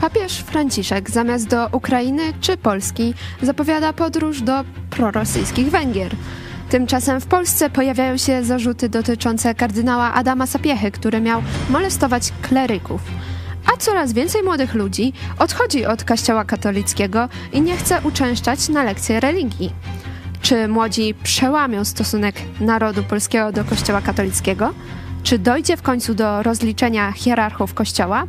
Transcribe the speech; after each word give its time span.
Papież 0.00 0.38
Franciszek 0.38 1.10
zamiast 1.10 1.48
do 1.48 1.68
Ukrainy 1.72 2.22
czy 2.40 2.56
Polski 2.56 3.14
zapowiada 3.42 3.92
podróż 3.92 4.42
do 4.42 4.64
prorosyjskich 4.90 5.70
Węgier. 5.70 6.12
Tymczasem 6.70 7.20
w 7.20 7.26
Polsce 7.26 7.70
pojawiają 7.70 8.16
się 8.16 8.44
zarzuty 8.44 8.88
dotyczące 8.88 9.54
kardynała 9.54 10.14
Adama 10.14 10.46
Sapiechy, 10.46 10.90
który 10.90 11.20
miał 11.20 11.42
molestować 11.70 12.32
kleryków. 12.42 13.00
A 13.74 13.76
coraz 13.76 14.12
więcej 14.12 14.42
młodych 14.42 14.74
ludzi 14.74 15.12
odchodzi 15.38 15.86
od 15.86 16.04
Kościoła 16.04 16.44
katolickiego 16.44 17.28
i 17.52 17.60
nie 17.60 17.76
chce 17.76 18.00
uczęszczać 18.04 18.68
na 18.68 18.84
lekcje 18.84 19.20
religii. 19.20 19.72
Czy 20.42 20.68
młodzi 20.68 21.14
przełamią 21.22 21.84
stosunek 21.84 22.34
narodu 22.60 23.02
polskiego 23.02 23.52
do 23.52 23.64
Kościoła 23.64 24.00
katolickiego? 24.00 24.74
Czy 25.22 25.38
dojdzie 25.38 25.76
w 25.76 25.82
końcu 25.82 26.14
do 26.14 26.42
rozliczenia 26.42 27.12
hierarchów 27.12 27.74
Kościoła? 27.74 28.24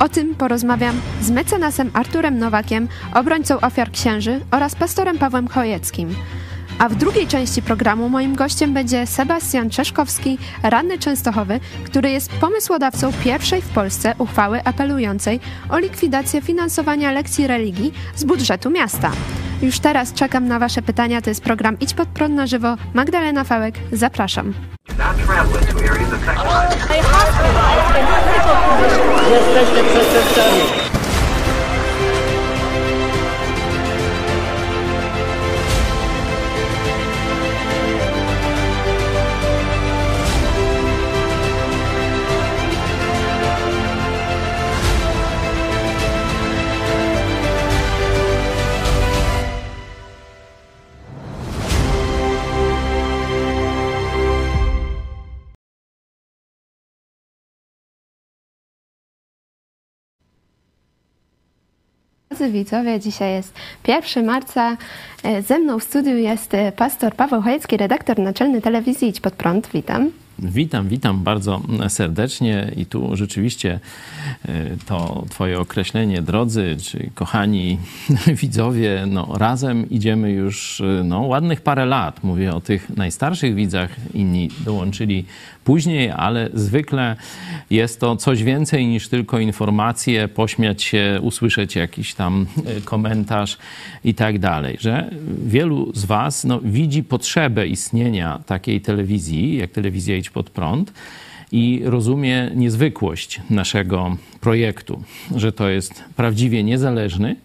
O 0.00 0.08
tym 0.08 0.34
porozmawiam 0.34 1.00
z 1.22 1.30
mecenasem 1.30 1.90
Arturem 1.94 2.38
Nowakiem, 2.38 2.88
obrońcą 3.14 3.60
ofiar 3.60 3.90
księży 3.90 4.40
oraz 4.50 4.74
pastorem 4.74 5.18
Pawłem 5.18 5.48
Chojeckim. 5.48 6.14
A 6.78 6.88
w 6.88 6.94
drugiej 6.94 7.26
części 7.26 7.62
programu 7.62 8.08
moim 8.08 8.34
gościem 8.34 8.74
będzie 8.74 9.06
Sebastian 9.06 9.70
Czeszkowski, 9.70 10.38
radny 10.62 10.98
Częstochowy, 10.98 11.60
który 11.84 12.10
jest 12.10 12.30
pomysłodawcą 12.30 13.12
pierwszej 13.24 13.62
w 13.62 13.68
Polsce 13.68 14.14
uchwały 14.18 14.64
apelującej 14.64 15.40
o 15.70 15.78
likwidację 15.78 16.40
finansowania 16.40 17.12
lekcji 17.12 17.46
religii 17.46 17.92
z 18.16 18.24
budżetu 18.24 18.70
miasta. 18.70 19.12
Już 19.62 19.78
teraz 19.78 20.12
czekam 20.12 20.48
na 20.48 20.58
Wasze 20.58 20.82
pytania. 20.82 21.22
To 21.22 21.30
jest 21.30 21.42
program 21.42 21.78
Idź 21.80 21.94
pod 21.94 22.08
prąd 22.08 22.34
na 22.34 22.46
żywo. 22.46 22.76
Magdalena 22.94 23.44
Fałek, 23.44 23.74
zapraszam. 23.92 24.54
Not 24.96 25.16
traveling 25.18 25.66
to 25.66 25.78
areas 25.84 26.12
affected 26.12 26.46
I 26.46 26.96
have 26.96 27.04
hospitalized 27.04 27.96
in 27.98 28.04
critical 28.24 28.56
condition. 28.64 29.04
Yes, 29.28 29.44
system. 30.12 30.87
Drodzy 62.38 62.52
widzowie, 62.52 63.00
dzisiaj 63.00 63.32
jest 63.32 63.54
1 63.86 64.26
marca. 64.26 64.76
E, 65.24 65.42
Ze 65.42 65.58
mną 65.58 65.78
w 65.78 65.84
studiu 65.84 66.16
jest 66.16 66.54
e, 66.54 66.72
pastor 66.72 67.14
Paweł 67.14 67.42
Chojecki, 67.42 67.76
redaktor 67.76 68.18
naczelny 68.18 68.60
telewizji 68.60 69.08
Idź 69.08 69.20
Pod 69.20 69.34
Prąd. 69.34 69.68
Witam. 69.74 70.10
Witam, 70.42 70.88
witam 70.88 71.22
bardzo 71.24 71.60
serdecznie 71.88 72.72
i 72.76 72.86
tu 72.86 73.16
rzeczywiście 73.16 73.80
e, 74.48 74.76
to 74.86 75.24
Twoje 75.30 75.60
określenie, 75.60 76.22
drodzy 76.22 76.76
czy 76.82 77.10
kochani 77.14 77.78
widzowie, 78.42 79.04
no 79.06 79.34
razem 79.38 79.90
idziemy 79.90 80.30
już 80.30 80.80
e, 80.80 81.04
no, 81.04 81.20
ładnych 81.20 81.60
parę 81.60 81.86
lat. 81.86 82.24
Mówię 82.24 82.54
o 82.54 82.60
tych 82.60 82.90
najstarszych 82.96 83.54
widzach, 83.54 83.90
inni 84.14 84.50
dołączyli 84.64 85.24
później, 85.64 86.10
ale 86.10 86.48
zwykle 86.54 87.16
jest 87.70 88.00
to 88.00 88.16
coś 88.16 88.42
więcej 88.42 88.86
niż 88.86 89.08
tylko 89.08 89.38
informacje, 89.38 90.28
pośmiać 90.28 90.82
się, 90.82 91.18
usłyszeć 91.22 91.76
jakiś 91.76 92.14
tam 92.14 92.46
e, 92.66 92.80
komentarz 92.80 93.58
i 94.04 94.14
tak 94.14 94.38
dalej. 94.38 94.76
Że 94.80 95.10
wielu 95.46 95.92
z 95.94 96.04
Was 96.04 96.44
no, 96.44 96.60
widzi 96.60 97.04
potrzebę 97.04 97.66
istnienia 97.66 98.40
takiej 98.46 98.80
telewizji, 98.80 99.56
jak 99.56 99.70
telewizja 99.70 100.16
Pod 100.30 100.50
Prąd 100.50 100.92
i 101.52 101.82
rozumie 101.84 102.50
niezwykłość 102.54 103.40
naszego 103.50 104.16
projektu, 104.40 105.02
że 105.36 105.52
to 105.52 105.68
jest 105.68 106.04
prawdziwie 106.16 106.64
niezależny 106.64 107.36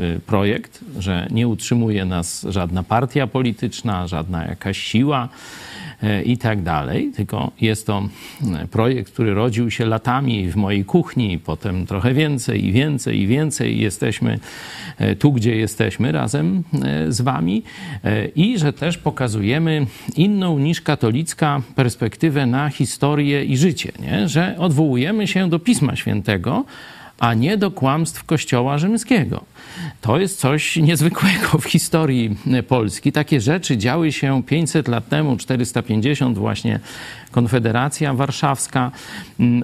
y, 0.00 0.20
projekt, 0.26 0.84
że 0.98 1.26
nie 1.30 1.48
utrzymuje 1.48 2.04
nas 2.04 2.46
żadna 2.48 2.82
partia 2.82 3.26
polityczna, 3.26 4.06
żadna 4.06 4.44
jakaś 4.44 4.78
siła 4.78 5.28
i 6.24 6.38
tak 6.38 6.62
dalej, 6.62 7.12
tylko 7.16 7.50
jest 7.60 7.86
to 7.86 8.08
y, 8.64 8.68
projekt, 8.68 9.12
który 9.12 9.34
rodził 9.34 9.70
się 9.70 9.86
latami 9.86 10.50
w 10.50 10.56
mojej 10.56 10.84
kuchni, 10.84 11.38
potem 11.38 11.86
trochę 11.86 12.14
więcej 12.14 12.66
i 12.66 12.72
więcej 12.72 13.20
i 13.20 13.26
więcej. 13.26 13.78
Jesteśmy 13.78 14.38
tu, 15.18 15.32
gdzie 15.32 15.56
jesteśmy 15.56 16.12
razem 16.12 16.62
z 17.08 17.20
wami 17.20 17.62
i 18.36 18.58
że 18.58 18.72
też 18.72 18.98
pokazujemy 18.98 19.86
inną 20.16 20.58
niż 20.58 20.80
katolicka 20.80 21.62
perspektywę 21.74 22.46
na 22.46 22.68
historię 22.68 23.44
i 23.44 23.56
życie, 23.56 23.92
nie? 24.00 24.28
że 24.28 24.54
odwołujemy 24.58 25.26
się 25.26 25.50
do 25.50 25.58
Pisma 25.58 25.96
Świętego, 25.96 26.64
a 27.20 27.34
nie 27.34 27.56
do 27.56 27.70
kłamstw 27.70 28.24
Kościoła 28.24 28.78
Rzymskiego. 28.78 29.44
To 30.00 30.18
jest 30.18 30.38
coś 30.38 30.76
niezwykłego 30.76 31.58
w 31.60 31.64
historii 31.64 32.36
Polski. 32.68 33.12
Takie 33.12 33.40
rzeczy 33.40 33.76
działy 33.76 34.12
się 34.12 34.42
500 34.42 34.88
lat 34.88 35.08
temu, 35.08 35.36
450 35.36 36.38
właśnie 36.38 36.80
Konfederacja 37.30 38.14
Warszawska, 38.14 38.90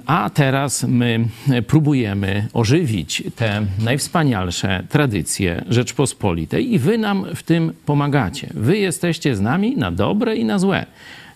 a 0.06 0.30
teraz 0.30 0.82
my 0.82 1.24
próbujemy 1.66 2.48
ożywić 2.52 3.22
te 3.36 3.66
najwspanialsze 3.78 4.84
tradycje 4.88 5.64
Rzeczpospolitej 5.68 6.74
i 6.74 6.78
wy 6.78 6.98
nam 6.98 7.26
w 7.34 7.42
tym 7.42 7.72
pomagacie. 7.86 8.50
Wy 8.54 8.78
jesteście 8.78 9.36
z 9.36 9.40
nami 9.40 9.76
na 9.76 9.90
dobre 9.90 10.36
i 10.36 10.44
na 10.44 10.58
złe 10.58 10.86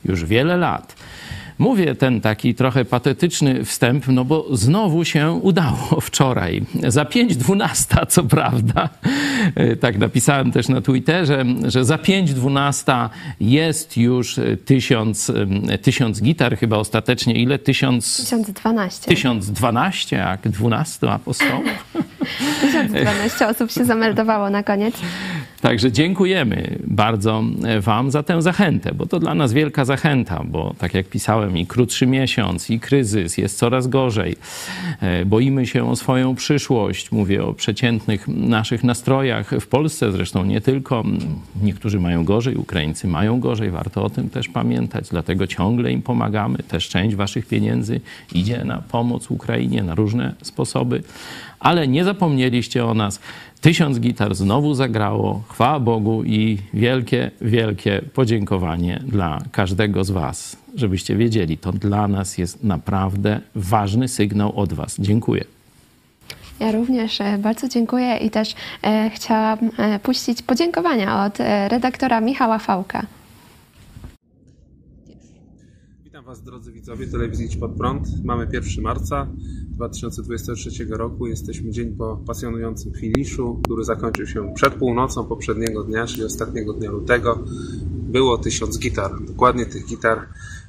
już 0.05 0.25
wiele 0.25 0.57
lat. 0.57 0.97
Mówię 1.61 1.95
ten 1.95 2.21
taki 2.21 2.55
trochę 2.55 2.85
patetyczny 2.85 3.65
wstęp, 3.65 4.09
no 4.09 4.25
bo 4.25 4.47
znowu 4.57 5.05
się 5.05 5.31
udało 5.31 6.01
wczoraj. 6.01 6.63
Za 6.89 7.05
5.12, 7.05 8.07
co 8.07 8.25
prawda, 8.25 8.89
tak 9.81 9.99
napisałem 9.99 10.53
też 10.53 10.69
na 10.69 10.81
Twitterze, 10.81 11.45
że 11.65 11.85
za 11.85 11.97
5.12 11.97 13.09
jest 13.41 13.97
już 13.97 14.41
tysiąc, 14.65 15.33
tysiąc 15.83 16.23
gitar, 16.23 16.57
chyba 16.59 16.77
ostatecznie 16.77 17.35
ile? 17.35 17.59
Tysiąc... 17.59 18.17
1012. 18.17 19.09
1012, 19.09 20.17
jak 20.17 20.49
12 20.49 21.11
apostołów. 21.11 21.85
1012 22.61 23.49
osób 23.49 23.71
się 23.71 23.85
zameldowało 23.85 24.51
na 24.51 24.63
koniec. 24.63 24.95
Także 25.61 25.93
dziękujemy 25.93 26.79
bardzo 26.87 27.43
Wam 27.81 28.11
za 28.11 28.23
tę 28.23 28.43
zachętę, 28.43 28.95
bo 28.95 29.07
to 29.07 29.19
dla 29.19 29.35
nas 29.35 29.53
wielka 29.53 29.85
zachęta, 29.85 30.43
bo 30.45 30.75
tak 30.79 30.95
jak 30.95 31.07
pisałem, 31.07 31.50
i 31.57 31.67
krótszy 31.67 32.07
miesiąc, 32.07 32.71
i 32.71 32.81
kryzys, 32.81 33.39
jest 33.39 33.59
coraz 33.59 33.87
gorzej. 33.87 34.37
Boimy 35.27 35.67
się 35.67 35.91
o 35.91 35.97
swoją 35.97 36.35
przyszłość. 36.35 37.13
Mówię 37.13 37.45
o 37.45 37.55
przeciętnych 37.55 38.29
naszych 38.29 38.85
nastrojach 38.85 39.51
w 39.61 39.67
Polsce, 39.67 40.13
zresztą 40.13 40.45
nie 40.45 40.61
tylko. 40.61 41.05
Niektórzy 41.63 42.01
mają 42.01 42.25
gorzej, 42.25 42.57
Ukraińcy 42.57 43.09
mają 43.09 43.41
gorzej, 43.41 43.71
warto 43.71 44.05
o 44.05 44.11
tym 44.11 44.31
też 44.31 44.49
pamiętać, 44.49 45.09
dlatego 45.09 45.47
ciągle 45.47 45.93
im 45.93 46.03
pomagamy. 46.03 46.59
Też 46.59 46.89
część 46.89 47.17
Waszych 47.17 47.47
pieniędzy 47.47 48.01
idzie 48.35 48.65
na 48.65 48.79
pomoc 48.79 49.31
Ukrainie 49.31 49.83
na 49.83 49.95
różne 49.95 50.35
sposoby 50.43 51.03
ale 51.61 51.89
nie 51.89 52.05
zapomnieliście 52.05 52.85
o 52.85 52.95
nas. 52.95 53.21
Tysiąc 53.61 54.01
gitar 54.01 54.35
znowu 54.35 54.75
zagrało. 54.75 55.43
Chwała 55.49 55.81
Bogu 55.81 56.25
i 56.25 56.59
wielkie, 56.75 57.31
wielkie 57.41 58.03
podziękowanie 58.15 59.03
dla 59.07 59.39
każdego 59.53 60.05
z 60.05 60.11
Was, 60.11 60.57
żebyście 60.75 61.17
wiedzieli, 61.17 61.59
to 61.59 61.73
dla 61.73 62.09
nas 62.09 62.39
jest 62.39 62.65
naprawdę 62.65 63.41
ważny 63.55 64.09
sygnał 64.09 64.59
od 64.59 64.73
Was. 64.73 64.97
Dziękuję. 64.99 65.45
Ja 66.61 66.73
również 66.73 67.21
e, 67.21 67.39
bardzo 67.39 67.69
dziękuję 67.69 68.17
i 68.17 68.31
też 68.31 68.55
e, 68.83 69.11
chciałam 69.15 69.59
e, 69.77 69.99
puścić 69.99 70.43
podziękowania 70.43 71.25
od 71.25 71.41
e, 71.41 71.69
redaktora 71.69 72.21
Michała 72.21 72.59
Fałka. 72.59 73.07
Witam 76.05 76.25
Was 76.25 76.43
drodzy 76.43 76.73
widzowie 76.73 77.07
telewizji 77.07 77.47
Idź 77.47 77.57
Pod 77.57 77.73
Prąd. 77.73 78.25
Mamy 78.25 78.49
1 78.53 78.83
marca 78.83 79.27
2023 79.69 80.85
roku. 80.91 81.27
Jesteśmy 81.27 81.71
dzień 81.71 81.97
po 81.97 82.17
pasjonującym 82.27 82.93
finiszu, 82.95 83.61
który 83.65 83.85
zakończył 83.85 84.27
się 84.27 84.55
przed 84.55 84.75
północą 84.75 85.25
poprzedniego 85.25 85.85
dnia, 85.85 86.07
czyli 86.07 86.25
ostatniego 86.25 86.73
dnia 86.73 86.91
lutego. 86.91 87.45
Było 87.91 88.39
1000 88.39 88.79
gitar. 88.79 89.11
Dokładnie 89.27 89.67
tych 89.67 89.87
gitar 89.87 90.27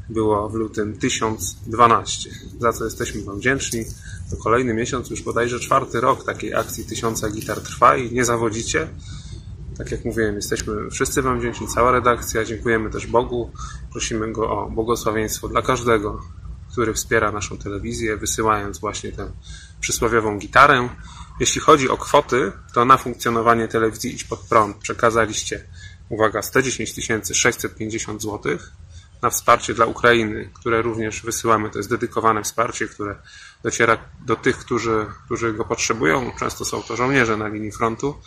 było 0.10 0.50
w 0.50 0.54
lutym 0.54 0.98
1012, 0.98 2.30
za 2.60 2.74
co 2.74 2.84
jesteśmy 2.84 3.24
Wam 3.24 3.38
wdzięczni. 3.38 3.86
To 4.30 4.38
kolejny 4.38 4.74
miesiąc, 4.74 5.10
już 5.10 5.22
bodajże 5.22 5.60
czwarty 5.60 6.02
rok 6.02 6.26
takiej 6.26 6.54
akcji 6.54 6.86
1000 6.86 7.32
gitar 7.32 7.62
trwa 7.62 7.98
i 7.98 8.14
nie 8.14 8.26
zawodzicie. 8.26 8.88
Tak 9.78 9.92
jak 9.92 10.06
mówiłem, 10.06 10.36
jesteśmy 10.36 10.90
wszyscy 10.92 11.22
Wam 11.22 11.40
wdzięczni, 11.40 11.68
cała 11.68 11.92
redakcja. 11.92 12.46
Dziękujemy 12.46 12.90
też 12.90 13.08
Bogu. 13.08 13.52
Prosimy 13.92 14.32
Go 14.32 14.50
o 14.50 14.70
błogosławieństwo 14.70 15.48
dla 15.48 15.62
każdego, 15.62 16.22
który 16.72 16.94
wspiera 16.94 17.32
naszą 17.32 17.58
telewizję, 17.58 18.18
wysyłając 18.18 18.80
właśnie 18.80 19.12
tę 19.12 19.32
przysłowiową 19.80 20.38
gitarę. 20.38 20.90
Jeśli 21.40 21.62
chodzi 21.62 21.90
o 21.90 21.98
kwoty, 21.98 22.52
to 22.74 22.86
na 22.86 22.98
funkcjonowanie 22.98 23.68
telewizji 23.68 24.14
Idź 24.14 24.24
Pod 24.24 24.40
Prąd 24.40 24.78
przekazaliście, 24.78 25.64
uwaga, 26.10 26.42
110 26.42 26.94
650 27.34 28.22
zł. 28.22 28.58
Na 29.22 29.30
wsparcie 29.30 29.74
dla 29.74 29.86
Ukrainy, 29.86 30.50
które 30.54 30.82
również 30.82 31.22
wysyłamy, 31.22 31.70
to 31.70 31.80
jest 31.80 31.90
dedykowane 31.90 32.44
wsparcie, 32.44 32.88
które 32.88 33.16
dociera 33.64 33.98
do 34.26 34.36
tych, 34.36 34.58
którzy, 34.58 35.06
którzy 35.26 35.54
go 35.54 35.66
potrzebują. 35.66 36.32
Często 36.40 36.66
są 36.66 36.84
to 36.84 36.96
żołnierze 36.96 37.38
na 37.38 37.48
linii 37.48 37.72
frontu. 37.72 38.22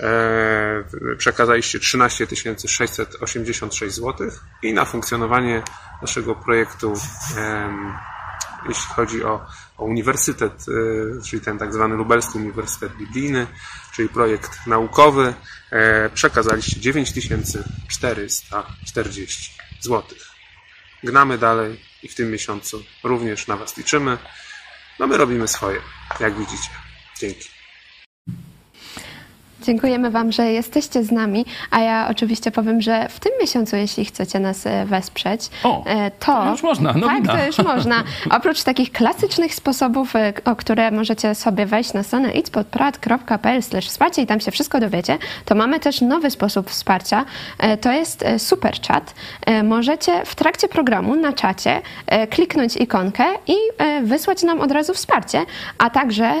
Eee, 0.00 0.84
przekazaliście 1.18 1.78
13 1.78 2.26
686 2.66 3.94
zł 3.94 4.30
i 4.62 4.72
na 4.72 4.84
funkcjonowanie 4.84 5.62
naszego 6.02 6.34
projektu, 6.34 6.94
jeśli 8.68 8.94
chodzi 8.94 9.24
o, 9.24 9.46
o 9.78 9.84
uniwersytet, 9.84 10.52
e, 10.52 11.22
czyli 11.22 11.42
ten 11.42 11.58
tak 11.58 11.74
zwany 11.74 11.94
Lubelski 11.94 12.38
Uniwersytet 12.38 12.96
Biblijny, 12.96 13.46
czyli 13.92 14.08
projekt 14.08 14.66
naukowy, 14.66 15.34
e, 15.70 16.10
przekazaliście 16.10 16.80
9440 16.80 19.61
zł. 19.84 20.18
Gnamy 21.04 21.38
dalej 21.38 21.80
i 22.02 22.08
w 22.08 22.14
tym 22.14 22.30
miesiącu 22.30 22.84
również 23.04 23.46
na 23.46 23.56
Was 23.56 23.76
liczymy. 23.76 24.18
No 24.98 25.06
my 25.06 25.16
robimy 25.16 25.48
swoje, 25.48 25.80
jak 26.20 26.38
widzicie. 26.38 26.70
Dzięki. 27.18 27.51
Dziękujemy 29.62 30.10
Wam, 30.10 30.32
że 30.32 30.52
jesteście 30.52 31.04
z 31.04 31.10
nami, 31.10 31.44
a 31.70 31.80
ja 31.80 32.08
oczywiście 32.10 32.50
powiem, 32.50 32.80
że 32.80 33.08
w 33.08 33.20
tym 33.20 33.32
miesiącu, 33.40 33.76
jeśli 33.76 34.04
chcecie 34.04 34.40
nas 34.40 34.66
e, 34.66 34.84
wesprzeć, 34.84 35.50
o, 35.64 35.84
e, 35.86 36.10
to, 36.10 36.26
to 36.26 36.50
już 36.50 36.62
można, 36.62 36.94
Tak, 36.94 37.26
to 37.26 37.46
już 37.46 37.58
można. 37.58 38.04
Oprócz 38.36 38.62
takich 38.62 38.92
klasycznych 38.92 39.54
sposobów, 39.54 40.16
e, 40.16 40.32
o 40.44 40.56
które 40.56 40.90
możecie 40.90 41.34
sobie 41.34 41.66
wejść 41.66 41.92
na 41.92 42.02
stronę 42.02 42.32
itspodprat.pl 42.32 43.62
wsparcie 43.62 44.22
i 44.22 44.26
tam 44.26 44.40
się 44.40 44.50
wszystko 44.50 44.80
dowiecie, 44.80 45.18
to 45.44 45.54
mamy 45.54 45.80
też 45.80 46.00
nowy 46.00 46.30
sposób 46.30 46.70
wsparcia. 46.70 47.24
To 47.80 47.92
jest 47.92 48.24
super 48.38 48.74
chat. 48.88 49.14
Możecie 49.64 50.24
w 50.24 50.34
trakcie 50.34 50.68
programu 50.68 51.16
na 51.16 51.32
czacie 51.32 51.80
kliknąć 52.30 52.76
ikonkę 52.76 53.24
i 53.46 53.54
wysłać 54.02 54.42
nam 54.42 54.60
od 54.60 54.70
razu 54.70 54.94
wsparcie, 54.94 55.44
a 55.78 55.90
także 55.90 56.32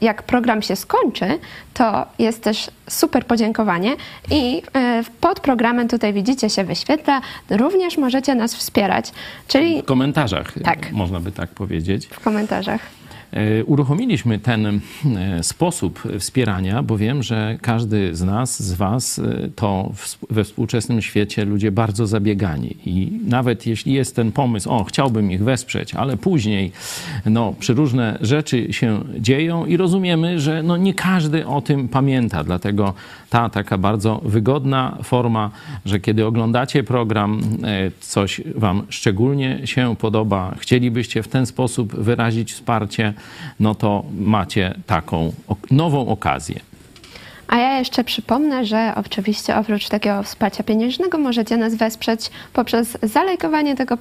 jak 0.00 0.22
program 0.22 0.62
się 0.62 0.76
skończy, 0.76 1.38
to 1.76 2.06
jest 2.18 2.42
też 2.42 2.70
super 2.90 3.26
podziękowanie 3.26 3.96
i 4.30 4.62
e, 4.74 5.04
pod 5.20 5.40
programem 5.40 5.88
tutaj 5.88 6.12
widzicie 6.12 6.50
się 6.50 6.64
wyświetla, 6.64 7.20
również 7.50 7.98
możecie 7.98 8.34
nas 8.34 8.54
wspierać, 8.54 9.12
czyli... 9.48 9.82
W 9.82 9.84
komentarzach, 9.84 10.52
tak. 10.64 10.92
można 10.92 11.20
by 11.20 11.32
tak 11.32 11.50
powiedzieć. 11.50 12.06
W 12.06 12.20
komentarzach. 12.20 12.95
E, 13.32 13.64
uruchomiliśmy 13.64 14.38
ten 14.38 14.66
e, 14.66 15.42
sposób 15.42 16.02
wspierania, 16.18 16.82
bo 16.82 16.98
wiem, 16.98 17.22
że 17.22 17.58
każdy 17.62 18.16
z 18.16 18.22
nas, 18.22 18.62
z 18.62 18.72
Was 18.72 19.18
e, 19.18 19.48
to 19.56 19.92
we 20.30 20.44
współczesnym 20.44 21.02
świecie 21.02 21.44
ludzie 21.44 21.72
bardzo 21.72 22.06
zabiegani. 22.06 22.76
I 22.86 23.20
nawet 23.26 23.66
jeśli 23.66 23.92
jest 23.92 24.16
ten 24.16 24.32
pomysł, 24.32 24.70
o, 24.70 24.84
chciałbym 24.84 25.32
ich 25.32 25.44
wesprzeć, 25.44 25.94
ale 25.94 26.16
później 26.16 26.72
no, 27.26 27.54
różne 27.68 28.18
rzeczy 28.20 28.72
się 28.72 29.04
dzieją 29.18 29.66
i 29.66 29.76
rozumiemy, 29.76 30.40
że 30.40 30.62
no, 30.62 30.76
nie 30.76 30.94
każdy 30.94 31.46
o 31.46 31.60
tym 31.60 31.88
pamięta. 31.88 32.44
Dlatego 32.44 32.94
ta 33.30 33.48
taka 33.48 33.78
bardzo 33.78 34.20
wygodna 34.24 34.98
forma, 35.02 35.50
że 35.84 36.00
kiedy 36.00 36.26
oglądacie 36.26 36.84
program, 36.84 37.40
coś 38.00 38.40
Wam 38.54 38.82
szczególnie 38.88 39.66
się 39.66 39.96
podoba, 39.96 40.54
chcielibyście 40.58 41.22
w 41.22 41.28
ten 41.28 41.46
sposób 41.46 41.94
wyrazić 41.96 42.52
wsparcie, 42.52 43.14
no 43.60 43.74
to 43.74 44.04
macie 44.18 44.74
taką 44.86 45.32
nową 45.70 46.08
okazję. 46.08 46.75
A 47.48 47.56
ja 47.56 47.78
jeszcze 47.78 48.04
przypomnę, 48.04 48.64
że 48.64 48.92
oczywiście 48.96 49.56
oprócz 49.56 49.88
takiego 49.88 50.22
wsparcia 50.22 50.64
pieniężnego 50.64 51.18
możecie 51.18 51.56
nas 51.56 51.74
wesprzeć 51.74 52.30
poprzez 52.52 52.98
zalajkowanie 53.02 53.76
tego 53.76 53.96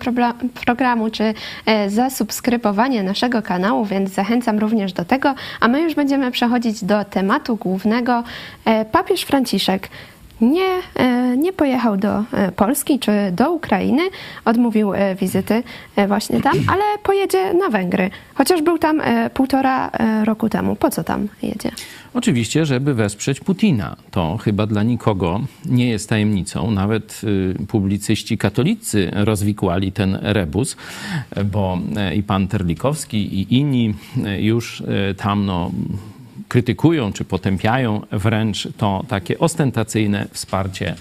programu 0.65 1.09
czy 1.09 1.33
e, 1.65 1.89
zasubskrybowanie 1.89 3.03
naszego 3.03 3.41
kanału, 3.41 3.85
więc 3.85 4.09
zachęcam 4.09 4.59
również 4.59 4.93
do 4.93 5.05
tego. 5.05 5.35
A 5.59 5.67
my 5.67 5.81
już 5.81 5.95
będziemy 5.95 6.31
przechodzić 6.31 6.83
do 6.83 7.05
tematu 7.05 7.55
głównego. 7.55 8.23
E, 8.65 8.85
papież 8.85 9.21
Franciszek 9.21 9.89
nie, 10.41 10.81
e, 10.95 11.37
nie 11.37 11.53
pojechał 11.53 11.97
do 11.97 12.19
e, 12.19 12.51
Polski 12.51 12.99
czy 12.99 13.11
do 13.31 13.51
Ukrainy, 13.51 14.01
odmówił 14.45 14.93
e, 14.93 15.15
wizyty 15.15 15.63
właśnie 16.07 16.41
tam, 16.41 16.53
ale 16.67 16.83
pojedzie 17.03 17.53
na 17.53 17.69
Węgry, 17.69 18.09
chociaż 18.33 18.61
był 18.61 18.77
tam 18.77 19.01
półtora 19.33 19.91
roku 20.23 20.49
temu. 20.49 20.75
Po 20.75 20.89
co 20.89 21.03
tam 21.03 21.27
jedzie? 21.41 21.71
Oczywiście, 22.13 22.65
żeby 22.65 22.93
wesprzeć 22.93 23.39
Putina. 23.39 23.95
To 24.11 24.37
chyba 24.37 24.67
dla 24.67 24.83
nikogo 24.83 25.41
nie 25.65 25.89
jest 25.89 26.09
tajemnicą. 26.09 26.71
Nawet 26.71 27.21
publicyści 27.67 28.37
katolicy 28.37 29.11
rozwikłali 29.13 29.91
ten 29.91 30.17
rebus, 30.21 30.77
bo 31.45 31.77
i 32.15 32.23
pan 32.23 32.47
Terlikowski 32.47 33.17
i 33.17 33.57
inni 33.57 33.93
już 34.39 34.83
tam 35.17 35.45
no, 35.45 35.71
krytykują 36.47 37.13
czy 37.13 37.25
potępiają 37.25 38.01
wręcz 38.11 38.67
to 38.77 39.05
takie 39.07 39.39
ostentacyjne 39.39 40.27
wsparcie 40.31 40.95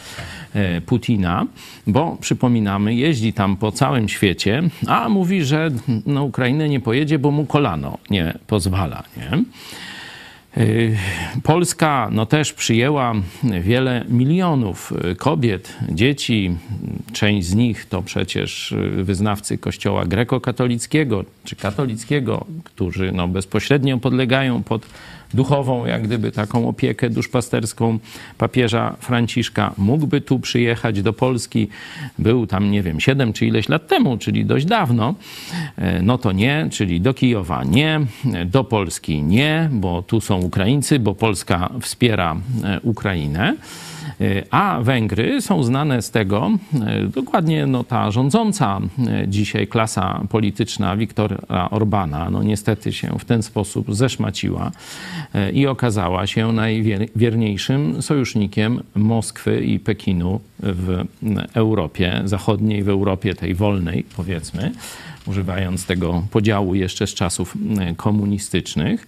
e, 0.54 0.80
Putina, 0.80 1.46
bo 1.86 2.16
przypominamy, 2.20 2.94
jeździ 2.94 3.32
tam 3.32 3.56
po 3.56 3.72
całym 3.72 4.08
świecie, 4.08 4.62
a 4.86 5.08
mówi, 5.08 5.44
że 5.44 5.70
na 6.06 6.22
Ukrainę 6.22 6.68
nie 6.68 6.80
pojedzie, 6.80 7.18
bo 7.18 7.30
mu 7.30 7.46
kolano 7.46 7.98
nie 8.10 8.34
pozwala. 8.46 9.02
Nie? 9.16 9.44
Y, 10.56 10.96
Polska 11.42 12.08
no, 12.12 12.26
też 12.26 12.52
przyjęła 12.52 13.14
wiele 13.60 14.04
milionów 14.08 14.92
y, 15.12 15.16
kobiet, 15.16 15.76
dzieci. 15.90 16.56
Część 17.12 17.46
z 17.46 17.54
nich 17.54 17.86
to 17.86 18.02
przecież 18.02 18.74
wyznawcy 18.96 19.58
kościoła 19.58 20.06
grekokatolickiego 20.06 21.24
czy 21.44 21.56
katolickiego, 21.56 22.46
którzy 22.64 23.12
no, 23.12 23.28
bezpośrednio 23.28 23.98
podlegają 23.98 24.62
pod 24.62 24.86
duchową, 25.34 25.86
jak 25.86 26.02
gdyby 26.02 26.32
taką 26.32 26.68
opiekę 26.68 27.10
duszpasterską 27.10 27.98
papieża 28.38 28.96
Franciszka. 29.00 29.74
Mógłby 29.78 30.20
tu 30.20 30.38
przyjechać 30.38 31.02
do 31.02 31.12
Polski. 31.12 31.68
Był 32.18 32.46
tam, 32.46 32.70
nie 32.70 32.82
wiem, 32.82 33.00
7 33.00 33.32
czy 33.32 33.46
ileś 33.46 33.68
lat 33.68 33.88
temu, 33.88 34.18
czyli 34.18 34.44
dość 34.44 34.66
dawno. 34.66 35.14
E, 35.76 36.02
no 36.02 36.18
to 36.18 36.32
nie, 36.32 36.68
czyli 36.70 37.00
do 37.00 37.14
Kijowa 37.14 37.64
nie, 37.64 38.00
do 38.46 38.64
Polski 38.64 39.22
nie, 39.22 39.68
bo 39.72 40.02
tu 40.02 40.20
są 40.20 40.40
Ukraińcy, 40.40 40.98
bo 40.98 41.14
Polska 41.14 41.70
wspiera 41.80 42.36
e, 42.64 42.80
Ukrainę. 42.80 43.56
E, 44.20 44.42
a 44.50 44.80
Węgry 44.82 45.40
są 45.40 45.62
znane 45.62 46.02
z 46.02 46.10
tego, 46.10 46.50
e, 46.86 47.06
dokładnie 47.06 47.66
no, 47.66 47.84
ta 47.84 48.10
rządząca 48.10 48.80
e, 48.98 49.28
dzisiaj 49.28 49.66
klasa 49.66 50.20
polityczna 50.30 50.96
Wiktora 50.96 51.70
Orbana, 51.70 52.30
no 52.30 52.42
niestety 52.42 52.92
się 52.92 53.18
w 53.18 53.24
ten 53.24 53.42
sposób 53.42 53.94
zeszmaciła 53.94 54.70
i 55.52 55.66
okazała 55.66 56.26
się 56.26 56.52
najwierniejszym 56.52 58.02
sojusznikiem 58.02 58.82
Moskwy 58.94 59.64
i 59.64 59.78
Pekinu 59.78 60.40
w 60.60 61.04
Europie 61.54 62.22
Zachodniej, 62.24 62.82
w 62.82 62.88
Europie 62.88 63.34
tej 63.34 63.54
wolnej, 63.54 64.04
powiedzmy, 64.16 64.72
używając 65.26 65.86
tego 65.86 66.22
podziału 66.30 66.74
jeszcze 66.74 67.06
z 67.06 67.14
czasów 67.14 67.56
komunistycznych. 67.96 69.06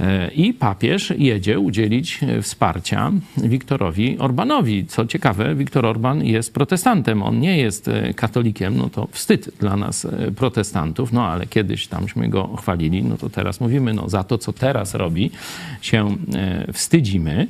E, 0.00 0.30
I 0.30 0.54
papież 0.54 1.12
jedzie 1.18 1.60
udzielić 1.60 2.20
e, 2.22 2.42
wsparcia 2.42 3.12
Wiktorowi 3.36 4.18
Orbanowi. 4.18 4.86
Co 4.86 5.06
ciekawe, 5.06 5.54
Wiktor 5.54 5.86
Orban 5.86 6.24
jest 6.24 6.54
protestantem, 6.54 7.22
on 7.22 7.40
nie 7.40 7.58
jest 7.58 7.88
e, 7.88 8.14
katolikiem, 8.14 8.76
no 8.76 8.90
to 8.90 9.08
wstyd 9.10 9.50
dla 9.60 9.76
nas 9.76 10.06
protestantów, 10.36 11.12
no 11.12 11.26
ale 11.26 11.46
kiedyś 11.46 11.86
tamśmy 11.86 12.28
go 12.28 12.56
chwalili, 12.56 13.04
no 13.04 13.16
to 13.16 13.30
teraz 13.30 13.60
mówimy, 13.60 13.94
no 13.94 14.08
za 14.08 14.24
to, 14.24 14.38
co 14.38 14.52
teraz 14.52 14.94
robi, 14.94 15.30
się 15.80 16.16
wstydzimy 16.72 17.46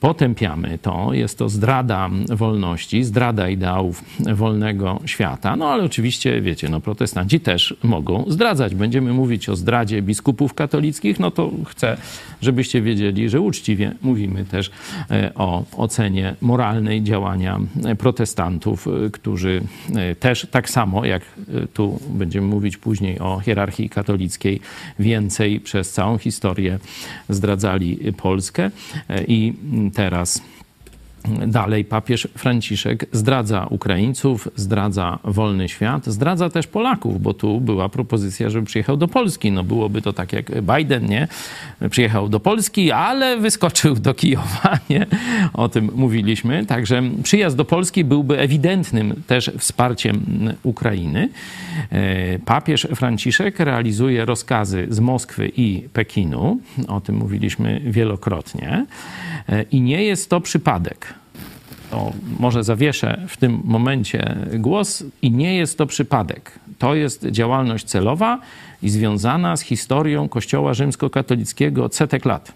potępiamy 0.00 0.78
to. 0.78 1.14
Jest 1.14 1.38
to 1.38 1.48
zdrada 1.48 2.10
wolności, 2.28 3.04
zdrada 3.04 3.48
ideałów 3.48 4.04
wolnego 4.34 5.00
świata. 5.06 5.56
No 5.56 5.68
ale 5.68 5.84
oczywiście, 5.84 6.40
wiecie, 6.40 6.68
no 6.68 6.80
protestanci 6.80 7.39
też 7.40 7.74
mogą 7.82 8.24
zdradzać. 8.28 8.74
Będziemy 8.74 9.12
mówić 9.12 9.48
o 9.48 9.56
zdradzie 9.56 10.02
biskupów 10.02 10.54
katolickich, 10.54 11.20
no 11.20 11.30
to 11.30 11.50
chcę, 11.66 11.96
żebyście 12.42 12.82
wiedzieli, 12.82 13.28
że 13.28 13.40
uczciwie 13.40 13.94
mówimy 14.02 14.44
też 14.44 14.70
e, 15.10 15.34
o 15.34 15.64
ocenie 15.76 16.34
moralnej 16.40 17.02
działania 17.02 17.60
protestantów, 17.98 18.86
e, 18.86 19.10
którzy 19.10 19.62
e, 19.94 20.14
też 20.14 20.46
tak 20.50 20.70
samo, 20.70 21.04
jak 21.04 21.22
tu 21.74 22.00
będziemy 22.10 22.46
mówić 22.46 22.76
później 22.76 23.18
o 23.18 23.40
hierarchii 23.40 23.88
katolickiej, 23.88 24.60
więcej 24.98 25.60
przez 25.60 25.92
całą 25.92 26.18
historię 26.18 26.78
zdradzali 27.28 28.12
Polskę 28.16 28.70
i 29.28 29.52
teraz 29.94 30.42
Dalej 31.46 31.84
papież 31.84 32.28
Franciszek 32.36 33.06
zdradza 33.12 33.66
Ukraińców, 33.70 34.48
zdradza 34.56 35.18
wolny 35.24 35.68
świat, 35.68 36.06
zdradza 36.06 36.50
też 36.50 36.66
Polaków, 36.66 37.22
bo 37.22 37.34
tu 37.34 37.60
była 37.60 37.88
propozycja, 37.88 38.50
żeby 38.50 38.66
przyjechał 38.66 38.96
do 38.96 39.08
Polski. 39.08 39.52
No 39.52 39.64
byłoby 39.64 40.02
to 40.02 40.12
tak 40.12 40.32
jak 40.32 40.62
Biden, 40.62 41.06
nie? 41.06 41.28
Przyjechał 41.90 42.28
do 42.28 42.40
Polski, 42.40 42.92
ale 42.92 43.36
wyskoczył 43.36 43.94
do 43.94 44.14
Kijowa, 44.14 44.78
nie? 44.90 45.06
O 45.52 45.68
tym 45.68 45.90
mówiliśmy. 45.94 46.66
Także 46.66 47.02
przyjazd 47.22 47.56
do 47.56 47.64
Polski 47.64 48.04
byłby 48.04 48.38
ewidentnym 48.38 49.22
też 49.26 49.50
wsparciem 49.58 50.20
Ukrainy. 50.62 51.28
E, 51.90 52.38
papież 52.38 52.88
Franciszek 52.94 53.58
realizuje 53.58 54.24
rozkazy 54.24 54.86
z 54.90 55.00
Moskwy 55.00 55.52
i 55.56 55.88
Pekinu. 55.92 56.60
O 56.88 57.00
tym 57.00 57.16
mówiliśmy 57.16 57.80
wielokrotnie. 57.84 58.86
E, 59.48 59.62
I 59.62 59.80
nie 59.80 60.04
jest 60.04 60.30
to 60.30 60.40
przypadek 60.40 61.19
to 61.90 62.12
może 62.38 62.64
zawieszę 62.64 63.20
w 63.28 63.36
tym 63.36 63.60
momencie 63.64 64.36
głos 64.52 65.04
i 65.22 65.30
nie 65.30 65.56
jest 65.56 65.78
to 65.78 65.86
przypadek. 65.86 66.52
To 66.78 66.94
jest 66.94 67.26
działalność 67.26 67.84
celowa 67.84 68.38
i 68.82 68.90
związana 68.90 69.56
z 69.56 69.60
historią 69.60 70.28
Kościoła 70.28 70.74
rzymskokatolickiego 70.74 71.84
od 71.84 71.94
setek 71.94 72.24
lat. 72.24 72.52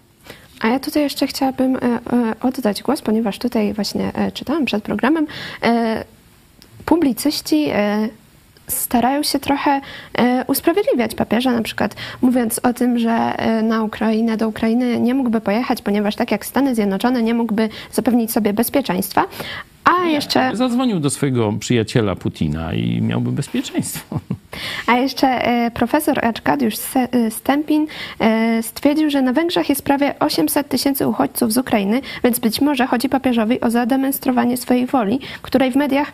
A 0.61 0.67
ja 0.67 0.79
tutaj 0.79 1.03
jeszcze 1.03 1.27
chciałabym 1.27 1.75
e, 1.75 1.79
e, 1.79 1.99
oddać 2.41 2.83
głos, 2.83 3.01
ponieważ 3.01 3.39
tutaj 3.39 3.73
właśnie 3.73 4.13
e, 4.13 4.31
czytałam 4.31 4.65
przed 4.65 4.83
programem. 4.83 5.27
Publicyści 6.85 7.67
starają 8.67 9.23
się 9.23 9.39
trochę 9.39 9.81
e, 10.17 10.45
usprawiedliwiać 10.47 11.15
papieża, 11.15 11.51
na 11.51 11.61
przykład 11.61 11.95
mówiąc 12.21 12.59
o 12.63 12.73
tym, 12.73 12.99
że 12.99 13.11
e, 13.11 13.61
na 13.61 13.83
Ukrainę, 13.83 14.37
do 14.37 14.47
Ukrainy 14.47 14.99
nie 14.99 15.13
mógłby 15.13 15.41
pojechać, 15.41 15.81
ponieważ 15.81 16.15
tak 16.15 16.31
jak 16.31 16.45
Stany 16.45 16.75
Zjednoczone 16.75 17.23
nie 17.23 17.33
mógłby 17.33 17.69
zapewnić 17.91 18.31
sobie 18.31 18.53
bezpieczeństwa. 18.53 19.25
A 19.83 20.05
jeszcze. 20.05 20.51
Zadzwonił 20.53 20.99
do 20.99 21.09
swojego 21.09 21.53
przyjaciela 21.59 22.15
Putina 22.15 22.73
i 22.73 23.01
miałby 23.01 23.31
bezpieczeństwo. 23.31 24.19
A 24.87 24.95
jeszcze 24.97 25.27
e, 25.27 25.71
profesor 25.71 26.25
Arkadiusz 26.25 26.75
Stempin 27.29 27.87
stwierdził, 28.61 29.09
że 29.09 29.21
na 29.21 29.33
Węgrzech 29.33 29.69
jest 29.69 29.83
prawie 29.83 30.19
800 30.19 30.69
tysięcy 30.69 31.07
uchodźców 31.07 31.53
z 31.53 31.57
Ukrainy, 31.57 32.01
więc 32.23 32.39
być 32.39 32.61
może 32.61 32.87
chodzi 32.87 33.09
papieżowi 33.09 33.61
o 33.61 33.69
zademonstrowanie 33.69 34.57
swojej 34.57 34.85
woli, 34.85 35.19
której 35.41 35.71
w 35.71 35.75
mediach 35.75 36.11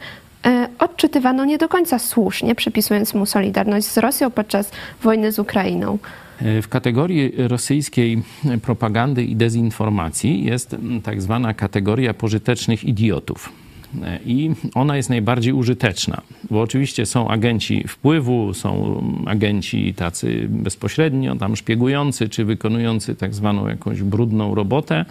odczytywano 0.79 1.45
nie 1.45 1.57
do 1.57 1.69
końca 1.69 1.99
słusznie, 1.99 2.55
przypisując 2.55 3.13
mu 3.13 3.25
solidarność 3.25 3.87
z 3.87 3.97
Rosją 3.97 4.31
podczas 4.31 4.71
wojny 5.03 5.31
z 5.31 5.39
Ukrainą. 5.39 5.97
E, 6.41 6.61
w 6.61 6.67
kategorii 6.67 7.33
rosyjskiej 7.37 8.23
propagandy 8.61 9.23
i 9.23 9.35
dezinformacji 9.35 10.43
jest 10.43 10.75
tak 11.03 11.21
zwana 11.21 11.53
kategoria 11.53 12.13
pożytecznych 12.13 12.83
idiotów. 12.83 13.60
E, 14.03 14.19
I 14.25 14.51
ona 14.75 14.97
jest 14.97 15.09
najbardziej 15.09 15.53
użyteczna, 15.53 16.21
bo 16.49 16.61
oczywiście 16.61 17.05
są 17.05 17.27
agenci 17.27 17.87
wpływu, 17.87 18.53
są 18.53 19.03
agenci 19.25 19.93
tacy 19.93 20.47
bezpośrednio 20.49 21.35
tam 21.35 21.55
szpiegujący, 21.55 22.29
czy 22.29 22.45
wykonujący 22.45 23.15
tak 23.15 23.33
zwaną 23.33 23.67
jakąś 23.67 24.01
brudną 24.01 24.55
robotę, 24.55 25.05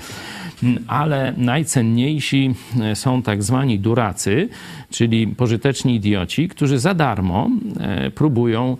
ale 0.87 1.35
najcenniejsi 1.37 2.55
e, 2.81 2.97
są 2.97 3.23
tak 3.23 3.43
zwani 3.43 3.79
duracy, 3.79 4.49
czyli 4.91 5.27
pożyteczni 5.27 5.95
idioci, 5.95 6.49
którzy 6.49 6.79
za 6.79 6.95
darmo 6.95 7.51
e, 7.81 8.11
próbują 8.11 8.77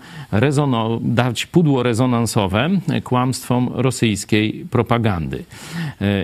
dać 1.01 1.45
pudło 1.45 1.83
rezonansowe 1.83 2.69
kłamstwom 3.03 3.69
rosyjskiej 3.73 4.65
propagandy. 4.71 5.43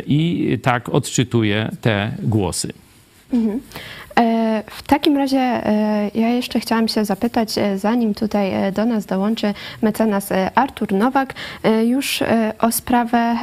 I 0.07 0.59
tak 0.61 0.89
odczytuję 0.89 1.71
te 1.81 2.11
głosy. 2.23 2.73
Mhm. 3.33 3.59
E, 4.19 4.63
w 4.67 4.83
takim 4.83 5.17
razie 5.17 5.37
e, 5.39 6.11
ja 6.15 6.29
jeszcze 6.29 6.59
chciałam 6.59 6.87
się 6.87 7.05
zapytać, 7.05 7.57
e, 7.57 7.77
zanim 7.77 8.13
tutaj 8.13 8.73
do 8.73 8.85
nas 8.85 9.05
dołączy 9.05 9.53
mecenas 9.81 10.29
Artur 10.55 10.93
Nowak, 10.93 11.33
już 11.85 12.23
o 12.59 12.71
sprawę 12.71 13.37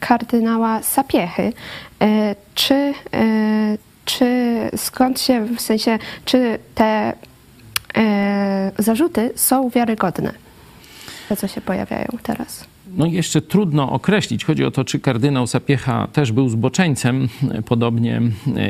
kardynała 0.00 0.82
Sapiechy. 0.82 1.52
Czy, 2.54 2.94
czy 4.04 4.56
skąd 4.76 5.20
się, 5.20 5.44
w 5.44 5.60
sensie, 5.60 5.98
czy 6.24 6.58
te 6.74 7.12
zarzuty 8.78 9.30
są 9.36 9.68
wiarygodne, 9.68 10.32
te 11.28 11.36
co 11.36 11.48
się 11.48 11.60
pojawiają 11.60 12.08
teraz? 12.22 12.73
No 12.96 13.06
jeszcze 13.06 13.42
trudno 13.42 13.90
określić. 13.90 14.44
Chodzi 14.44 14.64
o 14.64 14.70
to, 14.70 14.84
czy 14.84 15.00
kardynał 15.00 15.46
Sapiecha 15.46 16.06
też 16.06 16.32
był 16.32 16.48
zboczeńcem, 16.48 17.28
podobnie 17.66 18.20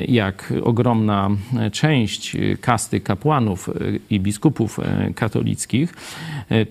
jak 0.08 0.52
ogromna 0.62 1.30
część 1.72 2.36
kasty 2.60 3.00
kapłanów 3.00 3.70
i 4.10 4.20
biskupów 4.20 4.80
katolickich. 5.14 5.94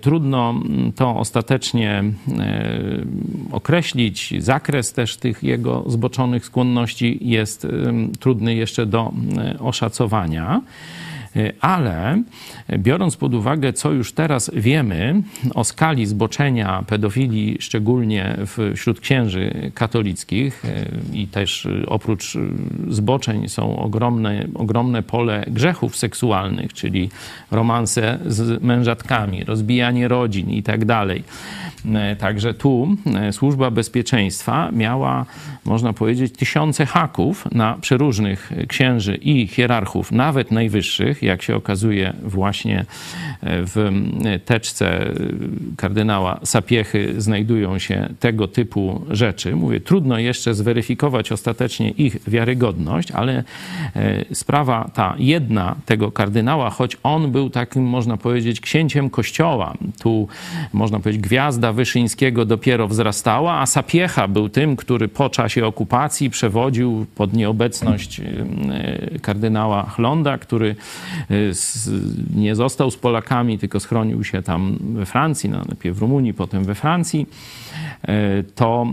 Trudno 0.02 0.56
to 0.96 1.18
ostatecznie 1.18 2.04
e, 2.40 2.74
określić. 3.52 4.34
Zakres 4.40 4.94
też 4.94 5.18
tych 5.18 5.44
jego 5.44 5.84
zboczonych 5.88 6.46
skłonności 6.46 7.20
jest 7.22 7.68
trudny 8.20 8.56
jeszcze 8.56 8.86
do 8.86 9.12
oszacowania. 9.60 10.62
Y, 11.38 11.54
ale 11.62 12.24
biorąc 12.78 13.18
pod 13.18 13.34
uwagę, 13.34 13.74
co 13.74 13.92
już 13.92 14.14
teraz 14.14 14.52
wiemy 14.54 15.22
o 15.56 15.64
skali 15.64 16.06
zboczenia 16.06 16.84
pedofilii, 16.88 17.58
szczególnie 17.60 18.38
wśród 18.76 19.00
księży 19.00 19.72
katolickich, 19.74 20.66
y, 20.66 20.86
i 21.14 21.28
też 21.28 21.68
oprócz 21.88 22.38
zboczeń 22.90 23.50
są 23.50 23.80
ogromne, 23.80 24.48
ogromne 24.56 25.04
pole 25.04 25.46
grzechów 25.48 25.98
seksualnych, 25.98 26.74
czyli 26.74 27.10
romanse 27.52 28.20
z 28.28 28.64
mężatkami, 28.64 29.44
rozbijanie 29.44 30.08
rodzin 30.08 30.50
i 30.50 30.64
tak 30.64 30.86
dalej. 30.86 31.24
Także 32.20 32.54
tu 32.54 32.98
służba 33.32 33.72
bezpieczeństwa 33.72 34.70
miała, 34.72 35.26
można 35.66 35.94
powiedzieć, 35.94 36.34
tysiące 36.38 36.86
haków 36.86 37.52
na 37.52 37.78
przeróżnych 37.82 38.52
księży 38.68 39.16
i 39.16 39.48
hierarchów, 39.48 40.12
nawet 40.12 40.52
najwyższych, 40.52 41.23
jak 41.24 41.42
się 41.42 41.56
okazuje, 41.56 42.14
właśnie 42.24 42.80
e, 42.80 42.86
w 43.42 43.92
teczce 44.46 45.06
kardynała 45.78 46.40
Sapiechy 46.44 47.22
znajdują 47.22 47.80
się 47.80 48.10
tego 48.20 48.48
typu 48.48 49.02
rzeczy. 49.10 49.56
Mówię, 49.56 49.80
trudno 49.80 50.20
jeszcze 50.20 50.54
zweryfikować 50.54 51.32
ostatecznie 51.32 51.90
ich 51.90 52.18
wiarygodność, 52.28 53.12
ale 53.12 53.44
e, 53.96 54.36
sprawa 54.36 54.90
ta 54.94 55.16
jedna 55.18 55.76
tego 55.86 56.12
kardynała, 56.12 56.70
choć 56.70 56.98
on 57.04 57.32
był 57.32 57.50
takim, 57.50 57.84
można 57.84 58.18
powiedzieć, 58.18 58.62
księciem 58.62 59.10
kościoła, 59.10 59.74
tu 60.00 60.28
można 60.74 61.00
powiedzieć, 61.00 61.22
gwiazda 61.22 61.74
Wyszyńskiego 61.74 62.46
dopiero 62.46 62.88
wzrastała, 62.88 63.60
a 63.60 63.66
Sapiecha 63.66 64.28
był 64.28 64.50
tym, 64.50 64.76
który 64.76 65.08
po 65.08 65.30
czasie 65.30 65.66
okupacji 65.66 66.30
przewodził 66.30 67.06
pod 67.16 67.34
nieobecność 67.34 68.20
e, 68.20 69.20
kardynała 69.20 69.84
Chlonda, 69.84 70.38
który 70.38 70.76
nie 72.36 72.56
został 72.56 72.92
z 72.92 72.98
Polakami, 72.98 73.60
tylko 73.60 73.80
schronił 73.80 74.24
się 74.24 74.42
tam 74.42 74.78
we 74.82 75.06
Francji, 75.06 75.50
no, 75.50 75.62
najpierw 75.68 75.98
w 75.98 76.02
Rumunii, 76.02 76.34
potem 76.34 76.64
we 76.64 76.76
Francji, 76.76 77.28
y, 78.04 78.44
to 78.56 78.88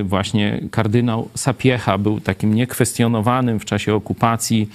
y, 0.00 0.04
właśnie 0.04 0.60
kardynał 0.70 1.28
Sapiecha 1.34 1.98
był 1.98 2.20
takim 2.20 2.54
niekwestionowanym 2.54 3.60
w 3.60 3.64
czasie 3.64 3.94
okupacji 3.94 4.68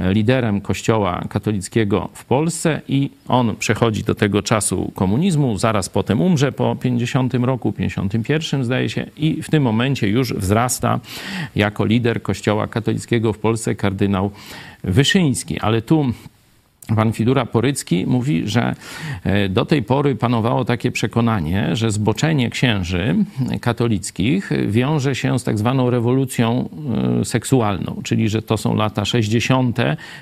liderem 0.00 0.60
kościoła 0.60 1.24
katolickiego 1.28 2.08
w 2.14 2.24
Polsce 2.24 2.80
i 2.88 3.10
on 3.28 3.56
przechodzi 3.56 4.04
do 4.04 4.14
tego 4.14 4.42
czasu 4.42 4.92
komunizmu, 4.94 5.58
zaraz 5.58 5.88
potem 5.88 6.20
umrze 6.20 6.52
po 6.52 6.76
50 6.76 7.34
roku, 7.34 7.72
51 7.72 8.64
zdaje 8.64 8.88
się 8.90 9.06
i 9.16 9.42
w 9.42 9.50
tym 9.50 9.62
momencie 9.62 10.08
już 10.08 10.32
wzrasta 10.32 11.00
jako 11.56 11.84
lider 11.84 12.22
kościoła 12.22 12.66
katolickiego 12.66 13.32
w 13.32 13.38
Polsce 13.38 13.74
kardynał 13.74 14.30
Wyszyński. 14.84 15.60
Ale 15.60 15.82
tu 15.82 16.12
Pan 16.88 17.12
Fidura 17.12 17.46
Porycki 17.46 18.06
mówi, 18.06 18.42
że 18.48 18.74
e, 19.24 19.48
do 19.48 19.64
tej 19.64 19.82
pory 19.82 20.16
panowało 20.16 20.64
takie 20.64 20.92
przekonanie, 20.92 21.76
że 21.76 21.90
zboczenie 21.90 22.50
księży 22.50 23.16
katolickich 23.60 24.50
wiąże 24.68 25.14
się 25.14 25.38
z 25.38 25.44
tak 25.44 25.58
zwaną 25.58 25.90
rewolucją 25.90 26.68
e, 27.20 27.24
seksualną, 27.24 28.00
czyli 28.04 28.28
że 28.28 28.42
to 28.42 28.56
są 28.56 28.74
lata 28.74 29.04
60. 29.04 29.78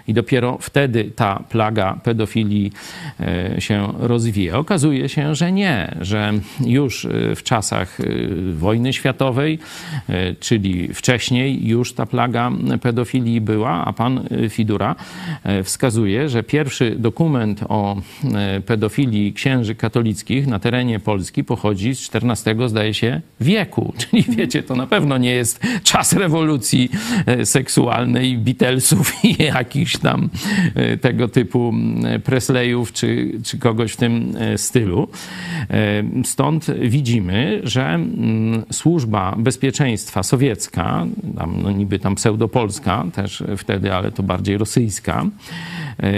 i 0.08 0.14
dopiero 0.14 0.58
wtedy 0.60 1.04
ta 1.16 1.42
plaga 1.48 2.00
pedofilii 2.04 2.72
e, 3.20 3.60
się 3.60 3.92
rozwija. 3.98 4.58
Okazuje 4.58 5.08
się, 5.08 5.34
że 5.34 5.52
nie, 5.52 5.94
że 6.00 6.32
już 6.66 7.06
w 7.36 7.42
czasach 7.42 7.98
wojny 8.52 8.92
światowej, 8.92 9.58
czyli 10.40 10.94
wcześniej 10.94 11.68
już 11.68 11.92
ta 11.92 12.06
plaga 12.06 12.50
pedofilii 12.82 13.40
była, 13.40 13.84
a 13.84 13.92
pan 13.92 14.28
Fidura 14.48 14.94
wskazuje, 15.64 16.28
że 16.28 16.42
pierwszy 16.52 16.96
dokument 16.98 17.60
o 17.68 17.96
e, 18.34 18.60
pedofilii 18.60 19.32
księży 19.32 19.74
katolickich 19.74 20.46
na 20.46 20.58
terenie 20.58 21.00
Polski 21.00 21.44
pochodzi 21.44 21.94
z 21.94 22.10
XIV, 22.14 22.68
zdaje 22.68 22.94
się, 22.94 23.20
wieku. 23.40 23.92
Czyli 23.98 24.22
wiecie, 24.22 24.62
to 24.62 24.76
na 24.76 24.86
pewno 24.86 25.18
nie 25.18 25.30
jest 25.30 25.60
czas 25.82 26.12
rewolucji 26.12 26.90
e, 27.26 27.46
seksualnej, 27.46 28.38
Beatlesów 28.38 29.24
i 29.24 29.42
jakichś 29.54 29.96
tam 29.96 30.30
tego 31.00 31.28
typu 31.28 31.74
Presleyów 32.24 32.92
czy, 32.92 33.32
czy 33.44 33.58
kogoś 33.58 33.92
w 33.92 33.96
tym 33.96 34.34
stylu. 34.56 35.08
Stąd 36.24 36.66
widzimy, 36.80 37.60
że 37.64 37.98
służba 38.72 39.34
bezpieczeństwa 39.38 40.22
sowiecka, 40.22 41.06
tam, 41.36 41.62
no 41.62 41.70
niby 41.70 41.98
tam 41.98 42.14
pseudopolska 42.14 43.04
też 43.12 43.42
wtedy, 43.56 43.94
ale 43.94 44.12
to 44.12 44.22
bardziej 44.22 44.58
rosyjska, 44.58 45.22
e, 45.22 45.26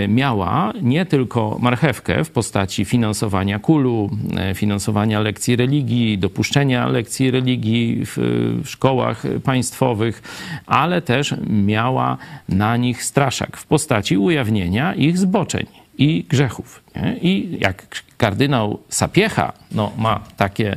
miała 0.09 0.73
nie 0.83 1.07
tylko 1.07 1.59
marchewkę 1.61 2.25
w 2.25 2.31
postaci 2.31 2.85
finansowania 2.85 3.59
kulu, 3.59 4.11
e, 4.37 4.55
finansowania 4.55 5.21
lekcji 5.21 5.57
religii, 5.57 6.19
dopuszczenia 6.19 6.87
lekcji 6.89 7.31
religii 7.31 8.03
w 8.05 8.61
szkołach 8.65 9.23
państwowych, 9.45 10.23
ale 10.67 11.03
też 11.03 11.35
miała 11.51 12.17
na 12.49 12.77
nich 12.77 13.05
straszak 13.05 13.57
w 13.57 13.67
postaci 13.67 14.19
ujawnienia 14.19 14.95
ich 14.95 15.19
zboczeń 15.19 15.84
i 15.99 16.25
grzechów. 16.29 16.83
Nie? 16.97 17.17
I 17.23 17.59
jak 17.61 18.05
kardynał 18.17 18.79
Sapiecha 18.89 19.53
no, 19.73 19.93
ma 19.99 20.21
takie, 20.37 20.77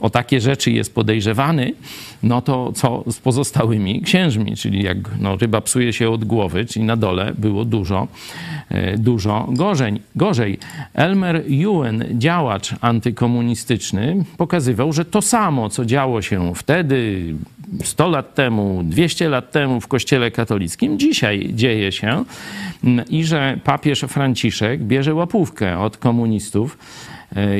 o 0.00 0.10
takie 0.10 0.40
rzeczy 0.40 0.70
jest 0.70 0.94
podejrzewany, 0.94 1.72
no 2.22 2.42
to 2.42 2.72
co 2.72 3.04
z 3.10 3.18
pozostałymi 3.18 4.02
księżmi? 4.02 4.56
Czyli 4.56 4.82
jak 4.82 4.96
no, 5.20 5.36
ryba 5.36 5.60
psuje 5.60 5.92
się 5.92 6.10
od 6.10 6.24
głowy, 6.24 6.64
czyli 6.64 6.84
na 6.84 6.96
dole 6.96 7.32
było 7.38 7.64
dużo, 7.64 8.08
e, 8.68 8.98
dużo 8.98 9.46
gorzej. 9.50 10.02
gorzej. 10.16 10.58
Elmer 10.94 11.42
Ewan, 11.50 12.04
działacz 12.12 12.74
antykomunistyczny, 12.80 14.24
pokazywał, 14.36 14.92
że 14.92 15.04
to 15.04 15.22
samo, 15.22 15.68
co 15.68 15.84
działo 15.84 16.22
się 16.22 16.54
wtedy, 16.54 17.34
100 17.84 18.08
lat 18.08 18.34
temu, 18.34 18.80
200 18.84 19.28
lat 19.28 19.50
temu 19.50 19.80
w 19.80 19.88
Kościele 19.88 20.30
katolickim, 20.30 20.98
dzisiaj 20.98 21.50
dzieje 21.54 21.92
się 21.92 22.24
i 23.10 23.24
że 23.24 23.58
papież 23.64 24.00
Franciszek 24.00 24.82
bierze 24.82 25.14
łapówkę 25.14 25.78
od 25.78 25.96
komunistów 25.96 26.78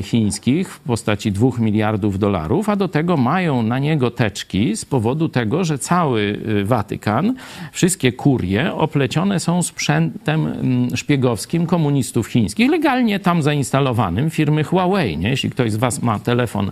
chińskich 0.03 0.71
w 0.75 0.81
postaci 0.81 1.33
2 1.33 1.49
miliardów 1.59 2.19
dolarów, 2.19 2.69
a 2.69 2.77
do 2.77 2.89
tego 2.89 3.17
mają 3.17 3.63
na 3.63 3.79
niego 3.79 4.11
teczki 4.11 4.77
z 4.77 4.85
powodu 4.85 5.29
tego, 5.29 5.65
że 5.65 5.79
cały 5.79 6.39
e, 6.61 6.65
Watykan, 6.65 7.35
wszystkie 7.73 8.13
kurie 8.13 8.75
oplecione 8.75 9.41
są 9.41 9.63
sprzętem 9.63 10.47
mm, 10.47 10.97
szpiegowskim 10.97 11.67
komunistów 11.67 12.27
chińskich, 12.27 12.71
legalnie 12.71 13.21
tam 13.21 13.43
zainstalowanym 13.43 14.31
firmy 14.31 14.65
Huawei. 14.65 15.19
Nie? 15.19 15.31
Jeśli 15.31 15.51
ktoś 15.51 15.73
z 15.73 15.77
Was 15.77 16.03
ma 16.03 16.19
telefon 16.19 16.71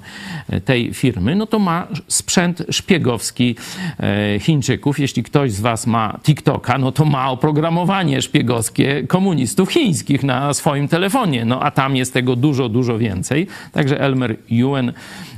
e, 0.48 0.60
tej 0.60 0.94
firmy, 0.94 1.36
no 1.36 1.46
to 1.46 1.58
ma 1.58 1.86
sprzęt 2.08 2.62
szpiegowski 2.70 3.56
Chińczyków. 4.40 4.98
Jeśli 4.98 5.22
ktoś 5.22 5.52
z 5.52 5.60
Was 5.60 5.86
ma 5.86 6.18
TikToka, 6.22 6.78
no 6.78 6.92
to 6.92 7.04
ma 7.04 7.30
oprogramowanie 7.30 8.22
szpiegowskie 8.22 9.06
komunistów 9.06 9.72
chińskich 9.72 10.22
na 10.22 10.54
swoim 10.54 10.88
telefonie. 10.88 11.44
No 11.44 11.62
a 11.62 11.70
tam 11.70 11.96
jest 11.96 12.14
tego 12.14 12.36
dużo, 12.36 12.68
dużo 12.68 12.85
dużo 12.86 12.98
więcej. 12.98 13.46
Także 13.72 14.00
Elmer 14.00 14.36
Ewan 14.50 14.92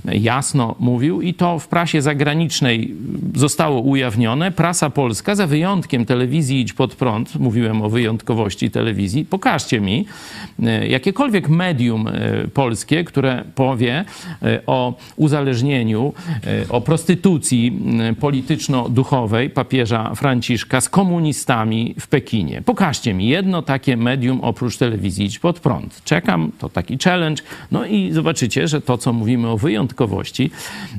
jasno 0.05 0.75
mówił 0.79 1.23
i 1.23 1.35
to 1.35 1.59
w 1.59 1.69
prasie 1.69 2.03
zagranicznej 2.03 2.95
zostało 3.35 3.81
ujawnione. 3.81 4.53
Prasa 4.53 4.91
polska, 4.91 5.35
za 5.35 5.47
wyjątkiem 5.47 6.07
telewizji 6.07 6.61
Idź 6.61 6.73
Pod 6.73 6.95
Prąd, 6.95 7.37
mówiłem 7.37 7.83
o 7.83 7.89
wyjątkowości 7.89 8.71
telewizji, 8.71 9.25
pokażcie 9.25 9.81
mi 9.81 10.07
e, 10.63 10.89
jakiekolwiek 10.89 11.49
medium 11.49 12.09
e, 12.09 12.13
polskie, 12.55 13.05
które 13.05 13.45
powie 13.55 14.05
e, 14.43 14.61
o 14.67 14.95
uzależnieniu, 15.17 16.13
o 16.69 16.81
prostytucji 16.81 17.79
polityczno-duchowej 18.21 19.51
papieża 19.51 20.15
Franciszka 20.15 20.81
z 20.81 20.89
komunistami 20.89 21.95
w 22.01 22.09
Pekinie. 22.09 22.63
Pokażcie 22.63 23.15
mi 23.15 23.29
jedno 23.29 23.63
takie 23.63 23.97
medium 23.97 24.41
oprócz 24.41 24.77
telewizji 24.77 25.27
Idź 25.27 25.39
Pod 25.39 25.61
Prąd. 25.61 26.05
Czekam, 26.05 26.53
to 26.59 26.69
taki 26.69 26.99
challenge. 27.05 27.38
No 27.73 27.87
i 27.87 28.13
zobaczycie, 28.13 28.69
że 28.69 28.81
to, 28.81 28.99
co 28.99 29.13
mówimy 29.13 29.49
o 29.49 29.59
wyjątkowości 29.59 30.51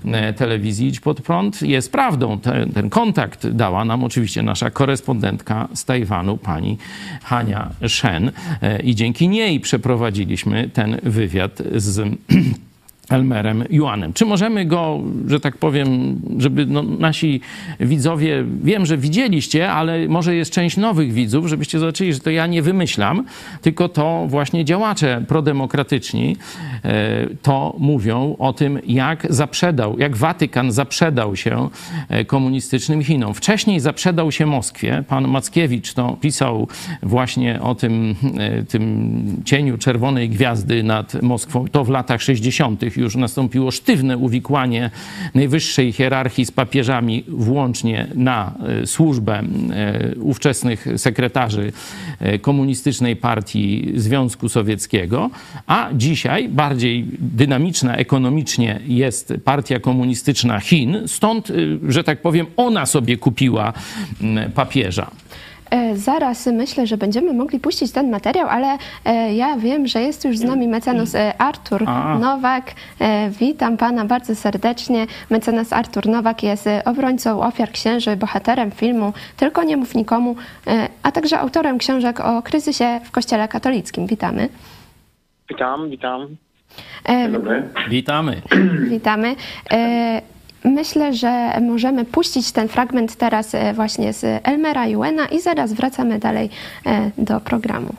e, 0.06 0.34
telewizji 0.34 0.88
Idź 0.88 1.00
Pod 1.00 1.22
Prąd 1.22 1.62
jest 1.62 1.92
prawdą. 1.92 2.40
Ten, 2.40 2.72
ten 2.72 2.90
kontakt 2.90 3.48
dała 3.48 3.86
nam 3.86 4.04
oczywiście 4.04 4.42
nasza 4.42 4.70
korespondentka 4.70 5.68
z 5.74 5.86
Tajwanu, 5.86 6.38
pani 6.38 6.78
Hania 7.24 7.70
Shen 7.88 8.32
e, 8.62 8.82
i 8.82 8.96
dzięki 8.96 9.30
niej 9.30 9.60
przeprowadziliśmy 9.60 10.70
ten 10.74 10.98
wywiad 11.04 11.62
z 11.76 12.18
Elmerem 13.10 13.64
Juanem. 13.70 14.14
Czy 14.14 14.26
możemy 14.26 14.66
go, 14.66 15.00
że 15.28 15.40
tak 15.40 15.58
powiem, 15.58 16.20
żeby 16.38 16.66
no, 16.66 16.84
nasi 16.84 17.42
widzowie, 17.80 18.46
wiem, 18.64 18.86
że 18.86 18.98
widzieliście, 18.98 19.72
ale 19.72 20.08
może 20.08 20.36
jest 20.36 20.52
część 20.52 20.78
nowych 20.78 21.14
widzów, 21.14 21.48
żebyście 21.48 21.80
zobaczyli, 21.80 22.14
że 22.14 22.20
to 22.20 22.30
ja 22.30 22.48
nie 22.48 22.62
wymyślam, 22.62 23.26
tylko 23.62 23.90
to 23.90 24.26
właśnie 24.28 24.66
działacze 24.66 25.24
prodemokratyczni 25.28 26.38
e, 26.84 27.28
to 27.42 27.76
mówią 27.80 28.36
o 28.40 28.54
tym, 28.54 28.80
jak 28.88 29.28
zaprzedał, 29.30 30.00
jak 30.00 30.18
Watykan 30.18 30.72
zaprzedał 30.72 31.36
się 31.36 31.70
e, 32.10 32.26
komunistycznym 32.26 33.04
Chinom. 33.04 33.34
Wcześniej 33.34 33.80
zaprzedał 33.80 34.32
się 34.32 34.46
Moskwie. 34.46 35.04
Pan 35.08 35.28
Mackiewicz 35.28 35.94
to 35.94 36.18
pisał 36.22 36.68
właśnie 37.04 37.62
o 37.62 37.76
tym, 37.76 38.16
e, 38.38 38.64
tym 38.64 39.42
cieniu 39.46 39.78
czerwonej 39.78 40.30
gwiazdy 40.30 40.84
nad 40.84 41.22
Moskwą. 41.22 41.66
To 41.72 41.84
w 41.84 41.90
latach 41.90 42.22
60 42.22 42.80
już 43.00 43.16
nastąpiło 43.16 43.72
sztywne 43.72 44.18
uwikłanie 44.18 44.92
najwyższej 45.36 45.92
hierarchii 45.92 46.46
z 46.46 46.52
papieżami, 46.52 47.24
włącznie 47.28 48.08
na 48.16 48.54
e, 48.84 48.88
służbę 48.88 49.40
e, 49.40 50.16
ówczesnych 50.16 50.88
sekretarzy 50.98 51.72
e, 52.20 52.40
komunistycznej 52.40 53.16
partii 53.16 53.92
Związku 53.96 54.50
Sowieckiego, 54.50 55.30
a 55.68 55.90
dzisiaj 55.94 56.50
bardziej 56.50 57.06
dynamiczna 57.20 57.96
ekonomicznie 57.96 58.80
jest 58.88 59.34
partia 59.44 59.80
komunistyczna 59.80 60.60
Chin, 60.60 60.98
stąd, 61.08 61.52
że 61.88 62.04
tak 62.04 62.22
powiem, 62.22 62.46
ona 62.58 62.86
sobie 62.86 63.18
kupiła 63.18 63.74
papieża. 64.56 65.12
E, 65.70 65.98
zaraz 65.98 66.46
myślę, 66.46 66.88
że 66.88 66.98
będziemy 66.98 67.34
mogli 67.34 67.60
puścić 67.60 67.92
ten 67.92 68.10
materiał, 68.10 68.48
ale 68.50 68.78
e, 69.06 69.34
ja 69.34 69.58
wiem, 69.58 69.88
że 69.88 70.02
jest 70.02 70.26
już 70.26 70.38
z 70.38 70.44
nami 70.44 70.68
mecenas 70.68 71.16
e, 71.16 71.42
Artur 71.42 71.84
A. 71.88 72.20
Nowak. 72.20 72.72
Witam 73.40 73.78
pana 73.78 74.06
bardzo 74.06 74.36
serdecznie. 74.36 75.08
Mecenas 75.30 75.74
Artur 75.74 76.08
Nowak 76.08 76.44
jest 76.44 76.70
obrońcą 76.86 77.42
ofiar 77.42 77.72
księży, 77.72 78.16
bohaterem 78.16 78.72
filmu 78.72 79.14
Tylko 79.38 79.64
nie 79.64 79.78
mów 79.78 79.96
nikomu, 79.96 80.36
a 81.04 81.12
także 81.12 81.40
autorem 81.40 81.78
książek 81.78 82.20
o 82.20 82.42
kryzysie 82.42 83.00
w 83.04 83.12
Kościele 83.12 83.48
katolickim. 83.48 84.08
Witamy. 84.08 84.50
Witam, 85.50 85.90
witam. 85.90 86.28
Dzień 87.08 87.32
dobry. 87.32 87.64
Witamy. 87.90 88.42
Witamy. 88.90 89.36
Myślę, 90.64 91.14
że 91.14 91.62
możemy 91.62 92.06
puścić 92.06 92.52
ten 92.52 92.68
fragment 92.68 93.16
teraz 93.16 93.56
e, 93.56 93.74
właśnie 93.74 94.14
z 94.14 94.42
Elmera 94.44 94.88
Juena 94.88 95.28
i 95.28 95.42
zaraz 95.42 95.74
wracamy 95.74 96.20
dalej 96.20 96.50
e, 96.86 97.12
do 97.18 97.40
programu. 97.40 97.94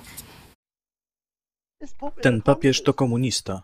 Ten 2.20 2.42
papież 2.42 2.82
to 2.82 2.94
komunista. 2.94 3.62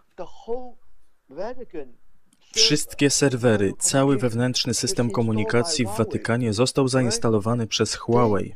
Wszystkie 2.54 3.10
serwery, 3.10 3.72
cały 3.78 4.18
wewnętrzny 4.18 4.74
system 4.74 5.10
komunikacji 5.10 5.86
w 5.86 5.96
Watykanie 5.96 6.52
został 6.52 6.88
zainstalowany 6.88 7.66
przez 7.66 7.94
Huawei. 7.94 8.54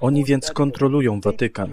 Oni 0.00 0.24
więc 0.24 0.50
kontrolują 0.50 1.20
Watykan. 1.20 1.72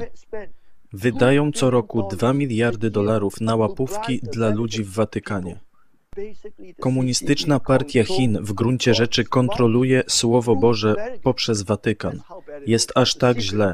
Wydają 0.94 1.52
co 1.52 1.70
roku 1.70 2.08
2 2.08 2.34
miliardy 2.34 2.90
dolarów 2.90 3.42
na 3.42 3.56
łapówki 3.56 4.20
dla 4.24 4.50
ludzi 4.50 4.84
w 4.84 4.94
Watykanie. 4.94 5.60
Komunistyczna 6.80 7.60
Partia 7.60 8.04
Chin 8.04 8.38
w 8.42 8.54
gruncie 8.54 8.94
rzeczy 8.94 9.24
kontroluje 9.24 10.04
Słowo 10.08 10.56
Boże 10.56 10.96
poprzez 11.24 11.62
Watykan. 11.62 12.22
Jest 12.66 12.92
aż 12.96 13.16
tak 13.16 13.40
źle. 13.40 13.74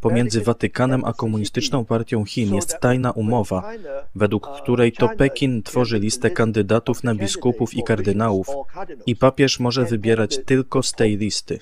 Pomiędzy 0.00 0.40
Watykanem 0.40 1.04
a 1.04 1.12
Komunistyczną 1.12 1.84
Partią 1.84 2.24
Chin 2.24 2.54
jest 2.54 2.78
tajna 2.80 3.10
umowa, 3.10 3.72
według 4.14 4.48
której 4.62 4.92
to 4.92 5.08
Pekin 5.08 5.62
tworzy 5.62 5.98
listę 5.98 6.30
kandydatów 6.30 7.04
na 7.04 7.14
biskupów 7.14 7.74
i 7.74 7.82
kardynałów 7.82 8.46
i 9.06 9.16
papież 9.16 9.60
może 9.60 9.84
wybierać 9.84 10.44
tylko 10.44 10.82
z 10.82 10.92
tej 10.92 11.16
listy. 11.16 11.58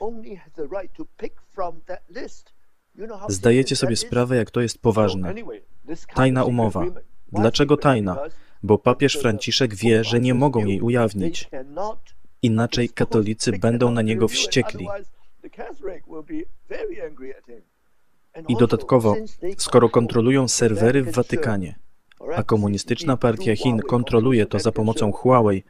Zdajecie 3.28 3.76
sobie 3.76 3.96
sprawę, 3.96 4.36
jak 4.36 4.50
to 4.50 4.60
jest 4.60 4.78
poważne. 4.78 5.34
Tajna 6.14 6.44
umowa. 6.44 6.84
Dlaczego 7.32 7.76
tajna? 7.76 8.18
Bo 8.62 8.78
papież 8.78 9.16
Franciszek 9.16 9.74
wie, 9.74 10.04
że 10.04 10.20
nie 10.20 10.34
mogą 10.34 10.66
jej 10.66 10.80
ujawnić. 10.80 11.48
Inaczej 12.42 12.88
katolicy 12.88 13.52
będą 13.52 13.90
na 13.90 14.02
niego 14.02 14.28
wściekli. 14.28 14.88
I 18.48 18.56
dodatkowo, 18.56 19.14
skoro 19.58 19.88
kontrolują 19.88 20.48
serwery 20.48 21.02
w 21.02 21.12
Watykanie, 21.12 21.78
a 22.36 22.42
komunistyczna 22.42 23.16
partia 23.16 23.56
Chin 23.56 23.78
kontroluje 23.78 24.46
to 24.46 24.58
za 24.58 24.72
pomocą 24.72 25.12
Huawei, 25.12 25.62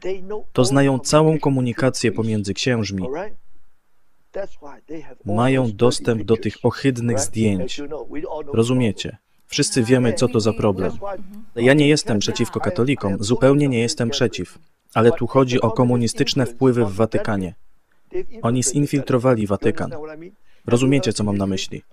to 0.53 0.65
znają 0.65 0.99
całą 0.99 1.39
komunikację 1.39 2.11
pomiędzy 2.11 2.53
księżmi. 2.53 3.03
Mają 5.25 5.71
dostęp 5.71 6.23
do 6.23 6.37
tych 6.37 6.55
ohydnych 6.63 7.19
zdjęć. 7.19 7.81
Rozumiecie? 8.53 9.17
Wszyscy 9.49 9.83
wiemy, 9.83 10.13
co 10.13 10.27
to 10.27 10.39
za 10.39 10.53
problem. 10.53 10.91
Ja 11.55 11.73
nie 11.73 11.87
jestem 11.87 12.19
przeciwko 12.19 12.59
katolikom, 12.59 13.17
zupełnie 13.19 13.67
nie 13.67 13.79
jestem 13.79 14.09
przeciw, 14.09 14.59
ale 14.93 15.11
tu 15.11 15.27
chodzi 15.27 15.61
o 15.61 15.71
komunistyczne 15.71 16.45
wpływy 16.45 16.85
w 16.85 16.95
Watykanie. 16.95 17.55
Oni 18.41 18.63
zinfiltrowali 18.63 19.47
Watykan. 19.47 19.91
Rozumiecie, 20.67 21.13
co 21.13 21.23
mam 21.23 21.37
na 21.37 21.47
myśli? 21.47 21.83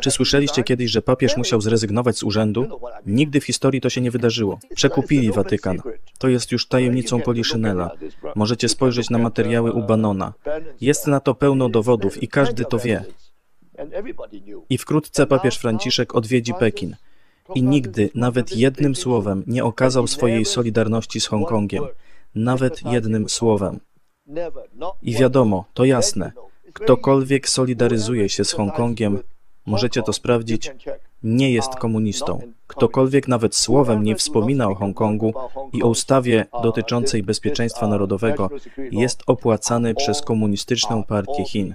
Czy 0.00 0.10
słyszeliście 0.10 0.62
kiedyś, 0.62 0.90
że 0.90 1.02
papież 1.02 1.36
musiał 1.36 1.60
zrezygnować 1.60 2.18
z 2.18 2.22
urzędu? 2.22 2.80
Nigdy 3.06 3.40
w 3.40 3.44
historii 3.44 3.80
to 3.80 3.90
się 3.90 4.00
nie 4.00 4.10
wydarzyło. 4.10 4.58
Przekupili 4.74 5.32
Watykan. 5.32 5.78
To 6.18 6.28
jest 6.28 6.52
już 6.52 6.66
tajemnicą 6.66 7.20
Poliszynela. 7.20 7.90
Możecie 8.34 8.68
spojrzeć 8.68 9.10
na 9.10 9.18
materiały 9.18 9.72
u 9.72 9.82
Banona. 9.82 10.32
Jest 10.80 11.06
na 11.06 11.20
to 11.20 11.34
pełno 11.34 11.68
dowodów 11.68 12.22
i 12.22 12.28
każdy 12.28 12.64
to 12.64 12.78
wie. 12.78 13.04
I 14.70 14.78
wkrótce 14.78 15.26
papież 15.26 15.58
Franciszek 15.58 16.14
odwiedzi 16.14 16.54
Pekin. 16.54 16.96
I 17.54 17.62
nigdy, 17.62 18.10
nawet 18.14 18.56
jednym 18.56 18.96
słowem, 18.96 19.44
nie 19.46 19.64
okazał 19.64 20.06
swojej 20.06 20.44
solidarności 20.44 21.20
z 21.20 21.26
Hongkongiem. 21.26 21.84
Nawet 22.34 22.82
jednym 22.82 23.28
słowem. 23.28 23.80
I 25.02 25.14
wiadomo, 25.14 25.64
to 25.74 25.84
jasne. 25.84 26.32
Ktokolwiek 26.72 27.48
solidaryzuje 27.48 28.28
się 28.28 28.44
z 28.44 28.52
Hongkongiem, 28.52 29.18
możecie 29.66 30.02
to 30.02 30.12
sprawdzić, 30.12 30.72
nie 31.22 31.52
jest 31.52 31.74
komunistą. 31.74 32.40
Ktokolwiek 32.66 33.28
nawet 33.28 33.56
słowem 33.56 34.02
nie 34.02 34.16
wspomina 34.16 34.68
o 34.68 34.74
Hongkongu 34.74 35.32
i 35.72 35.82
o 35.82 35.88
ustawie 35.88 36.46
dotyczącej 36.62 37.22
bezpieczeństwa 37.22 37.86
narodowego, 37.86 38.50
jest 38.90 39.22
opłacany 39.26 39.94
przez 39.94 40.22
komunistyczną 40.22 41.04
partię 41.04 41.44
Chin. 41.44 41.74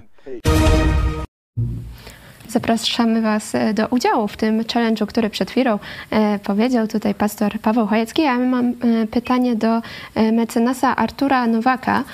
Zapraszamy 2.48 3.22
Was 3.22 3.54
e, 3.54 3.74
do 3.74 3.86
udziału 3.88 4.28
w 4.28 4.36
tym 4.36 4.60
challenge'u, 4.60 5.06
który 5.06 5.30
przed 5.30 5.50
chwilą 5.50 5.78
e, 6.10 6.38
powiedział 6.38 6.86
tutaj 6.86 7.14
pastor 7.14 7.52
Paweł 7.62 7.86
Chojecki. 7.86 8.22
Ja 8.22 8.38
mam 8.38 8.66
e, 8.66 8.72
pytanie 9.12 9.56
do 9.56 9.80
mecenasa 10.32 10.96
Artura 10.96 11.46
Nowaka. 11.46 12.04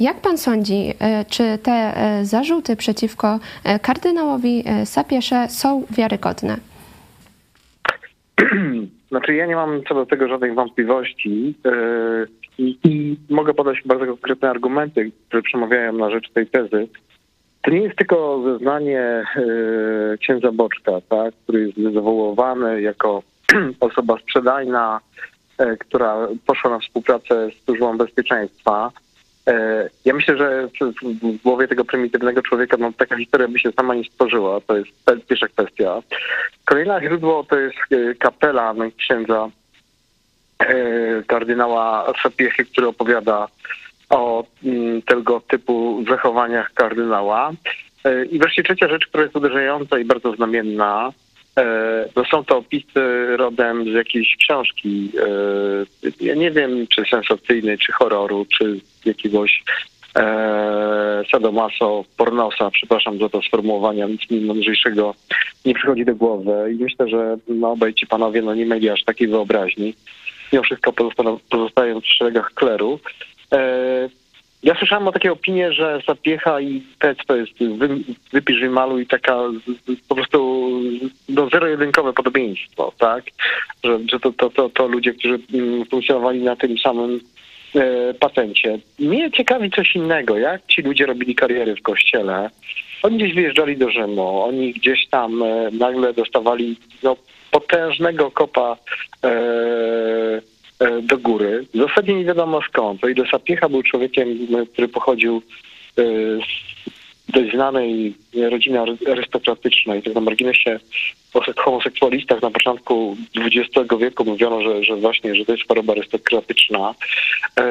Jak 0.00 0.20
Pan 0.20 0.38
sądzi, 0.38 0.92
czy 1.30 1.58
te 1.58 1.94
zarzuty 2.22 2.76
przeciwko 2.76 3.38
kardynałowi 3.82 4.64
Sapiesze 4.84 5.48
są 5.48 5.86
wiarygodne? 5.90 6.56
Znaczy 9.10 9.34
ja 9.34 9.46
nie 9.46 9.56
mam 9.56 9.82
co 9.88 9.94
do 9.94 10.06
tego 10.06 10.28
żadnych 10.28 10.54
wątpliwości 10.54 11.54
i, 12.58 12.78
i 12.84 13.16
mogę 13.30 13.54
podać 13.54 13.76
bardzo 13.86 14.06
konkretne 14.06 14.50
argumenty, 14.50 15.10
które 15.28 15.42
przemawiają 15.42 15.92
na 15.92 16.10
rzecz 16.10 16.30
tej 16.30 16.46
tezy. 16.46 16.88
To 17.64 17.70
nie 17.70 17.80
jest 17.80 17.96
tylko 17.96 18.42
zeznanie 18.44 19.24
yy, 19.36 20.18
księdza 20.20 20.52
Boczka, 20.52 20.92
tak, 21.08 21.34
który 21.44 21.72
jest 21.76 21.94
zawołowany 21.94 22.82
jako 22.82 23.22
osoba 23.80 24.18
sprzedajna, 24.18 25.00
yy, 25.58 25.76
która 25.76 26.28
poszła 26.46 26.70
na 26.70 26.78
współpracę 26.78 27.48
z 27.50 27.64
służbą 27.64 27.98
bezpieczeństwa. 27.98 28.90
E, 29.48 29.88
Ja 30.04 30.14
myślę, 30.14 30.36
że 30.36 30.68
w- 31.02 31.42
głowie 31.42 31.68
tego 31.68 31.84
prymitywnego 31.84 32.42
człowieka 32.42 32.76
no, 32.80 32.92
taka 32.92 33.16
historia 33.16 33.48
by 33.48 33.58
się 33.58 33.72
sama 33.72 33.94
nie 33.94 34.04
stworzyła. 34.04 34.60
To 34.60 34.76
jest 34.76 34.90
pierwsza 35.28 35.48
kwestia. 35.48 36.02
Kolejne 36.64 37.00
źródło 37.02 37.44
to 37.44 37.58
jest 37.58 37.76
e, 37.90 38.14
kapela 38.14 38.74
księdza 38.96 39.48
e, 40.58 40.74
kardynała 41.26 42.12
Sapiechy, 42.22 42.64
który 42.64 42.86
opowiada 42.86 43.48
o 44.14 44.44
mm, 44.64 45.02
tego 45.02 45.40
typu 45.40 46.04
zachowaniach 46.08 46.72
kardynała. 46.74 47.52
E, 48.04 48.24
I 48.24 48.38
wreszcie 48.38 48.62
trzecia 48.62 48.88
rzecz, 48.88 49.06
która 49.06 49.22
jest 49.22 49.36
uderzająca 49.36 49.98
i 49.98 50.04
bardzo 50.04 50.32
znamienna, 50.32 51.12
e, 51.58 51.64
no 52.16 52.24
są 52.24 52.44
to 52.44 52.56
opisy 52.58 53.36
rodem 53.36 53.84
z 53.84 53.94
jakiejś 53.94 54.36
książki. 54.36 55.10
e, 56.10 56.14
Ja 56.24 56.34
nie 56.34 56.50
wiem, 56.50 56.86
czy 56.86 57.04
sensacyjnej, 57.10 57.78
czy 57.78 57.92
horroru, 57.92 58.46
czy 58.58 58.80
jakiegoś 59.04 59.62
sadomaso, 61.32 62.04
pornosa, 62.16 62.70
przepraszam 62.70 63.18
za 63.18 63.28
to 63.28 63.42
sformułowania, 63.42 64.06
nic 64.06 64.30
mi 64.30 64.40
mądrzejszego 64.40 65.14
nie 65.64 65.74
przychodzi 65.74 66.04
do 66.04 66.14
głowy 66.14 66.52
i 66.72 66.82
myślę, 66.82 67.08
że 67.08 67.36
no, 67.48 67.70
obaj 67.70 67.94
ci 67.94 68.06
panowie 68.06 68.42
no, 68.42 68.54
nie 68.54 68.66
mieli 68.66 68.90
aż 68.90 69.04
takiej 69.04 69.28
wyobraźni. 69.28 69.94
Mimo 70.52 70.62
wszystko 70.64 70.92
pozosta- 70.92 71.38
pozostając 71.50 72.04
w 72.04 72.16
szeregach 72.18 72.50
kleru. 72.54 73.00
E, 73.54 74.08
ja 74.62 74.74
słyszałem 74.74 75.08
o 75.08 75.12
takiej 75.12 75.30
opinii, 75.30 75.72
że 75.72 76.00
Sapiecha 76.06 76.60
i 76.60 76.82
Pec 76.98 77.18
to 77.26 77.36
jest 77.36 77.52
wy, 77.58 77.88
wypisz 78.32 78.62
i 79.02 79.06
taka 79.06 79.38
z- 79.48 80.00
po 80.08 80.14
prostu 80.14 80.70
no, 81.28 81.48
zero-jedynkowe 81.48 82.12
podobieństwo, 82.12 82.92
tak? 82.98 83.24
Że, 83.84 83.98
że 84.12 84.20
to, 84.20 84.32
to, 84.32 84.50
to, 84.50 84.68
to 84.68 84.86
ludzie, 84.86 85.12
którzy 85.12 85.38
mm, 85.54 85.84
funkcjonowali 85.84 86.42
na 86.42 86.56
tym 86.56 86.78
samym 86.78 87.20
e, 87.74 88.14
patencie. 88.14 88.78
Mnie 88.98 89.30
ciekawi 89.30 89.70
coś 89.70 89.96
innego, 89.96 90.38
jak 90.38 90.66
ci 90.66 90.82
ludzie 90.82 91.06
robili 91.06 91.34
kariery 91.34 91.76
w 91.76 91.82
kościele. 91.82 92.50
Oni 93.02 93.16
gdzieś 93.18 93.34
wyjeżdżali 93.34 93.76
do 93.76 93.90
Rzymu, 93.90 94.42
oni 94.42 94.72
gdzieś 94.72 95.06
tam 95.06 95.42
e, 95.42 95.70
nagle 95.72 96.12
dostawali 96.14 96.76
no, 97.02 97.16
potężnego 97.50 98.30
kopa 98.30 98.76
e, 99.24 99.30
do 101.02 101.18
góry. 101.18 101.66
W 101.74 101.78
zasadzie 101.78 102.14
nie 102.14 102.24
wiadomo 102.24 102.60
skąd. 102.68 103.04
O 103.04 103.08
ile 103.08 103.26
Sapiecha 103.30 103.68
był 103.68 103.82
człowiekiem, 103.82 104.28
m, 104.54 104.66
który 104.66 104.88
pochodził 104.88 105.42
e, 105.98 106.02
z 107.28 107.32
dość 107.32 107.52
znanej 107.54 108.14
rodziny 108.50 108.78
ary- 108.78 109.10
arystokratycznej. 109.12 110.02
Tak 110.02 110.14
na 110.14 110.20
marginesie 110.20 110.80
o 111.34 111.40
sek- 111.40 111.60
homoseksualistach 111.60 112.42
na 112.42 112.50
początku 112.50 113.16
XX 113.36 113.88
wieku 114.00 114.24
mówiono, 114.24 114.62
że, 114.62 114.84
że 114.84 114.96
właśnie, 114.96 115.34
że 115.34 115.44
to 115.44 115.52
jest 115.52 115.68
choroba 115.68 115.92
arystokratyczna. 115.92 116.94
E, 117.60 117.64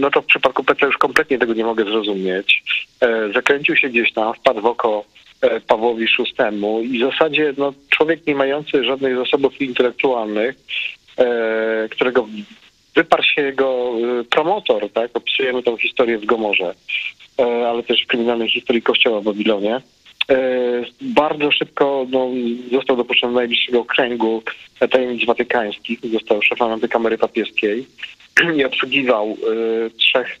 no 0.00 0.10
to 0.10 0.22
w 0.22 0.26
przypadku 0.26 0.64
Petra 0.64 0.86
już 0.86 0.98
kompletnie 0.98 1.38
tego 1.38 1.54
nie 1.54 1.64
mogę 1.64 1.84
zrozumieć. 1.84 2.62
E, 3.00 3.32
zakręcił 3.32 3.76
się 3.76 3.88
gdzieś 3.88 4.12
tam, 4.12 4.34
wpadł 4.34 4.60
w 4.60 4.66
oko 4.66 5.04
e, 5.40 5.60
Pawłowi 5.60 6.06
VI 6.06 6.94
i 6.94 6.98
w 6.98 7.10
zasadzie 7.10 7.54
no, 7.58 7.72
człowiek 7.88 8.26
nie 8.26 8.34
mający 8.34 8.84
żadnych 8.84 9.16
zasobów 9.16 9.60
intelektualnych, 9.60 10.56
e, 10.56 10.60
którego 11.90 12.26
wyparł 12.94 13.22
się 13.22 13.42
jego 13.42 13.92
e, 14.20 14.24
promotor, 14.24 14.92
tak? 14.92 15.10
Opisujemy 15.14 15.62
tą 15.62 15.76
historię 15.76 16.18
w 16.18 16.24
Gomorze, 16.26 16.74
e, 17.38 17.68
ale 17.68 17.82
też 17.82 18.04
w 18.04 18.06
kryminalnej 18.06 18.50
historii 18.50 18.82
kościoła 18.82 19.20
w 19.20 19.24
Babilonie. 19.24 19.80
E, 20.30 20.36
Bardzo 21.00 21.50
szybko 21.52 22.06
no, 22.10 22.28
został 22.72 22.96
dopuszczony 22.96 23.32
do 23.32 23.38
najbliższego 23.38 23.84
kręgu 23.84 24.42
tajemnic 24.90 25.26
watykańskich, 25.26 25.98
został 26.12 26.42
szefem 26.42 26.72
antykamery 26.72 27.18
papieskiej 27.18 27.86
i 28.56 28.64
obsługiwał 28.64 29.36
e, 29.86 29.90
trzech 29.90 30.38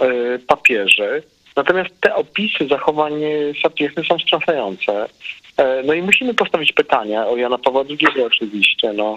e, 0.00 0.04
e, 0.04 0.38
papieży. 0.38 1.22
Natomiast 1.56 2.00
te 2.00 2.14
opisy 2.14 2.66
zachowań 2.70 3.12
Sapiechy 3.62 4.02
są 4.08 4.18
wstrząsające. 4.18 5.08
E, 5.56 5.82
No 5.82 5.94
i 5.94 6.02
musimy 6.02 6.34
postawić 6.34 6.72
pytania 6.72 7.26
o 7.26 7.36
Jana 7.36 7.58
Pawła 7.58 7.84
II 7.90 8.22
oczywiście. 8.22 8.92
No. 8.92 9.14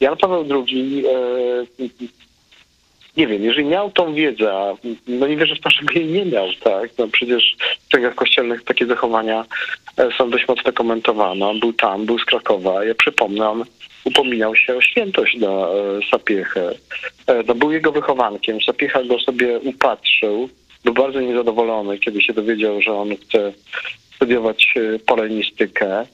Jan 0.00 0.16
Paweł 0.16 0.44
II, 0.50 1.04
e, 1.06 1.88
nie 3.16 3.26
wiem, 3.26 3.44
jeżeli 3.44 3.64
miał 3.66 3.90
tą 3.90 4.14
wiedzę, 4.14 4.76
no 5.08 5.26
nie 5.26 5.36
wierzę 5.36 5.54
w 5.54 5.60
to, 5.60 5.70
żeby 5.70 5.94
jej 5.94 6.06
nie 6.06 6.24
miał, 6.24 6.46
tak? 6.64 6.90
No 6.98 7.08
przecież 7.08 7.56
w 7.84 7.88
księgach 7.88 8.14
kościelnych 8.14 8.64
takie 8.64 8.86
zachowania 8.86 9.44
e, 9.96 10.08
są 10.18 10.30
dość 10.30 10.48
mocno 10.48 10.72
komentowane. 10.72 11.48
On 11.48 11.60
był 11.60 11.72
tam, 11.72 12.06
był 12.06 12.18
z 12.18 12.24
Krakowa. 12.24 12.84
Ja 12.84 12.94
przypomnę, 12.94 13.48
on 13.48 13.64
upominał 14.04 14.56
się 14.56 14.76
o 14.76 14.80
świętość 14.80 15.36
na 15.36 15.48
e, 15.48 15.68
Sapiechę. 16.10 16.72
E, 17.26 17.42
No, 17.42 17.54
był 17.54 17.72
jego 17.72 17.92
wychowankiem. 17.92 18.60
Sapiecha 18.60 19.04
go 19.04 19.18
sobie 19.18 19.58
upatrzył. 19.58 20.48
Był 20.84 20.94
bardzo 20.94 21.20
niezadowolony, 21.20 21.98
kiedy 21.98 22.22
się 22.22 22.32
dowiedział, 22.32 22.82
że 22.82 22.92
on 22.92 23.16
chce 23.16 23.52
studiować 24.16 24.74
polenistykę. 25.06 26.06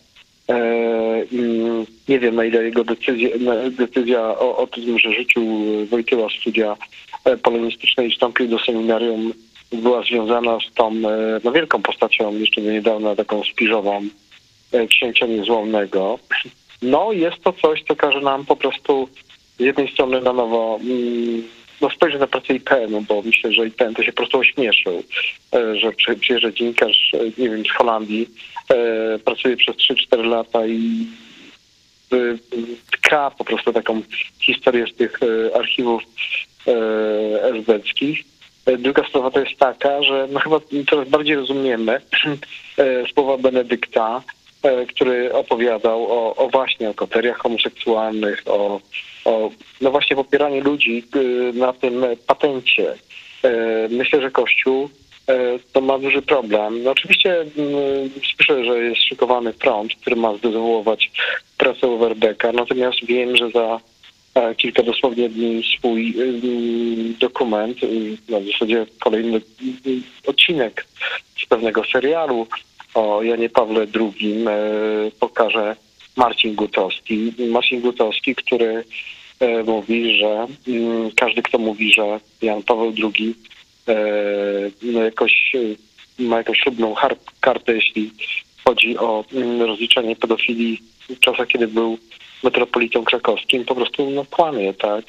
E, 0.49 1.27
Nie 2.09 2.19
wiem, 2.19 2.35
na 2.35 2.45
ile 2.45 2.65
jego 2.65 2.85
decyzja, 2.85 3.29
decyzja 3.71 4.21
o, 4.21 4.57
o 4.57 4.67
tym, 4.67 4.99
że 4.99 5.13
rzucił 5.13 5.43
Wojtyła 5.87 6.29
studia 6.41 6.77
polonistyczne 7.43 8.07
i 8.07 8.11
wstąpił 8.11 8.49
do 8.49 8.59
seminarium, 8.59 9.33
była 9.73 10.03
związana 10.03 10.59
z 10.71 10.75
tą 10.75 10.89
e, 10.89 11.41
no, 11.45 11.53
wielką 11.53 11.83
postacią, 11.83 12.39
jeszcze 12.39 12.61
do 12.61 12.71
niedawna 12.71 13.17
taką 13.17 13.45
spiżową 13.45 14.03
e, 14.73 14.87
księcia 14.87 15.27
niezłomnego. 15.27 16.19
No, 16.83 17.13
jest 17.13 17.43
to 17.43 17.53
coś, 17.53 17.83
co 17.83 17.97
każe 17.97 18.21
nam 18.21 18.45
po 18.45 18.57
prostu 18.57 19.09
z 19.59 19.61
jednej 19.61 19.93
strony 19.93 20.21
na 20.21 20.33
nowo 20.33 20.79
mm, 20.83 21.43
no 21.81 21.91
spojrzę 21.91 22.19
na 22.19 22.27
pracę 22.27 22.55
IPN-u, 22.55 23.01
bo 23.01 23.23
myślę, 23.23 23.53
że 23.53 23.67
IPN 23.67 23.95
to 23.95 24.03
się 24.03 24.13
po 24.13 24.17
prostu 24.17 24.39
ośmieszył, 24.39 25.03
e, 25.55 25.77
że 25.77 25.93
przyjeżdża 26.21 26.53
dziennikarz, 26.53 27.15
e, 27.15 27.19
nie 27.43 27.51
wiem, 27.51 27.65
z 27.65 27.71
Holandii, 27.71 28.29
e, 28.69 29.19
pracuje 29.19 29.57
przez 29.57 29.77
3-4 29.77 30.25
lata 30.25 30.67
i 30.67 31.07
tka 32.93 33.31
po 33.31 33.45
prostu 33.45 33.73
taką 33.73 34.03
historię 34.41 34.87
z 34.87 34.97
tych 34.97 35.21
archiwów 35.55 36.03
esbeckich. 37.43 38.25
Druga 38.79 39.09
sprawa 39.09 39.31
to 39.31 39.41
jest 39.41 39.59
taka, 39.59 40.03
że 40.03 40.29
no 40.31 40.41
chyba 40.41 40.61
coraz 40.91 41.09
bardziej 41.09 41.37
rozumiemy 41.37 42.01
słowa 43.15 43.39
Benedykta, 43.39 44.23
który 44.89 45.33
opowiadał 45.33 46.13
o, 46.13 46.37
o 46.37 46.49
właśnie 46.49 46.91
o 46.91 46.95
koteriach 46.95 47.39
homoseksualnych, 47.39 48.43
o 48.47 48.81
o 49.27 49.51
no 49.81 49.91
właśnie 49.91 50.17
popieranie 50.17 50.61
ludzi 50.61 51.05
y, 51.17 51.53
na 51.55 51.73
tym 51.73 52.05
patencie. 52.27 52.95
E, 53.45 53.51
myślę, 53.91 54.21
że 54.21 54.31
Kościół 54.31 54.91
e, 55.29 55.59
to 55.73 55.81
ma 55.81 55.99
duży 55.99 56.23
problem. 56.23 56.83
No 56.83 56.91
oczywiście 56.91 57.41
mm, 57.41 57.51
słyszę, 58.37 58.65
że 58.65 58.79
jest 58.79 59.03
szykowany 59.03 59.53
front, 59.53 59.95
który 59.95 60.17
ma 60.17 60.37
zdezawuować 60.37 61.11
pracę 61.59 61.87
Overbecka, 61.87 62.53
natomiast 62.53 63.05
wiem, 63.05 63.37
że 63.37 63.51
za 63.51 63.81
e, 64.35 64.55
kilka 64.55 64.83
dosłownie 64.83 65.29
dni 65.29 65.63
swój 65.79 66.15
dokument, 67.21 67.79
no 68.29 68.41
w 68.41 68.47
zasadzie 68.47 68.87
kolejny 69.01 69.41
odcinek 70.27 70.87
z 71.43 71.47
pewnego 71.47 71.85
serialu 71.93 72.47
o 72.97 73.23
Janie 73.23 73.49
Pawle 73.49 73.87
II 73.95 74.45
pokaże 75.21 75.77
Marcin 76.17 76.55
Gutowski. 76.55 77.33
Marcin 77.49 77.81
Gutowski, 77.81 78.35
który 78.35 78.85
e, 79.41 79.63
mówi, 79.63 80.19
że 80.19 80.47
mm, 80.69 81.11
każdy, 81.17 81.43
kto 81.43 81.59
mówi, 81.59 81.93
że 81.93 82.21
Jan 82.43 82.63
Paweł 82.63 82.93
II 83.17 83.35
e, 83.89 85.03
jakoś 85.05 85.55
e, 85.55 86.23
ma 86.23 86.37
jakąś 86.37 86.59
ślubną 86.59 86.95
kartę, 87.41 87.75
jeśli 87.75 88.11
chodzi 88.65 88.99
o 88.99 89.25
mm, 89.33 89.63
rozliczenie 89.63 90.17
pedofilii 90.17 90.83
w 91.09 91.21
czasach, 91.21 91.49
kiedy 91.49 91.69
był 91.69 91.99
metropolitą 92.43 93.05
krakowskim, 93.05 93.65
po 93.65 93.75
prostu 93.75 94.11
no, 94.11 94.25
kłamie, 94.25 94.75
tak. 94.75 95.05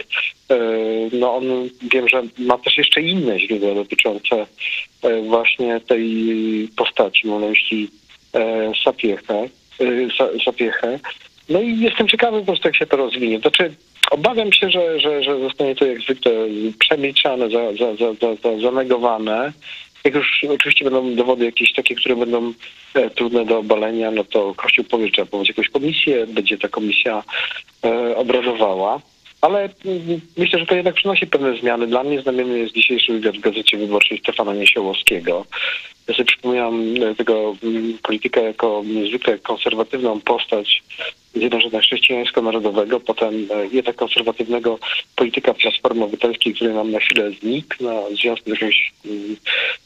No 1.12 1.36
on, 1.36 1.44
wiem, 1.92 2.10
że 2.10 2.24
ma 2.38 2.58
też 2.58 2.78
jeszcze 2.78 3.02
inne 3.02 3.40
źródła 3.40 3.74
dotyczące 3.74 4.46
właśnie 5.28 5.80
tej 5.80 6.70
postaci, 6.78 7.28
mam 7.28 7.42
na 7.42 7.48
myśli 7.48 7.90
Sapiechę. 8.84 9.48
Y, 9.82 10.08
zapiechę. 10.46 11.00
No 11.50 11.62
i 11.62 11.80
jestem 11.80 12.08
ciekawy 12.08 12.40
po 12.40 12.46
prostu, 12.46 12.68
jak 12.68 12.76
się 12.76 12.86
to 12.86 12.98
rozwinie. 12.98 13.40
Znaczy, 13.40 13.74
obawiam 14.12 14.54
się, 14.54 14.70
że, 14.70 15.00
że, 15.00 15.24
że 15.24 15.40
zostanie 15.40 15.76
to 15.76 15.86
jak 15.86 16.02
zwykle 16.02 16.32
przemilczane, 16.80 17.50
za, 17.50 17.74
za, 17.74 17.96
za, 17.96 18.36
za, 18.44 18.60
zanegowane. 18.62 19.54
Jak 20.08 20.16
już 20.16 20.46
oczywiście 20.50 20.86
będą 20.86 21.16
dowody 21.16 21.46
jakieś 21.46 21.74
takie, 21.74 21.96
które 21.96 22.16
będą 22.16 22.54
e, 22.94 23.10
trudne 23.10 23.46
do 23.46 23.58
obalenia, 23.58 24.12
no 24.12 24.24
to 24.24 24.54
Kościół 24.56 24.86
powie, 24.86 25.06
że 25.06 25.12
trzeba 25.12 25.26
powołać 25.26 25.48
jakąś 25.48 25.70
komisję, 25.70 26.28
będzie 26.28 26.58
ta 26.58 26.68
komisja 26.68 27.24
e, 27.84 28.18
obradowała. 28.18 29.02
Ale 29.42 29.70
mm, 29.86 30.22
myślę, 30.38 30.60
że 30.60 30.66
to 30.66 30.76
jednak 30.76 30.96
przynosi 30.96 31.28
pewne 31.28 31.58
zmiany. 31.58 31.88
Dla 31.88 32.04
mnie 32.04 32.22
znamienny 32.22 32.60
jest 32.60 32.74
dzisiejszy 32.74 33.14
wywiad 33.14 33.38
w 33.38 33.40
Gazecie 33.40 33.78
Wyborczej 33.78 34.18
Stefana 34.18 34.54
Niesiołowskiego, 34.54 35.46
ja 36.08 36.14
sobie 36.14 36.26
przypominam 36.26 37.04
e, 37.04 37.16
tego 37.16 37.56
mm, 37.64 37.98
polityka 38.04 38.42
jako 38.42 38.84
niezwykle 38.86 39.40
konserwatywną 39.40 40.22
postać 40.22 40.84
Zjednoczenia 41.36 41.82
Chrześcijańsko-Narodowego, 41.82 43.00
potem 43.00 43.48
jednak 43.72 43.96
konserwatywnego 43.96 44.80
polityka 45.16 45.54
Platformy 45.54 46.04
Obywatelskiej, 46.04 46.54
który 46.54 46.74
nam 46.74 46.92
na 46.92 47.00
chwilę 47.00 47.32
znikł 47.32 47.84
na 47.84 48.02
w 48.02 48.16
związku 48.16 48.50
z 48.50 48.54
jakąś 48.54 48.94
mm, 49.06 49.36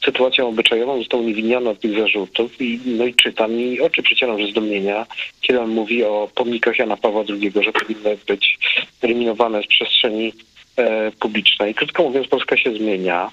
sytuacją 0.06 0.48
obyczajową, 0.48 1.00
został 1.00 1.20
uniewinniony 1.20 1.70
od 1.70 1.80
tych 1.80 2.00
zarzutów 2.00 2.62
i, 2.62 2.80
no 2.86 3.06
i 3.06 3.14
czytam 3.14 3.60
i 3.60 3.80
oczy 3.80 4.04
przecieram 4.04 4.46
ze 4.46 4.52
zdumienia, 4.52 5.06
kiedy 5.42 5.62
on 5.62 5.70
mówi 5.70 6.04
o 6.04 6.30
pomnikach 6.36 6.80
Jana 6.80 6.98
Pawła 6.98 7.24
II, 7.30 7.52
że 7.62 7.72
powinny 7.72 8.18
być 8.28 8.58
eliminowane 9.02 9.64
z 9.64 9.68
przestrzeni 9.68 10.34
e, 10.78 11.12
publicznej. 11.12 11.76
Krótko 11.76 12.04
mówiąc, 12.04 12.28
Polska 12.28 12.58
się 12.58 12.76
zmienia. 12.76 13.32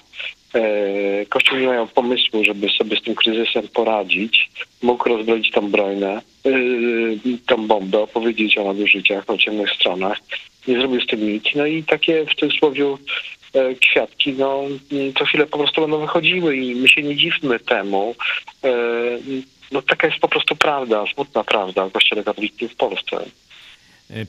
E, 0.55 1.25
Kościół 1.25 1.57
nie 1.57 1.67
mają 1.67 1.87
pomysłu, 1.87 2.43
żeby 2.43 2.69
sobie 2.69 2.97
z 2.97 3.01
tym 3.01 3.15
kryzysem 3.15 3.67
poradzić. 3.67 4.49
Mógł 4.81 5.09
rozbroić 5.09 5.51
tą 5.51 5.71
brojnę, 5.71 6.21
e, 6.45 6.51
tą 7.45 7.67
bombę, 7.67 7.99
opowiedzieć 7.99 8.57
o 8.57 8.63
nadużyciach, 8.63 9.29
o 9.29 9.37
ciemnych 9.37 9.71
stronach. 9.71 10.17
Nie 10.67 10.79
zrobił 10.79 11.01
z 11.01 11.07
tym 11.07 11.33
nic. 11.33 11.43
No 11.55 11.65
i 11.65 11.83
takie 11.83 12.25
w 12.25 12.35
cudzysłowie 12.35 12.85
e, 13.53 13.75
kwiatki, 13.75 14.33
no 14.33 14.63
co 15.19 15.25
chwilę 15.25 15.45
po 15.45 15.57
prostu 15.57 15.81
będą 15.81 15.99
wychodziły 15.99 16.57
i 16.57 16.75
my 16.75 16.89
się 16.89 17.03
nie 17.03 17.15
dziwmy 17.15 17.59
temu. 17.59 18.15
No 19.71 19.81
taka 19.81 20.07
jest 20.07 20.19
po 20.19 20.27
prostu 20.27 20.55
prawda, 20.55 21.05
smutna 21.13 21.43
prawda 21.43 21.83
o 21.83 21.89
Kościele 21.89 22.23
katolickim 22.23 22.69
w 22.69 22.75
Polsce. 22.75 23.17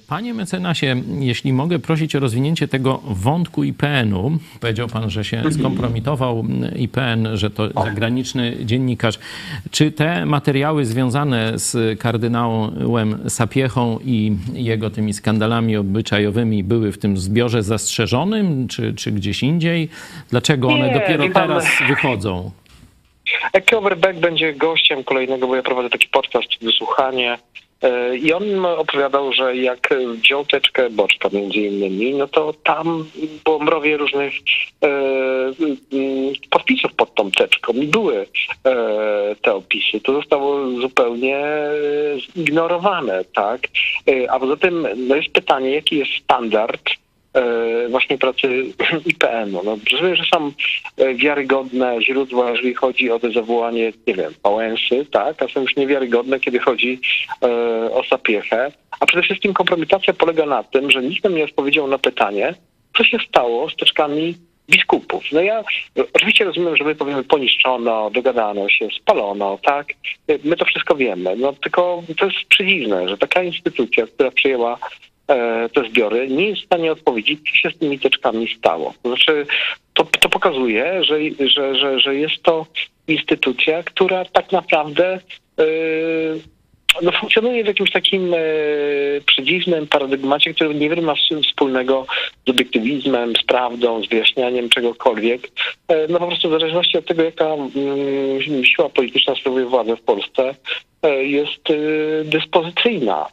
Panie 0.08 0.34
mecenasie, 0.34 1.02
jeśli 1.20 1.52
mogę 1.52 1.78
prosić 1.78 2.16
o 2.16 2.20
rozwinięcie 2.20 2.68
tego 2.68 3.00
wątku 3.04 3.64
IPN-u. 3.64 4.38
Powiedział 4.60 4.88
pan, 4.88 5.10
że 5.10 5.24
się 5.24 5.42
skompromitował 5.52 6.44
IPN, 6.76 7.28
że 7.34 7.50
to 7.50 7.82
zagraniczny 7.84 8.56
dziennikarz. 8.64 9.18
Czy 9.70 9.92
te 9.92 10.26
materiały 10.26 10.84
związane 10.84 11.58
z 11.58 12.00
kardynałem 12.00 13.30
Sapiechą 13.30 13.98
i 14.04 14.36
jego 14.52 14.90
tymi 14.90 15.12
skandalami 15.12 15.76
obyczajowymi 15.76 16.64
były 16.64 16.92
w 16.92 16.98
tym 16.98 17.16
zbiorze 17.16 17.62
zastrzeżonym, 17.62 18.68
czy, 18.68 18.94
czy 18.94 19.12
gdzieś 19.12 19.42
indziej? 19.42 19.88
Dlaczego 20.30 20.68
one 20.68 20.88
Nie, 20.88 20.94
dopiero 20.94 21.28
teraz 21.34 21.66
wychodzą? 21.88 22.50
Beck 23.96 24.20
będzie 24.20 24.54
gościem 24.54 25.04
kolejnego, 25.04 25.46
bo 25.46 25.56
ja 25.56 25.62
prowadzę 25.62 25.90
taki 25.90 26.08
podcast, 26.08 26.48
wysłuchanie 26.62 27.38
I 28.20 28.32
on 28.32 28.66
opowiadał, 28.66 29.32
że 29.32 29.56
jak 29.56 29.88
wziął 30.22 30.44
teczkę 30.44 30.90
boczka 30.90 31.28
między 31.32 31.58
innymi, 31.58 32.14
no 32.14 32.28
to 32.28 32.54
tam 32.64 33.10
było 33.44 33.58
mrowie 33.58 33.96
różnych 33.96 34.32
e, 34.82 34.86
mm, 35.92 36.34
podpisów 36.50 36.94
pod 36.94 37.14
tą 37.14 37.30
teczką 37.30 37.72
i 37.72 37.86
były 37.86 38.16
e, 38.16 38.26
te 39.42 39.54
opisy. 39.54 40.00
To 40.00 40.12
zostało 40.12 40.70
zupełnie 40.80 41.44
zignorowane, 42.36 43.24
tak? 43.24 43.60
E, 44.08 44.32
a 44.32 44.38
poza 44.38 44.56
tym 44.56 44.88
no 44.96 45.16
jest 45.16 45.32
pytanie, 45.32 45.70
jaki 45.70 45.96
jest 45.96 46.10
standard 46.24 46.82
E, 46.90 46.99
właśnie 47.90 48.18
pracy 48.18 48.48
IPN-u. 49.06 49.62
No, 49.64 49.76
że 50.16 50.24
są 50.34 50.52
e, 50.96 51.14
wiarygodne 51.14 52.02
źródła, 52.02 52.50
jeżeli 52.50 52.74
chodzi 52.74 53.10
o 53.10 53.18
dezawuanie, 53.18 53.92
nie 54.06 54.14
wiem, 54.14 54.32
Pałęsy, 54.42 55.06
tak, 55.10 55.42
a 55.42 55.48
są 55.48 55.60
już 55.60 55.76
niewiarygodne, 55.76 56.40
kiedy 56.40 56.58
chodzi 56.58 57.00
e, 57.42 57.46
o 57.92 58.04
Sapiechę. 58.04 58.72
A 59.00 59.06
przede 59.06 59.22
wszystkim 59.22 59.54
kompromitacja 59.54 60.14
polega 60.14 60.46
na 60.46 60.62
tym, 60.62 60.90
że 60.90 61.02
nikt 61.02 61.24
nam 61.24 61.34
nie 61.34 61.44
odpowiedział 61.44 61.86
na 61.86 61.98
pytanie, 61.98 62.54
co 62.96 63.04
się 63.04 63.18
stało 63.28 63.70
z 63.70 63.76
teczkami 63.76 64.34
biskupów. 64.70 65.24
No 65.32 65.40
ja 65.40 65.64
oczywiście 66.12 66.44
rozumiem, 66.44 66.76
że 66.76 66.84
my 66.84 66.94
powiemy 66.94 67.24
poniszczono, 67.24 68.10
dogadano 68.10 68.68
się, 68.68 68.88
spalono, 69.00 69.58
tak? 69.62 69.86
My 70.44 70.56
to 70.56 70.64
wszystko 70.64 70.96
wiemy. 70.96 71.36
No 71.36 71.52
tylko 71.52 72.02
to 72.18 72.24
jest 72.24 72.38
przedziwne, 72.48 73.08
że 73.08 73.18
taka 73.18 73.42
instytucja, 73.42 74.06
która 74.06 74.30
przyjęła 74.30 74.78
E, 74.78 75.10
te 75.72 75.88
zbiory, 75.90 76.28
nie 76.28 76.48
jest 76.48 76.62
w 76.62 76.64
stanie 76.64 76.92
odpowiedzieć, 76.92 77.40
co 77.50 77.56
się 77.56 77.70
z 77.70 77.78
tymi 77.78 77.98
teczkami 77.98 78.48
stało. 78.58 78.94
To 79.02 79.08
znaczy, 79.08 79.46
to, 79.94 80.04
to 80.04 80.28
pokazuje, 80.28 81.04
że, 81.04 81.18
że, 81.48 81.74
że, 81.74 82.00
że 82.00 82.14
jest 82.14 82.42
to 82.42 82.66
instytucja, 83.08 83.82
która 83.82 84.24
tak 84.24 84.52
naprawdę 84.52 85.20
yy, 85.58 86.40
no, 87.02 87.12
funkcjonuje 87.12 87.64
w 87.64 87.66
jakimś 87.66 87.90
takim 87.90 88.34
e, 88.34 88.38
przedziwnym 89.26 89.86
paradygmacie, 89.86 90.54
który 90.54 90.74
niewiele 90.74 91.02
ma 91.02 91.14
wspólnego 91.48 92.06
z 92.46 92.50
obiektywizmem, 92.50 93.32
z 93.36 93.42
prawdą, 93.42 94.04
z 94.04 94.08
wyjaśnianiem 94.08 94.68
czegokolwiek. 94.68 95.48
E, 95.88 96.08
no 96.08 96.18
po 96.18 96.26
prostu 96.26 96.48
w 96.48 96.52
zależności 96.52 96.98
od 96.98 97.06
tego, 97.06 97.22
jaka 97.22 97.44
mm, 97.44 98.64
siła 98.64 98.88
polityczna 98.88 99.34
sprawuje 99.34 99.66
władzę 99.66 99.96
w 99.96 100.02
Polsce, 100.02 100.42
e, 100.48 100.54
jest 101.08 101.70
e, 101.70 101.74
dyspozycyjna 102.24 103.26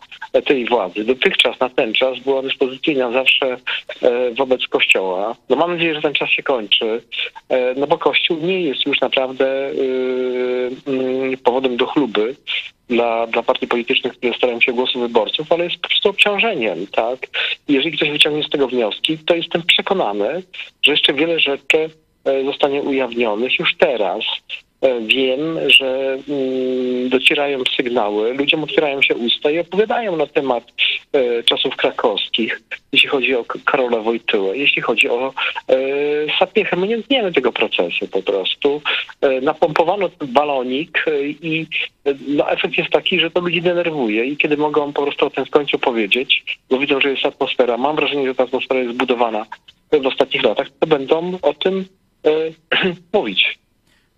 tej 0.46 0.66
władzy. 0.66 1.04
Dotychczas 1.04 1.60
na 1.60 1.70
ten 1.70 1.94
czas 1.94 2.20
była 2.20 2.42
dyspozycyjna 2.42 3.12
zawsze 3.12 3.58
e, 4.02 4.32
wobec 4.32 4.68
Kościoła. 4.68 5.36
No 5.50 5.56
mam 5.56 5.72
nadzieję, 5.72 5.96
że 5.96 6.02
ten 6.02 6.14
czas 6.14 6.30
się 6.30 6.44
kończy, 6.44 7.02
e, 7.50 7.74
no 7.74 7.88
bo 7.88 7.98
Kościół 7.98 8.38
nie 8.42 8.62
jest 8.62 8.86
już 8.86 9.02
naprawdę 9.02 9.70
mm, 10.88 11.38
powodem 11.44 11.78
do 11.78 11.86
chluby 11.86 12.36
dla, 12.90 13.28
dla 13.28 13.44
partii 13.44 13.68
politycznych, 13.68 14.18
które 14.18 14.34
starają 14.34 14.62
się 14.62 14.74
głosu 14.74 15.00
wyborców, 15.00 15.52
ale 15.52 15.64
jest 15.64 15.78
po 15.78 15.88
prostu 15.88 16.10
obciążeniem, 16.10 16.88
tak? 16.88 17.20
jeżeli 17.68 17.98
ktoś 17.98 18.10
wyciągnie 18.10 18.44
z 18.44 18.50
tego 18.50 18.68
wnioski, 18.68 19.18
to 19.18 19.36
jestem 19.36 19.62
przekonany, 19.64 20.44
że 20.84 20.92
jeszcze 20.92 21.14
wiele 21.14 21.40
rzeczy 21.40 21.90
e, 22.26 22.44
zostanie 22.44 22.82
ujawnionych 22.82 23.60
już 23.60 23.76
teraz. 23.78 24.24
E, 24.82 25.02
wiem, 25.02 25.60
że 25.68 26.18
mm, 26.30 27.10
docierają 27.10 27.64
sygnały, 27.78 28.34
ludziom 28.34 28.64
otwierają 28.64 29.02
się 29.02 29.16
usta 29.16 29.52
i 29.52 29.60
opowiadają 29.60 30.16
na 30.16 30.28
temat 30.28 30.64
e, 31.14 31.44
czasów 31.44 31.76
krakowskich, 31.76 32.62
jeśli 32.92 33.10
chodzi 33.10 33.36
o 33.36 33.46
Karola 33.66 33.98
Wojtyłę, 33.98 34.58
jeśli 34.58 34.82
chodzi 34.82 35.10
o 35.10 35.34
Sapiechę. 36.40 36.76
My 36.76 36.88
nie 36.88 37.02
zmieniamy 37.02 37.34
tego 37.34 37.52
procesu 37.52 38.08
po 38.08 38.22
prostu. 38.22 38.82
Napompowano 39.42 40.10
ten 40.10 40.28
balonik 40.28 41.06
i 41.42 41.66
no, 42.28 42.52
efekt 42.52 42.78
jest 42.78 42.90
taki, 42.90 43.20
że 43.20 43.32
to 43.32 43.42
ludzi 43.42 43.62
denerwuje 43.62 44.26
i 44.26 44.38
kiedy 44.38 44.58
mogą 44.58 44.94
po 44.94 45.04
prostu 45.04 45.26
o 45.26 45.30
tym 45.30 45.46
w 45.46 45.50
końcu 45.50 45.80
powiedzieć, 45.80 46.46
bo 46.70 46.78
widzą, 46.80 47.02
że 47.02 47.10
jest 47.10 47.26
atmosfera, 47.26 47.78
mam 47.78 47.96
wrażenie, 47.96 48.28
że 48.28 48.36
ta 48.36 48.44
atmosfera 48.44 48.80
jest 48.80 48.94
zbudowana 48.94 49.46
w 49.92 50.08
ostatnich 50.08 50.44
latach, 50.44 50.68
to 50.80 50.88
będą 50.88 51.40
o 51.42 51.54
tym 51.54 51.86
e, 52.26 52.32
mówić. 53.14 53.60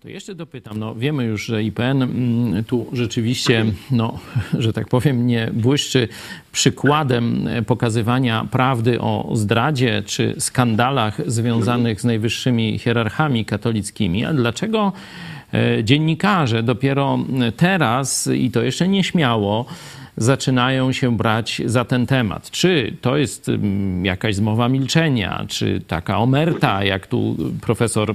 To 0.00 0.08
jeszcze 0.08 0.34
dopytam, 0.34 0.78
no 0.78 0.94
wiemy 0.94 1.24
już, 1.24 1.44
że 1.44 1.62
IPN 1.62 2.02
mm, 2.02 2.64
tu 2.64 2.86
rzeczywiście, 2.92 3.64
no, 3.90 4.18
że 4.58 4.72
tak 4.72 4.88
powiem, 4.88 5.26
nie 5.26 5.50
błyszczy 5.52 6.08
przykładem 6.52 7.48
pokazywania 7.66 8.44
prawdy 8.50 9.00
o 9.00 9.30
zdradzie 9.34 10.02
czy 10.06 10.34
skandalach 10.38 11.30
związanych 11.30 12.00
z 12.00 12.04
najwyższymi 12.04 12.78
hierarchami 12.78 13.44
katolickimi. 13.44 14.24
A 14.24 14.32
dlaczego 14.32 14.92
e, 15.54 15.84
dziennikarze 15.84 16.62
dopiero 16.62 17.18
teraz, 17.56 18.26
i 18.26 18.50
to 18.50 18.62
jeszcze 18.62 18.88
nieśmiało, 18.88 19.66
zaczynają 20.16 20.92
się 20.92 21.16
brać 21.16 21.62
za 21.64 21.84
ten 21.84 22.06
temat. 22.06 22.50
Czy 22.50 22.96
to 23.00 23.16
jest 23.16 23.48
mm, 23.48 24.04
jakaś 24.04 24.34
zmowa 24.34 24.68
milczenia, 24.68 25.44
czy 25.48 25.80
taka 25.86 26.18
omerta, 26.18 26.84
jak 26.84 27.06
tu 27.06 27.36
profesor, 27.60 28.14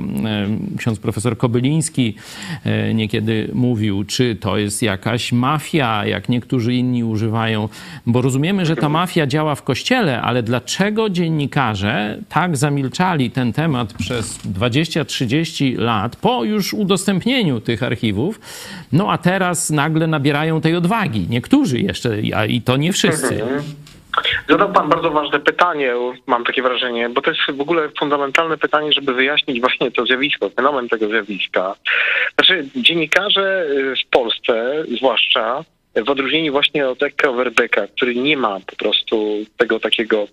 ksiądz 0.78 1.00
profesor 1.00 1.38
Kobyliński 1.38 2.16
e, 2.64 2.94
niekiedy 2.94 3.50
mówił, 3.54 4.04
czy 4.04 4.36
to 4.36 4.58
jest 4.58 4.82
jakaś 4.82 5.32
mafia, 5.32 6.06
jak 6.06 6.30
niektórzy 6.30 6.74
inni 6.74 7.04
używają, 7.04 7.70
bo 8.06 8.22
rozumiemy, 8.22 8.66
że 8.66 8.76
ta 8.76 8.90
mafia 8.90 9.28
działa 9.28 9.56
w 9.56 9.64
kościele, 9.64 10.22
ale 10.22 10.44
dlaczego 10.44 11.10
dziennikarze 11.10 12.20
tak 12.30 12.58
zamilczali 12.58 13.32
ten 13.32 13.54
temat 13.54 13.94
przez 13.94 14.40
20-30 14.40 15.78
lat 15.78 16.16
po 16.16 16.44
już 16.44 16.74
udostępnieniu 16.74 17.60
tych 17.62 17.84
archiwów, 17.84 18.40
no 18.92 19.12
a 19.12 19.18
teraz 19.18 19.70
nagle 19.70 20.08
nabierają 20.08 20.62
tej 20.62 20.76
odwagi. 20.76 21.28
Niektórzy 21.30 21.80
jeszcze, 21.86 22.10
a 22.36 22.45
i 22.45 22.62
to 22.62 22.78
nie 22.78 22.93
wszyscy. 22.93 23.43
Mhm. 23.43 23.63
Zadał 24.50 24.74
Pan 24.74 24.89
bardzo 24.89 25.12
ważne 25.12 25.39
pytanie, 25.39 25.93
mam 26.28 26.43
takie 26.43 26.62
wrażenie, 26.62 27.10
bo 27.10 27.21
to 27.21 27.32
jest 27.32 27.41
w 27.54 27.62
ogóle 27.62 27.89
fundamentalne 28.00 28.58
pytanie, 28.58 28.93
żeby 28.93 29.13
wyjaśnić 29.13 29.62
właśnie 29.62 29.91
to 29.91 30.06
zjawisko, 30.06 30.50
fenomen 30.50 30.89
tego 30.89 31.08
zjawiska. 31.08 31.76
Znaczy, 32.36 32.67
dziennikarze 32.76 33.65
y, 33.69 33.95
w 34.06 34.10
Polsce, 34.10 34.84
zwłaszcza 34.98 35.63
w 35.95 36.10
odróżnieniu 36.10 36.52
właśnie 36.52 36.89
od 36.89 37.04
Eka 37.04 37.32
Verdeka, 37.32 37.88
który 37.88 38.15
nie 38.15 38.38
ma 38.38 38.60
po 38.60 38.76
prostu 38.76 39.38
tego 39.58 39.80
takiego 39.80 40.28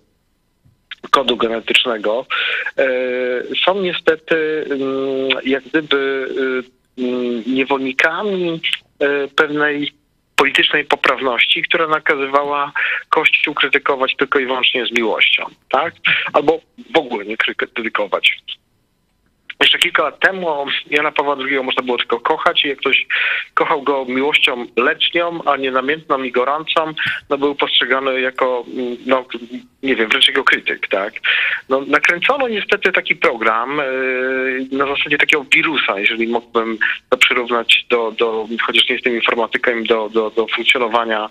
kodu 1.11 1.37
genetycznego, 1.37 2.25
y, 2.79 2.83
są 3.65 3.81
niestety 3.81 4.65
mm, 4.69 5.45
jak 5.45 5.63
gdyby 5.63 6.27
y, 6.97 7.03
mm, 7.03 7.43
niewolnikami 7.47 8.61
pewnej 9.35 9.93
politycznej 10.35 10.85
poprawności, 10.85 11.63
która 11.63 11.87
nakazywała 11.87 12.71
Kościół 13.09 13.53
krytykować 13.53 14.15
tylko 14.15 14.39
i 14.39 14.45
wyłącznie 14.45 14.85
z 14.85 14.91
miłością, 14.91 15.45
tak? 15.69 15.93
Albo 16.33 16.59
w 16.93 16.97
ogóle 16.97 17.25
nie 17.25 17.37
krytykować. 17.37 18.39
Jeszcze 19.59 19.77
kilka 19.77 20.03
lat 20.03 20.19
temu 20.19 20.65
Jana 20.89 21.11
Pawła 21.11 21.35
II 21.39 21.63
można 21.63 21.83
było 21.83 21.97
tylko 21.97 22.19
kochać 22.19 22.65
i 22.65 22.67
jak 22.67 22.77
ktoś 22.77 23.07
kochał 23.53 23.81
go 23.81 24.05
miłością 24.05 24.65
lecznią, 24.77 25.39
a 25.45 25.57
nie 25.57 25.71
namiętną 25.71 26.23
i 26.23 26.31
gorącą, 26.31 26.93
no 27.29 27.37
był 27.37 27.55
postrzegany 27.55 28.21
jako, 28.21 28.65
no 29.05 29.25
nie 29.83 29.95
wiem, 29.95 30.09
wręcz 30.09 30.27
jego 30.27 30.43
krytyk, 30.43 30.87
tak. 30.87 31.13
No, 31.69 31.81
nakręcono 31.87 32.47
niestety 32.47 32.91
taki 32.91 33.15
program 33.15 33.77
yy, 34.71 34.77
na 34.77 34.87
zasadzie 34.87 35.17
takiego 35.17 35.45
wirusa, 35.53 35.99
jeżeli 35.99 36.27
mógłbym 36.27 36.77
to 37.09 37.17
przyrównać 37.17 37.85
do, 37.89 38.11
do 38.11 38.47
chociaż 38.61 38.89
nie 38.89 38.95
jestem 38.95 39.15
informatykiem, 39.15 39.83
do, 39.83 40.09
do, 40.09 40.29
do 40.29 40.47
funkcjonowania 40.47 41.29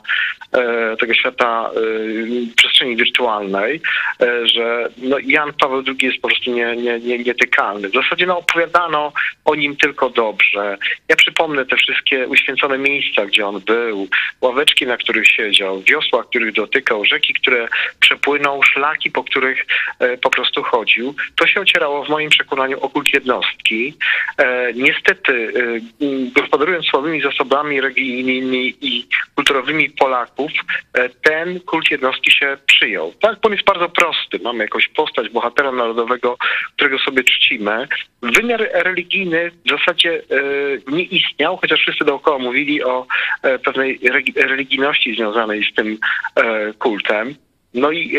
yy, 0.55 0.97
tego 1.01 1.15
świata 1.15 1.71
yy, 1.75 2.47
przestrzeni 2.57 2.97
wirtualnej, 2.97 3.81
yy, 4.21 4.49
że 4.49 4.89
no, 4.99 5.17
Jan 5.25 5.53
Paweł 5.53 5.83
II 5.87 5.97
jest 6.03 6.21
po 6.21 6.29
prostu 6.29 6.51
nie, 6.51 6.77
nie, 6.77 6.99
nie, 6.99 7.19
nietykalny. 7.19 7.89
W 7.89 7.93
zasadzie 8.13 8.27
no, 8.27 8.39
opowiadano 8.39 9.13
o 9.45 9.55
nim 9.55 9.77
tylko 9.77 10.11
dobrze. 10.11 10.79
Ja 11.09 11.17
przypomnę 11.17 11.67
te 11.67 11.77
wszystkie 11.77 12.29
uświęcone 12.29 12.79
miejsca, 12.79 13.27
gdzie 13.27 13.47
on 13.47 13.61
był, 13.61 14.09
ławeczki, 14.41 14.87
na 14.87 14.97
których 14.97 15.29
siedział, 15.29 15.83
wiosła, 15.83 16.25
których 16.25 16.53
dotykał, 16.53 17.05
rzeki, 17.05 17.35
które 17.35 17.69
przepłynął, 18.01 18.63
szlaki, 18.63 19.11
po 19.11 19.25
których 19.25 19.67
e, 19.99 20.17
po 20.17 20.31
prostu 20.31 20.63
chodził. 20.63 21.15
To 21.37 21.47
się 21.47 21.61
ocierało 21.61 22.05
w 22.05 22.09
moim 22.09 22.31
przekonaniu 22.31 22.81
o 22.81 22.89
kult 22.89 23.15
jednostki. 23.15 23.95
E, 24.39 24.73
niestety, 24.73 25.53
e, 25.57 26.41
gospodarując 26.41 26.87
słabymi 26.87 27.23
zasobami 27.23 27.81
religijnymi 27.81 28.75
i 28.81 29.07
kulturowymi 29.35 29.91
Polaków, 29.91 30.53
e, 30.95 31.09
ten 31.09 31.61
kult 31.61 31.91
jednostki 31.91 32.33
się 32.33 32.57
przyjął. 32.67 33.15
Tak, 33.21 33.39
on 33.43 33.53
jest 33.53 33.65
bardzo 33.65 33.89
prosty. 33.89 34.39
Mamy 34.43 34.65
jakąś 34.65 34.89
postać 34.89 35.29
bohatera 35.29 35.73
narodowego, 35.73 36.37
którego 36.77 36.99
sobie 36.99 37.25
czcimy, 37.25 37.89
wymiar 38.23 38.69
religijny 38.73 39.51
w 39.51 39.71
zasadzie 39.71 40.15
e, 40.15 40.93
nie 40.93 41.03
istniał, 41.03 41.57
chociaż 41.57 41.81
wszyscy 41.81 42.05
dookoła 42.05 42.39
mówili 42.39 42.85
o 42.85 43.07
e, 43.43 43.59
pewnej 43.59 44.01
religijności 44.37 45.15
związanej 45.15 45.65
z 45.73 45.75
tym 45.75 45.99
e, 46.37 46.73
kultem. 46.73 47.35
No 47.75 47.91
i 47.91 48.19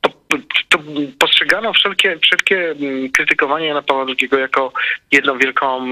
to, 0.00 0.78
postrzegano 1.18 1.72
wszelkie, 1.72 2.18
wszelkie 2.18 2.70
mm, 2.70 3.10
krytykowanie 3.10 3.66
Jana 3.66 3.82
Pawła 3.82 4.06
II 4.08 4.40
jako 4.40 4.72
jedną 5.12 5.38
wielką 5.38 5.86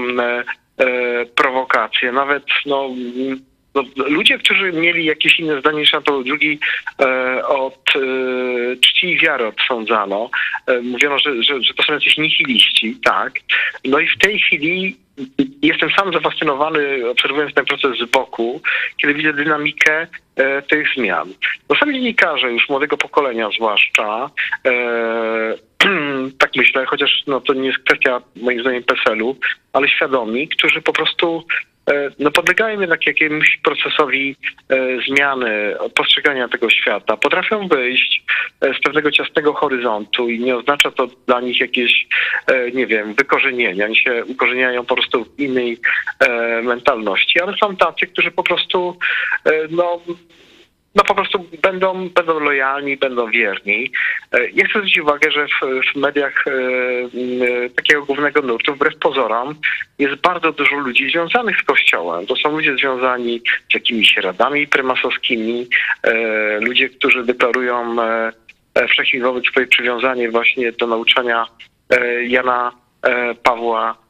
prowokację. 1.35 2.11
Nawet 2.11 2.43
no, 2.65 2.89
no, 3.75 3.83
ludzie, 3.95 4.37
którzy 4.37 4.71
mieli 4.71 5.05
jakieś 5.05 5.39
inne 5.39 5.59
zdanie 5.59 5.79
niż 5.79 5.93
Jan 5.93 6.03
Paweł 6.03 6.23
II 6.41 6.59
e, 7.01 7.47
od 7.47 7.93
e, 7.95 7.99
czci 8.75 9.07
i 9.07 9.19
wiary 9.19 9.47
odsądzano. 9.47 10.29
E, 10.67 10.81
mówiono, 10.81 11.19
że, 11.19 11.43
że, 11.43 11.63
że 11.63 11.73
to 11.73 11.83
są 11.83 11.93
jacyś 11.93 12.17
nihiliści, 12.17 12.97
tak. 13.03 13.33
No 13.85 13.99
i 13.99 14.07
w 14.07 14.17
tej 14.17 14.39
chwili 14.39 14.97
jestem 15.61 15.89
sam 15.89 16.13
zafascynowany, 16.13 17.09
obserwując 17.09 17.53
ten 17.53 17.65
proces 17.65 17.97
z 17.97 18.09
boku, 18.09 18.61
kiedy 18.97 19.13
widzę 19.13 19.33
dynamikę 19.33 20.07
e, 20.35 20.61
tych 20.61 20.87
zmian. 20.95 21.33
No 21.69 21.75
sami 21.75 21.93
dziennikarze 21.93 22.51
już 22.51 22.69
młodego 22.69 22.97
pokolenia 22.97 23.49
zwłaszcza, 23.55 24.29
e, 24.65 25.53
tak 26.39 26.55
myślę, 26.55 26.85
chociaż 26.85 27.23
no, 27.27 27.41
to 27.41 27.53
nie 27.53 27.67
jest 27.67 27.79
kwestia 27.79 28.21
moim 28.35 28.61
zdaniem 28.61 28.83
PESEL-u, 28.83 29.37
ale 29.73 29.89
świadomi, 29.89 30.47
którzy 30.47 30.81
po 30.81 30.93
prostu 30.93 31.45
no 32.19 32.31
podlegają 32.31 32.81
jednak 32.81 33.07
jakiemuś 33.07 33.59
procesowi 33.63 34.35
e, 34.69 34.77
zmiany 35.07 35.75
postrzegania 35.95 36.47
tego 36.47 36.69
świata. 36.69 37.17
Potrafią 37.17 37.67
wyjść 37.67 38.23
e, 38.61 38.73
z 38.73 38.79
pewnego 38.79 39.11
ciasnego 39.11 39.53
horyzontu 39.53 40.29
i 40.29 40.39
nie 40.39 40.55
oznacza 40.55 40.91
to 40.91 41.07
dla 41.27 41.41
nich 41.41 41.59
jakieś, 41.59 42.07
nie 42.73 42.87
wiem, 42.87 43.13
wykorzenienia. 43.13 43.85
Oni 43.85 43.95
się 43.95 44.25
ukorzeniają 44.25 44.85
po 44.85 44.95
prostu 44.95 45.25
w 45.25 45.39
innej 45.39 45.77
mentalności, 46.63 47.41
ale 47.41 47.57
są 47.57 47.75
tacy, 47.75 48.07
którzy 48.07 48.31
po 48.31 48.43
prostu 48.43 48.97
no, 49.69 50.01
no 50.95 51.03
po 51.03 51.15
prostu 51.15 51.45
będą, 51.61 52.09
będą 52.09 52.39
lojalni, 52.39 52.97
będą 52.97 53.29
wierni. 53.29 53.91
E, 54.31 54.49
ja 54.49 54.65
chcę 54.65 54.79
zwrócić 54.79 54.99
uwagę, 54.99 55.31
że 55.31 55.47
w, 55.47 55.91
w 55.93 55.95
mediach 55.95 56.47
e, 56.47 56.51
e, 56.51 57.69
takiego 57.69 58.05
głównego 58.05 58.41
nurtu, 58.41 58.75
wbrew 58.75 58.97
pozorom, 58.97 59.55
jest 59.99 60.15
bardzo 60.15 60.51
dużo 60.51 60.75
ludzi 60.75 61.09
związanych 61.09 61.61
z 61.61 61.63
Kościołem. 61.63 62.25
To 62.25 62.35
są 62.35 62.51
ludzie 62.51 62.75
związani 62.75 63.41
z 63.71 63.73
jakimiś 63.73 64.17
radami 64.17 64.67
prymasowskimi, 64.67 65.67
e, 66.03 66.59
ludzie, 66.59 66.89
którzy 66.89 67.23
deklarują 67.23 68.01
e, 68.01 68.31
e 68.75 68.87
wszechchwilowe 68.87 69.41
swoje 69.41 69.67
przywiązanie 69.67 70.31
właśnie 70.31 70.71
do 70.71 70.87
nauczania 70.87 71.45
Jana 72.27 72.71
Pawła 73.43 74.02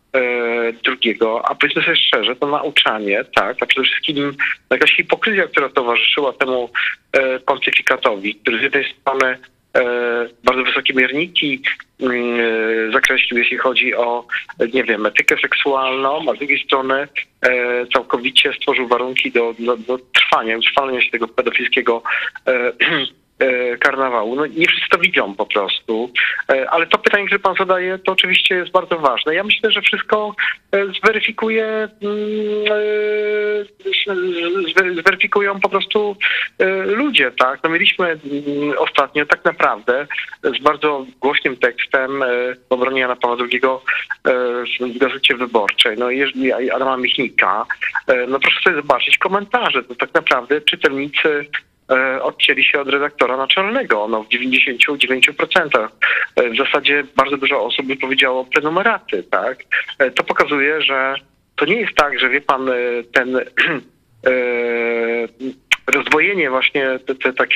drugiego, 0.84 1.46
a 1.46 1.56
powiedzmy 1.56 1.82
sobie 1.82 1.96
szczerze, 1.96 2.36
to 2.36 2.48
nauczanie, 2.48 3.24
tak, 3.36 3.58
a 3.62 3.66
przede 3.66 3.88
wszystkim 3.88 4.34
jakaś 4.70 4.96
hipokryzja, 4.96 5.48
która 5.48 5.70
towarzyszyła 5.70 6.34
temu 6.34 6.70
e, 7.12 7.40
pontyfikatowi, 7.40 8.36
który 8.36 8.60
z 8.60 8.62
jednej 8.62 8.94
strony 8.94 9.38
e, 9.78 9.84
bardzo 10.44 10.64
wysokie 10.64 10.94
mierniki 10.94 11.62
mm, 12.02 12.92
zakreślił, 12.92 13.40
jeśli 13.40 13.58
chodzi 13.58 13.96
o, 13.96 14.28
nie 14.74 14.84
wiem, 14.84 15.06
etykę 15.06 15.36
seksualną, 15.42 16.32
a 16.32 16.36
z 16.36 16.38
drugiej 16.38 16.64
strony 16.66 17.08
całkowicie 17.94 18.54
stworzył 18.54 18.88
warunki 18.88 19.32
do, 19.32 19.56
do, 19.60 19.78
do 19.78 19.98
trwania, 19.98 20.58
utrwalenia 20.58 21.02
się 21.02 21.12
tego 21.12 21.28
pedofilskiego 21.28 22.04
e, 22.48 22.72
karnawału. 23.80 24.36
No, 24.36 24.46
nie 24.46 24.68
wszyscy 24.68 24.90
to 24.90 24.98
widzą 24.98 25.36
po 25.36 25.46
prostu. 25.46 26.12
E, 26.50 26.70
Ale 26.70 26.88
to 26.88 26.98
pytanie, 26.98 27.26
które 27.26 27.40
pan 27.40 27.56
zadaje, 27.60 28.00
to 28.00 28.12
oczywiście 28.12 28.56
jest 28.56 28.72
bardzo 28.72 29.00
ważne. 29.00 29.36
Ja 29.36 29.44
myślę, 29.44 29.72
że 29.72 29.82
wszystko 29.82 30.36
e, 30.72 30.86
zweryfikuje, 30.86 31.66
mm, 31.66 31.90
e, 32.68 32.74
zwe- 34.76 35.02
zweryfikują 35.02 35.60
po 35.60 35.70
prostu 35.70 36.16
e, 36.60 36.66
ludzie, 36.86 37.32
tak? 37.32 37.60
No 37.64 37.70
mieliśmy 37.70 38.06
mm, 38.08 38.22
ostatnio 38.78 39.26
tak 39.26 39.46
naprawdę 39.46 40.08
z 40.44 40.64
bardzo 40.64 41.06
głośnym 41.20 41.58
tekstem 41.58 42.24
e, 42.24 42.28
w 42.70 42.72
obronie 42.72 43.02
Jana 43.02 43.16
Pawła 43.16 43.38
II 43.52 43.62
e, 43.64 44.90
w 44.94 44.98
Gazecie 44.98 45.36
Wyborczej, 45.36 45.98
no 45.98 46.10
jeżeli 46.10 46.52
Adama 46.72 46.98
Michnika, 46.98 47.66
e, 48.08 48.28
no 48.28 48.40
proszę 48.40 48.60
sobie 48.64 48.76
zobaczyć 48.76 49.18
komentarze, 49.18 49.84
to 49.84 49.96
tak 49.96 50.14
naprawdę 50.14 50.62
czytelnicy 50.62 51.30
e, 51.30 51.73
odcięli 52.22 52.64
się 52.64 52.82
od 52.82 52.90
redaktora 52.90 53.38
naczelnego, 53.38 54.08
no 54.08 54.24
w 54.24 54.28
99%. 54.30 55.88
E, 56.36 56.50
W 56.50 56.58
zasadzie 56.58 57.04
bardzo 57.16 57.38
dużo 57.38 57.64
osób 57.66 57.86
by 57.86 57.96
powiedziało 57.96 58.46
prenumeraty, 58.46 59.24
tak? 59.32 59.58
E, 60.00 60.12
To 60.12 60.24
pokazuje, 60.24 60.82
że 60.82 61.16
to 61.56 61.66
nie 61.66 61.76
jest 61.76 61.96
tak, 61.96 62.20
że 62.20 62.30
wie 62.30 62.42
pan, 62.42 62.70
e, 62.70 62.74
ten 63.14 63.38
e, 64.28 64.34
rozdwojenie 65.88 66.50
właśnie, 66.50 67.00
te, 67.08 67.16
te, 67.16 67.34
tak, 67.34 67.50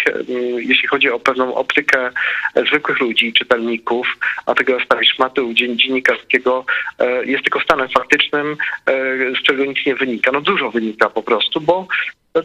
jeśli 0.57 0.87
chodzi 0.87 1.09
o 1.09 1.19
pewną 1.19 1.55
optykę 1.55 2.09
e, 2.55 2.65
zwykłych 2.65 2.99
ludzi, 2.99 3.33
czytelników, 3.33 4.07
a 4.45 4.53
tego 4.53 4.81
establishmentu 4.81 5.53
dzien- 5.53 5.75
dziennikarskiego 5.75 6.65
e, 6.99 7.25
jest 7.25 7.43
tylko 7.43 7.59
stanem 7.61 7.89
faktycznym, 7.89 8.57
e, 8.85 8.95
z 9.39 9.43
czego 9.43 9.65
nic 9.65 9.85
nie 9.85 9.95
wynika. 9.95 10.31
No 10.31 10.41
dużo 10.41 10.71
wynika 10.71 11.09
po 11.09 11.23
prostu, 11.23 11.61
bo 11.61 11.87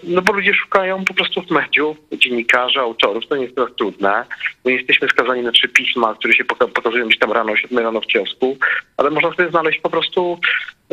no 0.02 0.22
bo 0.22 0.32
ludzie 0.32 0.54
szukają 0.54 1.04
po 1.04 1.14
prostu 1.14 1.42
w 1.42 1.50
mediów 1.50 1.96
dziennikarzy, 2.12 2.80
autorów, 2.80 3.26
to 3.26 3.36
nie 3.36 3.42
jest 3.42 3.54
teraz 3.54 3.70
trudne. 3.76 4.24
My 4.64 4.72
jesteśmy 4.72 5.08
skazani 5.08 5.42
na 5.42 5.52
trzy 5.52 5.68
pisma, 5.68 6.14
które 6.14 6.34
się 6.34 6.44
poka- 6.44 6.68
pokazują 6.68 7.06
gdzieś 7.06 7.18
tam 7.18 7.32
rano, 7.32 7.52
o 7.52 7.56
7 7.56 7.78
rano 7.78 8.00
w 8.00 8.06
kiosku, 8.06 8.56
ale 8.96 9.10
można 9.10 9.32
sobie 9.32 9.50
znaleźć 9.50 9.80
po 9.80 9.90
prostu 9.90 10.38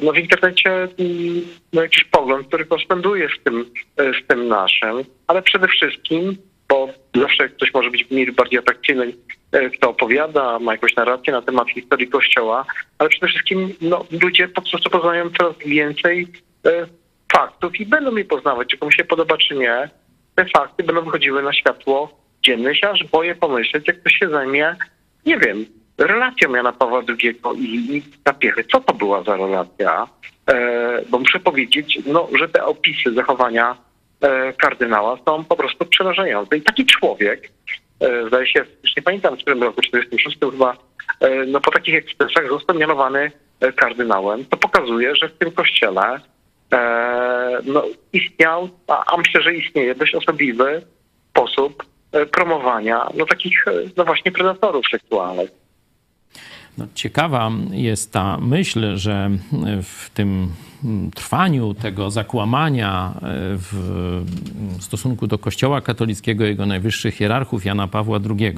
no, 0.01 0.11
w 0.11 0.17
internecie 0.17 0.71
mm, 0.71 1.41
no, 1.73 1.81
jakiś 1.81 2.03
pogląd, 2.03 2.47
który 2.47 2.65
koresponduje 2.65 3.29
z 3.39 3.43
tym, 3.43 3.65
e, 3.97 4.13
z 4.13 4.27
tym 4.27 4.47
naszym, 4.47 5.03
ale 5.27 5.41
przede 5.41 5.67
wszystkim, 5.67 6.37
bo 6.69 6.89
zawsze 7.15 7.49
ktoś 7.49 7.73
może 7.73 7.91
być 7.91 8.11
mniej 8.11 8.31
bardziej 8.31 8.59
atrakcyjny, 8.59 9.13
e, 9.51 9.69
kto 9.69 9.89
opowiada, 9.89 10.59
ma 10.59 10.71
jakąś 10.71 10.95
narrację 10.95 11.33
na 11.33 11.41
temat 11.41 11.69
historii 11.69 12.07
Kościoła, 12.07 12.65
ale 12.97 13.09
przede 13.09 13.27
wszystkim 13.27 13.73
no, 13.81 14.05
ludzie 14.21 14.47
po 14.47 14.61
prostu 14.61 14.89
poznają 14.89 15.29
coraz 15.37 15.55
więcej 15.65 16.27
e, 16.65 16.87
faktów 17.33 17.79
i 17.79 17.85
będą 17.85 18.15
je 18.15 18.25
poznawać, 18.25 18.67
czy 18.67 18.77
komuś 18.77 18.95
się 18.95 19.03
podoba, 19.03 19.37
czy 19.37 19.55
nie. 19.55 19.89
Te 20.35 20.45
fakty 20.45 20.83
będą 20.83 21.01
wychodziły 21.01 21.43
na 21.43 21.53
światło 21.53 22.19
dzienne. 22.45 22.71
Aż 22.91 23.03
boję 23.03 23.35
pomyśleć, 23.35 23.87
jak 23.87 23.99
ktoś 23.99 24.13
się 24.13 24.29
zajmie, 24.29 24.75
nie 25.25 25.37
wiem, 25.37 25.65
relacją 25.97 26.55
Jana 26.55 26.71
Pawła 26.71 27.01
II 27.07 27.35
i, 27.55 27.97
i 27.97 28.03
Zapiechy. 28.27 28.63
Co 28.71 28.79
to 28.79 28.93
była 28.93 29.23
za 29.23 29.35
relacja? 29.37 30.07
E, 30.49 31.01
bo 31.09 31.19
muszę 31.19 31.39
powiedzieć, 31.39 31.99
no, 32.05 32.27
że 32.39 32.49
te 32.49 32.65
opisy 32.65 33.13
zachowania 33.13 33.77
e, 34.21 34.53
kardynała 34.53 35.17
są 35.25 35.43
po 35.43 35.55
prostu 35.55 35.85
przerażające. 35.85 36.57
I 36.57 36.61
taki 36.61 36.85
człowiek, 36.85 37.51
e, 37.99 38.27
zdaje 38.27 38.47
się, 38.47 38.65
już 38.83 38.95
nie 38.95 39.03
pamiętam 39.03 39.35
w 39.35 39.39
którym 39.39 39.63
roku, 39.63 39.81
46 39.81 40.37
chyba, 40.51 40.77
e, 41.19 41.45
no 41.45 41.61
po 41.61 41.71
takich 41.71 41.95
ekscesach 41.95 42.49
został 42.49 42.77
mianowany 42.77 43.31
e, 43.59 43.73
kardynałem. 43.73 44.45
To 44.45 44.57
pokazuje, 44.57 45.15
że 45.15 45.29
w 45.29 45.37
tym 45.37 45.51
kościele 45.51 46.19
no, 47.65 47.83
istniał, 48.13 48.69
a, 48.87 49.17
myślę, 49.17 49.41
że 49.41 49.55
istnieje 49.55 49.95
dość 49.95 50.15
osobliwy 50.15 50.81
sposób 51.29 51.83
e, 52.11 52.25
promowania 52.25 53.09
no, 53.17 53.25
takich 53.25 53.67
e, 53.67 53.71
no 53.97 54.05
właśnie 54.05 54.31
predatorów 54.31 54.85
seksualnych. 54.91 55.49
No, 56.77 56.87
ciekawa 56.95 57.51
jest 57.71 58.13
ta 58.13 58.37
myśl, 58.37 58.97
że 58.97 59.29
w 59.83 60.09
tym 60.09 60.51
trwaniu 61.15 61.73
tego 61.73 62.11
zakłamania 62.11 63.13
e, 63.15 63.21
w 63.57 63.73
stosunku 64.79 65.27
do 65.27 65.37
Kościoła 65.37 65.81
katolickiego, 65.81 66.45
jego 66.45 66.65
najwyższych 66.65 67.15
hierarchów 67.15 67.65
Jana 67.65 67.87
Pawła 67.87 68.19
II, 68.29 68.55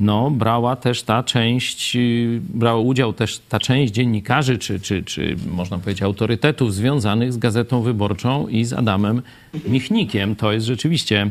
no, 0.00 0.30
brała 0.30 0.76
też 0.76 1.02
ta 1.02 1.22
część, 1.22 1.96
y, 1.96 2.40
brała 2.54 2.80
udział 2.80 3.12
też 3.12 3.38
ta 3.38 3.58
część 3.58 3.92
dziennikarzy, 3.92 4.58
czy, 4.58 4.80
czy, 4.80 5.02
czy 5.02 5.36
można 5.50 5.78
powiedzieć 5.78 6.02
autorytetów 6.02 6.74
związanych 6.74 7.32
z 7.32 7.38
Gazetą 7.38 7.82
Wyborczą 7.82 8.48
i 8.48 8.64
z 8.64 8.72
Adamem 8.72 9.22
Michnikiem. 9.68 10.36
To 10.36 10.52
jest 10.52 10.66
rzeczywiście, 10.66 11.30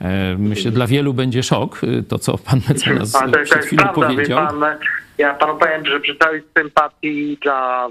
e, 0.00 0.36
myślę, 0.38 0.70
dla 0.70 0.86
wielu 0.86 1.14
będzie 1.14 1.42
szok, 1.42 1.84
y, 1.84 2.02
to 2.02 2.18
co 2.18 2.38
pan 2.38 2.60
mecenas 2.68 3.14
Ale 3.14 3.32
to, 3.32 3.44
przed 3.44 3.64
chwilą 3.64 3.82
prawda, 3.82 4.08
wie 4.08 4.14
powiedział. 4.14 4.46
pan, 4.46 4.64
ja 5.18 5.34
panu 5.34 5.58
powiem, 5.58 5.86
że 5.86 6.00
przy 6.00 6.16
całej 6.16 6.42
sympatii 6.58 7.38
dla 7.42 7.88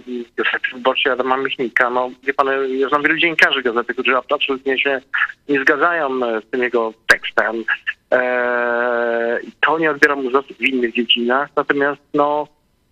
Wyborczej 0.74 1.12
Adama 1.12 1.38
Michnika, 1.38 1.90
no 1.90 2.10
wie 2.24 2.34
pan, 2.34 2.48
ja 2.80 2.90
znam 2.90 3.04
wielu 3.04 3.18
dziennikarzy 3.18 3.62
gazety, 3.64 3.94
którzy 3.94 4.18
absolutnie 4.18 4.80
się 4.80 5.02
nie 5.50 5.62
zgadzają 5.62 6.26
e, 6.26 6.42
z 6.42 6.50
tym 6.52 6.64
jego 6.64 6.94
tekstem. 7.08 7.64
Eee, 8.12 9.52
to 9.60 9.80
nie 9.80 9.92
odbieram 9.92 10.24
mu 10.24 10.32
zasób 10.32 10.58
w 10.58 10.62
innych 10.62 10.94
dziedzinach, 10.94 11.50
natomiast 11.56 12.02
no, 12.14 12.48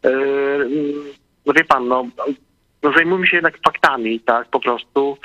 e, 0.05 0.09
no 1.45 1.53
wie 1.53 1.63
pan, 1.63 1.87
no, 1.87 2.07
no 2.83 2.93
zajmujmy 2.93 3.27
się 3.27 3.37
jednak 3.37 3.57
faktami, 3.65 4.19
tak, 4.19 4.47
po 4.47 4.59
prostu, 4.59 5.17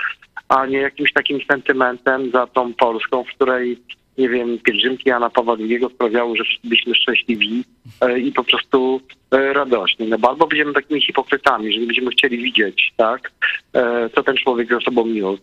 a 0.51 0.67
nie 0.67 0.79
jakimś 0.79 1.13
takim 1.13 1.41
sentymentem 1.51 2.31
za 2.31 2.47
tą 2.47 2.75
Polską, 2.75 3.25
w 3.25 3.35
której 3.35 3.79
nie 4.19 4.29
wiem, 4.29 4.59
pielgrzymki 4.59 5.09
Jana 5.09 5.31
Pawła 5.31 5.57
II 5.61 5.81
sprawiały, 5.95 6.37
że 6.37 6.45
byliśmy 6.65 6.95
szczęśliwi 6.95 7.65
e, 8.01 8.19
i 8.19 8.33
po 8.33 8.45
prostu 8.45 9.01
e, 9.31 9.53
radośni. 9.53 10.09
No 10.09 10.19
bo 10.19 10.29
albo 10.29 10.47
będziemy 10.47 10.73
takimi 10.73 11.01
hipokrytami, 11.01 11.73
że 11.73 11.81
nie 11.81 11.87
będziemy 11.87 12.11
chcieli 12.11 12.39
widzieć, 12.39 12.93
tak, 12.97 13.33
e, 13.75 14.11
co 14.15 14.23
ten 14.23 14.37
człowiek 14.37 14.69
ze 14.69 14.81
sobą 14.81 15.07
niósł, 15.07 15.43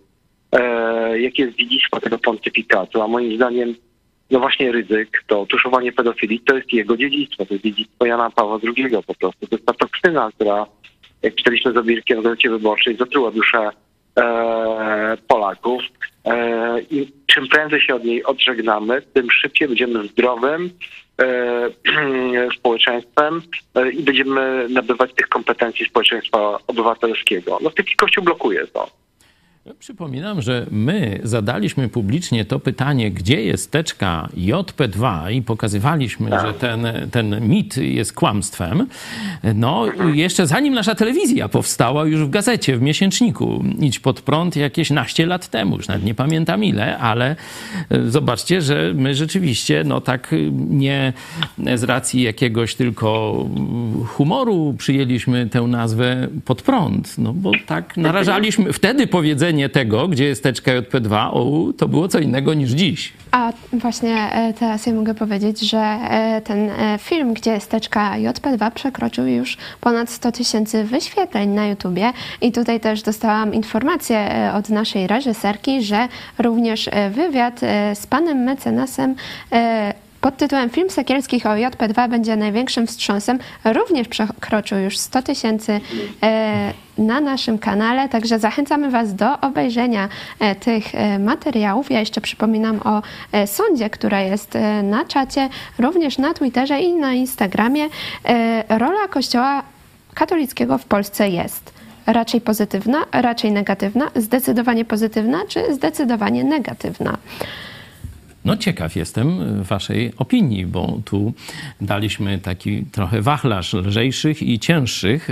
jakie 1.16 1.44
jest 1.44 1.58
dziedzictwo 1.58 2.00
tego 2.00 2.18
pontyfikatu, 2.18 3.02
a 3.02 3.08
moim 3.08 3.36
zdaniem 3.36 3.76
no 4.32 4.40
właśnie 4.40 4.72
ryzyk, 4.72 5.24
to 5.28 5.46
tuszowanie 5.46 5.92
pedofilii, 5.92 6.40
to 6.40 6.56
jest 6.56 6.74
jego 6.74 6.98
dziedzictwo, 6.98 7.46
to 7.46 7.54
jest 7.54 7.64
dziedzictwo 7.66 8.06
Jana 8.06 8.30
Pawła 8.30 8.60
II 8.78 8.90
po 9.08 9.14
prostu. 9.14 9.48
To 9.48 9.56
jest 9.56 9.66
ta 9.66 9.74
toksyna, 9.74 10.30
która, 10.36 10.66
jak 11.22 11.36
czytaliśmy 11.36 11.74
za 11.74 11.84
Birkiem 11.84 12.20
w 12.20 12.24
Gazecie 12.24 12.50
Wyborczej, 12.50 12.98
zatruła 12.98 13.32
duszę 13.32 13.70
Polaków. 15.28 15.82
E, 16.26 16.82
I 16.92 17.12
czym 17.26 17.48
prędzej 17.48 17.82
się 17.82 17.96
od 17.96 18.04
niej 18.04 18.24
odżegnamy, 18.24 19.02
tym 19.02 19.32
szybciej 19.32 19.68
będziemy 19.68 20.08
zdrowym 20.08 20.70
e, 21.22 22.50
społeczeństwem 22.58 23.42
e, 23.76 23.92
i 23.92 24.04
będziemy 24.04 24.68
nabywać 24.70 25.14
tych 25.14 25.30
kompetencji 25.30 25.86
społeczeństwa 25.86 26.58
obywatelskiego. 26.68 27.60
No 27.62 27.70
taki 27.70 27.96
Kościół 27.96 28.24
blokuje 28.24 28.68
to. 28.68 28.90
Przypominam, 29.80 30.42
że 30.42 30.66
my 30.72 31.20
zadaliśmy 31.24 31.90
publicznie 31.90 32.46
to 32.46 32.60
pytanie, 32.60 33.12
gdzie 33.12 33.44
jest 33.44 33.72
teczka 33.72 34.30
JP2 34.38 35.32
i 35.32 35.42
pokazywaliśmy, 35.42 36.30
że 36.30 36.54
ten, 36.54 36.88
ten 37.12 37.48
mit 37.48 37.78
jest 37.78 38.14
kłamstwem. 38.14 38.88
No, 39.56 39.86
jeszcze 40.14 40.48
zanim 40.48 40.74
nasza 40.74 40.96
telewizja 40.96 41.50
powstała, 41.50 42.06
już 42.06 42.22
w 42.22 42.30
gazecie, 42.30 42.78
w 42.78 42.82
miesięczniku. 42.82 43.64
Idź 43.80 44.00
pod 44.00 44.22
prąd 44.22 44.56
jakieś 44.56 44.90
naście 44.90 45.26
lat 45.26 45.48
temu, 45.48 45.78
już 45.78 45.88
nawet 45.88 46.04
nie 46.04 46.16
pamiętam 46.16 46.64
ile, 46.64 46.98
ale 46.98 47.36
e, 47.90 48.10
zobaczcie, 48.10 48.62
że 48.62 48.92
my 48.96 49.16
rzeczywiście, 49.16 49.84
no 49.86 50.02
tak 50.02 50.36
nie 50.70 51.14
z 51.76 51.84
racji 51.84 52.22
jakiegoś 52.22 52.76
tylko 52.76 53.46
humoru 54.08 54.76
przyjęliśmy 54.78 55.50
tę 55.50 55.62
nazwę 55.62 56.28
pod 56.46 56.62
prąd, 56.62 57.18
no 57.18 57.34
bo 57.34 57.52
tak 57.66 57.98
narażaliśmy 57.98 58.74
wtedy 58.74 59.08
powiedzenie 59.08 59.57
tego, 59.70 60.08
gdzie 60.08 60.26
jest 60.26 60.44
teczka 60.44 60.72
JP2, 60.72 61.30
o, 61.34 61.74
to 61.78 61.88
było 61.88 62.08
co 62.08 62.20
innego 62.20 62.54
niż 62.54 62.72
dziś. 62.72 63.14
A 63.32 63.54
właśnie 63.74 64.32
e, 64.32 64.54
teraz 64.54 64.86
ja 64.86 64.94
mogę 64.94 65.14
powiedzieć, 65.14 65.60
że 65.60 65.78
e, 65.78 66.42
ten 66.44 66.70
e, 66.70 66.98
film, 67.02 67.34
gdzie 67.34 67.52
jest 67.52 67.72
teczka 67.72 68.12
JP2 68.18 68.72
przekroczył 68.72 69.28
już 69.28 69.58
ponad 69.82 70.10
100 70.10 70.32
tysięcy 70.32 70.84
wyświetleń 70.84 71.50
na 71.50 71.68
YouTubie 71.68 72.12
i 72.42 72.52
tutaj 72.52 72.80
też 72.80 73.02
dostałam 73.02 73.54
informację 73.54 74.52
od 74.56 74.70
naszej 74.70 75.08
reżyserki, 75.08 75.84
że 75.84 76.08
również 76.40 76.90
wywiad 77.12 77.60
z 77.94 78.08
panem 78.08 78.38
mecenasem 78.38 79.16
pod 80.28 80.38
tytułem 80.38 80.70
Film 80.70 80.90
Sekielskich 80.90 81.46
o 81.46 81.50
JP2 81.50 82.10
będzie 82.10 82.36
największym 82.36 82.88
wstrząsem. 82.88 83.40
Również 83.66 84.08
przekroczył 84.08 84.78
już 84.78 84.98
100 84.98 85.22
tysięcy 85.22 85.82
e, 86.24 86.74
na 86.98 87.22
naszym 87.22 87.60
kanale, 87.60 88.10
także 88.10 88.40
zachęcamy 88.40 88.92
Was 88.92 89.16
do 89.16 89.40
obejrzenia 89.40 90.10
e, 90.40 90.56
tych 90.56 90.96
e, 90.96 91.20
materiałów. 91.20 91.92
Ja 91.92 92.00
jeszcze 92.00 92.22
przypominam 92.22 92.80
o 92.84 93.02
sądzie, 93.46 93.90
która 93.90 94.22
jest 94.22 94.58
na 94.84 95.06
czacie, 95.06 95.50
również 95.80 96.18
na 96.18 96.34
Twitterze 96.34 96.80
i 96.80 96.94
na 96.94 97.14
Instagramie. 97.14 97.86
Rola 98.70 99.08
Kościoła 99.10 99.64
katolickiego 100.14 100.78
w 100.78 100.86
Polsce 100.86 101.30
jest 101.30 101.74
raczej 102.06 102.42
pozytywna, 102.42 102.98
raczej 103.12 103.52
negatywna, 103.52 104.12
zdecydowanie 104.16 104.86
pozytywna 104.86 105.38
czy 105.48 105.74
zdecydowanie 105.74 106.44
negatywna. 106.44 107.18
No 108.48 108.58
ciekaw 108.58 108.96
jestem 108.96 109.64
waszej 109.64 110.14
opinii, 110.18 110.66
bo 110.66 111.00
tu 111.06 111.34
daliśmy 111.82 112.40
taki 112.40 112.86
trochę 112.92 113.22
wachlarz 113.22 113.74
lżejszych 113.74 114.44
i 114.44 114.60
cięższych, 114.60 115.30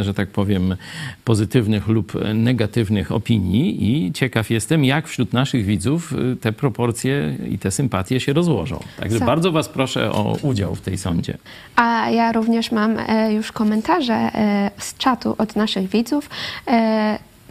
że 0.00 0.14
tak 0.14 0.28
powiem, 0.28 0.76
pozytywnych 1.24 1.88
lub 1.88 2.12
negatywnych 2.34 3.12
opinii 3.12 3.92
i 3.92 4.12
ciekaw 4.12 4.50
jestem, 4.50 4.84
jak 4.84 5.08
wśród 5.08 5.32
naszych 5.32 5.64
widzów 5.64 6.12
y, 6.12 6.36
te 6.36 6.52
proporcje 6.52 7.36
i 7.50 7.58
te 7.58 7.70
sympatie 7.70 8.20
się 8.20 8.32
rozłożą. 8.32 8.80
Także 9.00 9.20
bardzo 9.20 9.52
was 9.52 9.68
proszę 9.68 10.12
o 10.12 10.36
udział 10.42 10.74
w 10.74 10.80
tej 10.80 10.98
sądzie. 10.98 11.38
A 11.76 12.10
ja 12.10 12.32
również 12.32 12.72
mam 12.72 12.98
e, 12.98 13.32
już 13.32 13.52
komentarze 13.52 14.14
e, 14.14 14.70
z 14.78 14.96
czatu 14.96 15.34
od 15.38 15.56
naszych 15.56 15.88
widzów. 15.88 16.30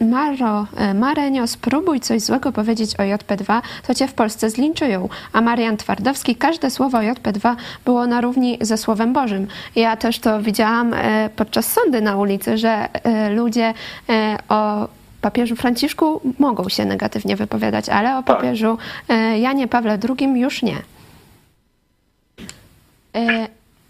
Maro, 0.00 0.66
e, 0.76 0.94
Marenio, 0.94 1.46
spróbuj 1.46 2.00
coś 2.00 2.22
złego 2.22 2.52
powiedzieć 2.52 2.94
o 2.96 3.02
JP2, 3.02 3.62
to 3.86 3.94
cię 3.94 4.08
w 4.08 4.14
Polsce 4.14 4.50
zlinczują. 4.50 5.08
A 5.32 5.40
Marian 5.40 5.76
Twardowski, 5.76 6.36
każde 6.36 6.70
słowo 6.70 6.98
o 6.98 7.00
JP2 7.00 7.56
było 7.84 8.06
na 8.06 8.20
równi 8.20 8.58
ze 8.60 8.76
Słowem 8.76 9.12
Bożym. 9.12 9.46
Ja 9.76 9.96
też 9.96 10.18
to 10.18 10.42
widziałam 10.42 10.94
e, 10.94 11.30
podczas 11.36 11.72
sądy 11.72 12.00
na 12.00 12.16
ulicy, 12.16 12.58
że 12.58 12.88
e, 13.04 13.30
ludzie 13.30 13.74
o 14.48 14.88
papieżu 15.20 15.56
Franciszku 15.56 16.20
mogą 16.38 16.68
się 16.68 16.84
negatywnie 16.84 17.36
wypowiadać, 17.36 17.88
ale 17.88 18.18
o 18.18 18.22
papieżu 18.22 18.78
e, 19.08 19.38
Janie 19.38 19.68
Pawle 19.68 19.98
II 20.18 20.40
już 20.40 20.62
nie. 20.62 20.76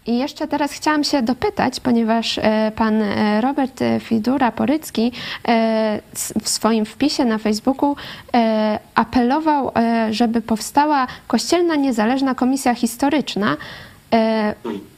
I 0.07 0.17
jeszcze 0.17 0.47
teraz 0.47 0.71
chciałam 0.71 1.03
się 1.03 1.21
dopytać, 1.21 1.79
ponieważ 1.79 2.37
e, 2.37 2.71
pan 2.75 3.01
e, 3.01 3.41
Robert 3.41 3.81
e, 3.81 3.99
Fidura-Porycki 3.99 5.11
w 6.41 6.49
swoim 6.49 6.85
wpisie 6.85 7.25
na 7.25 7.37
Facebooku 7.37 7.95
apelował, 8.95 9.71
żeby 10.11 10.41
powstała 10.41 11.07
Kościelna 11.27 11.75
Niezależna 11.75 12.35
Komisja 12.35 12.75
Historyczna. 12.75 13.57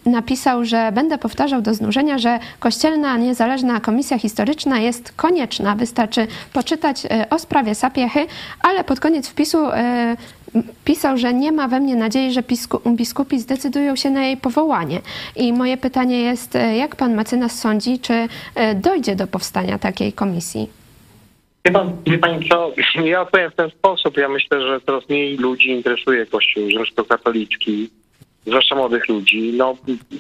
Napisał, 0.06 0.66
że 0.66 0.92
będę 0.92 1.18
powtarzał 1.18 1.62
do 1.62 1.74
znużenia, 1.74 2.18
że 2.18 2.40
Kościelna 2.60 3.18
Niezależna 3.18 3.80
Komisja 3.80 4.20
Historyczna 4.20 4.80
jest 4.80 5.12
konieczna. 5.12 5.76
Wystarczy 5.76 6.28
poczytać 6.54 7.04
o 7.30 7.40
sprawie 7.40 7.76
Sapiechy, 7.76 8.26
ale 8.62 8.84
pod 8.84 9.00
koniec 9.00 9.28
wpisu 9.28 9.58
pisał, 10.86 11.18
że 11.18 11.34
nie 11.34 11.52
ma 11.52 11.68
we 11.68 11.80
mnie 11.80 11.96
nadziei, 11.96 12.32
że 12.32 12.42
bisku- 12.42 12.96
biskupi 12.96 13.40
zdecydują 13.40 13.96
się 13.96 14.10
na 14.10 14.26
jej 14.26 14.38
powołanie. 14.38 15.02
I 15.36 15.54
moje 15.54 15.78
pytanie 15.78 16.22
jest, 16.22 16.56
e, 16.56 16.78
jak 16.78 16.96
pan 16.96 17.16
mecenas 17.16 17.60
sądzi, 17.60 18.00
czy 18.00 18.14
e, 18.56 18.76
dojdzie 18.76 19.16
do 19.16 19.28
powstania 19.28 19.80
takiej 19.80 20.14
komisji? 20.14 20.70
Wie, 21.66 21.72
pan, 21.72 21.92
wie 22.06 22.18
pani 22.18 22.50
co, 22.50 22.72
ja 23.06 23.22
odpowiem 23.22 23.52
w 23.52 23.56
ten 23.56 23.70
sposób. 23.70 24.18
Ja 24.18 24.30
myślę, 24.30 24.62
że 24.62 24.82
coraz 24.82 25.10
mniej 25.10 25.38
ludzi 25.38 25.70
interesuje 25.70 26.26
Kościół 26.26 26.70
rzymskokatolicki, 26.70 27.90
zwłaszcza 28.48 28.76
młodych 28.76 29.10
ludzi. 29.10 29.54
No, 29.58 29.76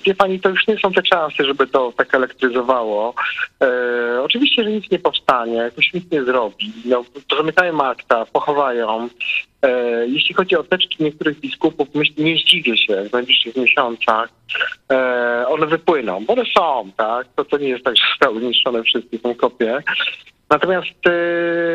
wie 0.05 0.15
pani, 0.15 0.39
to 0.39 0.49
już 0.49 0.67
nie 0.67 0.78
są 0.78 0.91
te 0.91 1.03
czasy, 1.03 1.45
żeby 1.45 1.67
to 1.67 1.93
tak 1.97 2.15
elektryzowało. 2.15 3.13
E, 3.63 3.67
oczywiście, 4.23 4.63
że 4.63 4.71
nic 4.71 4.91
nie 4.91 4.99
powstanie, 4.99 5.71
Kościół 5.75 5.99
nic 5.99 6.11
nie 6.11 6.23
zrobi. 6.23 6.73
No, 6.86 7.05
zamykają 7.38 7.82
akta, 7.82 8.25
pochowają. 8.25 9.09
E, 9.62 10.08
jeśli 10.08 10.36
chodzi 10.36 10.55
o 10.55 10.64
teczki 10.64 11.03
niektórych 11.03 11.39
biskupów, 11.39 11.88
nie 12.18 12.38
zdziwię 12.38 12.78
się 12.78 13.03
w 13.10 13.14
najbliższych 13.14 13.55
miesiącach. 13.55 14.30
E, 14.91 15.45
one 15.47 15.68
wypłyną, 15.68 16.26
bo 16.26 16.34
one 16.34 16.43
są, 16.58 16.91
tak? 16.97 17.28
To, 17.36 17.45
to 17.45 17.58
nie 17.58 17.70
jest 17.70 17.84
tak, 17.84 17.97
że 17.97 18.03
zostały 18.10 18.39
zniszczone 18.39 18.84
wszystkie, 18.84 19.20
są 19.20 19.36
kopie. 19.36 19.84
Natomiast, 20.49 21.08
e, 21.08 21.12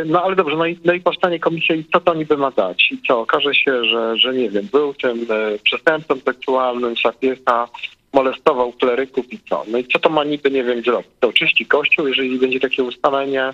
no 0.07 0.23
ale 0.25 0.37
dobrze, 0.37 0.57
no 0.57 0.67
i, 0.67 0.79
no 0.85 0.93
i 0.93 1.01
powstanie 1.01 1.41
komisja 1.41 1.75
i 1.75 1.85
co 1.85 2.01
to 2.01 2.15
niby 2.15 2.37
ma 2.37 2.51
dać? 2.51 2.93
I 2.93 3.03
co, 3.09 3.21
okaże 3.21 3.55
się, 3.55 3.85
że, 3.85 4.19
że 4.19 4.35
nie 4.35 4.51
wiem, 4.51 4.69
był 4.73 4.95
tym 4.95 5.27
przestępcą 5.65 6.17
seksualnym, 6.21 6.97
sapiecha, 6.97 7.69
molestował 8.13 8.73
kleryków 8.73 9.33
i 9.33 9.39
co? 9.51 9.65
No 9.69 9.79
i 9.79 9.85
co 9.85 9.99
to 9.99 10.09
ma 10.09 10.25
niby, 10.25 10.51
nie 10.51 10.65
wiem, 10.65 10.83
zrobić? 10.83 11.11
To 11.21 11.29
oczyści 11.29 11.67
kościół, 11.67 12.07
jeżeli 12.09 12.39
będzie 12.39 12.61
takie 12.61 12.83
ustalenie? 12.83 13.51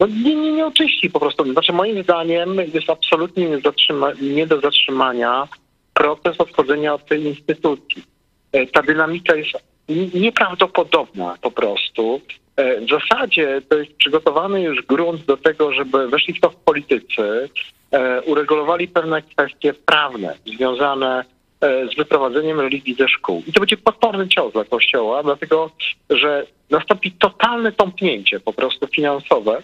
No 0.00 0.06
nie, 0.06 0.34
nie, 0.34 0.52
nie 0.52 0.66
oczyści 0.66 1.10
po 1.10 1.20
prostu. 1.20 1.52
Znaczy 1.52 1.72
moim 1.72 2.02
zdaniem 2.02 2.56
jest 2.74 2.90
absolutnie 2.90 3.48
nie, 3.48 3.58
nie 4.20 4.46
do 4.46 4.60
zatrzymania 4.60 5.48
proces 5.94 6.40
odchodzenia 6.40 6.94
od 6.94 7.06
tej 7.06 7.22
instytucji. 7.24 8.02
E, 8.52 8.66
Ta 8.66 8.82
dynamika 8.82 9.34
jest 9.34 9.50
nieprawdopodobna 10.14 11.36
po 11.42 11.50
prostu. 11.50 12.20
E, 12.56 12.80
W 12.80 12.88
zasadzie 12.88 13.62
to 13.68 13.78
jest 13.78 13.92
przygotowany 13.92 14.62
już 14.62 14.82
grunt 14.82 15.24
do 15.24 15.36
tego, 15.36 15.72
żeby 15.72 16.08
weszli 16.08 16.34
w 16.34 16.40
to 16.40 16.50
w 16.50 16.56
politycy, 16.56 17.48
e, 17.90 18.22
uregulowali 18.22 18.88
pewne 18.88 19.22
kwestie 19.22 19.74
prawne 19.74 20.34
związane 20.46 21.24
z 21.60 21.96
wyprowadzeniem 21.96 22.60
religii 22.60 22.94
ze 22.94 23.08
szkół. 23.08 23.42
I 23.46 23.52
to 23.52 23.60
będzie 23.60 23.76
potworny 23.76 24.28
cios 24.28 24.52
dla 24.52 24.64
Kościoła, 24.64 25.22
dlatego 25.22 25.70
że 26.10 26.46
nastąpi 26.70 27.12
totalne 27.12 27.72
tąpnięcie 27.72 28.40
po 28.40 28.52
prostu 28.52 28.86
finansowe, 28.86 29.62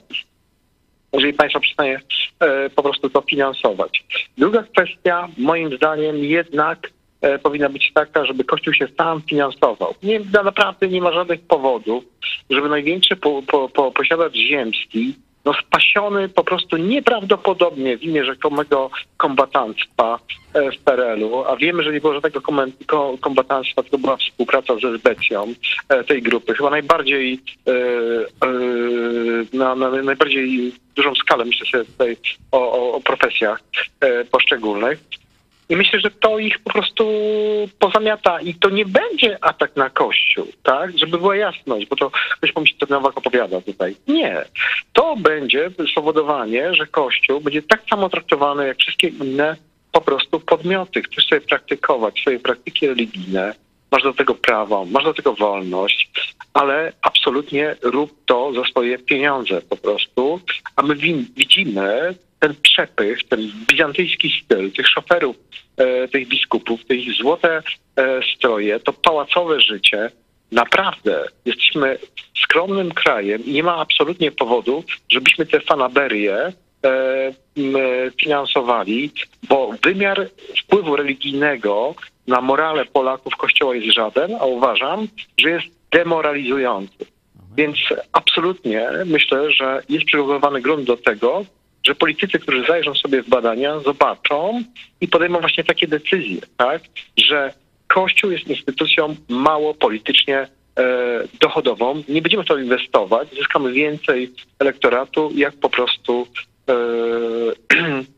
jeżeli 1.13 1.33
państwo 1.33 1.61
przestanie 1.61 2.01
e, 2.41 2.71
po 2.71 2.83
prostu 2.83 3.11
to 3.11 3.21
finansować. 3.23 4.05
Druga 4.39 4.63
kwestia, 4.63 5.29
moim 5.39 5.77
zdaniem, 5.77 6.17
jednak 6.17 6.91
e, 7.21 7.39
powinna 7.39 7.69
być 7.69 7.93
taka, 7.95 8.25
żeby 8.25 8.45
Kościół 8.45 8.75
się 8.75 8.89
sam 8.99 9.23
finansował. 9.23 9.95
Nie, 10.03 10.21
na- 10.21 10.43
naprawdę 10.43 10.89
nie 10.89 11.01
ma 11.01 11.13
żadnych 11.13 11.41
powodów, 11.41 12.05
żeby 12.51 12.69
największy 12.69 13.17
po, 13.17 13.43
po, 13.43 13.69
po, 13.69 13.93
posiadacz 13.93 14.35
ziemski, 14.35 15.15
no 15.45 15.55
spasiony 15.55 16.29
po 16.29 16.45
prostu 16.45 16.77
nieprawdopodobnie 16.77 17.99
w 17.99 18.03
imię 18.03 18.25
rzekomego 18.25 18.91
kombatanstwa 19.17 20.19
e, 20.55 20.73
w 20.73 20.79
PRL-u, 20.79 21.45
a 21.45 21.57
wiemy, 21.57 21.83
że 21.83 21.93
nie 21.93 22.01
było 22.01 22.15
żadnego 22.15 22.41
kombatanstwa, 23.21 23.83
tylko 23.83 23.99
była 23.99 24.17
współpraca 24.17 24.75
ze 24.77 24.99
Zbecją 24.99 25.55
tej 26.07 26.23
grupy. 26.23 26.55
Chyba 26.55 26.71
najbardziej 26.71 27.41
e, 27.67 27.73
e, 27.73 28.53
na, 29.53 29.75
na 29.75 29.91
najbardziej 29.91 30.73
dużą 30.97 31.15
skalę 31.15 31.45
myślę 31.45 31.67
sobie 31.67 31.85
tutaj 31.85 32.17
o, 32.53 32.73
o, 32.73 32.93
o 32.93 33.01
profesjach 33.01 33.61
poszczególnych. 34.31 34.99
I 35.73 35.77
myślę, 35.77 36.01
że 36.01 36.11
to 36.11 36.39
ich 36.39 36.59
po 36.59 36.73
prostu 36.73 37.05
pozamiata 37.79 38.41
i 38.41 38.55
to 38.55 38.71
nie 38.71 38.85
będzie 38.85 39.45
atak 39.45 39.77
na 39.77 39.91
Kościół, 39.91 40.47
tak? 40.63 40.99
Żeby 40.99 41.19
była 41.19 41.37
jasność, 41.37 41.87
bo 41.87 41.97
to 41.97 42.11
ktoś 42.39 42.53
pomyśli, 42.53 42.79
co 42.79 42.87
Nowak 42.91 43.19
opowiada 43.19 43.61
tutaj. 43.61 43.97
Nie. 44.09 44.45
To 44.93 45.17
będzie 45.17 45.71
spowodowanie, 45.93 46.75
że 46.75 46.87
Kościół 46.87 47.41
będzie 47.41 47.63
tak 47.63 47.83
samo 47.91 48.09
traktowany 48.09 48.67
jak 48.67 48.79
wszystkie 48.79 49.09
inne 49.09 49.57
po 49.93 50.01
prostu 50.01 50.41
podmioty. 50.41 51.03
Chcesz 51.03 51.27
sobie 51.27 51.41
praktykować 51.41 52.21
swoje 52.21 52.41
praktyki 52.41 52.87
religijne, 52.89 53.55
masz 53.93 54.03
do 54.03 54.15
tego 54.15 54.35
prawo, 54.35 54.85
masz 54.85 55.05
do 55.05 55.15
tego 55.15 55.35
wolność, 55.35 56.11
ale 56.55 56.93
absolutnie 57.03 57.77
rób 57.83 58.13
to 58.27 58.53
za 58.53 58.65
swoje 58.65 58.99
pieniądze 58.99 59.63
po 59.63 59.77
prostu, 59.77 60.41
a 60.77 60.83
my 60.83 60.95
wi- 60.97 61.27
widzimy 61.37 62.15
ten 62.43 62.55
przepych, 62.63 63.25
ten 63.29 63.41
bizantyjski 63.71 64.43
styl 64.45 64.73
tych 64.73 64.89
szoferów, 64.89 65.37
e, 65.77 66.09
tych 66.09 66.29
biskupów, 66.29 66.85
te 66.85 66.95
ich 66.95 67.15
złote 67.15 67.63
e, 67.97 68.21
stroje, 68.37 68.81
to 68.81 68.93
pałacowe 68.93 69.61
życie. 69.61 70.11
Naprawdę 70.53 71.25
jesteśmy 71.45 71.99
skromnym 72.45 72.91
krajem 72.93 73.45
i 73.45 73.53
nie 73.53 73.63
ma 73.63 73.77
absolutnie 73.77 74.33
powodu, 74.33 74.85
żebyśmy 75.09 75.47
te 75.47 75.61
fanaberie 75.61 76.37
e, 76.37 76.53
m, 77.57 77.77
finansowali, 78.21 79.11
bo 79.49 79.71
wymiar 79.85 80.29
wpływu 80.65 80.97
religijnego 80.97 81.95
na 82.27 82.41
morale 82.41 82.85
Polaków 82.85 83.37
Kościoła 83.37 83.75
jest 83.75 83.97
żaden, 83.97 84.35
a 84.41 84.45
uważam, 84.45 85.09
że 85.39 85.51
jest 85.51 85.67
demoralizujący. 85.91 87.07
Więc 87.57 87.77
absolutnie 88.13 88.89
myślę, 89.07 89.53
że 89.53 89.83
jest 89.89 90.05
przygotowany 90.05 90.61
grunt 90.61 90.87
do 90.87 90.97
tego, 90.97 91.45
że 91.87 91.95
politycy, 91.95 92.39
którzy 92.39 92.65
zajrzą 92.65 92.95
sobie 92.95 93.23
w 93.23 93.29
badania, 93.29 93.81
zobaczą 93.81 94.63
i 95.01 95.09
podejmą 95.09 95.41
właśnie 95.41 95.65
takie 95.65 95.87
decyzje, 95.89 96.41
tak, 96.57 96.83
że 97.17 97.53
Kościół 97.89 98.31
jest 98.31 98.47
instytucją 98.47 99.17
mało 99.29 99.75
politycznie 99.75 100.39
e, 100.39 100.49
dochodową. 101.41 102.03
Nie 102.09 102.23
będziemy 102.23 102.45
w 102.45 102.47
to 102.47 102.59
inwestować, 102.59 103.29
zyskamy 103.39 103.73
więcej 103.73 104.33
elektoratu, 104.59 105.31
jak 105.35 105.55
po 105.55 105.71
prostu 105.71 106.27
e, 106.69 106.75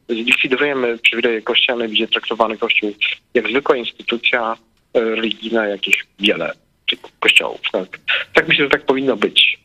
zlikwidujemy 0.22 0.98
przywileje 0.98 1.42
kościelne, 1.42 1.88
będzie 1.88 2.08
traktowany 2.08 2.56
Kościół 2.58 2.92
jak 3.34 3.48
zwykła 3.48 3.76
instytucja 3.76 4.56
e, 4.94 5.00
religijna, 5.00 5.66
jakich 5.66 6.06
wiele 6.18 6.52
kościołów. 7.20 7.60
Tak. 7.72 7.98
tak 8.32 8.48
myślę, 8.48 8.64
że 8.64 8.70
tak 8.70 8.86
powinno 8.86 9.16
być. 9.16 9.63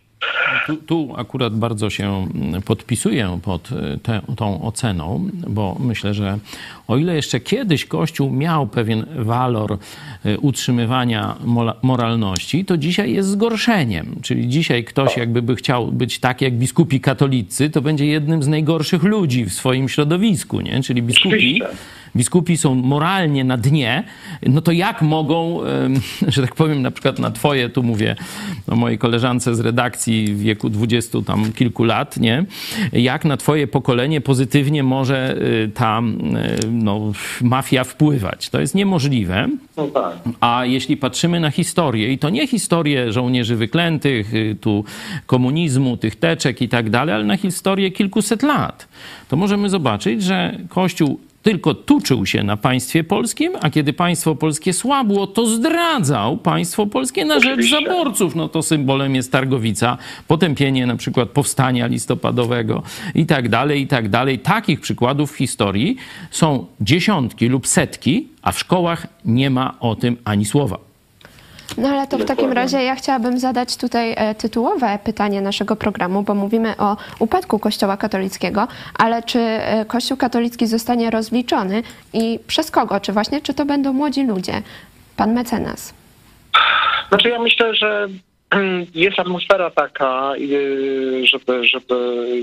Tu, 0.68 0.76
tu 0.78 1.14
akurat 1.18 1.56
bardzo 1.56 1.90
się 1.90 2.28
podpisuję 2.66 3.40
pod 3.44 3.72
y, 3.72 4.00
te, 4.04 4.22
tą 4.36 4.62
oceną, 4.62 5.30
bo 5.48 5.78
myślę, 5.80 6.14
że 6.14 6.40
o 6.88 6.98
ile 6.98 7.16
jeszcze 7.16 7.40
kiedyś 7.40 7.86
Kościół 7.86 8.32
miał 8.32 8.68
pewien 8.68 9.06
walor 9.16 9.78
y, 10.26 10.40
utrzymywania 10.40 11.36
moralności, 11.82 12.66
to 12.66 12.78
dzisiaj 12.78 13.14
jest 13.14 13.30
zgorszeniem. 13.30 14.16
Czyli 14.22 14.48
dzisiaj 14.48 14.84
ktoś 14.84 15.18
jakby 15.18 15.42
by 15.42 15.56
chciał 15.56 15.92
być 15.92 16.20
tak 16.20 16.42
jak 16.42 16.54
biskupi 16.54 17.00
katolicy, 17.00 17.70
to 17.70 17.82
będzie 17.82 18.06
jednym 18.06 18.44
z 18.44 18.48
najgorszych 18.48 19.04
ludzi 19.04 19.46
w 19.46 19.54
swoim 19.54 19.90
środowisku, 19.90 20.62
nie? 20.62 20.84
Czyli 20.84 21.02
biskupi 21.02 21.62
biskupi 22.16 22.58
są 22.58 22.76
moralnie 22.76 23.44
na 23.44 23.58
dnie, 23.58 24.04
no 24.48 24.62
to 24.62 24.72
jak 24.72 25.02
mogą, 25.02 25.60
że 26.28 26.42
tak 26.42 26.56
powiem, 26.56 26.82
na 26.82 26.92
przykład 26.92 27.20
na 27.20 27.32
twoje, 27.32 27.70
tu 27.70 27.84
mówię 27.84 28.16
o 28.68 28.76
mojej 28.76 28.98
koleżance 28.98 29.56
z 29.56 29.60
redakcji 29.60 30.09
w 30.10 30.40
wieku 30.40 30.70
dwudziestu 30.70 31.22
tam 31.22 31.54
kilku 31.54 31.84
lat, 31.84 32.18
nie? 32.18 32.46
Jak 32.94 33.26
na 33.26 33.38
twoje 33.38 33.68
pokolenie 33.68 34.22
pozytywnie 34.22 34.84
może 34.84 35.38
y, 35.38 35.72
ta 35.74 36.02
y, 36.64 36.68
no, 36.72 37.12
mafia 37.42 37.84
wpływać? 37.84 38.50
To 38.50 38.60
jest 38.60 38.76
niemożliwe. 38.76 39.50
No 39.78 39.88
tak. 39.88 40.14
A 40.40 40.66
jeśli 40.66 40.98
patrzymy 40.98 41.40
na 41.40 41.52
historię, 41.52 42.14
i 42.14 42.18
to 42.18 42.30
nie 42.30 42.48
historię 42.48 43.14
żołnierzy 43.14 43.56
wyklętych, 43.56 44.34
y, 44.34 44.58
tu 44.62 44.84
komunizmu, 45.26 45.98
tych 45.98 46.16
teczek 46.16 46.62
i 46.62 46.70
tak 46.70 46.90
dalej, 46.90 47.16
ale 47.16 47.24
na 47.24 47.38
historię 47.38 47.92
kilkuset 47.92 48.44
lat, 48.44 48.88
to 49.30 49.38
możemy 49.38 49.70
zobaczyć, 49.70 50.24
że 50.24 50.58
Kościół 50.70 51.20
tylko 51.44 51.74
tuczył 51.74 52.26
się 52.26 52.44
na 52.44 52.58
państwie 52.58 53.04
polskim, 53.04 53.54
a 53.62 53.70
kiedy 53.70 53.94
państwo 53.94 54.36
polskie 54.36 54.74
słabło, 54.74 55.28
to 55.28 55.46
zdradzał 55.46 56.38
państwo 56.38 56.86
polskie 56.86 57.26
na 57.26 57.40
rzecz 57.40 57.70
zaborców. 57.70 58.36
No 58.36 58.50
to 58.50 58.62
symbolem 58.62 59.16
jest 59.16 59.32
Targowica, 59.32 59.98
potępienie 60.28 60.86
na 60.86 60.96
przykład 60.96 61.30
powstania 61.30 61.88
listopadowego 61.88 62.84
i 63.16 63.26
tak 63.26 63.50
dalej, 63.50 63.82
i 63.82 63.88
tak 63.88 64.10
dalej. 64.10 64.40
Takich 64.40 64.80
przykładów 64.80 65.32
w 65.32 65.36
historii 65.36 65.98
są 66.32 66.66
dziesiątki 66.82 67.48
lub 67.48 67.68
setki, 67.68 68.28
a 68.42 68.52
w 68.52 68.60
szkołach 68.60 69.08
nie 69.26 69.50
ma 69.50 69.80
o 69.80 69.96
tym 69.96 70.18
ani 70.26 70.46
słowa. 70.46 70.89
No 71.80 71.90
ale 71.90 72.08
to 72.08 72.18
w 72.18 72.26
takim 72.26 72.52
razie 72.52 72.84
ja 72.84 72.96
chciałabym 72.96 73.40
zadać 73.40 73.78
tutaj 73.78 74.14
e, 74.18 74.36
tytułowe 74.36 75.00
pytanie 75.04 75.42
naszego 75.42 75.76
programu, 75.76 76.24
bo 76.24 76.36
mówimy 76.36 76.78
o 76.78 76.98
upadku 77.20 77.60
Kościoła 77.60 77.98
katolickiego, 77.98 78.68
ale 78.98 79.24
czy 79.24 79.40
e, 79.40 79.86
Kościół 79.86 80.18
katolicki 80.18 80.68
zostanie 80.68 81.10
rozliczony 81.10 81.84
i 82.14 82.40
przez 82.48 82.72
kogo? 82.72 83.00
Czy 83.00 83.14
właśnie, 83.14 83.42
czy 83.42 83.54
to 83.54 83.66
będą 83.66 83.94
młodzi 83.94 84.24
ludzie? 84.24 84.62
Pan 85.18 85.34
mecenas. 85.34 85.94
Znaczy 87.10 87.30
ja 87.30 87.40
myślę, 87.40 87.76
że 87.76 88.08
jest 88.96 89.20
atmosfera 89.20 89.70
taka, 89.72 90.32
żeby, 91.24 91.68
żeby, 91.68 91.68
żeby 91.68 92.38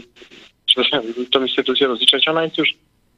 tę 1.33 1.39
instytucję 1.39 1.87
rozliczać. 1.87 2.29
Ona 2.29 2.43
jest 2.45 2.59
już 2.59 2.69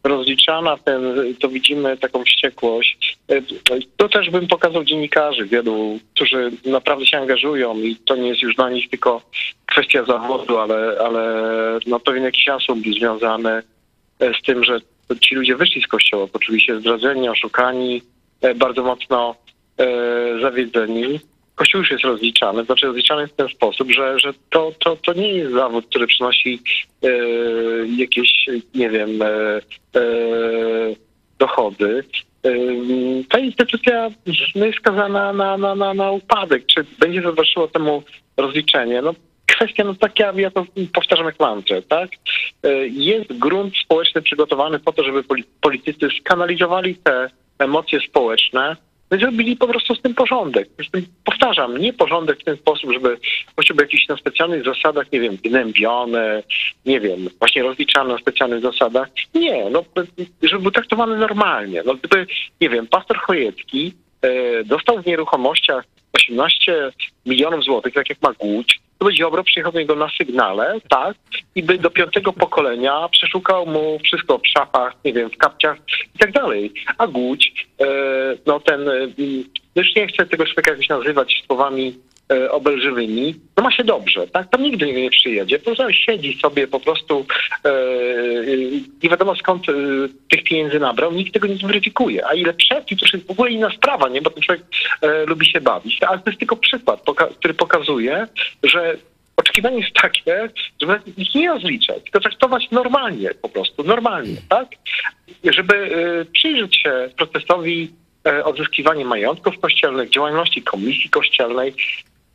rozliczana, 0.04 0.76
ten, 0.76 1.02
to 1.40 1.48
widzimy 1.48 1.96
taką 1.96 2.24
wściekłość. 2.24 3.18
To 3.96 4.08
też 4.08 4.30
bym 4.30 4.46
pokazał 4.46 4.84
dziennikarzy 4.84 5.46
wielu, 5.46 5.98
którzy 6.14 6.50
naprawdę 6.64 7.06
się 7.06 7.18
angażują 7.18 7.78
i 7.78 7.96
to 7.96 8.16
nie 8.16 8.28
jest 8.28 8.42
już 8.42 8.54
dla 8.54 8.70
nich 8.70 8.90
tylko 8.90 9.22
kwestia 9.66 10.04
zawodu, 10.04 10.58
ale, 10.58 10.96
ale 11.04 11.42
no, 11.86 12.00
pewien 12.00 12.24
jakiś 12.24 12.48
asumpt 12.48 12.88
związany 12.88 13.62
e, 14.20 14.34
z 14.34 14.42
tym, 14.42 14.64
że 14.64 14.80
ci 15.20 15.34
ludzie 15.34 15.56
wyszli 15.56 15.82
z 15.82 15.86
kościoła, 15.86 16.26
poczuli 16.26 16.60
się 16.60 16.80
zdradzeni, 16.80 17.28
oszukani, 17.28 18.02
e, 18.40 18.54
bardzo 18.54 18.82
mocno 18.82 19.34
e, 19.78 19.86
zawiedzeni. 20.42 21.20
Kościół 21.58 21.80
już 21.80 21.90
jest 21.90 22.04
rozliczany, 22.04 22.64
znaczy 22.64 22.86
rozliczany 22.86 23.26
w 23.26 23.32
ten 23.32 23.48
sposób, 23.48 23.90
że, 23.90 24.18
że 24.18 24.32
to, 24.50 24.72
to, 24.78 24.96
to 24.96 25.12
nie 25.12 25.28
jest 25.28 25.52
zawód, 25.52 25.86
który 25.86 26.06
przynosi 26.06 26.60
e, 27.02 27.08
jakieś, 27.96 28.30
nie 28.74 28.90
wiem, 28.90 29.22
e, 29.22 29.26
e, 29.26 29.60
dochody. 31.38 32.04
E, 32.44 32.50
ta 33.28 33.38
instytucja 33.38 34.10
no, 34.54 34.66
jest 34.66 34.78
skazana 34.78 35.32
na, 35.32 35.56
na, 35.56 35.74
na, 35.74 35.94
na 35.94 36.10
upadek. 36.10 36.66
Czy 36.66 36.84
będzie 36.98 37.22
towarzyszyło 37.22 37.68
temu 37.68 38.02
rozliczenie? 38.36 39.02
No, 39.02 39.14
kwestia, 39.46 39.84
no 39.84 39.94
tak 39.94 40.18
ja, 40.18 40.32
ja 40.36 40.50
to 40.50 40.66
powtarzam 40.92 41.26
jak 41.26 41.40
mantrę, 41.40 41.82
tak? 41.82 42.10
E, 42.62 42.86
Jest 42.86 43.38
grunt 43.38 43.76
społeczny 43.76 44.22
przygotowany 44.22 44.78
po 44.78 44.92
to, 44.92 45.04
żeby 45.04 45.22
poli- 45.22 45.44
politycy 45.60 46.08
skanalizowali 46.20 46.94
te 46.94 47.30
emocje 47.58 48.00
społeczne, 48.00 48.76
i 49.16 49.20
zrobili 49.20 49.56
po 49.56 49.68
prostu 49.68 49.94
z 49.94 50.02
tym 50.02 50.14
porządek. 50.14 50.68
Powtarzam, 51.24 51.78
nie 51.78 51.92
porządek 51.92 52.40
w 52.40 52.44
ten 52.44 52.56
sposób, 52.56 52.92
żeby 52.92 53.18
Kościół 53.56 53.76
był 53.76 53.84
jakiś 53.84 54.08
na 54.08 54.16
specjalnych 54.16 54.64
zasadach, 54.64 55.12
nie 55.12 55.20
wiem, 55.20 55.36
gnębiony, 55.36 56.42
nie 56.86 57.00
wiem, 57.00 57.28
właśnie 57.38 57.62
rozliczany 57.62 58.12
na 58.12 58.18
specjalnych 58.18 58.62
zasadach. 58.62 59.08
Nie, 59.34 59.70
no, 59.70 59.84
żeby 60.42 60.62
był 60.62 60.70
traktowany 60.70 61.16
normalnie. 61.16 61.82
No, 61.86 61.94
gdyby, 61.94 62.26
nie 62.60 62.68
wiem, 62.68 62.86
pastor 62.86 63.18
Chojecki 63.18 63.92
dostał 64.64 65.02
w 65.02 65.06
nieruchomościach 65.06 65.84
18 66.12 66.92
milionów 67.26 67.64
złotych, 67.64 67.94
tak 67.94 68.08
jak 68.08 68.22
ma 68.22 68.32
Głódź, 68.32 68.80
to 68.98 69.04
by 69.04 69.14
Ziobro 69.14 69.44
przyjechał 69.44 69.72
do 69.72 69.78
niego 69.78 69.94
na 69.94 70.08
sygnale, 70.18 70.80
tak, 70.88 71.16
i 71.54 71.62
by 71.62 71.78
do 71.78 71.90
piątego 71.90 72.32
pokolenia 72.32 73.08
przeszukał 73.08 73.66
mu 73.66 73.98
wszystko 74.04 74.38
w 74.38 74.46
szafach, 74.46 74.92
nie 75.04 75.12
wiem, 75.12 75.30
w 75.30 75.36
kapciach 75.36 75.76
i 76.14 76.18
tak 76.18 76.32
dalej. 76.32 76.72
A 76.98 77.06
Głódź, 77.06 77.66
e, 77.80 77.86
no 78.46 78.60
ten, 78.60 78.88
e, 78.88 78.92
już 79.74 79.94
nie 79.96 80.06
chcę 80.06 80.26
tego 80.26 80.44
człowieka 80.44 80.70
jakoś 80.70 80.88
nazywać 80.88 81.42
słowami 81.46 81.88
e, 81.88 81.92
obelżywymi, 82.50 83.34
no 83.56 83.62
ma 83.62 83.70
się 83.70 83.84
dobrze, 83.84 84.28
tak? 84.28 84.50
Tam 84.50 84.62
nigdy 84.62 84.92
nie 84.92 85.10
przyjedzie, 85.10 85.58
po 85.58 85.64
prostu 85.64 85.92
siedzi 85.92 86.38
sobie 86.40 86.68
po 86.68 86.80
prostu, 86.80 87.26
e, 87.64 87.68
e, 87.68 87.74
nie 89.02 89.10
wiadomo 89.10 89.36
skąd 89.36 89.68
e, 89.68 89.72
tych 90.30 90.44
pieniędzy 90.44 90.80
nabrał, 90.80 91.12
nikt 91.12 91.34
tego 91.34 91.48
nie 91.48 91.56
zweryfikuje. 91.56 92.26
A 92.26 92.34
ile 92.34 92.54
przed, 92.54 92.88
to 92.88 92.94
jest 93.12 93.26
w 93.26 93.30
ogóle 93.30 93.50
inna 93.50 93.70
sprawa, 93.70 94.08
nie? 94.08 94.22
Bo 94.22 94.30
ten 94.30 94.42
człowiek 94.42 94.64
e, 95.02 95.26
lubi 95.26 95.46
się 95.46 95.60
bawić. 95.60 96.02
Ale 96.02 96.18
to 96.18 96.30
jest 96.30 96.38
tylko 96.38 96.56
przykład, 96.56 97.02
który 97.38 97.54
pokazuje, 97.54 98.26
że 98.62 98.96
oczekiwanie 99.36 99.78
jest 99.78 99.94
takie, 100.02 100.48
żeby 100.80 101.00
ich 101.16 101.34
nie 101.34 101.48
rozliczać, 101.48 102.02
tylko 102.02 102.20
traktować 102.20 102.70
normalnie 102.70 103.34
po 103.34 103.48
prostu, 103.48 103.84
normalnie, 103.84 104.36
tak? 104.48 104.68
Żeby 105.44 105.74
e, 105.74 106.24
przyjrzeć 106.24 106.76
się 106.76 107.10
procesowi 107.16 107.90
e, 108.26 108.44
odzyskiwania 108.44 109.04
majątków 109.04 109.58
kościelnych, 109.58 110.10
działalności 110.10 110.62
komisji 110.62 111.10
kościelnej. 111.10 111.74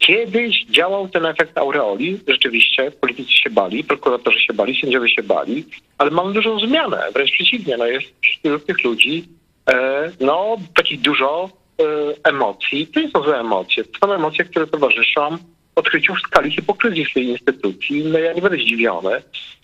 Kiedyś 0.05 0.65
działał 0.65 1.09
ten 1.09 1.25
efekt 1.25 1.57
aureoli, 1.57 2.19
rzeczywiście 2.27 2.91
politycy 2.91 3.31
się 3.31 3.49
bali, 3.49 3.83
prokuratorzy 3.83 4.39
się 4.39 4.53
bali, 4.53 4.81
sędziowie 4.81 5.09
się 5.09 5.23
bali, 5.23 5.65
ale 5.97 6.11
mamy 6.11 6.33
dużą 6.33 6.59
zmianę, 6.59 7.03
wręcz 7.13 7.31
przeciwnie, 7.31 7.77
no 7.77 7.85
jest 7.85 8.07
wśród 8.21 8.65
tych 8.65 8.83
ludzi 8.83 9.25
e, 9.69 10.11
no 10.19 10.57
takich 10.75 11.01
dużo 11.01 11.49
e, 11.79 11.83
emocji. 12.29 12.87
To 12.87 12.99
są 13.09 13.23
złe 13.23 13.39
emocje, 13.39 13.83
to 13.83 14.07
są 14.07 14.13
emocje, 14.13 14.45
które 14.45 14.67
towarzyszą 14.67 15.37
odkryciu 15.75 16.15
skali 16.15 16.51
hipokryzji 16.51 17.05
w 17.05 17.13
tej 17.13 17.25
instytucji. 17.25 18.03
No 18.05 18.19
ja 18.19 18.33
nie 18.33 18.41
będę 18.41 18.57
zdziwiony, 18.57 19.21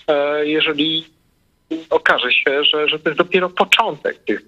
e, 0.08 0.46
jeżeli 0.46 1.06
okaże 1.90 2.32
się, 2.32 2.64
że, 2.64 2.90
że 2.90 3.00
to 3.00 3.10
jest 3.10 3.18
dopiero 3.18 3.50
początek 3.50 4.18
tych 4.18 4.42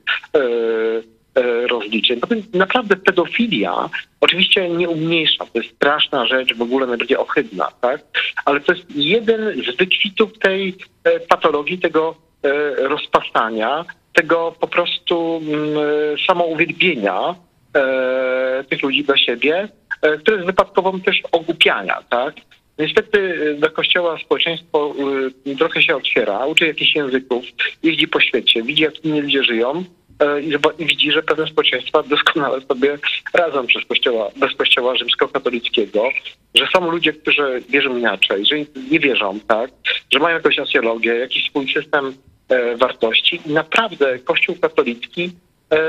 e, 1.36 1.68
rozliczeń. 1.68 2.20
No, 2.22 2.28
to 2.28 2.58
naprawdę 2.58 2.96
pedofilia 2.96 3.90
oczywiście 4.22 4.70
nie 4.70 4.90
umniejsza, 4.90 5.46
to 5.46 5.60
jest 5.60 5.76
straszna 5.76 6.26
rzecz, 6.26 6.56
w 6.56 6.62
ogóle 6.62 6.88
najbardziej 6.88 7.18
ohydna, 7.18 7.72
tak? 7.82 8.02
Ale 8.46 8.60
to 8.60 8.74
jest 8.74 8.86
jeden 8.96 9.64
z 9.64 9.78
wykwitów 9.78 10.40
tej 10.40 10.76
e, 11.04 11.20
patologii, 11.20 11.80
tego 11.80 12.16
e, 12.44 12.76
rozpastania, 12.88 13.86
tego 14.14 14.56
po 14.60 14.68
prostu 14.68 15.42
mm, 15.44 16.18
samouwielbienia 16.28 17.36
tych 18.70 18.84
ludzi 18.84 19.04
dla 19.04 19.18
siebie, 19.18 19.68
które 20.20 20.38
jest 20.38 20.48
wypadkową 20.48 21.02
też 21.02 21.22
ogłupiania, 21.32 22.04
tak? 22.10 22.36
Niestety 22.80 23.56
do 23.60 23.72
kościoła 23.72 24.18
społeczeństwo 24.26 24.96
trochę 25.58 25.82
się 25.82 25.96
otwiera, 25.96 26.46
uczy 26.46 26.68
jakichś 26.68 26.96
języków, 26.96 27.46
jeździ 27.84 28.08
po 28.08 28.20
świecie, 28.20 28.64
widzi 28.64 28.84
jak 28.84 29.06
inni 29.06 29.22
ludzie 29.22 29.44
żyją 29.44 29.84
i 30.44 30.52
zoba- 30.52 30.74
i 30.80 30.86
widzi, 30.86 31.12
że 31.12 31.24
pewne 31.24 31.48
społeczeństwa 31.48 32.04
doskonale 32.04 32.62
sobie 32.62 32.98
radzą 33.34 33.68
przez 33.68 33.86
kościoła, 33.86 34.30
bez 34.36 34.56
kościoła 34.56 34.96
rzymskokatolickiego, 34.96 36.10
że 36.56 36.68
są 36.74 36.92
ludzie, 36.92 37.14
którzy 37.14 37.64
wierzą 37.70 37.98
inaczej, 37.98 38.46
że 38.46 38.56
nie 38.92 39.00
wierzą, 39.00 39.40
tak, 39.48 39.72
że 40.14 40.20
mają 40.20 40.36
jakąś 40.36 40.56
socjologię, 40.56 41.16
jakiś 41.16 41.50
swój 41.50 41.74
system 41.74 42.14
e, 42.50 42.78
wartości 42.78 43.42
i 43.46 43.50
naprawdę 43.50 44.20
kościół 44.20 44.56
katolicki 44.62 45.32
e, 45.72 45.80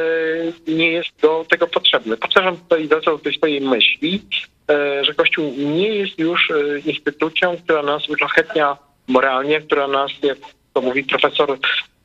nie 0.68 0.92
jest 0.92 1.08
do 1.22 1.46
tego 1.48 1.66
potrzebny. 1.66 2.16
Powtarzam 2.16 2.56
tutaj, 2.56 2.88
do 2.88 3.18
tej 3.18 3.34
swojej 3.34 3.60
myśli, 3.60 4.22
e, 4.70 5.04
że 5.04 5.14
Kościół 5.14 5.54
nie 5.58 5.88
jest 5.88 6.18
już 6.18 6.50
e, 6.50 6.78
instytucją, 6.78 7.56
która 7.64 7.82
nas 7.82 8.08
uszlachetnia 8.08 8.76
moralnie, 9.08 9.60
która 9.60 9.88
nas, 9.88 10.10
jak 10.22 10.38
to 10.74 10.80
mówi 10.80 11.04
profesor 11.04 11.58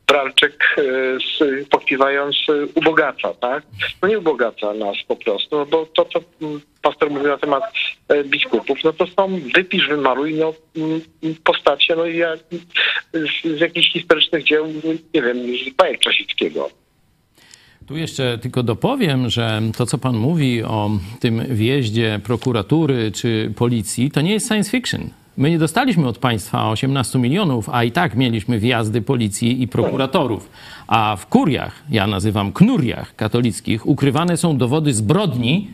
Bralczyk, 0.08 0.76
e, 0.78 1.66
pokiwając, 1.70 2.36
e, 2.50 2.66
ubogaca, 2.76 3.34
tak? 3.34 3.64
No 4.02 4.08
nie 4.08 4.20
ubogaca 4.20 4.74
nas 4.74 4.98
po 5.08 5.16
prostu, 5.16 5.58
no 5.58 5.66
bo 5.66 5.86
to, 5.86 6.06
co 6.06 6.20
pastor 6.82 7.12
mówił 7.12 7.28
na 7.28 7.38
temat 7.38 7.64
e, 8.08 8.24
biskupów, 8.24 8.78
no 8.84 8.94
to 8.94 9.08
są 9.08 9.40
wypisz, 9.56 9.88
wymaluj, 9.88 10.34
no 10.34 10.54
postacie, 11.44 11.96
no 11.96 12.06
ja, 12.06 12.36
z, 13.14 13.58
z 13.58 13.60
jakichś 13.60 13.94
historycznych 13.94 14.44
dzieł, 14.44 14.68
nie 15.14 15.22
wiem, 15.22 15.38
z 15.38 15.76
bajek 15.76 16.00
Czasickiego. 16.00 16.70
Tu 17.88 17.98
jeszcze 17.98 18.38
tylko 18.38 18.64
dopowiem, 18.64 19.30
że 19.30 19.62
to, 19.78 19.86
co 19.86 19.98
pan 19.98 20.16
mówi 20.16 20.64
o 20.64 20.90
tym 21.20 21.56
wjeździe 21.56 22.20
prokuratury 22.24 23.12
czy 23.12 23.54
policji, 23.56 24.12
to 24.12 24.22
nie 24.22 24.34
jest 24.34 24.48
science 24.48 24.72
fiction. 24.72 25.10
My 25.38 25.50
nie 25.50 25.60
dostaliśmy 25.60 26.08
od 26.08 26.18
państwa 26.18 26.70
18 26.70 27.20
milionów, 27.20 27.70
a 27.70 27.84
i 27.84 27.92
tak 27.92 28.16
mieliśmy 28.16 28.60
wjazdy 28.60 29.02
policji 29.02 29.62
i 29.62 29.68
prokuratorów. 29.68 30.50
A 30.88 31.16
w 31.16 31.28
kuriach, 31.28 31.84
ja 31.90 32.08
nazywam 32.08 32.52
knuriach 32.52 33.16
katolickich, 33.16 33.88
ukrywane 33.88 34.38
są 34.38 34.58
dowody 34.58 34.94
zbrodni, 34.94 35.72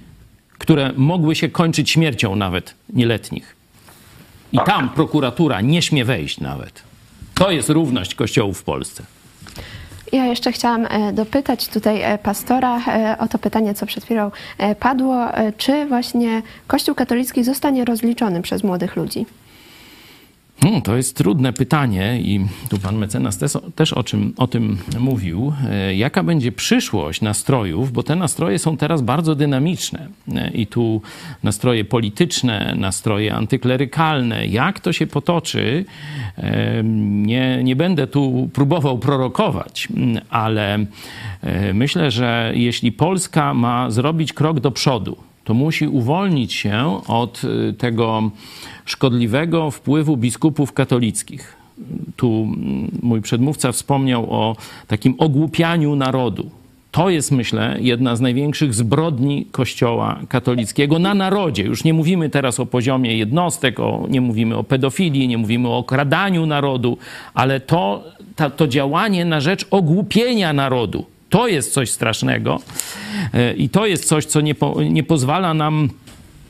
które 0.57 0.91
mogły 0.97 1.35
się 1.35 1.49
kończyć 1.49 1.89
śmiercią 1.89 2.35
nawet 2.35 2.75
nieletnich. 2.93 3.55
I 4.51 4.59
tam 4.65 4.89
prokuratura 4.89 5.61
nie 5.61 5.81
śmie 5.81 6.05
wejść 6.05 6.39
nawet. 6.39 6.83
To 7.33 7.51
jest 7.51 7.69
równość 7.69 8.15
kościołów 8.15 8.59
w 8.59 8.63
Polsce. 8.63 9.03
Ja 10.11 10.25
jeszcze 10.25 10.51
chciałam 10.51 10.85
e, 10.85 11.13
dopytać 11.13 11.67
tutaj 11.67 12.01
e, 12.01 12.17
pastora 12.17 12.79
e, 12.87 13.17
o 13.19 13.27
to 13.27 13.39
pytanie, 13.39 13.73
co 13.73 13.85
przed 13.85 14.03
chwilą 14.03 14.31
padło. 14.79 15.25
Czy 15.57 15.85
właśnie 15.85 16.41
Kościół 16.67 16.95
katolicki 16.95 17.43
zostanie 17.43 17.85
rozliczony 17.85 18.41
przez 18.41 18.63
młodych 18.63 18.95
ludzi? 18.95 19.25
Hmm, 20.63 20.81
to 20.81 20.95
jest 20.95 21.17
trudne 21.17 21.53
pytanie 21.53 22.21
i 22.21 22.45
tu 22.69 22.79
pan 22.79 22.97
mecenas 22.97 23.37
też, 23.37 23.51
też 23.75 23.93
o, 23.93 24.03
czym, 24.03 24.33
o 24.37 24.47
tym 24.47 24.77
mówił. 24.99 25.53
E, 25.69 25.95
jaka 25.95 26.23
będzie 26.23 26.51
przyszłość 26.51 27.21
nastrojów, 27.21 27.91
bo 27.91 28.03
te 28.03 28.15
nastroje 28.15 28.59
są 28.59 28.77
teraz 28.77 29.01
bardzo 29.01 29.35
dynamiczne 29.35 30.07
e, 30.35 30.49
i 30.49 30.67
tu 30.67 31.01
nastroje 31.43 31.85
polityczne, 31.85 32.75
nastroje 32.77 33.35
antyklerykalne. 33.35 34.47
Jak 34.47 34.79
to 34.79 34.93
się 34.93 35.07
potoczy, 35.07 35.85
e, 36.37 36.83
nie, 37.03 37.63
nie 37.63 37.75
będę 37.75 38.07
tu 38.07 38.49
próbował 38.53 38.97
prorokować, 38.97 39.87
ale 40.29 40.85
myślę, 41.73 42.11
że 42.11 42.51
jeśli 42.55 42.91
Polska 42.91 43.53
ma 43.53 43.91
zrobić 43.91 44.33
krok 44.33 44.59
do 44.59 44.71
przodu, 44.71 45.17
to 45.43 45.53
musi 45.53 45.87
uwolnić 45.87 46.53
się 46.53 47.01
od 47.07 47.41
tego 47.77 48.31
szkodliwego 48.85 49.71
wpływu 49.71 50.17
biskupów 50.17 50.73
katolickich. 50.73 51.55
Tu 52.15 52.47
mój 53.01 53.21
przedmówca 53.21 53.71
wspomniał 53.71 54.33
o 54.33 54.55
takim 54.87 55.15
ogłupianiu 55.17 55.95
narodu. 55.95 56.49
To 56.93 57.09
jest, 57.09 57.31
myślę, 57.31 57.77
jedna 57.79 58.15
z 58.15 58.21
największych 58.21 58.73
zbrodni 58.73 59.45
Kościoła 59.51 60.19
katolickiego 60.29 60.99
na 60.99 61.13
narodzie. 61.13 61.63
Już 61.63 61.83
nie 61.83 61.93
mówimy 61.93 62.29
teraz 62.29 62.59
o 62.59 62.65
poziomie 62.65 63.17
jednostek, 63.17 63.79
o, 63.79 64.05
nie 64.09 64.21
mówimy 64.21 64.57
o 64.57 64.63
pedofilii, 64.63 65.27
nie 65.27 65.37
mówimy 65.37 65.67
o 65.67 65.77
okradaniu 65.77 66.45
narodu, 66.45 66.97
ale 67.33 67.59
to, 67.59 68.03
to, 68.35 68.49
to 68.49 68.67
działanie 68.67 69.25
na 69.25 69.41
rzecz 69.41 69.65
ogłupienia 69.71 70.53
narodu, 70.53 71.05
to 71.33 71.47
jest 71.47 71.73
coś 71.73 71.91
strasznego 71.91 72.59
e, 73.33 73.53
i 73.53 73.69
to 73.69 73.85
jest 73.85 74.05
coś, 74.05 74.25
co 74.25 74.41
nie, 74.41 74.55
po, 74.55 74.83
nie 74.83 75.03
pozwala 75.03 75.53
nam 75.53 75.89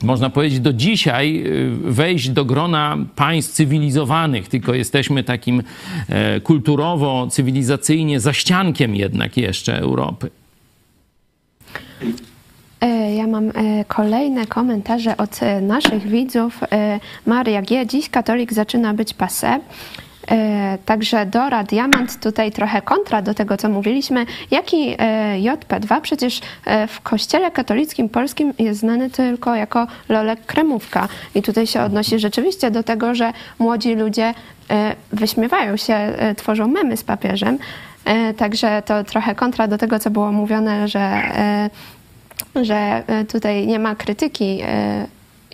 można 0.02 0.30
powiedzieć, 0.30 0.60
do 0.60 0.72
dzisiaj 0.72 1.44
y, 1.46 1.70
wejść 1.92 2.28
do 2.28 2.44
grona 2.44 2.96
państw 3.16 3.52
cywilizowanych, 3.52 4.48
tylko 4.48 4.74
jesteśmy 4.74 5.24
takim 5.24 5.62
e, 6.08 6.40
kulturowo, 6.40 7.26
cywilizacyjnie 7.30 8.20
zaściankiem 8.20 8.96
jednak 8.96 9.36
jeszcze 9.36 9.78
Europy. 9.78 10.30
E, 12.80 13.14
ja 13.14 13.26
mam 13.26 13.48
e, 13.48 13.84
kolejne 13.88 14.46
komentarze 14.46 15.16
od 15.16 15.40
naszych 15.62 16.08
widzów. 16.08 16.60
Maria 17.26 17.62
G. 17.62 17.86
Dziś 17.86 18.10
katolik 18.10 18.52
zaczyna 18.52 18.94
być 18.94 19.14
pase. 19.14 19.60
E, 20.30 20.78
także 20.84 21.26
Dora 21.26 21.64
Diamant 21.64 22.20
tutaj 22.20 22.52
trochę 22.52 22.82
kontra 22.82 23.22
do 23.22 23.34
tego, 23.34 23.56
co 23.56 23.68
mówiliśmy. 23.68 24.26
Jaki 24.50 24.94
e, 24.98 25.38
JP2 25.38 26.00
przecież 26.00 26.40
e, 26.64 26.86
w 26.86 27.00
kościele 27.00 27.50
katolickim 27.50 28.08
polskim 28.08 28.52
jest 28.58 28.80
znany 28.80 29.10
tylko 29.10 29.54
jako 29.54 29.86
Lolek 30.08 30.46
Kremówka. 30.46 31.08
I 31.34 31.42
tutaj 31.42 31.66
się 31.66 31.82
odnosi 31.82 32.18
rzeczywiście 32.18 32.70
do 32.70 32.82
tego, 32.82 33.14
że 33.14 33.32
młodzi 33.58 33.94
ludzie 33.94 34.34
wyśmiewają 35.12 35.76
się, 35.76 36.12
tworzą 36.36 36.68
memy 36.68 36.96
z 36.96 37.04
papieżem. 37.04 37.58
Także 38.36 38.82
to 38.86 39.04
trochę 39.04 39.34
kontra 39.34 39.68
do 39.68 39.78
tego, 39.78 39.98
co 39.98 40.10
było 40.10 40.32
mówione, 40.32 40.88
że, 40.88 41.22
że 42.62 43.02
tutaj 43.28 43.66
nie 43.66 43.78
ma 43.78 43.94
krytyki 43.94 44.62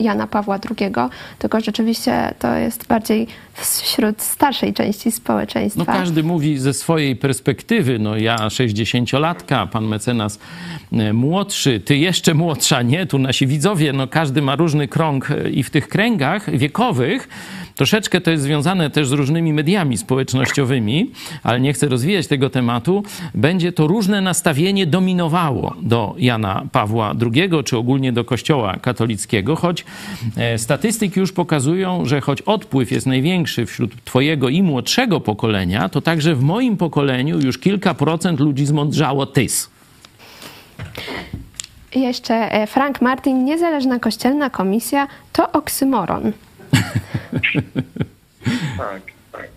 Jana 0.00 0.26
Pawła 0.26 0.58
II, 0.80 0.92
tylko 1.38 1.60
rzeczywiście 1.60 2.34
to 2.38 2.54
jest 2.54 2.86
bardziej 2.86 3.26
wśród 3.54 4.22
starszej 4.22 4.74
części 4.74 5.12
społeczeństwa. 5.12 5.84
No 5.86 5.98
każdy 5.98 6.22
mówi 6.22 6.58
ze 6.58 6.74
swojej 6.74 7.16
perspektywy. 7.16 7.98
No 7.98 8.16
ja 8.16 8.36
60-latka, 8.36 9.66
pan 9.66 9.84
mecenas 9.84 10.38
e, 10.92 11.12
młodszy, 11.12 11.80
ty 11.80 11.96
jeszcze 11.96 12.34
młodsza, 12.34 12.82
nie? 12.82 13.06
Tu 13.06 13.18
nasi 13.18 13.46
widzowie, 13.46 13.92
no 13.92 14.08
każdy 14.08 14.42
ma 14.42 14.56
różny 14.56 14.88
krąg 14.88 15.30
e, 15.30 15.50
i 15.50 15.62
w 15.62 15.70
tych 15.70 15.88
kręgach 15.88 16.56
wiekowych 16.58 17.28
Troszeczkę 17.74 18.20
to 18.20 18.30
jest 18.30 18.42
związane 18.42 18.90
też 18.90 19.08
z 19.08 19.12
różnymi 19.12 19.52
mediami 19.52 19.98
społecznościowymi, 19.98 21.10
ale 21.42 21.60
nie 21.60 21.72
chcę 21.72 21.88
rozwijać 21.88 22.26
tego 22.26 22.50
tematu. 22.50 23.02
Będzie 23.34 23.72
to 23.72 23.86
różne 23.86 24.20
nastawienie 24.20 24.86
dominowało 24.86 25.74
do 25.82 26.14
Jana 26.18 26.62
Pawła 26.72 27.14
II, 27.20 27.50
czy 27.64 27.76
ogólnie 27.76 28.12
do 28.12 28.24
Kościoła 28.24 28.76
katolickiego, 28.82 29.56
choć 29.56 29.84
e, 30.36 30.58
statystyki 30.58 31.20
już 31.20 31.32
pokazują, 31.32 32.04
że 32.06 32.20
choć 32.20 32.42
odpływ 32.42 32.92
jest 32.92 33.06
największy 33.06 33.66
wśród 33.66 34.04
twojego 34.04 34.48
i 34.48 34.62
młodszego 34.62 35.20
pokolenia, 35.20 35.88
to 35.88 36.00
także 36.00 36.34
w 36.34 36.42
moim 36.42 36.76
pokoleniu 36.76 37.40
już 37.40 37.58
kilka 37.58 37.94
procent 37.94 38.40
ludzi 38.40 38.66
zmądrzało 38.66 39.26
tys. 39.26 39.70
Jeszcze 41.94 42.34
e, 42.34 42.66
Frank 42.66 43.02
Martin, 43.02 43.44
niezależna 43.44 43.98
kościelna 43.98 44.50
komisja 44.50 45.08
to 45.32 45.52
oksymoron. 45.52 46.32
tak, 48.78 49.02
tak. 49.32 49.48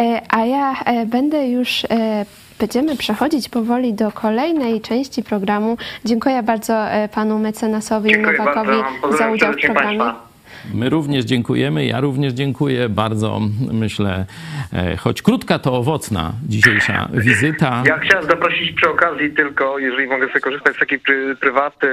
E, 0.00 0.22
a 0.28 0.44
ja 0.44 0.74
e, 0.84 1.06
będę 1.06 1.48
już 1.48 1.84
e, 1.84 2.26
będziemy 2.58 2.96
przechodzić 2.96 3.48
powoli 3.48 3.94
do 3.94 4.12
kolejnej 4.12 4.80
części 4.80 5.22
programu. 5.22 5.76
Dziękuję 6.04 6.42
bardzo 6.42 6.74
panu 7.12 7.38
mecenasowi 7.38 8.10
Dziękuję 8.10 8.38
Nowakowi 8.38 8.76
za 9.18 9.30
udział 9.30 9.52
w 9.52 9.56
programie. 9.56 9.98
Państwa. 9.98 10.27
My 10.74 10.88
również 10.88 11.24
dziękujemy, 11.24 11.86
ja 11.86 12.00
również 12.00 12.32
dziękuję 12.32 12.88
bardzo, 12.88 13.40
myślę, 13.72 14.26
e, 14.72 14.96
choć 14.96 15.22
krótka, 15.22 15.58
to 15.58 15.76
owocna 15.76 16.32
dzisiejsza 16.48 17.08
wizyta. 17.12 17.82
Ja 17.86 17.98
chciałem 17.98 18.26
zaprosić 18.26 18.72
przy 18.72 18.88
okazji 18.88 19.30
tylko, 19.30 19.78
jeżeli 19.78 20.08
mogę 20.08 20.26
sobie 20.28 20.40
korzystać 20.40 20.76
z 20.76 20.78
takiej 20.78 20.98
pry, 20.98 21.36
prywaty, 21.36 21.88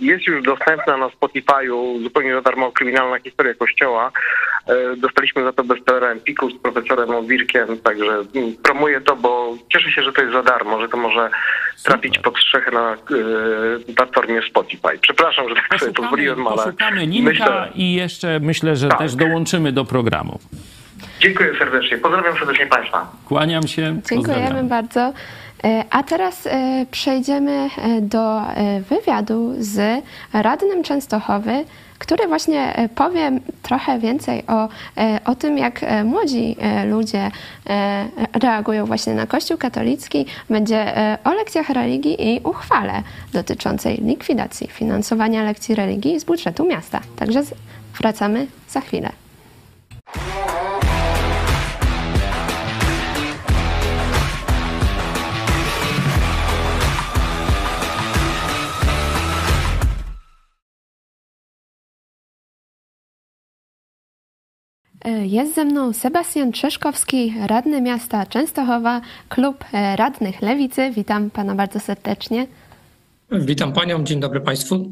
jest 0.00 0.26
już 0.26 0.42
dostępna 0.42 0.96
na 0.96 1.06
Spotify'u 1.06 2.02
zupełnie 2.02 2.34
za 2.34 2.42
darmo 2.42 2.72
kryminalna 2.72 3.18
historia 3.18 3.54
Kościoła. 3.54 4.12
E, 4.66 4.96
dostaliśmy 4.96 5.44
za 5.44 5.52
to 5.52 5.64
bestsellerem 5.64 6.12
Empiku 6.12 6.50
z 6.50 6.58
profesorem 6.58 7.10
Owirkiem, 7.10 7.78
także 7.78 8.12
mm, 8.34 8.54
promuję 8.62 9.00
to, 9.00 9.16
bo 9.16 9.54
cieszę 9.72 9.90
się, 9.90 10.02
że 10.02 10.12
to 10.12 10.20
jest 10.20 10.32
za 10.32 10.42
darmo, 10.42 10.80
że 10.80 10.88
to 10.88 10.96
może 10.96 11.30
trafić 11.84 12.18
pod 12.18 12.38
strzechę 12.38 12.70
na 12.70 12.94
y, 12.94 13.94
platformie 13.94 14.42
Spotify. 14.42 14.98
Przepraszam, 15.00 15.48
że 15.48 15.54
tak 15.54 15.80
sobie 15.80 15.92
pozwoliłem, 15.92 16.46
ale 16.46 16.56
poszukamy 16.56 17.06
linka 17.06 17.30
myślę... 17.30 17.68
i 17.74 17.94
jeszcze 18.02 18.40
myślę, 18.40 18.76
że 18.76 18.88
tak. 18.88 18.98
też 18.98 19.14
dołączymy 19.14 19.72
do 19.72 19.84
programu. 19.84 20.38
Dziękuję 21.20 21.58
serdecznie. 21.58 21.98
Pozdrawiam 21.98 22.38
serdecznie 22.38 22.66
Państwa. 22.66 23.12
Kłaniam 23.28 23.68
się. 23.68 23.82
Dziękujemy 23.82 24.34
Pozdrawiam. 24.34 24.68
bardzo. 24.68 25.12
E, 25.64 25.84
a 25.90 26.02
teraz 26.02 26.46
e, 26.46 26.86
przejdziemy 26.90 27.68
do 28.00 28.40
wywiadu 28.90 29.54
z 29.58 30.02
radnym 30.32 30.82
Częstochowy, 30.82 31.64
który 32.02 32.28
właśnie 32.28 32.76
e, 32.76 32.88
powie 32.88 33.30
trochę 33.62 33.98
więcej 33.98 34.42
o, 34.46 34.68
e, 34.96 35.20
o 35.24 35.34
tym, 35.34 35.58
jak 35.58 35.82
e, 35.82 36.04
młodzi 36.04 36.56
ludzie 36.86 37.30
reagują 38.42 38.86
właśnie 38.86 39.14
na 39.14 39.26
Kościół 39.26 39.58
katolicki. 39.58 40.26
Będzie 40.50 40.94
o 41.24 41.32
lekcjach 41.34 41.68
religii 41.68 42.34
i 42.34 42.40
uchwale 42.40 43.02
dotyczącej 43.32 43.96
likwidacji 43.96 44.66
finansowania 44.66 45.42
lekcji 45.42 45.74
religii 45.74 46.20
z 46.20 46.24
budżetu 46.24 46.66
miasta. 46.66 47.00
Także 47.16 47.42
wracamy 48.00 48.46
za 48.68 48.80
chwilę. 48.80 49.12
E, 65.04 65.26
jest 65.26 65.54
ze 65.54 65.64
mną 65.64 65.92
Sebastian 65.92 66.52
Trzeszkowski, 66.52 67.34
radny 67.46 67.80
miasta 67.80 68.26
Częstochowa, 68.26 69.00
klub 69.28 69.64
e, 69.72 69.96
radnych 69.96 70.42
Lewicy. 70.42 70.90
Witam 70.90 71.30
pana 71.30 71.54
bardzo 71.54 71.80
serdecznie. 71.80 72.46
Witam 73.30 73.72
panią, 73.72 74.04
dzień 74.04 74.20
dobry 74.20 74.40
państwu. 74.40 74.90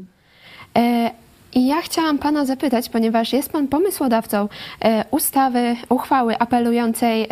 E, 1.56 1.58
I 1.58 1.66
ja 1.66 1.82
chciałam 1.82 2.18
pana 2.18 2.44
zapytać, 2.44 2.88
ponieważ 2.88 3.32
jest 3.32 3.52
pan 3.52 3.68
pomysłodawcą 3.68 4.48
ustawy, 5.10 5.76
uchwały 5.88 6.38
apelującej 6.38 7.26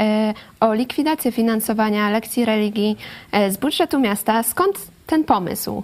o 0.61 0.75
likwidację 0.75 1.33
finansowania 1.33 2.11
lekcji 2.11 2.45
religii 2.45 2.97
z 3.51 3.57
budżetu 3.57 4.01
miasta. 4.01 4.43
Skąd 4.43 4.77
ten 5.07 5.25
pomysł? 5.25 5.83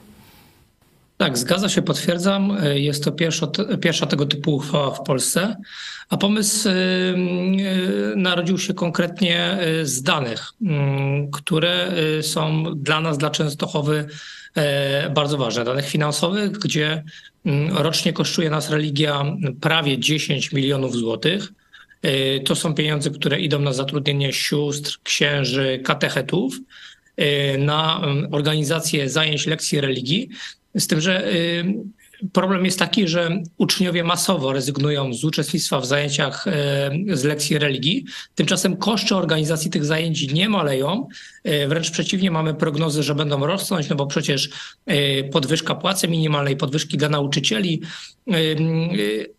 Tak, 1.25 1.39
zgadza 1.39 1.69
się, 1.69 1.83
potwierdzam. 1.83 2.57
Jest 2.75 3.05
to 3.05 3.13
pierwsza, 3.13 3.47
pierwsza 3.81 4.07
tego 4.07 4.27
typu 4.27 4.55
uchwała 4.55 4.91
w 4.91 5.03
Polsce, 5.03 5.57
a 6.09 6.17
pomysł 6.17 6.69
narodził 8.17 8.59
się 8.59 8.75
konkretnie 8.75 9.59
z 9.83 10.03
danych, 10.03 10.53
mm, 10.63 11.31
które 11.31 11.93
są 12.23 12.65
dla 12.77 13.01
nas, 13.01 13.19
dla 13.19 13.31
Częstochowy 13.31 14.07
bardzo 15.15 15.39
ważne. 15.39 15.65
Danych 15.65 15.89
finansowych, 15.89 16.51
gdzie 16.51 17.05
mm, 17.47 17.77
rocznie 17.77 18.13
kosztuje 18.13 18.51
nas 18.51 18.71
religia 18.71 19.25
prawie 19.61 19.99
10 19.99 20.53
milionów 20.53 20.97
złotych. 20.97 21.53
To 22.45 22.55
są 22.55 22.75
pieniądze, 22.75 23.11
które 23.11 23.41
idą 23.41 23.59
na 23.59 23.73
zatrudnienie 23.73 24.33
sióstr, 24.33 24.99
księży, 25.03 25.81
katechetów 25.85 26.55
na 27.59 28.01
organizację 28.31 29.09
zajęć 29.09 29.47
lekcji 29.47 29.81
religii. 29.81 30.29
Z 30.75 30.87
tym, 30.87 31.01
że 31.01 31.33
y, 31.33 31.65
problem 32.33 32.65
jest 32.65 32.79
taki, 32.79 33.09
że 33.09 33.43
uczniowie 33.59 34.05
masowo 34.05 34.53
rezygnują 34.53 35.15
z 35.15 35.25
uczestnictwa 35.25 35.81
w 35.81 35.87
zajęciach 35.87 36.47
y, 36.47 37.17
z 37.17 37.25
lekcji 37.25 37.59
religii. 37.59 38.05
Tymczasem 38.35 38.77
koszty 38.77 39.15
organizacji 39.15 39.71
tych 39.71 39.85
zajęć 39.85 40.33
nie 40.33 40.49
maleją. 40.49 41.09
Y, 41.49 41.69
wręcz 41.69 41.91
przeciwnie, 41.91 42.31
mamy 42.31 42.55
prognozy, 42.55 43.03
że 43.03 43.15
będą 43.15 43.47
rosnąć, 43.47 43.89
no 43.89 43.97
bo 43.97 44.07
przecież 44.07 44.51
podwyżka 45.33 45.75
płacy 45.75 46.09
minimalnej, 46.09 46.57
podwyżki 46.57 46.97
dla 46.97 47.09
nauczycieli, 47.09 47.81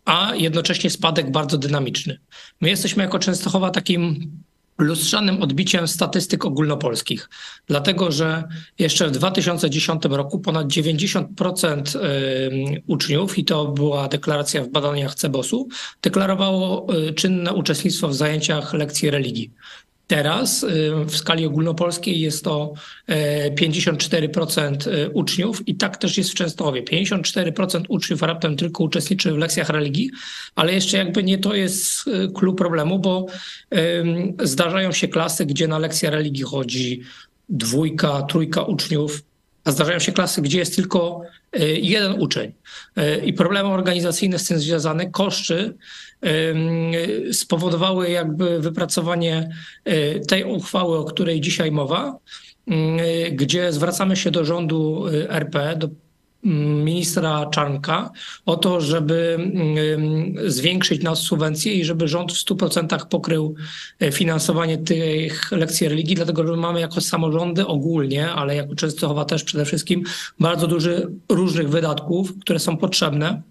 a 0.04 0.32
jednocześnie 0.36 0.90
spadek 0.90 1.30
bardzo 1.30 1.58
dynamiczny. 1.58 2.18
My 2.60 2.68
jesteśmy 2.68 3.02
jako 3.02 3.18
Częstochowa 3.18 3.70
takim 3.70 4.30
lustrzanym 4.78 5.42
odbiciem 5.42 5.88
statystyk 5.88 6.44
ogólnopolskich, 6.44 7.28
dlatego 7.66 8.12
że 8.12 8.44
jeszcze 8.78 9.08
w 9.08 9.10
2010 9.10 10.02
roku 10.04 10.38
ponad 10.38 10.66
90% 10.66 11.98
uczniów, 12.86 13.38
i 13.38 13.44
to 13.44 13.64
była 13.64 14.08
deklaracja 14.08 14.62
w 14.62 14.68
badaniach 14.68 15.14
CEBOS-u, 15.14 15.68
deklarowało 16.02 16.86
y, 16.94 17.14
czynne 17.14 17.52
uczestnictwo 17.52 18.08
w 18.08 18.14
zajęciach 18.14 18.72
lekcji 18.72 19.10
religii. 19.10 19.50
Teraz 20.06 20.62
y, 20.62 20.92
w 21.04 21.16
skali 21.16 21.46
ogólnopolskiej 21.46 22.20
jest 22.20 22.44
to 22.44 22.72
54% 23.60 24.88
y, 24.88 25.10
uczniów 25.10 25.68
i 25.68 25.74
tak 25.74 25.96
też 25.96 26.18
jest 26.18 26.30
w 26.30 26.34
Częstochowie. 26.34 26.82
54% 26.82 27.82
uczniów 27.88 28.22
raptem 28.22 28.56
tylko 28.56 28.84
uczestniczy 28.84 29.32
w 29.32 29.38
lekcjach 29.38 29.68
religii, 29.68 30.10
ale 30.54 30.72
jeszcze 30.72 30.96
jakby 30.96 31.22
nie 31.22 31.38
to 31.38 31.54
jest 31.54 32.04
klub 32.34 32.58
problemu, 32.58 32.98
bo 32.98 33.26
zdarzają 34.42 34.92
się 34.92 35.08
klasy, 35.08 35.46
gdzie 35.46 35.68
na 35.68 35.78
lekcję 35.78 36.10
religii 36.10 36.44
chodzi 36.44 37.02
dwójka, 37.48 38.22
trójka 38.22 38.62
uczniów, 38.62 39.22
a 39.66 39.70
zdarzają 39.70 39.98
się 39.98 40.12
klasy, 40.12 40.42
gdzie 40.42 40.58
jest 40.58 40.76
tylko 40.76 41.22
y, 41.60 41.78
jeden 41.80 42.22
uczeń. 42.22 42.52
I 43.24 43.32
problemy 43.32 43.68
organizacyjne 43.68 44.38
z 44.38 44.44
tym 44.48 44.58
związane, 44.58 45.10
koszty 45.10 45.74
spowodowały 47.32 48.10
jakby 48.10 48.60
wypracowanie 48.60 49.50
y, 49.88 50.20
tej 50.28 50.44
uchwały, 50.44 50.98
o 50.98 51.04
której 51.04 51.40
dzisiaj 51.40 51.70
mowa, 51.72 52.18
gdzie 53.32 53.72
zwracamy 53.72 54.16
się 54.16 54.30
do 54.30 54.44
rządu 54.44 55.04
RP, 55.28 55.76
do 55.76 55.88
ministra 56.84 57.46
Czarnka 57.46 58.10
o 58.46 58.56
to, 58.56 58.80
żeby 58.80 59.38
zwiększyć 60.46 61.02
nas 61.02 61.18
subwencje 61.18 61.74
i 61.74 61.84
żeby 61.84 62.08
rząd 62.08 62.32
w 62.32 62.44
100% 62.44 63.06
pokrył 63.06 63.54
finansowanie 64.12 64.78
tych 64.78 65.52
lekcji 65.52 65.88
religii, 65.88 66.16
dlatego 66.16 66.46
że 66.46 66.56
mamy 66.56 66.80
jako 66.80 67.00
samorządy 67.00 67.66
ogólnie, 67.66 68.30
ale 68.30 68.56
jako 68.56 68.74
Częstochowa 68.74 69.24
też 69.24 69.44
przede 69.44 69.64
wszystkim 69.64 70.02
bardzo 70.40 70.66
duży 70.66 71.08
różnych 71.28 71.68
wydatków, 71.68 72.38
które 72.40 72.58
są 72.58 72.76
potrzebne 72.76 73.42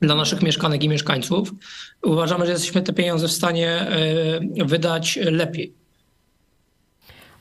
dla 0.00 0.14
naszych 0.14 0.42
mieszkanek 0.42 0.84
i 0.84 0.88
mieszkańców. 0.88 1.54
Uważamy, 2.02 2.46
że 2.46 2.52
jesteśmy 2.52 2.82
te 2.82 2.92
pieniądze 2.92 3.28
w 3.28 3.32
stanie 3.32 3.70
e, 3.70 4.64
wydać 4.64 5.18
lepiej. 5.22 5.85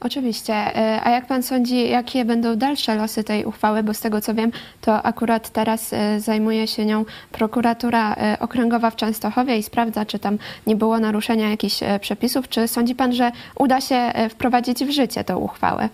Oczywiście. 0.06 0.54
E, 0.54 1.02
a 1.04 1.10
jak 1.10 1.28
pan 1.28 1.44
sądzi, 1.44 1.90
jakie 1.90 2.26
będą 2.26 2.56
dalsze 2.56 2.96
losy 2.96 3.24
tej 3.24 3.46
uchwały? 3.46 3.84
Bo 3.84 3.94
z 3.94 4.00
tego 4.00 4.22
co 4.22 4.34
wiem, 4.34 4.52
to 4.82 5.04
akurat 5.04 5.50
teraz 5.50 5.94
e, 5.94 6.20
zajmuje 6.20 6.68
się 6.68 6.86
nią 6.86 7.06
prokuratura 7.32 8.16
okręgowa 8.40 8.92
w 8.92 8.96
Częstochowie 8.96 9.58
i 9.58 9.64
sprawdza, 9.64 10.06
czy 10.06 10.20
tam 10.20 10.38
nie 10.68 10.76
było 10.76 11.00
naruszenia 11.00 11.50
jakichś 11.50 11.80
przepisów. 12.02 12.50
Czy 12.50 12.68
sądzi 12.68 12.96
pan, 12.96 13.14
że 13.14 13.32
uda 13.60 13.82
się 13.82 14.12
wprowadzić 14.30 14.86
w 14.86 14.92
życie 14.92 15.24
tę 15.24 15.38
uchwałę? 15.38 15.90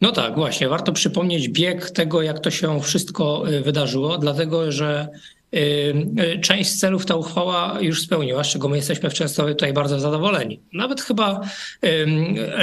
No 0.00 0.12
tak, 0.12 0.34
właśnie. 0.34 0.68
Warto 0.68 0.92
przypomnieć 0.92 1.48
bieg 1.48 1.90
tego, 1.90 2.22
jak 2.22 2.38
to 2.38 2.50
się 2.50 2.80
wszystko 2.80 3.42
wydarzyło, 3.64 4.18
dlatego 4.18 4.72
że 4.72 5.08
część 6.42 6.78
celów 6.78 7.06
ta 7.06 7.16
uchwała 7.16 7.78
już 7.80 8.02
spełniła, 8.02 8.44
z 8.44 8.48
czego 8.48 8.68
my 8.68 8.76
jesteśmy 8.76 9.10
w 9.10 9.14
Częstochowie 9.14 9.54
tutaj 9.54 9.72
bardzo 9.72 10.00
zadowoleni. 10.00 10.60
Nawet 10.72 11.00
chyba 11.00 11.40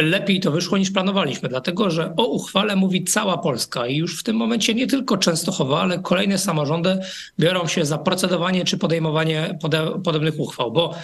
lepiej 0.03 0.39
to 0.39 0.51
wyszło 0.51 0.77
niż 0.77 0.91
planowaliśmy, 0.91 1.49
dlatego 1.49 1.89
że 1.89 2.13
o 2.17 2.25
uchwale 2.25 2.75
mówi 2.75 3.03
cała 3.03 3.37
Polska 3.37 3.87
i 3.87 3.97
już 3.97 4.19
w 4.19 4.23
tym 4.23 4.35
momencie 4.35 4.73
nie 4.73 4.87
tylko 4.87 5.17
Częstochowa, 5.17 5.81
ale 5.81 5.99
kolejne 5.99 6.37
samorządy 6.37 6.99
biorą 7.39 7.67
się 7.67 7.85
za 7.85 7.97
procedowanie 7.97 8.65
czy 8.65 8.77
podejmowanie 8.77 9.59
podobnych 10.03 10.39
uchwał, 10.39 10.71
bo 10.71 10.95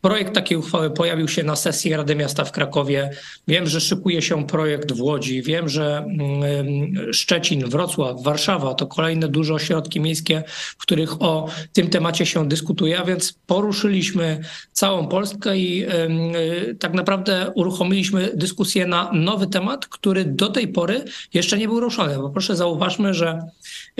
Projekt 0.00 0.34
takiej 0.34 0.56
uchwały 0.56 0.90
pojawił 0.90 1.28
się 1.28 1.42
na 1.42 1.56
sesji 1.56 1.96
Rady 1.96 2.14
Miasta 2.14 2.44
w 2.44 2.52
Krakowie. 2.52 3.10
Wiem, 3.48 3.66
że 3.66 3.80
szykuje 3.80 4.22
się 4.22 4.46
projekt 4.46 4.92
w 4.92 5.02
Łodzi. 5.02 5.42
Wiem, 5.42 5.68
że 5.68 5.96
mm, 5.96 7.12
Szczecin, 7.12 7.68
Wrocław, 7.68 8.22
Warszawa 8.22 8.74
to 8.74 8.86
kolejne 8.86 9.28
duże 9.28 9.54
ośrodki 9.54 10.00
miejskie, 10.00 10.42
w 10.48 10.76
których 10.76 11.22
o 11.22 11.48
tym 11.72 11.88
temacie 11.90 12.26
się 12.26 12.48
dyskutuje, 12.48 12.98
a 12.98 13.04
więc 13.04 13.32
poruszyliśmy 13.46 14.40
całą 14.72 15.08
Polskę 15.08 15.58
i 15.58 15.84
y, 15.84 16.74
tak 16.74 16.94
naprawdę 16.94 17.52
uruchomiliśmy 17.54 18.30
dyskusję 18.34 18.86
na 18.86 19.10
nowy 19.12 19.46
temat, 19.46 19.86
który 19.86 20.24
do 20.24 20.48
tej 20.48 20.68
pory 20.68 21.04
jeszcze 21.34 21.58
nie 21.58 21.68
był 21.68 21.80
ruszony. 21.80 22.16
Bo 22.16 22.30
proszę 22.30 22.56
zauważmy, 22.56 23.14
że 23.14 23.38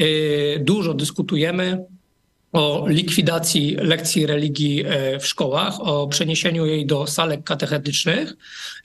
y, 0.00 0.62
dużo 0.64 0.94
dyskutujemy 0.94 1.84
o 2.52 2.84
likwidacji 2.88 3.76
lekcji 3.80 4.26
religii 4.26 4.84
e, 4.86 5.18
w 5.18 5.26
szkołach, 5.26 5.80
o 5.80 6.08
przeniesieniu 6.08 6.66
jej 6.66 6.86
do 6.86 7.06
salek 7.06 7.44
katechetycznych, 7.44 8.32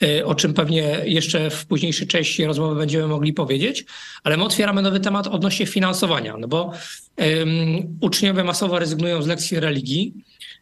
e, 0.04 0.26
o 0.26 0.36
czym 0.36 0.54
pewnie 0.54 1.02
jeszcze 1.06 1.50
w 1.50 1.66
późniejszej 1.66 2.08
części 2.08 2.46
rozmowy 2.46 2.76
będziemy 2.76 3.08
mogli 3.08 3.34
powiedzieć, 3.34 3.86
ale 4.24 4.38
my 4.38 4.44
otwieramy 4.44 4.82
nowy 4.82 5.00
temat 5.00 5.28
odnośnie 5.28 5.66
finansowania, 5.66 6.38
no 6.38 6.48
bo 6.48 6.72
um, 7.18 7.98
uczniowie 8.02 8.44
masowo 8.44 8.80
rezygnują 8.80 9.22
z 9.22 9.28
lekcji 9.28 9.60
religii. 9.60 10.14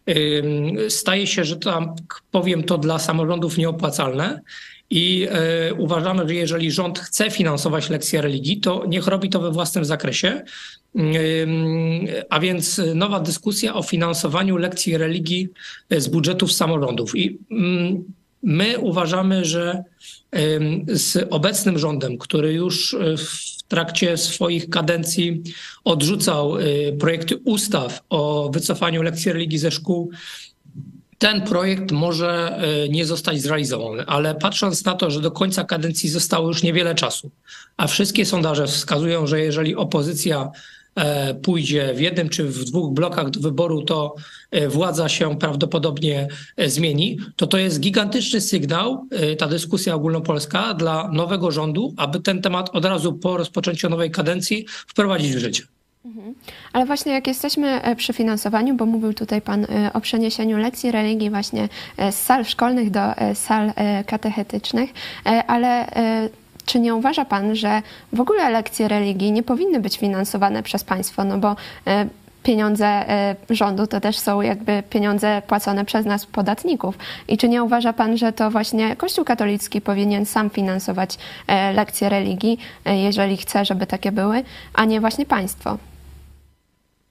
Um, 0.07 0.89
staje 0.89 1.27
się, 1.27 1.43
że 1.43 1.55
tam 1.55 1.95
powiem 2.31 2.63
to 2.63 2.77
dla 2.77 2.99
samorządów 2.99 3.57
nieopłacalne. 3.57 4.41
I 4.89 5.27
y, 5.69 5.73
uważamy, 5.73 6.27
że 6.27 6.35
jeżeli 6.35 6.71
rząd 6.71 6.99
chce 6.99 7.31
finansować 7.31 7.89
lekcje 7.89 8.21
religii, 8.21 8.59
to 8.59 8.85
niech 8.87 9.07
robi 9.07 9.29
to 9.29 9.39
we 9.39 9.51
własnym 9.51 9.85
zakresie, 9.85 10.43
a 12.29 12.39
więc 12.39 12.81
nowa 12.95 13.19
dyskusja 13.19 13.75
o 13.75 13.83
finansowaniu 13.83 14.57
lekcji 14.57 14.97
religii 14.97 15.49
z 15.91 16.07
budżetów 16.07 16.53
samorządów. 16.53 17.15
I 17.15 17.37
my 18.43 18.79
uważamy, 18.79 19.45
że 19.45 19.83
z 20.87 21.27
obecnym 21.29 21.79
rządem, 21.79 22.17
który 22.17 22.53
już 22.53 22.95
w 23.17 23.63
trakcie 23.67 24.17
swoich 24.17 24.69
kadencji 24.69 25.43
odrzucał 25.83 26.57
y, 26.57 26.97
projekty 26.99 27.37
ustaw 27.45 28.01
o 28.09 28.49
wycofaniu 28.53 29.01
lekcji 29.01 29.33
religii 29.33 29.57
ze 29.57 29.71
szkół, 29.71 30.11
ten 31.17 31.41
projekt 31.41 31.91
może 31.91 32.59
y, 32.85 32.89
nie 32.89 33.05
zostać 33.05 33.41
zrealizowany, 33.41 34.05
ale 34.05 34.35
patrząc 34.35 34.85
na 34.85 34.95
to, 34.95 35.11
że 35.11 35.21
do 35.21 35.31
końca 35.31 35.63
kadencji 35.63 36.09
zostało 36.09 36.47
już 36.47 36.63
niewiele 36.63 36.95
czasu, 36.95 37.31
a 37.77 37.87
wszystkie 37.87 38.25
sondaże 38.25 38.67
wskazują, 38.67 39.27
że 39.27 39.39
jeżeli 39.39 39.75
opozycja 39.75 40.51
E, 40.51 40.82
pójdzie 41.41 41.93
w 41.93 42.01
jednym 42.01 42.29
czy 42.29 42.43
w 42.43 42.65
dwóch 42.65 42.93
blokach 42.93 43.29
do 43.29 43.39
wyboru, 43.39 43.81
to 43.81 44.15
e, 44.51 44.67
władza 44.67 45.09
się 45.09 45.37
prawdopodobnie 45.37 46.27
e, 46.57 46.69
zmieni, 46.69 47.17
to 47.35 47.47
to 47.47 47.57
jest 47.57 47.79
gigantyczny 47.79 48.41
sygnał, 48.41 49.07
ta 49.37 49.47
dyskusja 49.47 49.95
ogólnopolska 49.95 50.73
dla 50.73 51.09
nowego 51.11 51.51
rządu, 51.51 51.93
aby 51.97 52.19
ten 52.19 52.41
temat 52.41 52.69
od 52.73 52.85
razu 52.85 53.13
po 53.13 53.37
rozpoczęciu 53.37 53.89
nowej 53.89 54.11
kadencji 54.11 54.65
wprowadzić 54.87 55.35
w 55.35 55.39
życie. 55.39 55.63
Mhm. 56.05 56.35
Ale 56.73 56.85
właśnie 56.85 57.11
jak 57.11 57.27
jesteśmy 57.27 57.81
przy 57.97 58.13
finansowaniu, 58.13 58.75
bo 58.75 58.85
mówił 58.85 59.13
tutaj 59.13 59.41
Pan 59.41 59.67
o 59.93 60.01
przeniesieniu 60.01 60.57
lekcji 60.57 60.91
religii 60.91 61.29
właśnie 61.29 61.69
z 62.11 62.15
sal 62.15 62.45
szkolnych 62.45 62.91
do 62.91 62.99
sal 63.33 63.73
katechetycznych, 64.05 64.89
ale 65.47 65.87
czy 66.65 66.79
nie 66.79 66.95
uważa 66.95 67.25
Pan, 67.25 67.55
że 67.55 67.81
w 68.13 68.21
ogóle 68.21 68.49
lekcje 68.49 68.87
religii 68.87 69.31
nie 69.31 69.43
powinny 69.43 69.79
być 69.79 69.97
finansowane 69.97 70.63
przez 70.63 70.83
państwo? 70.83 71.23
No 71.23 71.37
bo 71.37 71.55
e, 71.87 72.05
pieniądze 72.43 72.85
e, 72.85 73.35
rządu 73.49 73.87
to 73.87 74.01
też 74.01 74.19
są 74.19 74.41
jakby 74.41 74.83
pieniądze 74.89 75.41
płacone 75.47 75.85
przez 75.85 76.05
nas, 76.05 76.25
podatników. 76.25 76.97
I 77.27 77.37
czy 77.37 77.49
nie 77.49 77.63
uważa 77.63 77.93
pan, 77.93 78.17
że 78.17 78.33
to 78.33 78.51
właśnie 78.51 78.95
Kościół 78.95 79.25
katolicki 79.25 79.81
powinien 79.81 80.25
sam 80.25 80.49
finansować 80.49 81.17
e, 81.47 81.73
lekcje 81.73 82.09
religii, 82.09 82.59
jeżeli 82.85 83.37
chce, 83.37 83.65
żeby 83.65 83.87
takie 83.87 84.11
były, 84.11 84.43
a 84.73 84.85
nie 84.85 85.01
właśnie 85.01 85.25
państwo? 85.25 85.77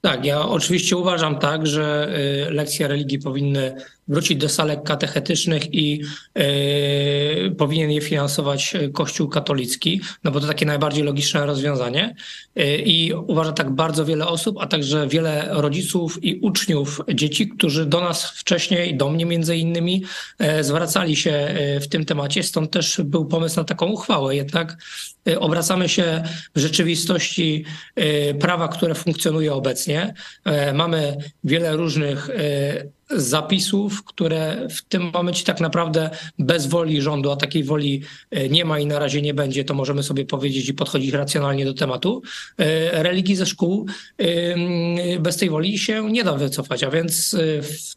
Tak, 0.05 0.25
ja 0.25 0.47
oczywiście 0.47 0.97
uważam 0.97 1.39
tak, 1.39 1.67
że 1.67 2.09
lekcje 2.49 2.87
religii 2.87 3.19
powinny 3.19 3.75
wrócić 4.07 4.37
do 4.37 4.49
salek 4.49 4.83
katechetycznych 4.83 5.73
i 5.73 6.01
y, 6.37 7.55
powinien 7.57 7.91
je 7.91 8.01
finansować 8.01 8.73
Kościół 8.93 9.29
katolicki, 9.29 10.01
no 10.23 10.31
bo 10.31 10.39
to 10.39 10.47
takie 10.47 10.65
najbardziej 10.65 11.03
logiczne 11.03 11.45
rozwiązanie. 11.45 12.15
Y, 12.59 12.77
I 12.77 13.13
uważa 13.13 13.51
tak 13.51 13.71
bardzo 13.71 14.05
wiele 14.05 14.27
osób, 14.27 14.57
a 14.59 14.67
także 14.67 15.07
wiele 15.07 15.47
rodziców 15.49 16.23
i 16.23 16.39
uczniów 16.39 17.01
dzieci, 17.13 17.49
którzy 17.49 17.85
do 17.85 18.01
nas 18.01 18.31
wcześniej, 18.31 18.97
do 18.97 19.09
mnie 19.09 19.25
między 19.25 19.57
innymi, 19.57 20.03
y, 20.59 20.63
zwracali 20.63 21.15
się 21.15 21.55
w 21.81 21.87
tym 21.87 22.05
temacie. 22.05 22.43
Stąd 22.43 22.71
też 22.71 23.01
był 23.03 23.25
pomysł 23.25 23.57
na 23.57 23.63
taką 23.63 23.85
uchwałę. 23.85 24.35
Jednak 24.35 24.77
obracamy 25.39 25.89
się 25.89 26.23
w 26.55 26.59
rzeczywistości 26.59 27.65
prawa, 28.39 28.67
które 28.67 28.95
funkcjonuje 28.95 29.53
obecnie. 29.53 30.13
Mamy 30.73 31.17
wiele 31.43 31.75
różnych 31.75 32.29
zapisów, 33.17 34.03
które 34.03 34.67
w 34.69 34.81
tym 34.81 35.11
momencie 35.13 35.43
tak 35.43 35.59
naprawdę 35.59 36.09
bez 36.39 36.67
woli 36.67 37.01
rządu, 37.01 37.31
a 37.31 37.35
takiej 37.35 37.63
woli 37.63 38.01
e, 38.31 38.49
nie 38.49 38.65
ma 38.65 38.79
i 38.79 38.85
na 38.85 38.99
razie 38.99 39.21
nie 39.21 39.33
będzie, 39.33 39.63
to 39.63 39.73
możemy 39.73 40.03
sobie 40.03 40.25
powiedzieć 40.25 40.69
i 40.69 40.73
podchodzić 40.73 41.13
racjonalnie 41.13 41.65
do 41.65 41.73
tematu. 41.73 42.21
E, 42.57 43.03
religii 43.03 43.35
ze 43.35 43.45
szkół 43.45 43.85
e, 44.17 45.19
bez 45.19 45.37
tej 45.37 45.49
woli 45.49 45.79
się 45.79 46.11
nie 46.11 46.23
da 46.23 46.33
wycofać, 46.33 46.83
a 46.83 46.91
więc 46.91 47.35
w 47.61 47.95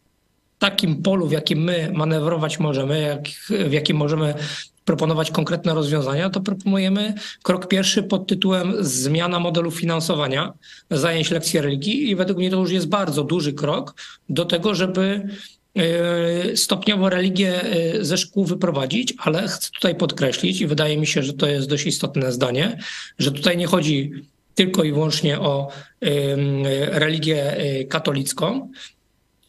takim 0.58 1.02
polu, 1.02 1.26
w 1.26 1.32
jakim 1.32 1.58
my 1.58 1.90
manewrować 1.94 2.58
możemy, 2.58 3.00
jak, 3.00 3.28
w 3.68 3.72
jakim 3.72 3.96
możemy 3.96 4.34
proponować 4.86 5.30
konkretne 5.30 5.74
rozwiązania, 5.74 6.30
to 6.30 6.40
proponujemy 6.40 7.14
krok 7.42 7.68
pierwszy 7.68 8.02
pod 8.02 8.26
tytułem 8.26 8.74
zmiana 8.80 9.40
modelu 9.40 9.70
finansowania 9.70 10.52
zajęć 10.90 11.30
lekcji 11.30 11.60
religii 11.60 12.10
i 12.10 12.16
według 12.16 12.38
mnie 12.38 12.50
to 12.50 12.56
już 12.56 12.70
jest 12.70 12.88
bardzo 12.88 13.24
duży 13.24 13.52
krok 13.52 13.94
do 14.28 14.44
tego, 14.44 14.74
żeby 14.74 15.28
e, 15.74 16.56
stopniowo 16.56 17.08
religię 17.10 17.62
e, 17.62 18.04
ze 18.04 18.18
szkół 18.18 18.44
wyprowadzić, 18.44 19.14
ale 19.18 19.48
chcę 19.48 19.70
tutaj 19.70 19.94
podkreślić 19.94 20.60
i 20.60 20.66
wydaje 20.66 20.96
mi 20.96 21.06
się, 21.06 21.22
że 21.22 21.32
to 21.32 21.46
jest 21.46 21.68
dość 21.68 21.86
istotne 21.86 22.32
zdanie, 22.32 22.78
że 23.18 23.32
tutaj 23.32 23.56
nie 23.56 23.66
chodzi 23.66 24.10
tylko 24.54 24.84
i 24.84 24.92
wyłącznie 24.92 25.40
o 25.40 25.68
religię 26.90 27.56
e, 27.56 27.84
katolicką, 27.84 28.70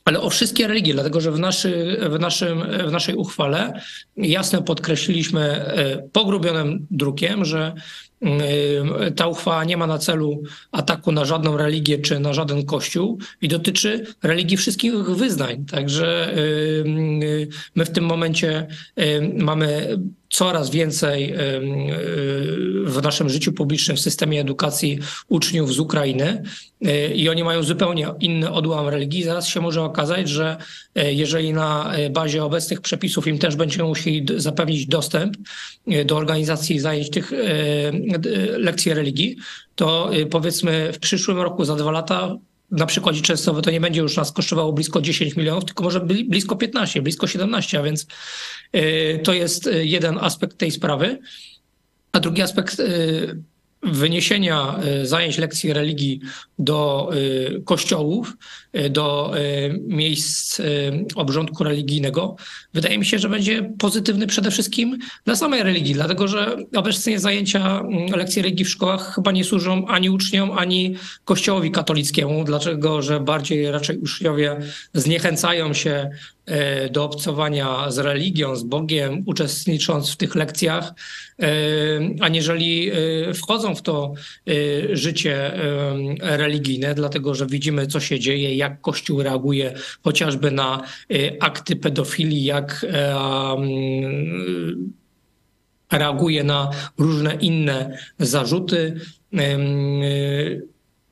ale 0.08 0.22
o 0.22 0.30
wszystkie 0.30 0.68
religie, 0.68 0.94
dlatego 0.94 1.22
że 1.22 1.32
w, 1.32 1.40
naszy, 1.40 1.98
w, 2.10 2.20
naszym, 2.20 2.64
w 2.88 2.92
naszej 2.92 3.16
uchwale 3.16 3.82
jasno 4.18 4.62
podkreśliliśmy 4.62 5.42
e, 5.42 5.98
pogrubionym 6.12 6.88
drukiem, 6.92 7.46
że 7.46 7.74
e, 8.22 9.12
ta 9.12 9.28
uchwała 9.28 9.64
nie 9.64 9.78
ma 9.78 9.88
na 9.88 9.98
celu 9.98 10.44
ataku 10.72 11.12
na 11.12 11.26
żadną 11.26 11.58
religię 11.58 12.00
czy 12.00 12.20
na 12.20 12.34
żaden 12.34 12.66
kościół 12.66 13.20
i 13.42 13.48
dotyczy 13.48 14.06
religii 14.24 14.58
wszystkich 14.58 14.94
wyznań. 14.94 15.66
Także 15.66 16.34
e, 16.34 16.38
my 17.76 17.86
w 17.86 17.90
tym 17.90 18.04
momencie 18.04 18.68
mamy 19.34 19.98
coraz 20.30 20.70
więcej 20.70 21.34
w 22.86 23.00
naszym 23.04 23.30
życiu 23.30 23.54
publicznym, 23.54 23.98
w 23.98 24.00
systemie 24.00 24.42
edukacji 24.42 25.00
uczniów 25.28 25.74
z 25.74 25.80
Ukrainy 25.80 26.44
y, 26.88 27.14
i 27.16 27.30
oni 27.30 27.44
mają 27.44 27.64
zupełnie 27.64 28.08
inny 28.20 28.52
odłam 28.52 28.88
religii. 28.88 29.24
Zaraz 29.24 29.48
się 29.48 29.62
może 29.62 29.84
okazać, 29.84 30.30
że 30.30 30.58
y, 30.98 31.14
jeżeli 31.14 31.54
na 31.54 31.92
bazie 32.12 32.44
obecnych 32.44 32.82
przepisów 32.82 33.28
im 33.28 33.40
też 33.40 33.56
będziemy 33.56 33.84
musieli 33.84 34.26
zapewnić 34.36 34.88
dostęp 34.88 35.38
do 36.06 36.18
organizacji 36.18 36.80
zajęć 36.80 37.10
tych 37.10 37.32
lekcji 38.58 38.94
religii, 38.94 39.38
to 39.76 40.12
powiedzmy 40.32 40.94
w 40.94 41.00
przyszłym 41.00 41.38
roku, 41.38 41.66
za 41.66 41.76
dwa 41.76 41.92
lata 41.92 42.38
na 42.72 42.86
przykładzie 42.86 43.22
Częstochowy 43.22 43.62
to 43.62 43.72
nie 43.72 43.82
będzie 43.82 44.02
już 44.02 44.18
nas 44.18 44.32
kosztowało 44.32 44.74
blisko 44.74 45.02
10 45.02 45.36
milionów, 45.36 45.66
tylko 45.66 45.84
może 45.84 46.00
blisko 46.00 46.56
15, 46.56 47.02
blisko 47.02 47.28
17, 47.28 47.80
a 47.80 47.84
więc 47.84 48.08
y, 48.76 49.20
to 49.24 49.34
jest 49.34 49.68
y, 49.68 49.86
jeden 49.86 50.18
aspekt 50.18 50.58
tej 50.58 50.72
sprawy. 50.72 51.20
A 52.12 52.20
drugi 52.20 52.42
aspekt 52.42 52.80
y, 52.80 53.44
wyniesienia 53.84 54.80
zajęć 55.04 55.38
lekcji 55.38 55.74
religii 55.74 56.22
do 56.60 57.10
kościołów, 57.66 58.34
do 58.90 59.32
miejsc 59.88 60.62
obrządku 61.16 61.64
religijnego, 61.64 62.36
wydaje 62.74 62.98
mi 62.98 63.06
się, 63.06 63.20
że 63.20 63.30
będzie 63.30 63.74
pozytywny 63.78 64.28
przede 64.28 64.52
wszystkim 64.52 64.98
dla 65.26 65.36
samej 65.36 65.64
religii, 65.64 65.94
dlatego 65.94 66.28
że 66.28 66.58
obecnie 66.76 67.20
zajęcia 67.20 67.80
mm, 67.80 68.12
lekcji 68.12 68.42
religii 68.42 68.66
w 68.66 68.70
szkołach 68.70 69.16
chyba 69.16 69.32
nie 69.32 69.44
służą 69.44 69.88
ani 69.88 70.10
uczniom, 70.10 70.52
ani 70.52 70.96
kościołowi 71.26 71.72
katolickiemu, 71.72 72.44
dlatego 72.44 73.02
że 73.02 73.20
bardziej 73.20 73.72
raczej 73.72 73.98
uczniowie 73.98 74.58
zniechęcają 74.94 75.74
się 75.74 76.10
E, 76.48 76.90
do 76.90 77.04
obcowania 77.04 77.92
z 77.92 77.98
religią, 77.98 78.56
z 78.56 78.64
Bogiem, 78.64 79.24
uczestnicząc 79.26 80.12
w 80.12 80.16
tych 80.16 80.36
lekcjach, 80.36 80.94
e, 81.42 81.48
aniżeli 82.20 82.90
e, 82.90 83.34
wchodzą 83.34 83.76
w 83.76 83.82
to 83.82 84.14
życie 84.92 85.52
religijne, 86.22 86.96
dlatego 86.96 87.36
że 87.36 87.48
widzimy, 87.48 87.88
co 87.88 88.00
się 88.00 88.20
dzieje, 88.20 88.56
jak 88.56 88.67
Kościół 88.70 89.24
reaguje 89.24 89.74
chociażby 90.04 90.52
na 90.52 90.84
akty 91.40 91.76
pedofilii, 91.76 92.44
jak 92.44 92.86
reaguje 95.92 96.44
na 96.44 96.70
różne 96.98 97.36
inne 97.36 97.98
zarzuty 98.20 99.00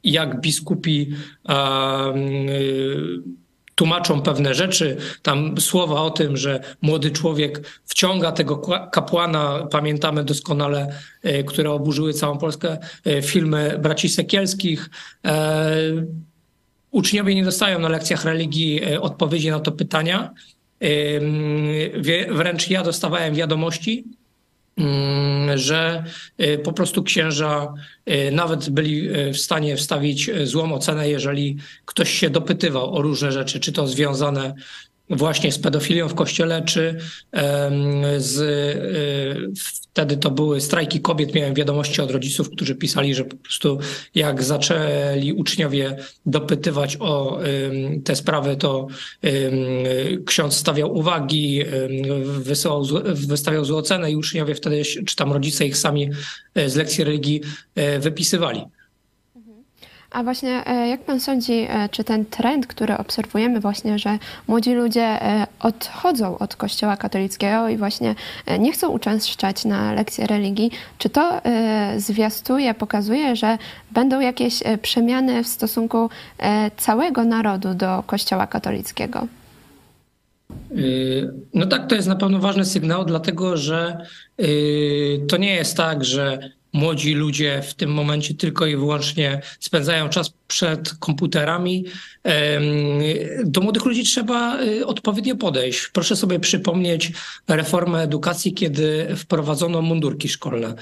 jak 0.04 0.42
biskupi 0.42 1.14
tłumaczą 3.76 4.22
pewne 4.22 4.54
rzeczy, 4.54 4.98
tam 5.22 5.62
słowa 5.62 6.02
o 6.02 6.10
tym, 6.10 6.38
że 6.38 6.60
młody 6.82 7.12
człowiek 7.12 7.62
wciąga 7.86 8.32
tego 8.32 8.58
kapłana, 8.92 9.68
pamiętamy 9.72 10.24
doskonale, 10.24 11.00
e, 11.24 11.44
które 11.44 11.72
oburzyły 11.72 12.14
całą 12.14 12.38
Polskę, 12.38 12.78
e, 13.06 13.22
filmy 13.22 13.80
braci 13.82 14.10
Sekielskich. 14.10 14.90
E, 16.96 16.98
uczniowie 16.98 17.36
nie 17.36 17.44
dostają 17.44 17.80
na 17.80 17.90
lekcjach 17.90 18.26
religii 18.26 18.82
odpowiedzi 19.02 19.50
na 19.50 19.60
to 19.60 19.72
pytania. 19.72 20.32
Wręcz 22.30 22.70
ja 22.70 22.84
dostawałem 22.84 23.36
wiadomości, 23.36 24.04
Mm, 24.78 25.58
że 25.58 26.04
y, 26.42 26.58
po 26.58 26.74
prostu 26.74 27.04
księża 27.04 27.74
y, 28.10 28.32
nawet 28.32 28.70
byli 28.70 29.10
w 29.34 29.38
stanie 29.38 29.76
wstawić 29.78 30.32
złą 30.44 30.74
ocenę, 30.74 31.10
jeżeli 31.10 31.58
ktoś 31.86 32.10
się 32.10 32.30
dopytywał 32.30 32.96
o 32.96 33.02
różne 33.02 33.32
rzeczy, 33.32 33.60
czy 33.60 33.72
to 33.72 33.88
związane 33.88 34.56
właśnie 35.10 35.52
z 35.52 35.60
pedofilią 35.60 36.08
w 36.08 36.16
kościele, 36.16 36.62
czy 36.62 36.98
z, 38.18 38.38
wtedy 39.58 40.18
to 40.18 40.32
były 40.32 40.62
strajki 40.62 41.02
kobiet. 41.02 41.36
Miałem 41.36 41.54
wiadomości 41.54 42.02
od 42.02 42.12
rodziców, 42.12 42.50
którzy 42.50 42.76
pisali, 42.76 43.16
że 43.16 43.26
po 43.26 43.36
prostu 43.36 43.80
jak 44.16 44.44
zaczęli 44.44 45.34
uczniowie 45.34 45.98
dopytywać 46.26 46.98
o 47.00 47.40
te 48.04 48.16
sprawy, 48.16 48.56
to 48.56 48.88
ksiądz 50.26 50.56
stawiał 50.56 50.98
uwagi, 50.98 51.64
wysyłał, 52.24 52.86
wystawiał 53.04 53.66
złą 53.66 53.82
i 54.10 54.16
uczniowie 54.16 54.56
wtedy, 54.56 54.84
czy 55.06 55.16
tam 55.16 55.34
rodzice 55.34 55.66
ich 55.66 55.78
sami 55.78 56.10
e, 56.56 56.70
z 56.70 56.76
lekcji 56.76 57.04
religii 57.04 57.42
e, 57.76 58.00
wypisywali. 58.00 58.62
A 60.16 60.24
właśnie 60.24 60.68
e, 60.68 60.88
jak 60.88 61.02
pan 61.02 61.20
sądzi, 61.20 61.68
e, 61.70 61.90
czy 61.92 62.04
ten 62.04 62.26
trend, 62.26 62.68
który 62.68 62.98
obserwujemy 62.98 63.60
właśnie, 63.60 64.00
że 64.00 64.20
młodzi 64.48 64.74
ludzie 64.74 65.02
e, 65.02 65.48
odchodzą 65.60 66.38
od 66.38 66.56
kościoła 66.56 66.98
katolickiego 66.98 67.70
i 67.70 67.78
właśnie 67.78 68.16
nie 68.60 68.72
chcą 68.72 68.90
uczęszczać 68.90 69.66
na 69.66 69.94
lekcje 69.94 70.28
religii, 70.28 70.72
czy 70.98 71.10
to 71.10 71.42
zwiastuje, 71.98 72.74
pokazuje, 72.74 73.36
że 73.36 73.58
będą 73.92 74.20
jakieś 74.20 74.64
przemiany 74.82 75.44
w 75.44 75.48
stosunku 75.48 76.10
całego 76.78 77.24
narodu 77.24 77.74
do 77.74 78.04
kościoła 78.08 78.48
katolickiego? 78.48 79.28
No 81.54 81.66
tak, 81.66 81.88
to 81.88 81.96
jest 81.96 82.08
na 82.08 82.16
pewno 82.16 82.40
ważny 82.40 82.66
sygnał, 82.66 83.06
dlatego 83.06 83.58
że 83.58 83.98
to 85.28 85.38
nie 85.38 85.56
jest 85.56 85.78
tak, 85.78 86.06
że 86.06 86.40
młodzi 86.76 87.14
ludzie 87.14 87.62
w 87.62 87.74
tym 87.74 87.94
momencie 87.94 88.34
tylko 88.34 88.66
i 88.66 88.76
wyłącznie 88.76 89.42
spędzają 89.60 90.10
czas 90.10 90.34
przed 90.48 90.94
komputerami. 90.94 91.86
Do 93.44 93.62
młodych 93.62 93.86
ludzi 93.86 94.04
trzeba 94.04 94.62
y, 94.62 94.86
odpowiednio 94.86 95.36
podejść. 95.36 95.88
Proszę 95.94 96.16
sobie 96.16 96.40
przypomnieć 96.40 97.12
reformę 97.48 98.02
edukacji, 98.02 98.54
kiedy 98.54 99.08
wprowadzono 99.16 99.82
mundurki 99.82 100.30
szkolne. 100.30 100.76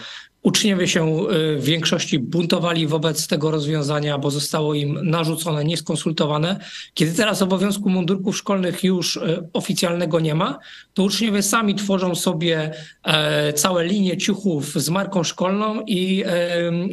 Uczniowie 0.44 0.88
się 0.88 1.30
y, 1.30 1.58
w 1.58 1.64
większości 1.64 2.20
buntowali 2.20 2.88
wobec 2.88 3.28
tego 3.28 3.52
rozwiązania, 3.52 4.18
bo 4.18 4.32
zostało 4.32 4.74
im 4.74 5.00
narzucone, 5.10 5.66
nieskonsultowane. 5.66 6.60
Kiedy 6.94 7.14
teraz 7.14 7.42
obowiązku 7.42 7.90
mundurków 7.90 8.38
szkolnych 8.38 8.84
już 8.84 9.16
y, 9.16 9.50
oficjalnego 9.54 10.20
nie 10.20 10.36
ma, 10.36 10.60
to 10.94 11.04
uczniowie 11.04 11.44
sami 11.44 11.76
tworzą 11.76 12.16
sobie 12.16 12.72
e, 13.04 13.54
całe 13.54 13.86
linie 13.86 14.18
ciuchów 14.18 14.74
z 14.74 14.90
marką 14.90 15.24
szkolną 15.24 15.84
i 15.88 16.24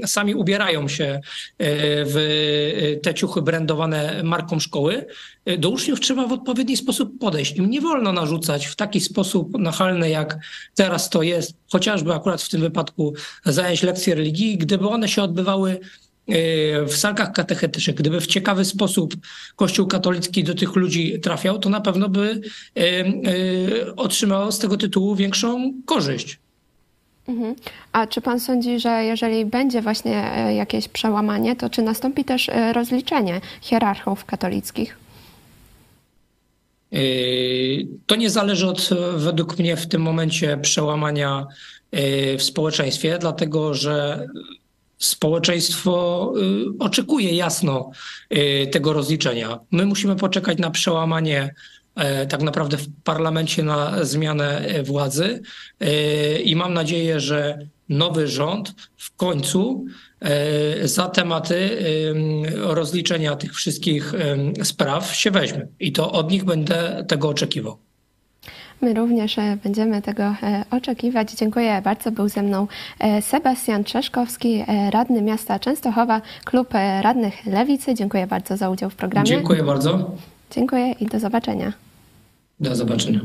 sami 0.07 0.35
ubierają 0.35 0.89
się 0.89 1.21
w 1.59 2.99
te 3.03 3.15
ciuchy 3.15 3.43
brandowane 3.43 4.23
marką 4.25 4.61
szkoły. 4.61 5.07
Do 5.59 5.71
uczniów 5.71 6.01
trzeba 6.01 6.27
w 6.27 6.33
odpowiedni 6.33 6.77
sposób 6.77 7.19
podejść. 7.19 7.57
Im 7.57 7.71
nie 7.71 7.81
wolno 7.81 8.13
narzucać 8.13 8.67
w 8.67 8.77
taki 8.77 9.01
sposób 9.01 9.59
nachalny, 9.59 10.11
jak 10.11 10.39
teraz 10.75 11.11
to 11.11 11.23
jest, 11.23 11.55
chociażby 11.73 12.15
akurat 12.15 12.43
w 12.43 12.49
tym 12.49 12.61
wypadku 12.61 13.15
zajęć 13.45 13.83
lekcji 13.83 14.15
religii, 14.15 14.59
gdyby 14.59 14.89
one 14.89 15.09
się 15.09 15.23
odbywały 15.23 15.71
e, 16.29 16.85
w 16.85 16.97
salkach 16.97 17.33
katechetycznych, 17.33 17.97
gdyby 17.97 18.21
w 18.21 18.27
ciekawy 18.27 18.65
sposób 18.65 19.15
Kościół 19.57 19.87
katolicki 19.87 20.45
do 20.45 20.55
tych 20.55 20.77
ludzi 20.77 21.21
trafiał, 21.21 21.59
to 21.59 21.69
na 21.69 21.81
pewno 21.81 22.09
by 22.09 22.41
e, 22.77 22.81
e, 22.81 23.97
otrzymał 23.97 24.53
z 24.53 24.59
tego 24.59 24.77
tytułu 24.77 25.17
większą 25.17 25.73
korzyść. 25.87 26.39
Mhm. 27.29 27.55
A 27.93 28.07
czy 28.07 28.21
pan 28.21 28.41
sądzi, 28.41 28.81
że 28.81 29.05
jeżeli 29.05 29.45
będzie 29.45 29.83
właśnie 29.83 30.31
jakieś 30.57 30.89
przełamanie, 30.89 31.57
to 31.57 31.71
czy 31.71 31.83
nastąpi 31.83 32.25
też 32.25 32.51
rozliczenie 32.73 33.41
hierarchów 33.61 34.25
katolickich? 34.25 35.01
To 38.07 38.17
nie 38.17 38.31
zależy 38.31 38.69
od, 38.69 38.91
według 39.17 39.59
mnie, 39.59 39.77
w 39.77 39.87
tym 39.87 40.03
momencie 40.03 40.59
przełamania 40.63 41.47
Y, 41.97 42.39
w 42.39 42.43
społeczeństwie, 42.43 43.19
dlatego 43.19 43.75
że 43.75 44.27
społeczeństwo 44.99 46.33
y, 46.37 46.79
oczekuje 46.79 47.35
jasno 47.35 47.91
tego 48.71 48.93
rozliczenia. 48.93 49.59
My 49.71 49.87
musimy 49.87 50.17
poczekać 50.17 50.59
na 50.59 50.71
przełamanie 50.71 51.55
tak 52.29 52.43
naprawdę 52.43 52.77
w 52.77 52.87
parlamencie 53.05 53.63
na 53.63 54.05
zmianę 54.05 54.65
władzy 54.85 55.43
i 56.45 56.57
mam 56.57 56.75
nadzieję, 56.75 57.21
że 57.21 57.59
nowy 57.91 58.29
rząd 58.29 58.75
w 58.97 59.17
końcu 59.17 59.85
za 60.83 61.09
tematy 61.09 61.79
rozliczenia 62.55 63.37
tych 63.37 63.55
wszystkich 63.55 64.13
spraw 64.63 65.15
się 65.15 65.31
weźmie 65.31 65.67
i 65.81 65.93
to 65.93 66.13
od 66.13 66.31
nich 66.31 66.45
będę 66.45 67.05
tego 67.09 67.29
oczekiwał. 67.29 67.79
My 68.83 68.95
również 68.95 69.39
e, 69.39 69.59
będziemy 69.65 70.03
tego 70.03 70.23
e, 70.23 70.65
oczekiwać. 70.71 71.33
Dziękuję 71.33 71.81
bardzo. 71.85 72.13
Był 72.13 72.29
ze 72.29 72.43
mną 72.43 72.67
e, 72.99 73.23
Sebastian 73.23 73.85
Trzeszkowski, 73.85 74.65
radny 74.91 75.23
miasta 75.23 75.59
Częstochowa, 75.59 76.23
klub 76.45 76.75
radnych 77.01 77.47
Lewicy. 77.47 77.95
Dziękuję 77.95 78.27
bardzo 78.27 78.57
za 78.57 78.71
udział 78.71 78.91
w 78.91 78.95
programie. 78.95 79.29
Dziękuję 79.29 79.63
bardzo. 79.63 80.11
Dziękuję 80.51 80.93
i 80.93 81.07
do 81.07 81.21
zobaczenia. 81.21 81.73
Do 82.61 82.77
zobaczenia. 82.77 83.21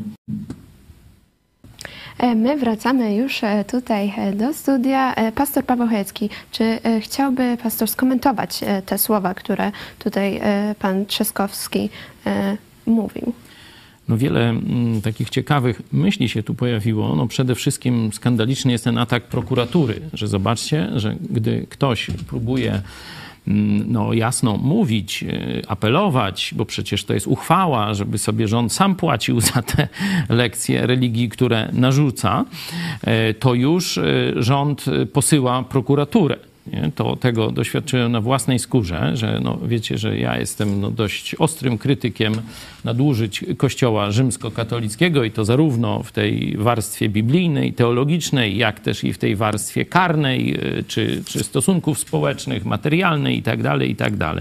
My 2.36 2.58
wracamy 2.58 3.16
już 3.16 3.42
tutaj 3.72 4.14
do 4.34 4.54
studia. 4.54 5.16
Pastor 5.36 5.66
Paweł 5.66 5.88
Chojecki, 5.88 6.30
czy 6.52 6.80
chciałby 7.02 7.58
pastor 7.64 7.88
skomentować 7.88 8.60
te 8.86 8.98
słowa, 8.98 9.34
które 9.34 9.72
tutaj 10.00 10.42
pan 10.80 11.06
Trzaskowski 11.06 11.90
mówił? 12.86 13.34
no 14.08 14.18
wiele 14.18 14.50
mm, 14.50 15.02
takich 15.02 15.30
ciekawych 15.30 15.82
myśli 15.92 16.30
się 16.30 16.44
tu 16.44 16.56
pojawiło. 16.56 17.16
No 17.16 17.28
przede 17.28 17.56
wszystkim 17.56 18.10
skandaliczny 18.14 18.72
jest 18.72 18.84
ten 18.84 18.98
atak 18.98 19.24
prokuratury, 19.24 20.02
że 20.14 20.28
zobaczcie, 20.28 20.90
że 20.96 21.16
gdy 21.30 21.66
ktoś 21.70 22.08
próbuje 22.28 22.82
no, 23.88 24.14
jasno 24.14 24.58
mówić, 24.58 25.24
e, 25.24 25.62
apelować, 25.68 26.54
bo 26.58 26.66
przecież 26.66 27.04
to 27.04 27.14
jest 27.14 27.28
uchwała, 27.28 27.94
żeby 27.94 28.18
sobie 28.18 28.48
rząd 28.48 28.74
sam 28.74 28.96
płacił 28.96 29.42
za 29.42 29.62
te 29.62 29.88
lekcje 30.30 30.88
religii, 30.88 31.30
które 31.30 31.70
narzuca, 31.74 32.46
e, 33.02 33.34
to 33.34 33.54
już 33.54 33.98
e, 33.98 34.04
rząd 34.36 34.86
posyła 35.14 35.64
prokuraturę. 35.64 36.38
Nie? 36.68 36.92
To 36.96 37.16
tego 37.16 37.52
doświadczyłem 37.52 38.12
na 38.12 38.22
własnej 38.22 38.60
skórze, 38.60 39.12
że 39.14 39.40
no, 39.44 39.58
wiecie, 39.66 39.98
że 39.98 40.18
ja 40.18 40.40
jestem 40.40 40.82
no, 40.82 40.92
dość 40.92 41.36
ostrym 41.36 41.78
krytykiem 41.78 42.34
nadużyć 42.84 43.46
Kościoła 43.58 44.12
rzymskokatolickiego 44.12 45.24
i 45.24 45.32
to 45.32 45.46
zarówno 45.46 46.04
w 46.04 46.12
tej 46.12 46.58
warstwie 46.58 47.10
biblijnej, 47.10 47.74
teologicznej, 47.74 48.58
jak 48.58 48.80
też 48.80 49.04
i 49.04 49.14
w 49.14 49.18
tej 49.18 49.36
warstwie 49.36 49.86
karnej, 49.86 50.58
y, 50.80 50.84
czy, 50.88 51.24
czy 51.26 51.44
stosunków 51.44 52.00
społecznych, 52.00 52.66
materialnej 52.66 53.36
itd., 53.36 53.64
tak 53.64 53.82
itd. 53.82 54.34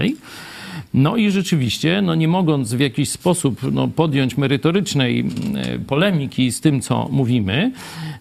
No 0.95 1.17
i 1.17 1.31
rzeczywiście, 1.31 2.03
no 2.03 2.15
nie 2.15 2.29
mogąc 2.29 2.75
w 2.75 2.81
jakiś 2.81 3.11
sposób 3.11 3.73
no, 3.73 3.89
podjąć 3.89 4.37
merytorycznej 4.37 5.25
e, 5.57 5.79
polemiki 5.79 6.53
z 6.53 6.61
tym, 6.61 6.81
co 6.81 7.09
mówimy, 7.13 7.73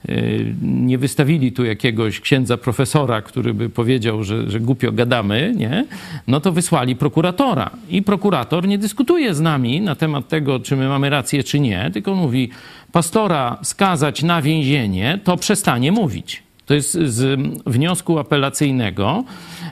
e, 0.10 0.16
nie 0.62 0.98
wystawili 0.98 1.52
tu 1.52 1.66
jakiegoś 1.66 2.20
księdza 2.20 2.58
profesora, 2.58 3.22
który 3.22 3.54
by 3.54 3.70
powiedział, 3.70 4.24
że, 4.24 4.52
że 4.52 4.60
głupio 4.60 4.92
gadamy, 4.92 5.54
nie? 5.58 5.86
no 6.28 6.40
to 6.40 6.52
wysłali 6.52 6.96
prokuratora. 6.96 7.70
I 7.90 8.02
prokurator 8.02 8.68
nie 8.68 8.78
dyskutuje 8.78 9.34
z 9.34 9.40
nami 9.40 9.82
na 9.82 9.96
temat 9.96 10.28
tego, 10.28 10.60
czy 10.60 10.76
my 10.76 10.88
mamy 10.88 11.10
rację, 11.10 11.44
czy 11.44 11.60
nie, 11.60 11.92
tylko 11.94 12.16
mówi, 12.16 12.50
pastora 12.92 13.58
skazać 13.64 14.24
na 14.24 14.42
więzienie, 14.42 15.20
to 15.24 15.38
przestanie 15.38 15.92
mówić. 15.92 16.44
To 16.66 16.74
jest 16.74 16.92
z 16.92 17.40
wniosku 17.66 18.20
apelacyjnego 18.20 19.24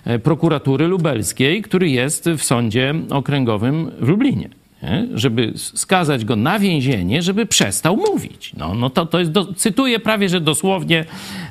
e, 0.05 0.19
prokuratury 0.19 0.87
lubelskiej, 0.87 1.61
który 1.61 1.89
jest 1.89 2.29
w 2.29 2.43
sądzie 2.43 2.93
okręgowym 3.09 3.91
w 3.99 4.07
Lublinie. 4.07 4.49
Nie? 4.83 5.07
Żeby 5.13 5.53
skazać 5.55 6.25
go 6.25 6.35
na 6.35 6.59
więzienie, 6.59 7.21
żeby 7.21 7.45
przestał 7.45 7.97
mówić. 7.97 8.51
No, 8.57 8.73
no 8.73 8.89
to, 8.89 9.05
to 9.05 9.19
jest, 9.19 9.31
do, 9.31 9.53
cytuję 9.53 9.99
prawie, 9.99 10.29
że 10.29 10.41
dosłownie 10.41 11.05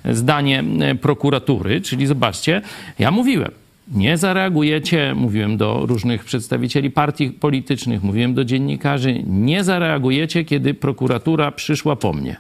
zdanie 0.05 0.65
e, 0.81 0.95
prokuratury, 0.95 1.81
czyli 1.81 2.07
zobaczcie, 2.07 2.63
ja 2.99 3.11
mówiłem, 3.11 3.51
nie 3.95 4.17
zareagujecie, 4.17 5.15
mówiłem 5.15 5.57
do 5.57 5.87
różnych 5.87 6.25
przedstawicieli 6.25 6.91
partii 6.91 7.31
politycznych, 7.31 8.03
mówiłem 8.03 8.35
do 8.35 8.45
dziennikarzy, 8.45 9.23
nie 9.27 9.65
zareagujecie, 9.65 10.45
kiedy 10.45 10.75
prokuratura 10.75 11.53
przyszła 11.53 11.97
po 11.97 12.13
mnie. 12.13 12.37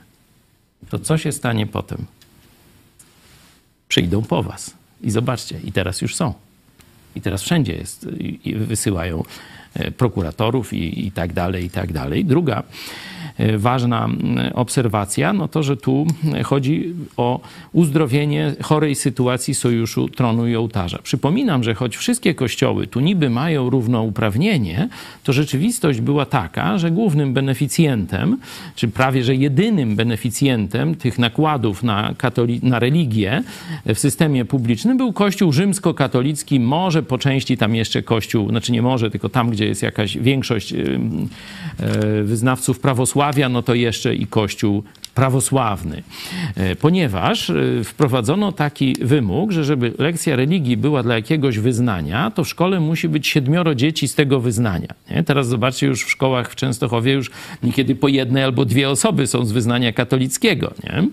To 0.91 0.99
co 0.99 1.19
się 1.19 1.33
stanie 1.33 1.67
potem? 1.67 2.07
Przyjdą 3.91 4.23
po 4.23 4.43
was. 4.43 4.75
I 5.03 5.11
zobaczcie, 5.11 5.61
i 5.65 5.73
teraz 5.73 6.03
już 6.03 6.17
są. 6.17 6.35
I 7.17 7.21
teraz 7.21 7.43
wszędzie 7.43 7.73
jest, 7.73 8.09
wysyłają 8.57 9.25
e, 9.75 9.91
prokuratorów 9.91 10.73
i, 10.73 11.07
i 11.07 11.13
tak 11.13 11.33
dalej, 11.33 11.65
i 11.65 11.71
tak 11.71 11.93
dalej. 11.93 12.25
Druga 12.25 12.63
ważna 13.57 14.09
obserwacja, 14.55 15.33
no 15.33 15.49
to, 15.49 15.63
że 15.63 15.77
tu 15.77 16.07
chodzi 16.45 16.95
o 17.17 17.41
uzdrowienie 17.73 18.55
chorej 18.63 18.95
sytuacji 18.95 19.55
Sojuszu 19.55 20.09
Tronu 20.09 20.47
i 20.47 20.57
Ołtarza. 20.57 20.99
Przypominam, 21.03 21.65
że 21.65 21.75
choć 21.75 21.97
wszystkie 21.97 22.35
kościoły 22.35 22.87
tu 22.87 23.01
niby 23.01 23.31
mają 23.31 23.71
równouprawnienie, 23.71 24.89
to 25.25 25.33
rzeczywistość 25.33 26.01
była 26.01 26.27
taka, 26.27 26.79
że 26.79 26.91
głównym 26.91 27.35
beneficjentem, 27.35 28.39
czy 28.75 28.89
prawie 28.89 29.25
że 29.25 29.35
jedynym 29.35 29.97
beneficjentem 29.97 30.95
tych 30.95 31.19
nakładów 31.19 31.83
na, 31.83 32.13
katoli- 32.13 32.63
na 32.63 32.79
religię 32.79 33.43
w 33.87 33.99
systemie 33.99 34.45
publicznym 34.45 34.97
był 34.97 35.13
Kościół 35.13 35.53
rzymskokatolicki, 35.53 36.61
może 36.61 37.03
po 37.03 37.19
części 37.19 37.57
tam 37.57 37.75
jeszcze 37.75 38.03
Kościół, 38.03 38.49
znaczy 38.49 38.73
nie 38.73 38.83
może, 38.83 39.11
tylko 39.11 39.29
tam, 39.29 39.51
gdzie 39.51 39.67
jest 39.67 39.83
jakaś 39.83 40.19
większość 40.19 40.75
wyznawców 42.25 42.81
prawosławnych, 42.81 43.30
prawosławia, 43.31 43.49
no 43.49 43.63
to 43.63 43.75
jeszcze 43.75 44.15
i 44.15 44.27
Kościół 44.27 44.83
prawosławny. 45.15 46.03
E, 46.57 46.77
ponieważ 46.77 47.51
e, 47.51 47.85
wprowadzono 47.85 48.53
taki 48.53 48.97
wymóg, 49.01 49.53
że 49.53 49.65
żeby 49.65 49.93
lekcja 49.99 50.37
religii 50.37 50.77
była 50.77 51.03
dla 51.03 51.15
jakiegoś 51.15 51.59
wyznania, 51.59 52.31
to 52.31 52.45
w 52.45 52.49
szkole 52.49 52.81
musi 52.81 53.09
być 53.09 53.27
siedmioro 53.27 53.75
dzieci 53.75 54.09
z 54.09 54.15
tego 54.15 54.41
wyznania. 54.41 54.89
Nie? 55.11 55.23
Teraz 55.23 55.49
zobaczcie, 55.49 55.87
już 55.87 56.05
w 56.05 56.11
szkołach 56.11 56.51
w 56.51 56.55
Częstochowie 56.55 57.13
już 57.13 57.31
niekiedy 57.63 57.95
po 57.95 58.09
jednej 58.09 58.45
albo 58.45 58.65
dwie 58.65 58.91
osoby 58.91 59.27
są 59.27 59.45
z 59.45 59.53
wyznania 59.53 59.93
katolickiego. 59.93 60.75
Nie? 60.85 61.05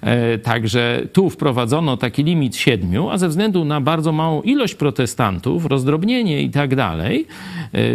E, 0.00 0.38
także 0.38 1.02
tu 1.12 1.30
wprowadzono 1.30 1.96
taki 1.96 2.24
limit 2.24 2.56
siedmiu, 2.56 3.10
a 3.10 3.18
ze 3.18 3.28
względu 3.28 3.64
na 3.64 3.80
bardzo 3.80 4.12
małą 4.12 4.42
ilość 4.42 4.74
protestantów, 4.74 5.66
rozdrobnienie 5.66 6.42
i 6.42 6.50
tak 6.50 6.74
dalej, 6.74 7.26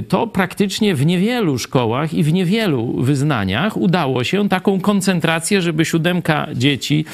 to 0.08 0.28
praktycznie 0.28 0.96
w 0.96 1.06
niewielu 1.06 1.58
szkołach 1.58 2.14
i 2.14 2.24
w 2.24 2.34
niewielu 2.34 3.04
wyznaniach 3.04 3.47
udało 3.76 4.24
się 4.24 4.50
taką 4.50 4.82
koncentrację 4.82 5.62
żeby 5.62 5.86
siódemka 5.86 6.48
dzieci, 6.54 7.06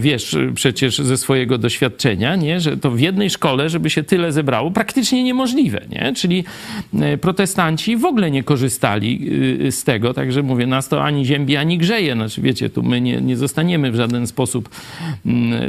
wiesz 0.00 0.36
przecież 0.54 0.98
ze 0.98 1.16
swojego 1.16 1.58
doświadczenia, 1.58 2.36
nie? 2.36 2.60
że 2.60 2.76
to 2.76 2.90
w 2.90 3.00
jednej 3.00 3.30
szkole, 3.30 3.68
żeby 3.68 3.90
się 3.90 4.02
tyle 4.02 4.32
zebrało, 4.32 4.70
praktycznie 4.70 5.22
niemożliwe. 5.22 5.80
Nie? 5.90 6.12
Czyli 6.16 6.44
protestanci 7.20 7.96
w 7.96 8.04
ogóle 8.04 8.30
nie 8.30 8.42
korzystali 8.42 9.30
z 9.70 9.84
tego, 9.84 10.14
także 10.14 10.42
mówię, 10.42 10.66
nas 10.66 10.88
to 10.88 11.04
ani 11.04 11.26
ziębi, 11.26 11.56
ani 11.56 11.78
grzeje. 11.78 12.14
Znaczy, 12.14 12.42
wiecie, 12.42 12.70
tu 12.70 12.82
my 12.82 13.00
nie, 13.00 13.20
nie 13.20 13.36
zostaniemy 13.36 13.92
w 13.92 13.96
żaden 13.96 14.26
sposób, 14.26 14.68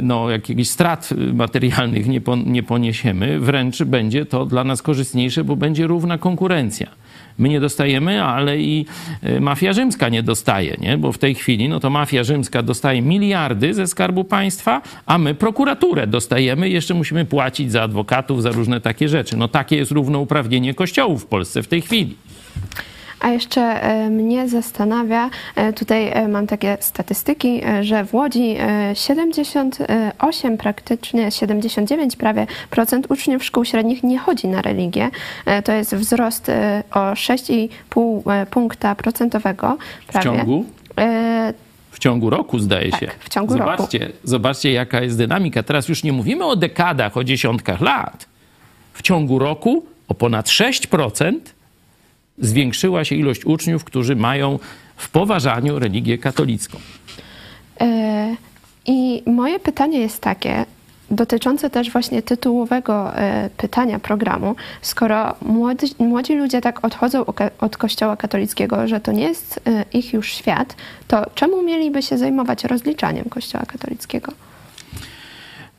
no, 0.02 0.30
jakichś 0.30 0.68
strat 0.68 1.10
materialnych 1.34 2.06
nie, 2.08 2.20
po, 2.20 2.36
nie 2.36 2.62
poniesiemy, 2.62 3.40
wręcz 3.40 3.82
będzie 3.82 4.26
to 4.26 4.46
dla 4.46 4.64
nas 4.64 4.82
korzystniejsze, 4.82 5.44
bo 5.44 5.56
będzie 5.56 5.86
równa 5.86 6.18
konkurencja. 6.18 7.05
My 7.38 7.48
nie 7.48 7.60
dostajemy, 7.60 8.24
ale 8.24 8.58
i 8.58 8.86
e, 9.22 9.40
mafia 9.40 9.72
rzymska 9.72 10.08
nie 10.08 10.22
dostaje, 10.22 10.76
nie? 10.80 10.98
bo 10.98 11.12
w 11.12 11.18
tej 11.18 11.34
chwili 11.34 11.68
no 11.68 11.80
to 11.80 11.90
mafia 11.90 12.24
rzymska 12.24 12.62
dostaje 12.62 13.02
miliardy 13.02 13.74
ze 13.74 13.86
skarbu 13.86 14.24
państwa, 14.24 14.82
a 15.06 15.18
my 15.18 15.34
prokuraturę 15.34 16.06
dostajemy, 16.06 16.68
jeszcze 16.68 16.94
musimy 16.94 17.24
płacić 17.24 17.72
za 17.72 17.82
adwokatów, 17.82 18.42
za 18.42 18.50
różne 18.50 18.80
takie 18.80 19.08
rzeczy. 19.08 19.36
No 19.36 19.48
takie 19.48 19.76
jest 19.76 19.90
równouprawnienie 19.90 20.74
kościołów 20.74 21.22
w 21.22 21.26
Polsce 21.26 21.62
w 21.62 21.68
tej 21.68 21.82
chwili. 21.82 22.16
A 23.20 23.28
jeszcze 23.28 23.60
e, 23.60 24.10
mnie 24.10 24.48
zastanawia, 24.48 25.30
e, 25.54 25.72
tutaj 25.72 26.08
e, 26.12 26.28
mam 26.28 26.46
takie 26.46 26.76
statystyki, 26.80 27.60
że 27.80 28.04
w 28.04 28.14
Łodzi 28.14 28.56
78, 28.94 30.58
praktycznie 30.58 31.30
79 31.30 32.16
prawie 32.16 32.46
procent 32.70 33.10
uczniów 33.10 33.44
szkół 33.44 33.64
średnich 33.64 34.02
nie 34.02 34.18
chodzi 34.18 34.48
na 34.48 34.62
religię. 34.62 35.10
To 35.64 35.72
jest 35.72 35.94
wzrost 35.94 36.50
o 36.90 36.98
6,5 36.98 38.46
punkta 38.46 38.94
procentowego 38.94 39.76
prawie. 40.06 40.30
W 40.30 40.36
ciągu? 40.36 40.64
W 41.90 41.98
ciągu 41.98 42.30
roku, 42.30 42.58
zdaje 42.58 42.90
tak, 42.90 43.00
się. 43.00 43.10
w 43.20 43.28
ciągu 43.28 43.52
zobaczcie, 43.52 43.98
roku. 43.98 44.12
Zobaczcie, 44.24 44.72
jaka 44.72 45.00
jest 45.00 45.18
dynamika. 45.18 45.62
Teraz 45.62 45.88
już 45.88 46.04
nie 46.04 46.12
mówimy 46.12 46.44
o 46.44 46.56
dekadach, 46.56 47.16
o 47.16 47.24
dziesiątkach 47.24 47.80
lat. 47.80 48.26
W 48.92 49.02
ciągu 49.02 49.38
roku 49.38 49.84
o 50.08 50.14
ponad 50.14 50.46
6% 50.46 51.32
zwiększyła 52.38 53.04
się 53.04 53.14
ilość 53.14 53.44
uczniów, 53.44 53.84
którzy 53.84 54.16
mają 54.16 54.58
w 54.96 55.10
poważaniu 55.10 55.78
religię 55.78 56.18
katolicką. 56.18 56.78
E, 57.80 58.36
I 58.86 59.22
moje 59.26 59.58
pytanie 59.58 59.98
jest 59.98 60.20
takie, 60.22 60.64
dotyczące 61.10 61.70
też 61.70 61.90
właśnie 61.90 62.22
tytułowego 62.22 63.16
e, 63.16 63.50
pytania 63.56 63.98
programu. 63.98 64.56
Skoro 64.82 65.34
młodzi, 65.42 65.86
młodzi 65.98 66.34
ludzie 66.34 66.60
tak 66.60 66.84
odchodzą 66.84 67.24
od 67.60 67.76
Kościoła 67.76 68.16
katolickiego, 68.16 68.88
że 68.88 69.00
to 69.00 69.12
nie 69.12 69.24
jest 69.24 69.60
e, 69.66 69.84
ich 69.92 70.12
już 70.12 70.32
świat, 70.32 70.76
to 71.08 71.30
czemu 71.34 71.62
mieliby 71.62 72.02
się 72.02 72.18
zajmować 72.18 72.64
rozliczaniem 72.64 73.24
Kościoła 73.24 73.64
katolickiego? 73.66 74.32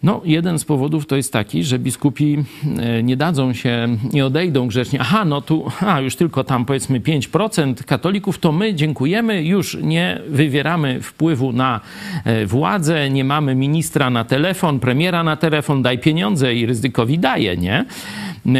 No, 0.08 0.22
jeden 0.26 0.60
z 0.60 0.66
powodów 0.66 1.06
to 1.06 1.16
jest 1.16 1.34
taki, 1.34 1.64
że 1.64 1.80
biskupi 1.80 2.38
e, 2.80 3.04
nie 3.04 3.18
dadzą 3.18 3.54
się, 3.54 3.88
nie 4.14 4.26
odejdą 4.26 4.68
grzecznie. 4.68 5.00
Aha, 5.02 5.26
no 5.26 5.42
tu, 5.42 5.72
a 5.80 6.02
już 6.02 6.16
tylko 6.16 6.44
tam 6.44 6.66
powiedzmy 6.66 7.00
5% 7.00 7.84
katolików, 7.84 8.40
to 8.40 8.52
my 8.52 8.74
dziękujemy, 8.74 9.44
już 9.44 9.78
nie 9.82 10.22
wywieramy 10.30 11.02
wpływu 11.02 11.54
na 11.54 11.82
e, 12.26 12.46
władzę, 12.46 13.10
nie 13.10 13.24
mamy 13.24 13.56
ministra 13.56 14.10
na 14.10 14.24
telefon, 14.24 14.80
premiera 14.80 15.24
na 15.24 15.36
telefon, 15.36 15.82
daj 15.82 16.00
pieniądze 16.00 16.56
i 16.56 16.66
ryzykowi 16.66 17.20
daje, 17.20 17.58
nie? 17.58 17.86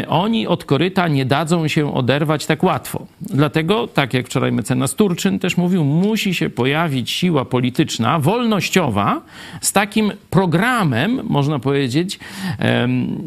Oni 0.08 0.46
od 0.46 0.64
koryta 0.64 1.08
nie 1.08 1.24
dadzą 1.24 1.68
się 1.68 1.94
oderwać 1.94 2.46
tak 2.46 2.62
łatwo. 2.62 3.06
Dlatego, 3.20 3.86
tak 3.86 4.14
jak 4.14 4.26
wczoraj 4.26 4.52
mecenas 4.52 4.94
Turczyn 4.94 5.38
też 5.38 5.56
mówił, 5.56 5.84
musi 5.84 6.34
się 6.34 6.50
pojawić 6.50 7.10
siła 7.10 7.44
polityczna, 7.44 8.18
wolnościowa, 8.18 9.20
z 9.60 9.72
takim 9.72 10.12
programem, 10.30 11.20
można 11.24 11.58
powiedzieć, 11.58 12.18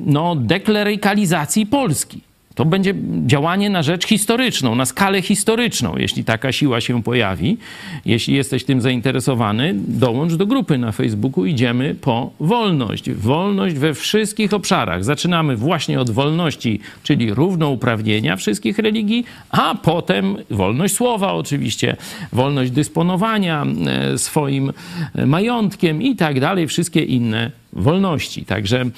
no, 0.05 0.35
deklerykalizacji 0.35 1.65
Polski. 1.65 2.30
To 2.55 2.65
będzie 2.65 2.93
działanie 3.25 3.69
na 3.69 3.83
rzecz 3.83 4.05
historyczną, 4.05 4.75
na 4.75 4.85
skalę 4.85 5.21
historyczną, 5.21 5.95
jeśli 5.97 6.23
taka 6.23 6.51
siła 6.51 6.81
się 6.81 7.03
pojawi. 7.03 7.57
Jeśli 8.05 8.35
jesteś 8.35 8.63
tym 8.63 8.81
zainteresowany, 8.81 9.73
dołącz 9.75 10.33
do 10.33 10.45
grupy 10.45 10.77
na 10.77 10.91
Facebooku. 10.91 11.45
Idziemy 11.45 11.95
po 11.95 12.31
wolność. 12.39 13.11
Wolność 13.11 13.75
we 13.75 13.93
wszystkich 13.93 14.53
obszarach. 14.53 15.03
Zaczynamy 15.03 15.55
właśnie 15.55 15.99
od 15.99 16.09
wolności, 16.09 16.79
czyli 17.03 17.33
równouprawnienia 17.33 18.35
wszystkich 18.35 18.79
religii, 18.79 19.25
a 19.49 19.75
potem 19.75 20.37
wolność 20.49 20.95
słowa 20.95 21.33
oczywiście, 21.33 21.95
wolność 22.33 22.71
dysponowania 22.71 23.65
e, 23.87 24.17
swoim 24.17 24.73
e, 25.15 25.25
majątkiem 25.25 26.01
i 26.01 26.15
tak 26.15 26.39
dalej, 26.39 26.67
wszystkie 26.67 27.03
inne 27.03 27.60
wolności. 27.73 28.45
Także 28.45 28.81
e, 28.81 28.89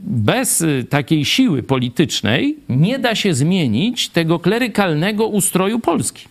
bez 0.00 0.62
e, 0.62 0.84
takiej 0.84 1.24
siły 1.24 1.62
politycznej 1.62 2.56
nie 2.68 2.98
da 2.98 3.14
się 3.14 3.34
zmienić 3.34 4.08
tego 4.08 4.38
klerykalnego 4.38 5.26
ustroju 5.26 5.78
Polski. 5.78 6.24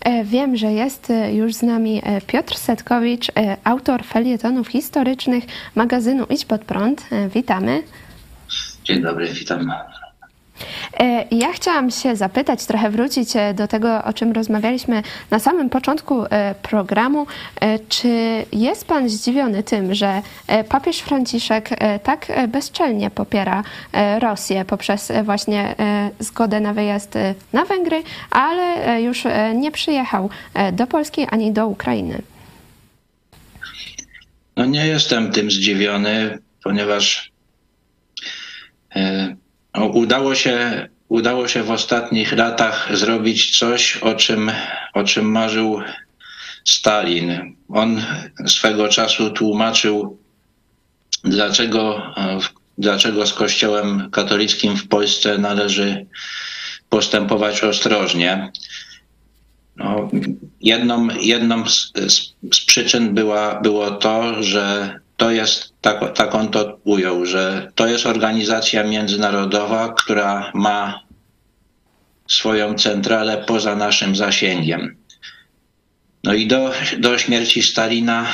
E, 0.00 0.24
wiem, 0.24 0.56
że 0.56 0.72
jest 0.72 1.12
już 1.32 1.54
z 1.54 1.62
nami 1.62 2.02
Piotr 2.26 2.56
Setkowicz, 2.56 3.26
autor 3.64 4.04
felietonów 4.04 4.68
historycznych 4.68 5.44
magazynu 5.74 6.26
Idź 6.30 6.44
Pod 6.44 6.64
Prąd. 6.64 7.06
Witamy. 7.34 7.82
Dzień 8.84 9.02
dobry, 9.02 9.32
witam. 9.32 9.72
E, 11.00 11.24
ja 11.30 11.52
chciałam 11.52 11.90
się 11.90 12.16
zapytać, 12.16 12.66
trochę 12.66 12.90
wrócić 12.90 13.36
e, 13.36 13.54
do 13.54 13.68
tego, 13.68 14.04
o 14.04 14.12
czym 14.12 14.32
rozmawialiśmy 14.32 15.02
na 15.30 15.38
samym 15.38 15.70
początku 15.70 16.24
e, 16.24 16.54
programu. 16.62 17.26
Czy 17.88 18.08
jest 18.52 18.86
Pan 18.86 19.08
zdziwiony 19.08 19.62
tym, 19.62 19.94
że 19.94 20.22
papież 20.68 20.98
Franciszek 20.98 21.70
tak 22.02 22.32
bezczelnie 22.48 23.10
popiera 23.10 23.62
Rosję 24.18 24.64
poprzez 24.64 25.12
właśnie 25.24 25.74
zgodę 26.18 26.60
na 26.60 26.74
wyjazd 26.74 27.14
na 27.52 27.64
Węgry, 27.64 28.02
ale 28.30 29.02
już 29.02 29.24
nie 29.54 29.70
przyjechał 29.70 30.30
do 30.72 30.86
Polski 30.86 31.26
ani 31.30 31.52
do 31.52 31.66
Ukrainy? 31.66 32.22
No 34.56 34.64
nie 34.64 34.86
jestem 34.86 35.32
tym 35.32 35.50
zdziwiony, 35.50 36.38
ponieważ 36.62 37.32
Udało 39.78 40.34
się, 40.34 40.88
udało 41.08 41.48
się 41.48 41.62
w 41.62 41.70
ostatnich 41.70 42.32
latach 42.32 42.96
zrobić 42.96 43.58
coś, 43.58 43.96
o 43.96 44.14
czym, 44.14 44.50
o 44.94 45.04
czym 45.04 45.30
marzył 45.30 45.80
Stalin. 46.64 47.54
On 47.68 48.02
swego 48.46 48.88
czasu 48.88 49.30
tłumaczył, 49.30 50.18
dlaczego, 51.24 52.14
dlaczego 52.78 53.26
z 53.26 53.34
Kościołem 53.34 54.10
katolickim 54.10 54.76
w 54.76 54.88
Polsce 54.88 55.38
należy 55.38 56.06
postępować 56.88 57.64
ostrożnie. 57.64 58.52
No, 59.76 60.10
jedną 60.60 61.08
jedną 61.20 61.68
z, 61.68 61.92
z, 61.94 62.34
z 62.54 62.60
przyczyn 62.60 63.14
była, 63.14 63.60
było 63.60 63.90
to, 63.90 64.42
że 64.42 65.00
to 65.22 65.30
jest, 65.30 65.74
tak, 65.80 66.14
tak 66.14 66.34
on 66.34 66.48
to 66.48 66.78
ujął, 66.84 67.26
że 67.26 67.72
to 67.74 67.86
jest 67.86 68.06
organizacja 68.06 68.84
międzynarodowa, 68.84 69.94
która 69.98 70.50
ma 70.54 71.00
swoją 72.28 72.74
centralę 72.74 73.44
poza 73.46 73.76
naszym 73.76 74.16
zasięgiem. 74.16 74.96
No 76.24 76.34
i 76.34 76.46
do, 76.46 76.72
do 76.98 77.18
śmierci 77.18 77.62
Stalina 77.62 78.26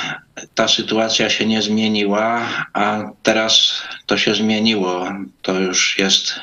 ta 0.55 0.69
sytuacja 0.69 1.31
się 1.31 1.47
nie 1.47 1.63
zmieniła, 1.63 2.49
a 2.73 3.11
teraz 3.23 3.83
to 4.07 4.17
się 4.17 4.35
zmieniło. 4.35 5.13
To 5.43 5.61
już 5.61 5.99
jest 5.99 6.41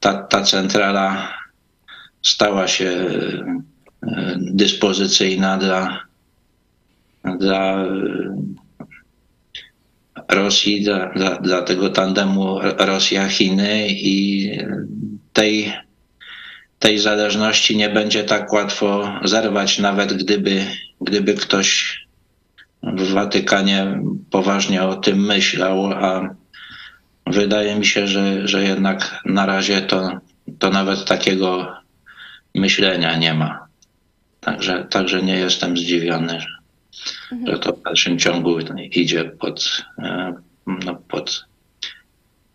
ta, 0.00 0.22
ta 0.22 0.42
centrala 0.42 1.38
stała 2.22 2.68
się 2.68 2.86
e, 2.86 4.36
dyspozycyjna 4.38 5.58
dla, 5.58 6.00
dla 7.24 7.84
Rosji, 10.34 10.82
dla, 10.82 11.08
dla, 11.08 11.30
dla 11.38 11.62
tego 11.62 11.90
tandemu 11.90 12.58
Rosja-Chiny 12.78 13.86
i 13.88 14.50
tej, 15.32 15.72
tej 16.78 16.98
zależności 16.98 17.76
nie 17.76 17.88
będzie 17.88 18.24
tak 18.24 18.52
łatwo 18.52 19.18
zerwać, 19.24 19.78
nawet 19.78 20.12
gdyby, 20.12 20.66
gdyby 21.00 21.34
ktoś 21.34 21.98
w 22.82 23.12
Watykanie 23.12 24.00
poważnie 24.30 24.82
o 24.82 24.96
tym 24.96 25.26
myślał, 25.26 25.86
a 25.86 26.34
wydaje 27.26 27.76
mi 27.76 27.86
się, 27.86 28.06
że, 28.06 28.48
że 28.48 28.62
jednak 28.62 29.20
na 29.24 29.46
razie 29.46 29.80
to, 29.80 30.10
to 30.58 30.70
nawet 30.70 31.04
takiego 31.04 31.76
myślenia 32.54 33.16
nie 33.16 33.34
ma. 33.34 33.66
Także, 34.40 34.86
także 34.90 35.22
nie 35.22 35.36
jestem 35.36 35.76
zdziwiony, 35.76 36.38
że, 37.46 37.52
że 37.52 37.58
to 37.58 37.72
w 37.72 37.82
dalszym 37.82 38.18
ciągu 38.18 38.58
idzie 38.92 39.24
pod, 39.24 39.82
e, 39.98 40.34
no 40.66 40.94
pod 40.94 41.44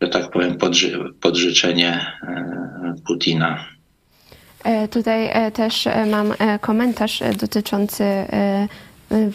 że 0.01 0.07
tak 0.07 0.31
powiem, 0.31 0.57
pod, 0.57 0.73
pod 1.21 1.35
życzenie 1.35 2.05
e, 2.23 2.95
Putina. 3.07 3.65
E, 4.63 4.87
tutaj 4.87 5.29
też 5.53 5.87
mam 6.11 6.33
komentarz 6.61 7.19
dotyczący 7.39 8.03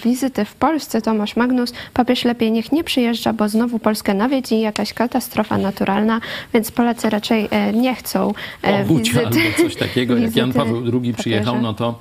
wizyty 0.05 0.45
w 0.45 0.55
Polsce 0.55 1.03
Tomasz 1.03 1.37
Magnus, 1.37 1.73
papież 1.95 2.25
lepiej 2.25 2.53
niech 2.53 2.73
nie 2.73 2.85
przyjeżdża, 2.85 3.33
bo 3.33 3.49
znowu 3.49 3.79
Polskę 3.79 4.15
nawiedzi 4.15 4.61
jakaś 4.61 4.93
katastrofa 4.93 5.59
naturalna, 5.59 6.21
więc 6.55 6.71
Polacy 6.71 7.11
raczej 7.11 7.49
e, 7.51 7.73
nie 7.73 7.95
chcą 7.95 8.33
e, 8.65 8.83
Obudź, 8.83 9.09
wizyty. 9.09 9.27
albo 9.27 9.39
coś 9.57 9.77
takiego. 9.77 10.17
Jak 10.17 10.37
Jan 10.37 10.53
Paweł 10.53 10.83
II 11.03 11.15
przyjechał, 11.15 11.63
no 11.63 11.75
to 11.75 11.99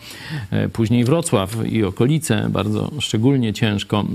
e, 0.52 0.70
później 0.70 1.06
Wrocław 1.06 1.56
i 1.66 1.84
okolice 1.84 2.48
bardzo 2.50 2.92
szczególnie 3.00 3.54
ciężko 3.54 4.06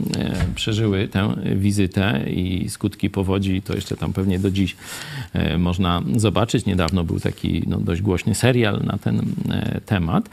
przeżyły 0.55 1.09
tę 1.09 1.35
wizytę 1.57 2.21
i 2.27 2.69
skutki 2.69 3.11
powodzi 3.11 3.63
to 3.63 3.75
jeszcze 3.75 3.97
tam 3.97 4.13
pewnie 4.13 4.39
do 4.39 4.51
dziś 4.51 4.77
można 5.59 6.03
zobaczyć. 6.17 6.67
Niedawno 6.67 7.05
był 7.05 7.21
taki 7.21 7.63
no, 7.67 7.77
dość 7.77 8.03
głośny 8.03 8.35
serial 8.35 8.81
na 8.85 8.99
ten 8.99 9.23
temat, 9.87 10.29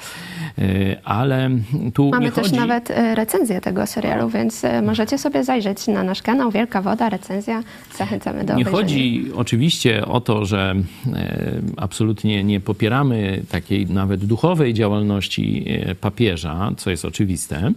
ale 1.04 1.50
tu 1.94 2.10
Mamy 2.10 2.32
też 2.32 2.44
chodzi... 2.44 2.56
nawet 2.56 2.91
recenzję 3.15 3.61
tego 3.61 3.88
serialu, 3.88 4.30
więc 4.30 4.64
e, 4.64 4.81
możecie 4.81 5.18
sobie 5.18 5.44
zajrzeć 5.44 5.88
na 5.88 6.03
nasz 6.03 6.22
kanał 6.22 6.52
Wielka 6.52 6.81
Woda, 6.81 7.10
recenzja. 7.10 7.64
Zachęcamy 7.98 8.44
do 8.44 8.56
Nie 8.56 8.61
obejrzenia. 8.61 8.77
chodzi 8.77 9.26
oczywiście 9.35 10.06
o 10.06 10.22
to, 10.22 10.45
że 10.45 10.76
e, 11.14 11.52
absolutnie 11.77 12.44
nie 12.44 12.60
popieramy 12.60 13.44
takiej 13.49 13.88
nawet 13.88 14.26
duchowej 14.26 14.73
działalności 14.73 15.65
e, 15.68 15.95
papieża, 15.95 16.72
co 16.77 16.90
jest 16.90 17.06
oczywiste, 17.06 17.72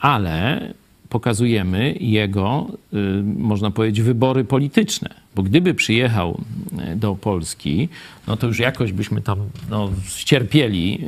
ale 0.00 0.60
pokazujemy 1.10 1.94
jego, 2.00 2.66
y, 2.94 2.96
można 3.22 3.70
powiedzieć, 3.70 4.02
wybory 4.02 4.44
polityczne. 4.44 5.10
Bo 5.34 5.42
gdyby 5.42 5.74
przyjechał 5.74 6.40
y, 6.92 6.96
do 6.96 7.14
Polski, 7.14 7.88
no 8.26 8.36
to 8.36 8.46
już 8.46 8.58
jakoś 8.58 8.92
byśmy 8.92 9.22
tam 9.22 9.38
no, 9.70 9.90
ścierpieli 10.08 11.00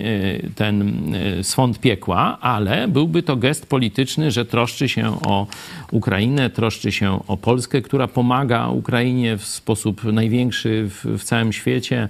y, 0.47 0.51
ten 0.55 1.03
swąd 1.43 1.81
piekła, 1.81 2.39
ale 2.41 2.89
byłby 2.89 3.23
to 3.23 3.37
gest 3.37 3.67
polityczny, 3.67 4.31
że 4.31 4.45
troszczy 4.45 4.89
się 4.89 5.21
o 5.21 5.47
Ukrainę, 5.91 6.51
troszczy 6.51 6.93
się 6.93 7.21
o 7.27 7.37
Polskę, 7.37 7.83
która 7.83 8.09
pomaga 8.09 8.69
Ukrainie 8.69 9.37
w 9.37 9.45
sposób 9.45 10.05
największy 10.05 10.89
w, 10.89 11.19
w 11.19 11.25
całym 11.25 11.53
świecie. 11.53 12.09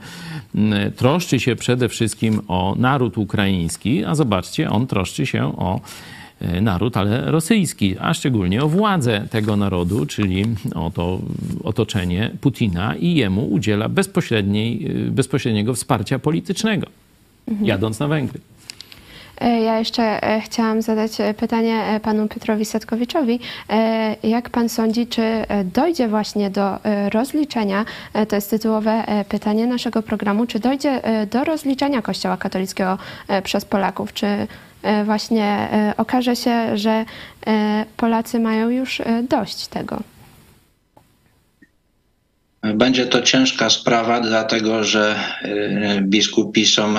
Troszczy 0.97 1.41
się 1.41 1.57
przede 1.57 1.89
wszystkim 1.89 2.41
o 2.49 2.75
naród 2.79 3.19
ukraiński, 3.19 4.05
a 4.05 4.15
zobaczcie, 4.15 4.71
on 4.71 4.87
troszczy 4.87 5.27
się 5.27 5.57
o 5.57 5.81
naród, 6.61 6.97
ale 6.97 7.31
rosyjski, 7.31 7.97
a 8.01 8.15
szczególnie 8.15 8.63
o 8.63 8.69
władzę 8.69 9.27
tego 9.31 9.57
narodu, 9.57 10.07
czyli 10.07 10.45
o 10.75 10.91
to 10.91 11.19
otoczenie 11.65 12.31
Putina 12.41 12.95
i 12.97 13.15
jemu 13.15 13.47
udziela 13.47 13.87
e, 13.87 13.89
bezpośredniego 15.11 15.75
wsparcia 15.75 16.19
politycznego, 16.19 16.87
mhm. 17.49 17.67
jadąc 17.67 17.99
na 17.99 18.09
Węgry. 18.09 18.41
E, 19.41 19.61
ja 19.61 19.79
jeszcze 19.79 20.21
chciałam 20.45 20.83
zadać 20.83 21.13
pytanie 21.37 22.01
panu 22.03 22.29
Piotrowi 22.29 22.65
Setkowiczowi. 22.65 23.41
Jak 24.23 24.51
pan 24.51 24.69
sądzi, 24.69 25.07
czy 25.07 25.23
dojdzie 25.65 26.09
właśnie 26.09 26.51
do 26.51 26.79
rozliczenia, 27.13 27.85
to 28.29 28.37
jest 28.37 28.51
tytułowe 28.51 29.25
pytanie 29.29 29.67
naszego 29.67 30.03
programu, 30.03 30.47
czy 30.47 30.59
dojdzie 30.59 31.01
do 31.31 31.45
rozliczenia 31.45 32.03
Kościoła 32.03 32.37
katolickiego 32.37 32.99
przez 33.43 33.65
Polaków? 33.65 34.13
Czy 34.13 34.27
E, 34.27 34.47
właśnie 35.05 35.45
e, 35.45 35.95
okaże 35.97 36.37
się, 36.37 36.79
że 36.79 37.05
e, 37.47 37.87
Polacy 37.97 38.41
mają 38.41 38.71
już 38.71 39.03
dość 39.29 39.67
tego. 39.67 40.03
Będzie 42.75 43.07
to 43.07 43.23
ciężka 43.23 43.71
sprawa, 43.71 44.21
dlatego 44.21 44.85
że 44.85 45.17
biskupi 46.03 46.67
są 46.67 46.95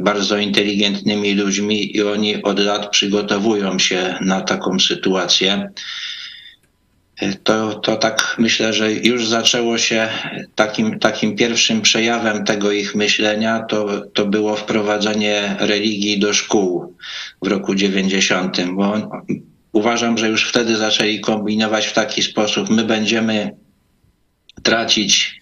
bardzo 0.00 0.38
inteligentnymi 0.38 1.34
ludźmi 1.34 1.96
i 1.96 2.02
oni 2.02 2.42
od 2.42 2.58
lat 2.58 2.90
przygotowują 2.90 3.78
się 3.78 4.14
na 4.20 4.40
taką 4.40 4.80
sytuację. 4.80 5.70
To, 7.42 7.74
to 7.74 7.96
tak 7.96 8.36
myślę, 8.38 8.72
że 8.72 8.92
już 8.92 9.28
zaczęło 9.28 9.78
się 9.78 10.08
takim, 10.54 10.98
takim 10.98 11.36
pierwszym 11.36 11.82
przejawem 11.82 12.44
tego 12.44 12.72
ich 12.72 12.94
myślenia, 12.94 13.62
to, 13.68 14.00
to 14.00 14.26
było 14.26 14.56
wprowadzenie 14.56 15.56
religii 15.58 16.18
do 16.18 16.34
szkół 16.34 16.94
w 17.42 17.46
roku 17.46 17.74
90. 17.74 18.56
Bo 18.66 19.10
uważam, 19.72 20.18
że 20.18 20.28
już 20.28 20.48
wtedy 20.48 20.76
zaczęli 20.76 21.20
kombinować 21.20 21.86
w 21.86 21.92
taki 21.92 22.22
sposób. 22.22 22.70
My 22.70 22.84
będziemy 22.84 23.56
tracić 24.62 25.40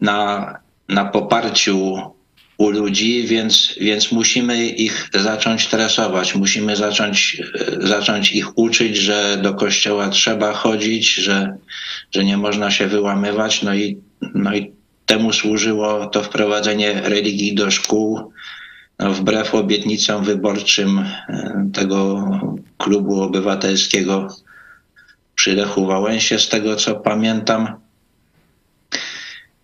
na, 0.00 0.54
na 0.88 1.04
poparciu 1.04 1.96
u 2.58 2.70
ludzi, 2.70 3.26
więc, 3.26 3.74
więc 3.80 4.12
musimy 4.12 4.66
ich 4.66 5.10
zacząć 5.14 5.66
tresować, 5.66 6.34
musimy 6.34 6.76
zacząć, 6.76 7.42
zacząć 7.78 8.32
ich 8.32 8.58
uczyć, 8.58 8.96
że 8.96 9.38
do 9.42 9.54
kościoła 9.54 10.08
trzeba 10.08 10.52
chodzić, 10.52 11.14
że, 11.14 11.56
że 12.12 12.24
nie 12.24 12.36
można 12.36 12.70
się 12.70 12.86
wyłamywać. 12.86 13.62
No 13.62 13.74
i, 13.74 13.98
no 14.34 14.54
i 14.54 14.72
temu 15.06 15.32
służyło 15.32 16.06
to 16.06 16.22
wprowadzenie 16.22 17.00
religii 17.04 17.54
do 17.54 17.70
szkół, 17.70 18.32
no 18.98 19.12
wbrew 19.12 19.54
obietnicom 19.54 20.24
wyborczym 20.24 20.98
e, 20.98 21.70
tego 21.72 22.28
klubu 22.78 23.22
obywatelskiego 23.22 24.36
przy 25.34 25.54
Lechu 25.54 25.86
Wałęsie, 25.86 26.38
z 26.38 26.48
tego 26.48 26.76
co 26.76 26.94
pamiętam. 26.94 27.76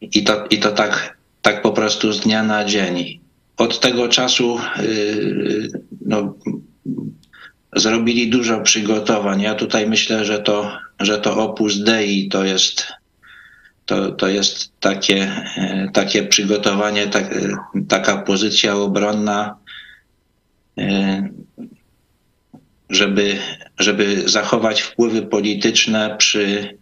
I 0.00 0.24
to, 0.24 0.46
i 0.50 0.58
to 0.58 0.70
tak 0.70 1.13
tak 1.44 1.62
po 1.62 1.72
prostu 1.72 2.12
z 2.12 2.20
dnia 2.20 2.42
na 2.42 2.64
dzień. 2.64 3.20
Od 3.56 3.80
tego 3.80 4.08
czasu 4.08 4.58
yy, 4.80 5.68
no, 6.00 6.34
zrobili 7.76 8.30
dużo 8.30 8.60
przygotowań. 8.60 9.40
Ja 9.40 9.54
tutaj 9.54 9.86
myślę, 9.86 10.24
że 10.24 10.38
to, 10.38 10.78
że 11.00 11.18
to 11.18 11.36
opus 11.36 11.78
dei 11.78 12.28
to 12.28 12.44
jest, 12.44 12.86
to, 13.86 14.12
to 14.12 14.28
jest 14.28 14.80
takie, 14.80 15.44
takie 15.92 16.22
przygotowanie, 16.22 17.06
tak, 17.06 17.34
taka 17.88 18.16
pozycja 18.22 18.76
obronna, 18.76 19.56
żeby, 22.90 23.36
żeby 23.78 24.28
zachować 24.28 24.80
wpływy 24.80 25.22
polityczne 25.22 26.16
przy 26.18 26.78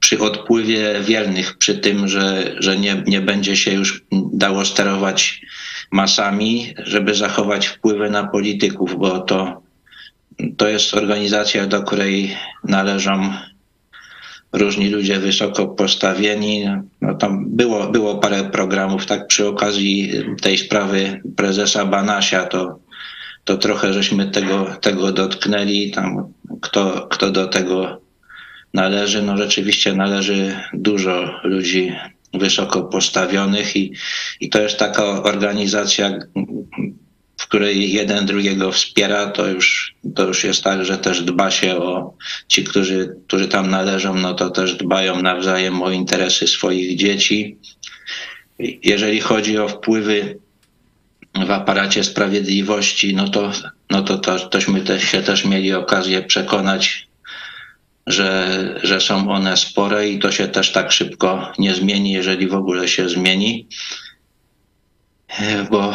przy 0.00 0.18
odpływie 0.18 1.00
wiernych, 1.00 1.58
przy 1.58 1.78
tym, 1.78 2.08
że, 2.08 2.54
że 2.58 2.76
nie, 2.76 3.02
nie 3.06 3.20
będzie 3.20 3.56
się 3.56 3.72
już 3.72 4.04
dało 4.32 4.64
sterować 4.64 5.40
masami, 5.90 6.74
żeby 6.78 7.14
zachować 7.14 7.66
wpływy 7.66 8.10
na 8.10 8.26
polityków, 8.26 8.98
bo 8.98 9.20
to, 9.20 9.62
to 10.56 10.68
jest 10.68 10.94
organizacja, 10.94 11.66
do 11.66 11.82
której 11.82 12.36
należą 12.64 13.32
różni 14.52 14.88
ludzie 14.88 15.18
wysoko 15.18 15.66
postawieni. 15.66 16.68
No 17.00 17.14
tam 17.14 17.44
było, 17.48 17.86
było 17.86 18.18
parę 18.18 18.44
programów, 18.44 19.06
tak 19.06 19.26
przy 19.26 19.48
okazji 19.48 20.12
tej 20.42 20.58
sprawy 20.58 21.22
prezesa 21.36 21.84
Banasia, 21.84 22.46
to, 22.46 22.78
to 23.44 23.56
trochę 23.56 23.92
żeśmy 23.92 24.30
tego, 24.30 24.66
tego 24.80 25.12
dotknęli. 25.12 25.90
Tam 25.90 26.32
kto, 26.60 27.06
kto 27.10 27.30
do 27.30 27.46
tego 27.46 27.99
należy, 28.74 29.22
no 29.22 29.36
rzeczywiście 29.36 29.94
należy 29.94 30.56
dużo 30.72 31.40
ludzi 31.44 31.92
wysoko 32.34 32.82
postawionych 32.82 33.76
i, 33.76 33.92
i 34.40 34.48
to 34.48 34.62
jest 34.62 34.78
taka 34.78 35.04
organizacja, 35.04 36.18
w 37.36 37.46
której 37.46 37.92
jeden 37.92 38.26
drugiego 38.26 38.72
wspiera, 38.72 39.26
to 39.26 39.46
już, 39.46 39.94
to 40.14 40.26
już 40.26 40.44
jest 40.44 40.64
tak, 40.64 40.84
że 40.84 40.98
też 40.98 41.22
dba 41.22 41.50
się 41.50 41.76
o 41.76 42.14
ci, 42.48 42.64
którzy, 42.64 43.16
którzy 43.26 43.48
tam 43.48 43.70
należą, 43.70 44.14
no 44.14 44.34
to 44.34 44.50
też 44.50 44.74
dbają 44.74 45.22
nawzajem 45.22 45.82
o 45.82 45.90
interesy 45.90 46.46
swoich 46.46 46.96
dzieci. 46.96 47.56
Jeżeli 48.82 49.20
chodzi 49.20 49.58
o 49.58 49.68
wpływy 49.68 50.38
w 51.46 51.50
aparacie 51.50 52.04
sprawiedliwości, 52.04 53.14
no 53.14 53.28
to, 53.28 53.52
no 53.90 54.02
to, 54.02 54.18
to 54.18 54.38
tośmy 54.38 54.80
też, 54.80 55.02
się 55.02 55.22
też 55.22 55.44
mieli 55.44 55.72
okazję 55.72 56.22
przekonać 56.22 57.09
że, 58.10 58.80
że 58.82 59.00
są 59.00 59.30
one 59.30 59.56
spore 59.56 60.08
i 60.08 60.18
to 60.18 60.32
się 60.32 60.48
też 60.48 60.72
tak 60.72 60.92
szybko 60.92 61.52
nie 61.58 61.74
zmieni, 61.74 62.12
jeżeli 62.12 62.48
w 62.48 62.54
ogóle 62.54 62.88
się 62.88 63.08
zmieni. 63.08 63.66
Bo, 65.70 65.94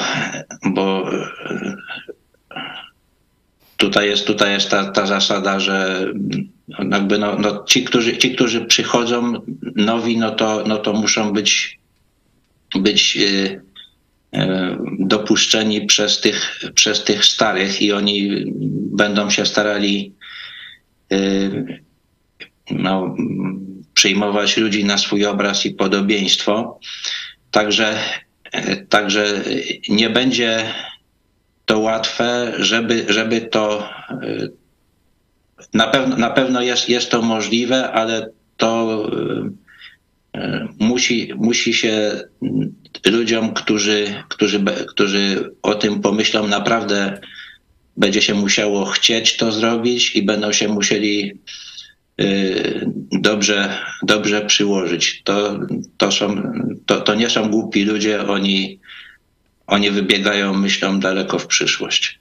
bo 0.66 1.10
tutaj 3.78 4.10
jest, 4.10 4.28
tutaj 4.28 4.52
jest 4.52 4.70
ta, 4.70 4.92
ta 4.92 5.06
zasada, 5.06 5.60
że 5.60 6.08
jakby 6.92 7.18
no, 7.18 7.40
no 7.40 7.64
ci, 7.64 7.84
którzy, 7.84 8.18
ci, 8.18 8.36
którzy 8.36 8.66
przychodzą 8.66 9.34
nowi, 9.76 10.18
no 10.18 10.32
to, 10.32 10.64
no 10.68 10.78
to 10.78 10.94
muszą 10.94 11.34
być, 11.34 11.80
być 12.76 13.18
y, 13.18 13.62
dopuszczeni 15.00 15.86
przez 15.86 16.22
tych, 16.22 16.60
przez 16.76 17.04
tych 17.04 17.26
starych 17.26 17.82
i 17.82 17.94
oni 17.94 18.44
będą 18.96 19.30
się 19.30 19.46
starali 19.46 20.14
no, 22.72 23.16
przyjmować 23.94 24.58
ludzi 24.58 24.86
na 24.86 24.98
swój 24.98 25.26
obraz 25.26 25.66
i 25.66 25.72
podobieństwo. 25.72 26.80
Także, 27.52 28.00
także 28.90 29.44
nie 29.90 30.10
będzie 30.10 30.74
to 31.66 31.80
łatwe, 31.80 32.54
żeby, 32.60 33.06
żeby 33.10 33.42
to 33.42 33.90
na 35.74 35.88
pewno, 35.88 36.18
na 36.18 36.30
pewno 36.30 36.62
jest, 36.62 36.90
jest 36.90 37.12
to 37.12 37.22
możliwe, 37.22 37.92
ale 37.92 38.30
to 38.58 39.04
musi, 40.80 41.32
musi 41.36 41.74
się 41.74 42.22
ludziom, 43.06 43.54
którzy, 43.54 44.24
którzy, 44.30 44.64
którzy 44.88 45.52
o 45.62 45.76
tym 45.76 46.02
pomyślą, 46.02 46.48
naprawdę 46.48 47.22
będzie 47.98 48.22
się 48.22 48.34
musiało 48.34 48.86
chcieć 48.86 49.38
to 49.38 49.52
zrobić 49.52 50.16
i 50.16 50.24
będą 50.24 50.52
się 50.52 50.68
musieli 50.68 51.40
dobrze, 53.12 53.80
dobrze 54.04 54.42
przyłożyć. 54.42 55.22
To, 55.24 55.60
to, 55.98 56.12
są, 56.12 56.42
to, 56.86 57.02
to 57.02 57.16
nie 57.16 57.30
są 57.30 57.50
głupi 57.50 57.84
ludzie, 57.84 58.28
oni, 58.28 58.80
oni 59.68 59.92
wybiegają 59.92 60.54
myślą 60.54 61.00
daleko 61.00 61.40
w 61.40 61.48
przyszłość. 61.48 62.20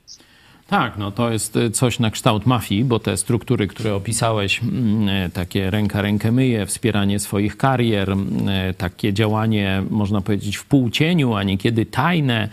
Tak, 0.67 0.97
no 0.97 1.11
to 1.11 1.31
jest 1.31 1.55
y, 1.55 1.71
coś 1.71 1.99
na 1.99 2.11
kształt 2.11 2.45
mafii, 2.45 2.83
bo 2.83 2.99
te 2.99 3.17
struktury, 3.17 3.67
które 3.67 3.95
opisałeś, 3.95 4.61
mm, 4.63 5.09
y, 5.09 5.29
takie 5.29 5.71
ręka 5.71 6.01
rękę 6.01 6.31
myje, 6.31 6.65
wspieranie 6.65 7.19
swoich 7.19 7.57
karier, 7.57 8.11
y, 8.11 8.73
takie 8.73 9.13
działanie, 9.13 9.83
można 9.89 10.21
powiedzieć, 10.21 10.57
w 10.57 10.65
półcieniu, 10.65 11.33
a 11.33 11.43
niekiedy 11.43 11.85
tajne, 11.85 12.49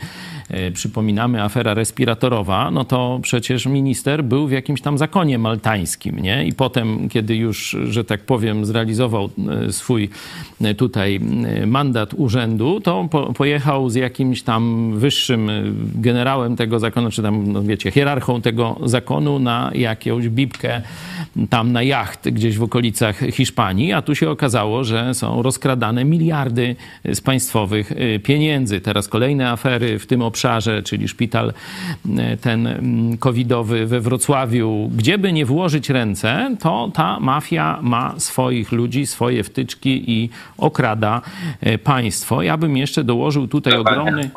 przypominamy 0.74 1.42
afera 1.42 1.74
respiratorowa, 1.74 2.70
no 2.70 2.84
to 2.84 3.18
przecież 3.22 3.66
minister 3.66 4.24
był 4.24 4.46
w 4.46 4.50
jakimś 4.50 4.80
tam 4.80 4.98
zakonie 4.98 5.38
maltańskim, 5.38 6.18
nie? 6.18 6.46
I 6.46 6.52
potem, 6.52 7.08
kiedy 7.08 7.36
już, 7.36 7.76
że 7.84 8.04
tak 8.04 8.20
powiem, 8.20 8.64
zrealizował 8.64 9.30
swój 9.70 10.10
tutaj 10.76 11.20
mandat 11.66 12.14
urzędu, 12.14 12.80
to 12.80 13.08
po, 13.10 13.32
pojechał 13.32 13.90
z 13.90 13.94
jakimś 13.94 14.42
tam 14.42 14.92
wyższym 14.98 15.50
generałem 15.94 16.56
tego 16.56 16.78
zakonu, 16.78 17.10
czy 17.10 17.22
tam, 17.22 17.52
no 17.52 17.62
wiecie, 17.62 17.90
hierarchą 18.02 18.42
tego 18.42 18.76
zakonu 18.84 19.38
na 19.38 19.70
jakąś 19.74 20.28
bibkę 20.28 20.82
tam 21.50 21.72
na 21.72 21.82
jacht 21.82 22.28
gdzieś 22.28 22.58
w 22.58 22.62
okolicach 22.62 23.20
Hiszpanii, 23.30 23.92
a 23.92 24.02
tu 24.02 24.14
się 24.14 24.30
okazało, 24.30 24.84
że 24.84 25.14
są 25.14 25.42
rozkradane 25.42 26.04
miliardy 26.04 26.76
z 27.04 27.20
państwowych 27.20 27.92
pieniędzy. 28.22 28.80
Teraz 28.80 29.08
kolejne 29.08 29.50
afery 29.50 29.98
w 29.98 30.06
tym 30.06 30.22
obszarze 30.22 30.82
czyli 30.82 31.08
szpital 31.08 31.52
e, 32.18 32.36
ten 32.36 32.66
mm, 32.66 33.18
covidowy 33.18 33.86
we 33.86 34.00
Wrocławiu, 34.00 34.90
gdzie 34.96 35.18
by 35.18 35.32
nie 35.32 35.46
włożyć 35.46 35.90
ręce, 35.90 36.56
to 36.60 36.90
ta 36.94 37.20
mafia 37.20 37.78
ma 37.82 38.14
swoich 38.18 38.72
ludzi, 38.72 39.06
swoje 39.06 39.44
wtyczki 39.44 40.10
i 40.10 40.30
okrada 40.58 41.20
e, 41.60 41.78
państwo. 41.78 42.42
Ja 42.42 42.56
bym 42.56 42.76
jeszcze 42.76 43.04
dołożył 43.04 43.48
tutaj 43.48 43.76
ogromny... 43.76 44.30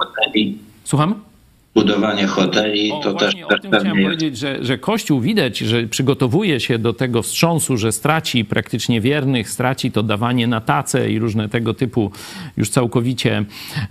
Słucham? 0.83 1.34
Budowanie 1.75 2.27
hoteli, 2.27 2.91
o, 2.91 2.99
to 2.99 3.13
też... 3.13 3.35
O 3.45 3.59
tym 3.59 3.71
chciałem 3.71 3.97
jest. 3.97 4.03
powiedzieć, 4.03 4.37
że, 4.37 4.65
że 4.65 4.77
Kościół 4.77 5.21
widać, 5.21 5.57
że 5.57 5.83
przygotowuje 5.83 6.59
się 6.59 6.79
do 6.79 6.93
tego 6.93 7.21
wstrząsu, 7.21 7.77
że 7.77 7.91
straci 7.91 8.45
praktycznie 8.45 9.01
wiernych, 9.01 9.49
straci 9.49 9.91
to 9.91 10.03
dawanie 10.03 10.47
na 10.47 10.61
tacę 10.61 11.11
i 11.11 11.19
różne 11.19 11.49
tego 11.49 11.73
typu 11.73 12.11
już 12.57 12.69
całkowicie, 12.69 13.45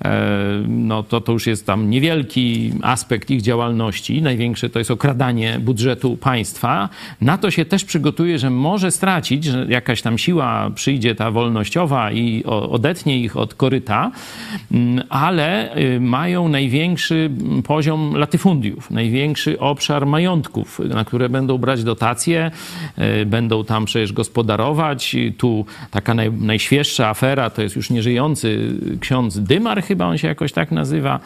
e, 0.04 0.64
no 0.68 1.02
to, 1.02 1.20
to 1.20 1.32
już 1.32 1.46
jest 1.46 1.66
tam 1.66 1.90
niewielki 1.90 2.72
aspekt 2.82 3.30
ich 3.30 3.42
działalności. 3.42 4.22
Największe 4.22 4.70
to 4.70 4.78
jest 4.78 4.90
okradanie 4.90 5.58
budżetu 5.60 6.16
państwa. 6.16 6.88
Na 7.20 7.38
to 7.38 7.50
się 7.50 7.64
też 7.64 7.84
przygotuje, 7.84 8.38
że 8.38 8.50
może 8.50 8.90
stracić, 8.90 9.44
że 9.44 9.66
jakaś 9.68 10.02
tam 10.02 10.18
siła 10.18 10.70
przyjdzie 10.74 11.14
ta 11.14 11.30
wolnościowa 11.30 12.12
i 12.12 12.44
odetnie 12.44 13.18
ich 13.18 13.36
od 13.36 13.54
koryta, 13.54 14.10
mm, 14.72 15.04
ale 15.08 15.76
y, 15.76 16.00
mają 16.00 16.48
największy 16.48 17.30
poziom 17.64 17.73
latyfundiów, 18.14 18.90
największy 18.90 19.58
obszar 19.58 20.06
majątków, 20.06 20.78
na 20.78 21.04
które 21.04 21.28
będą 21.28 21.58
brać 21.58 21.84
dotacje, 21.84 22.50
e, 22.96 23.26
będą 23.26 23.64
tam 23.64 23.84
przecież 23.84 24.12
gospodarować. 24.12 25.16
Tu 25.38 25.66
taka 25.90 26.14
naj, 26.14 26.32
najświeższa 26.32 27.08
afera 27.08 27.50
to 27.50 27.62
jest 27.62 27.76
już 27.76 27.90
nieżyjący 27.90 28.72
ksiądz 29.00 29.38
Dymar, 29.38 29.82
chyba 29.82 30.06
on 30.06 30.18
się 30.18 30.28
jakoś 30.28 30.52
tak 30.52 30.72
nazywa, 30.72 31.20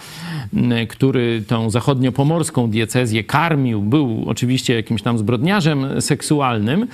który 0.88 1.42
tą 1.46 1.70
zachodniopomorską 1.70 2.70
diecezję 2.70 3.24
karmił. 3.24 3.82
Był 3.82 4.24
oczywiście 4.26 4.74
jakimś 4.74 5.02
tam 5.02 5.18
zbrodniarzem 5.18 6.00
seksualnym, 6.00 6.86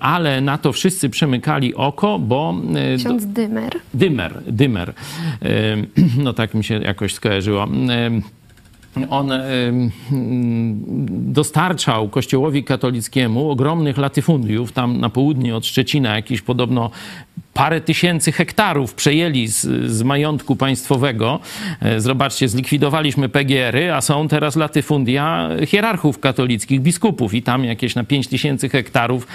ale 0.00 0.40
na 0.40 0.58
to 0.58 0.72
wszyscy 0.72 1.10
przemykali 1.10 1.74
oko, 1.74 2.18
bo... 2.18 2.54
Ksiądz 2.98 3.26
Dymer. 3.26 3.72
Dymer, 3.94 4.42
Dymer. 4.46 4.92
No 6.24 6.32
tak 6.32 6.54
mi 6.54 6.64
się 6.64 6.82
jakoś 6.82 7.14
skojarzyło 7.14 7.66
on 9.10 9.32
dostarczał 11.08 12.08
Kościołowi 12.08 12.64
katolickiemu 12.64 13.50
ogromnych 13.50 13.98
latyfundiów, 13.98 14.72
tam 14.72 15.00
na 15.00 15.10
południe 15.10 15.56
od 15.56 15.66
Szczecina 15.66 16.16
jakieś 16.16 16.42
podobno 16.42 16.90
parę 17.56 17.80
tysięcy 17.80 18.32
hektarów 18.32 18.94
przejęli 18.94 19.48
z, 19.48 19.60
z 19.92 20.02
majątku 20.02 20.56
państwowego. 20.56 21.40
E, 21.80 22.00
zobaczcie, 22.00 22.48
zlikwidowaliśmy 22.48 23.28
PGR-y, 23.28 23.94
a 23.94 24.00
są 24.00 24.28
teraz 24.28 24.56
latyfundia 24.56 25.48
hierarchów 25.66 26.18
katolickich, 26.18 26.80
biskupów 26.80 27.34
i 27.34 27.42
tam 27.42 27.64
jakieś 27.64 27.94
na 27.94 28.04
5 28.04 28.28
tysięcy 28.28 28.68
hektarów, 28.68 29.26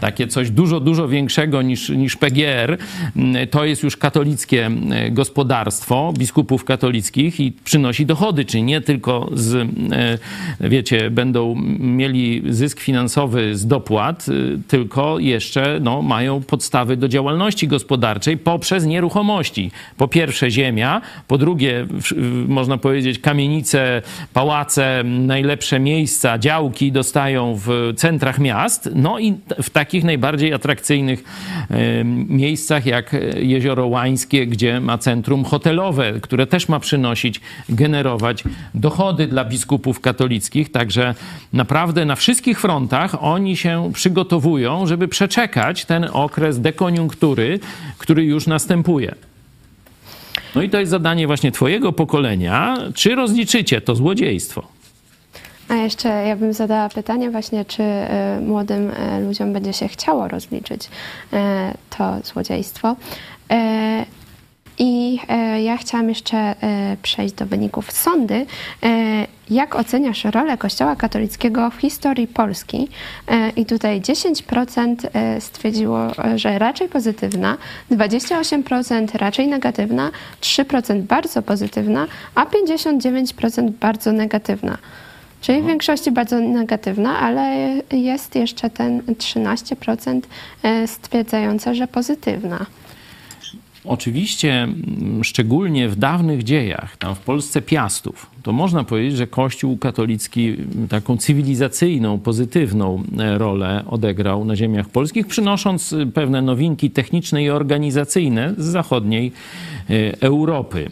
takie 0.00 0.28
coś 0.28 0.50
dużo, 0.50 0.80
dużo 0.80 1.08
większego 1.08 1.62
niż, 1.62 1.88
niż 1.88 2.16
PGR. 2.16 2.78
Mm, 3.16 3.48
to 3.48 3.64
jest 3.64 3.82
już 3.82 3.96
katolickie 3.96 4.70
e, 4.90 5.10
gospodarstwo 5.10 6.12
biskupów 6.18 6.64
katolickich 6.64 7.40
i 7.40 7.52
przynosi 7.52 8.06
dochody, 8.06 8.44
czyli 8.44 8.62
nie 8.62 8.80
tylko 8.80 9.30
z, 9.34 9.54
e, 9.54 10.68
wiecie, 10.68 11.10
będą 11.10 11.54
mieli 11.78 12.42
zysk 12.48 12.80
finansowy 12.80 13.56
z 13.56 13.66
dopłat, 13.66 14.26
tylko 14.68 15.18
jeszcze 15.18 15.78
no, 15.82 16.02
mają 16.02 16.42
podstawy 16.42 16.96
do 16.96 17.08
działalności 17.08 17.69
gospodarczej 17.70 18.36
poprzez 18.36 18.86
nieruchomości. 18.86 19.70
Po 19.96 20.08
pierwsze 20.08 20.50
ziemia, 20.50 21.00
po 21.28 21.38
drugie 21.38 21.86
można 22.48 22.78
powiedzieć 22.78 23.18
kamienice, 23.18 24.02
pałace, 24.32 25.02
najlepsze 25.04 25.80
miejsca, 25.80 26.38
działki 26.38 26.92
dostają 26.92 27.58
w 27.66 27.92
centrach 27.96 28.38
miast, 28.38 28.90
no 28.94 29.18
i 29.18 29.34
w 29.62 29.70
takich 29.70 30.04
najbardziej 30.04 30.52
atrakcyjnych 30.52 31.24
miejscach 32.28 32.86
jak 32.86 33.16
Jezioro 33.36 33.86
Łańskie, 33.86 34.46
gdzie 34.46 34.80
ma 34.80 34.98
centrum 34.98 35.44
hotelowe, 35.44 36.12
które 36.20 36.46
też 36.46 36.68
ma 36.68 36.80
przynosić, 36.80 37.40
generować 37.68 38.44
dochody 38.74 39.26
dla 39.26 39.44
biskupów 39.44 40.00
katolickich. 40.00 40.72
Także 40.72 41.14
naprawdę 41.52 42.04
na 42.04 42.16
wszystkich 42.16 42.60
frontach 42.60 43.24
oni 43.24 43.56
się 43.56 43.90
przygotowują, 43.94 44.86
żeby 44.86 45.08
przeczekać 45.08 45.84
ten 45.84 46.06
okres 46.12 46.60
dekoniunktury, 46.60 47.59
który 47.98 48.24
już 48.24 48.46
następuje. 48.46 49.14
No 50.54 50.62
i 50.62 50.70
to 50.70 50.80
jest 50.80 50.90
zadanie 50.90 51.26
właśnie 51.26 51.52
Twojego 51.52 51.92
pokolenia. 51.92 52.78
Czy 52.94 53.14
rozliczycie 53.14 53.80
to 53.80 53.94
złodziejstwo? 53.94 54.68
A 55.68 55.74
jeszcze 55.74 56.08
ja 56.08 56.36
bym 56.36 56.52
zadała 56.52 56.88
pytanie 56.88 57.30
właśnie, 57.30 57.64
czy 57.64 57.82
y, 57.82 58.40
młodym 58.40 58.90
y, 58.90 59.20
ludziom 59.26 59.52
będzie 59.52 59.72
się 59.72 59.88
chciało 59.88 60.28
rozliczyć 60.28 60.84
y, 60.84 61.36
to 61.98 62.16
złodziejstwo. 62.24 62.96
I 64.82 65.20
e, 65.28 65.62
ja 65.62 65.76
chciałam 65.76 66.08
jeszcze 66.08 66.36
e, 66.36 66.54
przejść 67.02 67.34
do 67.34 67.46
wyników 67.46 67.92
sądy. 67.92 68.46
E, 68.82 69.26
jak 69.50 69.74
oceniasz 69.74 70.24
rolę 70.24 70.58
Kościoła 70.58 70.96
katolickiego 70.96 71.70
w 71.70 71.74
historii 71.74 72.26
Polski? 72.26 72.88
I 73.56 73.66
tutaj 73.66 74.00
10% 74.00 74.96
stwierdziło, 75.40 75.98
że 76.36 76.58
raczej 76.58 76.88
pozytywna, 76.88 77.56
28% 77.90 79.14
raczej 79.14 79.48
negatywna, 79.48 80.10
3% 80.40 81.02
bardzo 81.02 81.42
pozytywna, 81.42 82.06
a 82.34 82.44
59% 82.44 83.70
bardzo 83.70 84.12
negatywna. 84.12 84.78
Czyli 85.40 85.62
w 85.62 85.66
większości 85.66 86.10
bardzo 86.10 86.40
negatywna, 86.40 87.18
ale 87.18 87.72
jest 87.92 88.34
jeszcze 88.34 88.70
ten 88.70 89.00
13% 89.00 90.20
stwierdzające, 90.86 91.74
że 91.74 91.86
pozytywna. 91.86 92.66
Oczywiście, 93.84 94.62
mm, 94.62 95.24
szczególnie 95.24 95.88
w 95.88 95.96
dawnych 95.96 96.42
dziejach, 96.44 96.96
tam 96.96 97.14
w 97.14 97.18
Polsce 97.18 97.62
Piastów, 97.62 98.30
to 98.42 98.52
można 98.52 98.84
powiedzieć, 98.84 99.16
że 99.16 99.26
Kościół 99.26 99.78
katolicki 99.78 100.56
taką 100.88 101.16
cywilizacyjną, 101.16 102.18
pozytywną 102.18 103.02
e, 103.18 103.38
rolę 103.38 103.84
odegrał 103.88 104.44
na 104.44 104.56
ziemiach 104.56 104.88
polskich, 104.88 105.26
przynosząc 105.26 105.92
e, 105.92 106.06
pewne 106.06 106.42
nowinki 106.42 106.90
techniczne 106.90 107.42
i 107.42 107.50
organizacyjne 107.50 108.54
z 108.58 108.64
zachodniej 108.64 109.32
e, 109.90 110.20
Europy. 110.20 110.90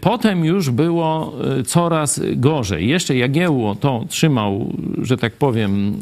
Potem 0.00 0.44
już 0.44 0.70
było 0.70 1.32
coraz 1.66 2.20
gorzej. 2.36 2.88
Jeszcze 2.88 3.16
Jagiełło 3.16 3.74
to 3.74 4.04
trzymał, 4.08 4.72
że 5.02 5.16
tak 5.16 5.32
powiem, 5.32 6.00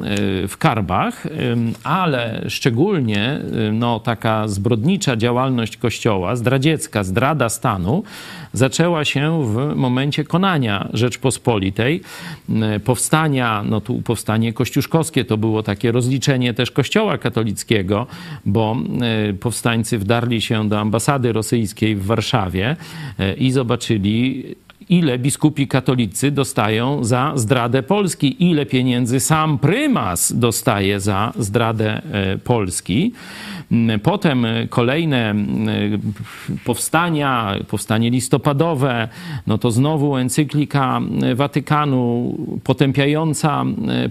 w 0.48 0.56
karbach, 0.58 1.26
ale 1.84 2.44
szczególnie 2.48 3.40
no, 3.72 4.00
taka 4.00 4.48
zbrodnicza 4.48 5.16
działalność 5.16 5.76
Kościoła, 5.76 6.36
zdradziecka, 6.36 7.04
zdrada 7.04 7.48
stanu, 7.48 8.02
zaczęła 8.52 9.04
się 9.04 9.44
w 9.44 9.76
momencie 9.76 10.24
konania 10.24 10.88
Rzeczpospolitej, 10.92 12.00
powstania, 12.84 13.64
no 13.66 13.80
tu 13.80 14.02
powstanie 14.02 14.52
kościuszkowskie, 14.52 15.24
to 15.24 15.36
było 15.36 15.62
takie 15.62 15.92
rozliczenie 15.92 16.54
też 16.54 16.70
Kościoła 16.70 17.18
katolickiego, 17.18 18.06
bo 18.46 18.76
powstańcy 19.40 19.98
wdarli 19.98 20.40
się 20.40 20.68
do 20.68 20.80
ambasady 20.80 21.32
rosyjskiej 21.32 21.96
w 21.96 22.06
Warszawie 22.06 22.76
i 23.38 23.50
zobaczyli 23.50 24.44
ile 24.88 25.18
biskupi 25.18 25.68
katolicy 25.68 26.30
dostają 26.30 27.04
za 27.04 27.32
zdradę 27.34 27.82
Polski, 27.82 28.44
ile 28.50 28.66
pieniędzy 28.66 29.20
sam 29.20 29.58
prymas 29.58 30.32
dostaje 30.32 31.00
za 31.00 31.32
zdradę 31.38 32.02
e, 32.12 32.38
Polski. 32.38 33.12
Mm, 33.72 34.00
potem 34.00 34.46
kolejne 34.70 35.30
mm, 35.30 36.00
powstania, 36.64 37.54
powstanie 37.68 38.10
listopadowe, 38.10 39.08
no 39.46 39.58
to 39.58 39.70
znowu 39.70 40.16
encyklika 40.16 41.00
Watykanu 41.34 42.34
potępiająca 42.64 43.64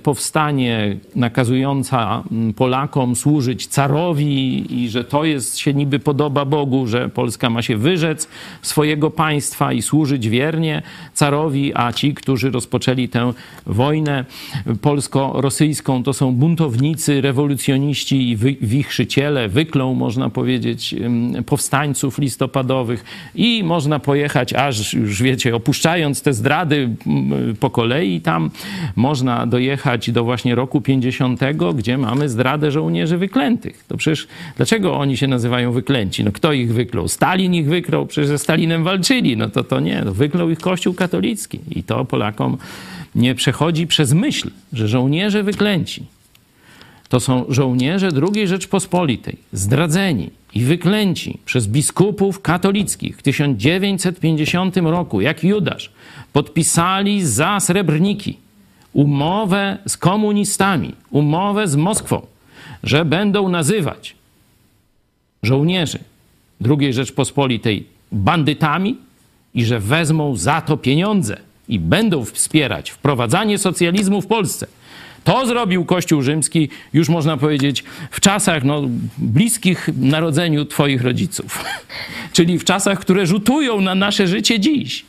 powstanie, 0.03 0.97
nakazująca 1.15 2.23
Polakom 2.55 3.15
służyć 3.15 3.67
carowi 3.67 4.65
i 4.83 4.89
że 4.89 5.03
to 5.03 5.25
jest, 5.25 5.57
się 5.57 5.73
niby 5.73 5.99
podoba 5.99 6.45
Bogu, 6.45 6.87
że 6.87 7.09
Polska 7.09 7.49
ma 7.49 7.61
się 7.61 7.77
wyrzec 7.77 8.27
swojego 8.61 9.11
państwa 9.11 9.73
i 9.73 9.81
służyć 9.81 10.29
wiernie 10.29 10.81
carowi, 11.13 11.71
a 11.75 11.93
ci, 11.93 12.13
którzy 12.13 12.51
rozpoczęli 12.51 13.09
tę 13.09 13.33
wojnę 13.65 14.25
polsko-rosyjską, 14.81 16.03
to 16.03 16.13
są 16.13 16.35
buntownicy, 16.35 17.21
rewolucjoniści 17.21 18.29
i 18.29 18.35
wichrzyciele, 18.61 19.46
wyklą, 19.49 19.93
można 19.93 20.29
powiedzieć, 20.29 20.95
powstańców 21.45 22.19
listopadowych 22.19 23.05
i 23.35 23.63
można 23.63 23.99
pojechać 23.99 24.53
aż, 24.53 24.93
już 24.93 25.21
wiecie, 25.21 25.55
opuszczając 25.55 26.21
te 26.21 26.33
zdrady 26.33 26.89
po 27.59 27.69
kolei, 27.69 28.21
tam 28.21 28.51
można 28.95 29.47
dojechać 29.47 30.11
do 30.11 30.23
właśnie 30.23 30.55
roku 30.55 30.81
50, 30.81 31.41
gdzie 31.75 31.97
mamy 31.97 32.29
zdradę 32.29 32.71
żołnierzy 32.71 33.17
wyklętych. 33.17 33.83
To 33.87 33.97
przecież 33.97 34.27
dlaczego 34.57 34.97
oni 34.97 35.17
się 35.17 35.27
nazywają 35.27 35.71
wyklęci? 35.71 36.23
No 36.23 36.31
kto 36.31 36.53
ich 36.53 36.73
wyklął? 36.73 37.07
Stalin 37.07 37.53
ich 37.53 37.67
wyklął, 37.67 38.05
przecież 38.05 38.27
ze 38.27 38.37
Stalinem 38.37 38.83
walczyli. 38.83 39.37
No 39.37 39.49
to 39.49 39.63
to 39.63 39.79
nie, 39.79 40.01
no, 40.05 40.13
wyklął 40.13 40.49
ich 40.49 40.59
Kościół 40.59 40.93
katolicki. 40.93 41.59
I 41.71 41.83
to 41.83 42.05
Polakom 42.05 42.57
nie 43.15 43.35
przechodzi 43.35 43.87
przez 43.87 44.13
myśl, 44.13 44.51
że 44.73 44.87
żołnierze 44.87 45.43
wyklęci 45.43 46.16
to 47.09 47.19
są 47.19 47.45
żołnierze 47.49 48.09
II 48.33 48.47
Rzeczpospolitej, 48.47 49.37
zdradzeni 49.53 50.29
i 50.53 50.63
wyklęci 50.63 51.39
przez 51.45 51.67
biskupów 51.67 52.41
katolickich 52.41 53.17
w 53.17 53.21
1950 53.21 54.77
roku, 54.77 55.21
jak 55.21 55.43
Judasz, 55.43 55.91
podpisali 56.33 57.25
za 57.25 57.59
srebrniki 57.59 58.37
umowę 58.93 59.77
z 59.87 59.97
komunistami, 59.97 60.93
umowę 61.11 61.67
z 61.67 61.75
Moskwą, 61.75 62.21
że 62.83 63.05
będą 63.05 63.49
nazywać 63.49 64.15
żołnierzy 65.43 65.99
II 66.69 66.93
Rzeczpospolitej 66.93 67.87
bandytami 68.11 68.97
i 69.53 69.65
że 69.65 69.79
wezmą 69.79 70.35
za 70.35 70.61
to 70.61 70.77
pieniądze 70.77 71.37
i 71.69 71.79
będą 71.79 72.25
wspierać 72.25 72.91
wprowadzanie 72.91 73.57
socjalizmu 73.57 74.21
w 74.21 74.27
Polsce. 74.27 74.67
To 75.23 75.45
zrobił 75.45 75.85
Kościół 75.85 76.21
Rzymski, 76.21 76.69
już 76.93 77.09
można 77.09 77.37
powiedzieć, 77.37 77.83
w 78.11 78.19
czasach 78.19 78.63
no, 78.63 78.81
bliskich 79.17 79.89
narodzeniu 80.01 80.65
Twoich 80.65 81.01
rodziców. 81.01 81.63
Czyli 82.33 82.59
w 82.59 82.63
czasach, 82.63 82.99
które 82.99 83.25
rzutują 83.25 83.81
na 83.81 83.95
nasze 83.95 84.27
życie 84.27 84.59
dziś. 84.59 85.05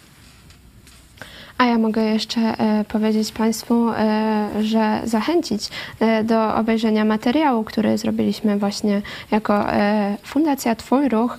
A 1.59 1.64
ja 1.64 1.78
mogę 1.78 2.02
jeszcze 2.02 2.40
e, 2.40 2.85
powiedzieć 2.85 3.32
Państwu, 3.32 3.90
e, 3.90 4.48
że 4.60 5.01
zachęcić 5.05 5.68
e, 6.01 6.24
do 6.24 6.55
obejrzenia 6.55 7.05
materiału, 7.05 7.64
który 7.64 7.98
zrobiliśmy 7.98 8.59
właśnie 8.59 9.02
jako 9.30 9.64
Fundacja 10.22 10.74
Twój 10.74 11.09
Ruch 11.09 11.39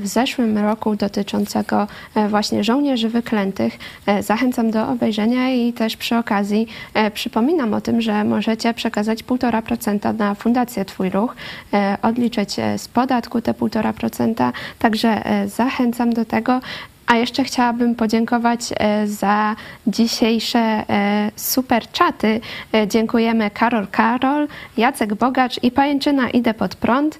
w 0.00 0.06
zeszłym 0.06 0.58
roku 0.58 0.96
dotyczącego 0.96 1.86
właśnie 2.28 2.64
żołnierzy 2.64 3.08
wyklętych. 3.08 3.78
Zachęcam 4.20 4.70
do 4.70 4.88
obejrzenia 4.88 5.50
i 5.50 5.72
też 5.72 5.96
przy 5.96 6.16
okazji 6.16 6.66
przypominam 7.14 7.74
o 7.74 7.80
tym, 7.80 8.00
że 8.00 8.24
możecie 8.24 8.74
przekazać 8.74 9.24
1,5% 9.24 10.18
na 10.18 10.34
Fundację 10.34 10.84
Twój 10.84 11.10
Ruch, 11.10 11.36
odliczyć 12.02 12.56
z 12.76 12.88
podatku 12.88 13.40
te 13.40 13.52
1,5%. 13.52 14.52
Także 14.78 15.22
zachęcam 15.46 16.12
do 16.12 16.24
tego. 16.24 16.60
A 17.06 17.16
jeszcze 17.16 17.44
chciałabym 17.44 17.94
podziękować 17.94 18.60
e, 18.76 19.06
za 19.08 19.56
dzisiejsze 19.86 20.58
e, 20.58 21.30
super 21.36 21.92
czaty. 21.92 22.40
E, 22.74 22.88
dziękujemy 22.88 23.50
Karol 23.50 23.86
Karol, 23.86 24.48
Jacek 24.76 25.14
Bogacz 25.14 25.62
i 25.62 25.70
Pajęczyna 25.70 26.30
Idę 26.30 26.54
pod 26.54 26.74
prąd. 26.74 27.18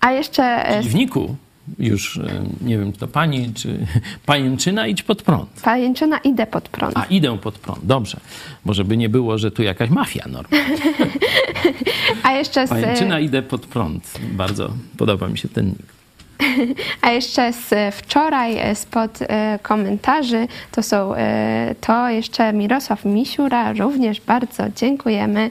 A 0.00 0.12
jeszcze... 0.12 0.64
W 0.82 0.94
Niku 0.94 1.36
już, 1.78 2.20
nie 2.60 2.78
wiem, 2.78 2.92
to 2.92 3.08
pani, 3.08 3.54
czy 3.54 3.86
pajęczyna 4.26 4.86
idź 4.86 5.02
pod 5.02 5.22
prąd. 5.22 5.48
Pajęczyna 5.62 6.18
idę 6.18 6.46
pod 6.46 6.68
prąd. 6.68 6.96
A, 6.96 7.04
idę 7.04 7.38
pod 7.38 7.58
prąd, 7.58 7.86
dobrze. 7.86 8.20
Bo 8.64 8.74
żeby 8.74 8.96
nie 8.96 9.08
było, 9.08 9.38
że 9.38 9.50
tu 9.50 9.62
jakaś 9.62 9.90
mafia 9.90 10.24
normalna. 10.28 10.74
A 12.22 12.32
jeszcze 12.32 12.66
z... 12.66 12.70
Pajęczyna 12.70 13.20
idę 13.20 13.42
pod 13.42 13.66
prąd. 13.66 14.18
Bardzo 14.32 14.70
podoba 14.96 15.28
mi 15.28 15.38
się 15.38 15.48
ten 15.48 15.66
nick. 15.66 15.99
A 17.02 17.10
jeszcze 17.10 17.52
z 17.52 17.94
wczoraj 17.94 18.58
e, 18.58 18.74
spod 18.74 19.18
e, 19.22 19.58
komentarzy 19.62 20.48
to 20.72 20.82
są 20.82 21.14
e, 21.14 21.74
to 21.80 22.08
jeszcze 22.08 22.52
Mirosław 22.52 23.04
Misiura, 23.04 23.72
również 23.72 24.20
bardzo 24.20 24.62
dziękujemy. 24.76 25.50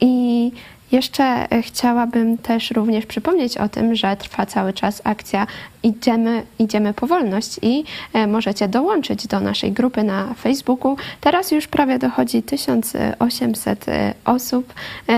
I 0.00 0.52
jeszcze 0.92 1.48
chciałabym 1.62 2.38
też 2.38 2.70
również 2.70 3.06
przypomnieć 3.06 3.56
o 3.58 3.68
tym, 3.68 3.94
że 3.94 4.16
trwa 4.16 4.46
cały 4.46 4.72
czas 4.72 5.02
akcja 5.04 5.46
Idziemy, 5.82 6.42
idziemy 6.58 6.94
po 6.94 7.06
wolność 7.06 7.58
i 7.62 7.84
możecie 8.28 8.68
dołączyć 8.68 9.26
do 9.26 9.40
naszej 9.40 9.72
grupy 9.72 10.02
na 10.02 10.34
Facebooku. 10.34 10.96
Teraz 11.20 11.50
już 11.50 11.66
prawie 11.66 11.98
dochodzi 11.98 12.42
1800 12.42 13.86
osób 14.24 14.74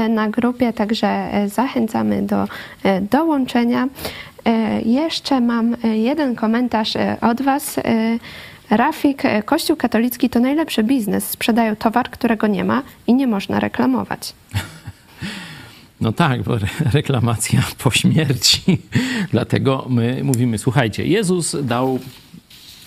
na 0.09 0.29
grupie, 0.29 0.73
także 0.73 1.29
zachęcamy 1.47 2.23
do 2.23 2.49
dołączenia. 3.11 3.89
Jeszcze 4.85 5.41
mam 5.41 5.77
jeden 5.83 6.35
komentarz 6.35 6.93
od 7.21 7.43
Was. 7.43 7.81
Rafik, 8.71 9.23
Kościół 9.45 9.77
katolicki 9.77 10.31
to 10.31 10.41
najlepszy 10.41 10.83
biznes. 10.83 11.29
Sprzedają 11.29 11.77
towar, 11.77 12.11
którego 12.11 12.47
nie 12.47 12.65
ma 12.65 12.83
i 13.07 13.15
nie 13.15 13.27
można 13.27 13.61
reklamować. 13.61 14.33
No 16.03 16.13
tak, 16.13 16.43
bo 16.43 16.59
reklamacja 16.93 17.63
po 17.83 17.91
śmierci. 17.91 18.79
Dlatego 19.31 19.87
my 19.89 20.21
mówimy, 20.25 20.59
słuchajcie, 20.59 21.07
Jezus 21.07 21.57
dał 21.63 21.99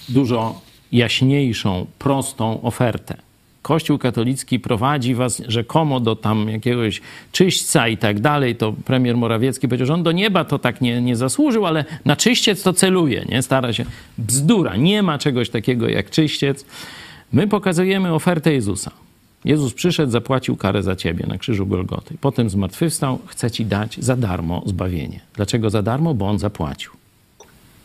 dużo 0.10 0.62
jaśniejszą, 0.92 1.86
prostą 2.00 2.62
ofertę. 2.62 3.18
Kościół 3.62 3.98
katolicki 3.98 4.60
prowadzi 4.60 5.16
was 5.16 5.42
rzekomo 5.48 6.00
do 6.00 6.16
tam 6.16 6.50
jakiegoś 6.50 7.02
czyśćca 7.32 7.88
i 7.88 7.98
tak 7.98 8.20
dalej, 8.20 8.56
to 8.56 8.74
premier 8.86 9.18
Morawiecki 9.18 9.68
powiedział, 9.68 9.88
że 9.88 9.94
on 9.94 10.04
do 10.04 10.12
nieba 10.12 10.46
to 10.46 10.60
tak 10.60 10.82
nie, 10.82 11.02
nie 11.02 11.16
zasłużył, 11.16 11.66
ale 11.66 11.86
na 12.06 12.16
czyściec 12.16 12.64
to 12.64 12.74
celuje, 12.74 13.26
nie? 13.30 13.42
Stara 13.42 13.74
się. 13.74 13.86
Bzdura, 14.18 14.76
nie 14.76 15.04
ma 15.04 15.18
czegoś 15.18 15.50
takiego 15.50 15.90
jak 15.90 16.10
czyściec. 16.10 16.66
My 17.34 17.48
pokazujemy 17.48 18.14
ofertę 18.14 18.54
Jezusa. 18.54 19.05
Jezus 19.46 19.74
przyszedł, 19.74 20.12
zapłacił 20.12 20.56
karę 20.56 20.84
za 20.84 20.96
ciebie 20.96 21.26
na 21.28 21.38
krzyżu 21.38 21.66
Golgoty. 21.66 22.16
Potem 22.22 22.50
zmartwychwstał, 22.50 23.20
chce 23.26 23.52
ci 23.52 23.66
dać 23.66 23.98
za 24.00 24.16
darmo 24.16 24.64
zbawienie. 24.66 25.20
Dlaczego 25.34 25.70
za 25.70 25.82
darmo? 25.82 26.14
Bo 26.14 26.30
on 26.30 26.40
zapłacił. 26.40 26.92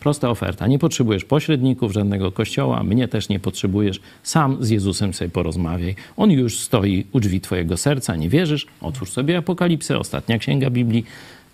Prosta 0.00 0.30
oferta. 0.30 0.66
Nie 0.66 0.78
potrzebujesz 0.78 1.24
pośredników, 1.24 1.92
żadnego 1.92 2.32
kościoła, 2.32 2.82
mnie 2.82 3.08
też 3.08 3.28
nie 3.28 3.40
potrzebujesz. 3.40 4.00
Sam 4.22 4.56
z 4.60 4.70
Jezusem 4.70 5.14
sobie 5.14 5.30
porozmawiaj. 5.30 5.94
On 6.16 6.30
już 6.30 6.58
stoi 6.58 7.06
u 7.12 7.20
drzwi 7.20 7.40
twojego 7.40 7.76
serca. 7.76 8.16
Nie 8.16 8.28
wierzysz? 8.28 8.66
Otwórz 8.80 9.10
sobie 9.10 9.38
Apokalipsę, 9.38 9.98
ostatnia 9.98 10.38
księga 10.38 10.70
Biblii, 10.70 11.04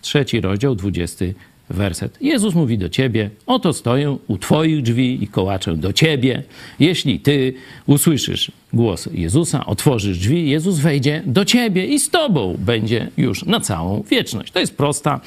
trzeci 0.02 0.40
rozdział, 0.40 0.74
20 0.74 1.24
werset. 1.70 2.18
Jezus 2.20 2.54
mówi 2.54 2.78
do 2.78 2.88
ciebie: 2.88 3.30
Oto 3.46 3.72
stoję 3.72 4.16
u 4.26 4.38
twoich 4.38 4.82
drzwi 4.82 5.24
i 5.24 5.28
kołaczę 5.28 5.76
do 5.76 5.92
ciebie. 5.92 6.42
Jeśli 6.78 7.20
ty 7.20 7.54
usłyszysz 7.86 8.52
głos 8.72 9.08
Jezusa, 9.12 9.66
otworzysz 9.66 10.18
drzwi, 10.18 10.50
Jezus 10.50 10.78
wejdzie 10.78 11.22
do 11.26 11.44
ciebie 11.44 11.86
i 11.86 11.98
z 11.98 12.10
tobą 12.10 12.56
będzie 12.58 13.08
już 13.16 13.44
na 13.44 13.60
całą 13.60 14.02
wieczność. 14.02 14.52
To 14.52 14.60
jest 14.60 14.76
prosta 14.76 15.20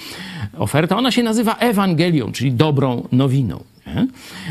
oferta. 0.57 0.97
Ona 0.97 1.11
się 1.11 1.23
nazywa 1.23 1.55
Ewangelią, 1.55 2.31
czyli 2.31 2.51
dobrą 2.51 3.07
nowiną. 3.11 3.63
Nie? 3.87 4.07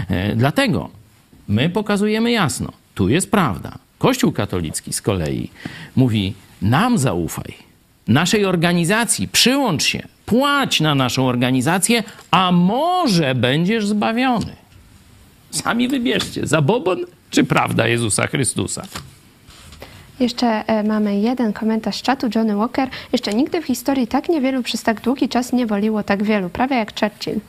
E, 0.09 0.37
dlatego 0.37 0.91
my 1.49 1.71
pokazujemy 1.71 2.31
jasno, 2.31 2.73
tu 2.95 3.09
jest 3.09 3.31
prawda. 3.31 3.79
Kościół 3.99 4.33
katolicki 4.33 4.93
z 4.93 5.03
kolei 5.03 5.51
mówi: 5.97 6.35
nam 6.63 6.99
zaufaj, 6.99 7.55
naszej 8.09 8.45
organizacji, 8.45 9.29
przyłącz 9.29 9.85
się, 9.85 10.03
płać 10.29 10.81
na 10.81 10.95
naszą 10.95 11.27
organizację, 11.27 12.03
a 12.31 12.53
może 12.53 13.35
będziesz 13.35 13.87
zbawiony. 13.87 14.57
Sami 15.51 15.89
wybierzcie, 15.89 16.47
zabobon 16.47 16.99
czy 17.31 17.45
prawda 17.45 17.87
Jezusa 17.87 18.27
Chrystusa. 18.27 18.83
Jeszcze 20.21 20.47
e, 20.47 20.83
mamy 20.83 21.21
jeden 21.21 21.53
komentarz 21.53 21.97
z 21.97 22.03
czatu, 22.03 22.27
Johnny 22.35 22.57
Walker. 22.57 22.89
Jeszcze 23.13 23.35
nigdy 23.35 23.61
w 23.61 23.65
historii 23.65 24.07
tak 24.07 24.29
niewielu 24.29 24.63
przez 24.63 24.83
tak 24.83 25.01
długi 25.01 25.29
czas 25.29 25.53
nie 25.53 25.67
woliło 25.67 26.03
tak 26.03 26.23
wielu, 26.23 26.49
prawie 26.49 26.77
jak 26.77 27.01
Churchill. 27.01 27.41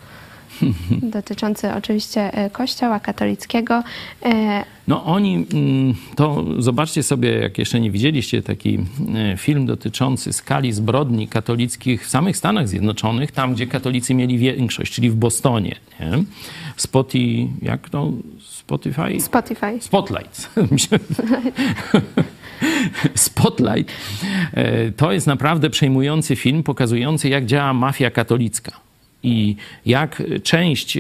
Dotyczący 1.18 1.74
oczywiście 1.74 2.34
e, 2.34 2.50
Kościoła 2.50 3.00
katolickiego. 3.00 3.84
E, 4.26 4.64
No 4.88 5.06
oni, 5.06 5.46
mm, 5.54 5.94
to 6.16 6.46
zobaczcie 6.58 7.04
sobie, 7.04 7.32
jak 7.32 7.58
jeszcze 7.58 7.80
nie 7.80 7.92
widzieliście, 7.92 8.42
taki 8.42 8.80
e, 9.34 9.38
film 9.38 9.66
dotyczący 9.66 10.34
skali 10.34 10.72
zbrodni 10.72 11.28
katolickich 11.28 12.06
w 12.06 12.10
samych 12.10 12.38
Stanach 12.38 12.68
Zjednoczonych, 12.68 13.32
tam 13.32 13.54
gdzie 13.54 13.68
katolicy 13.68 14.14
mieli 14.14 14.38
większość, 14.38 14.94
czyli 14.94 15.10
w 15.10 15.16
Bostonie. 15.16 15.76
Nie? 16.00 16.24
Spotify, 16.76 17.48
jak 17.62 17.90
to? 17.90 18.12
Spotify? 18.40 19.20
Spotify. 19.20 19.82
Spotlight. 19.82 20.50
Spotlight. 23.16 23.92
To 24.98 25.12
jest 25.12 25.28
naprawdę 25.28 25.70
przejmujący 25.70 26.36
film 26.36 26.64
pokazujący, 26.64 27.30
jak 27.30 27.46
działa 27.46 27.74
mafia 27.74 28.12
katolicka. 28.12 28.89
I 29.24 29.56
jak 29.86 30.24
część, 30.44 30.98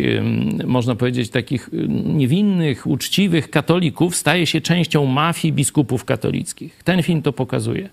można 0.66 0.96
powiedzieć, 0.96 1.30
takich 1.30 1.70
niewinnych, 2.06 2.88
uczciwych 2.88 3.50
katolików 3.50 4.16
staje 4.16 4.46
się 4.48 4.62
częścią 4.62 5.06
mafii 5.06 5.54
biskupów 5.54 6.06
katolickich. 6.06 6.82
Ten 6.84 7.04
film 7.04 7.22
to 7.22 7.34
pokazuje. 7.34 7.90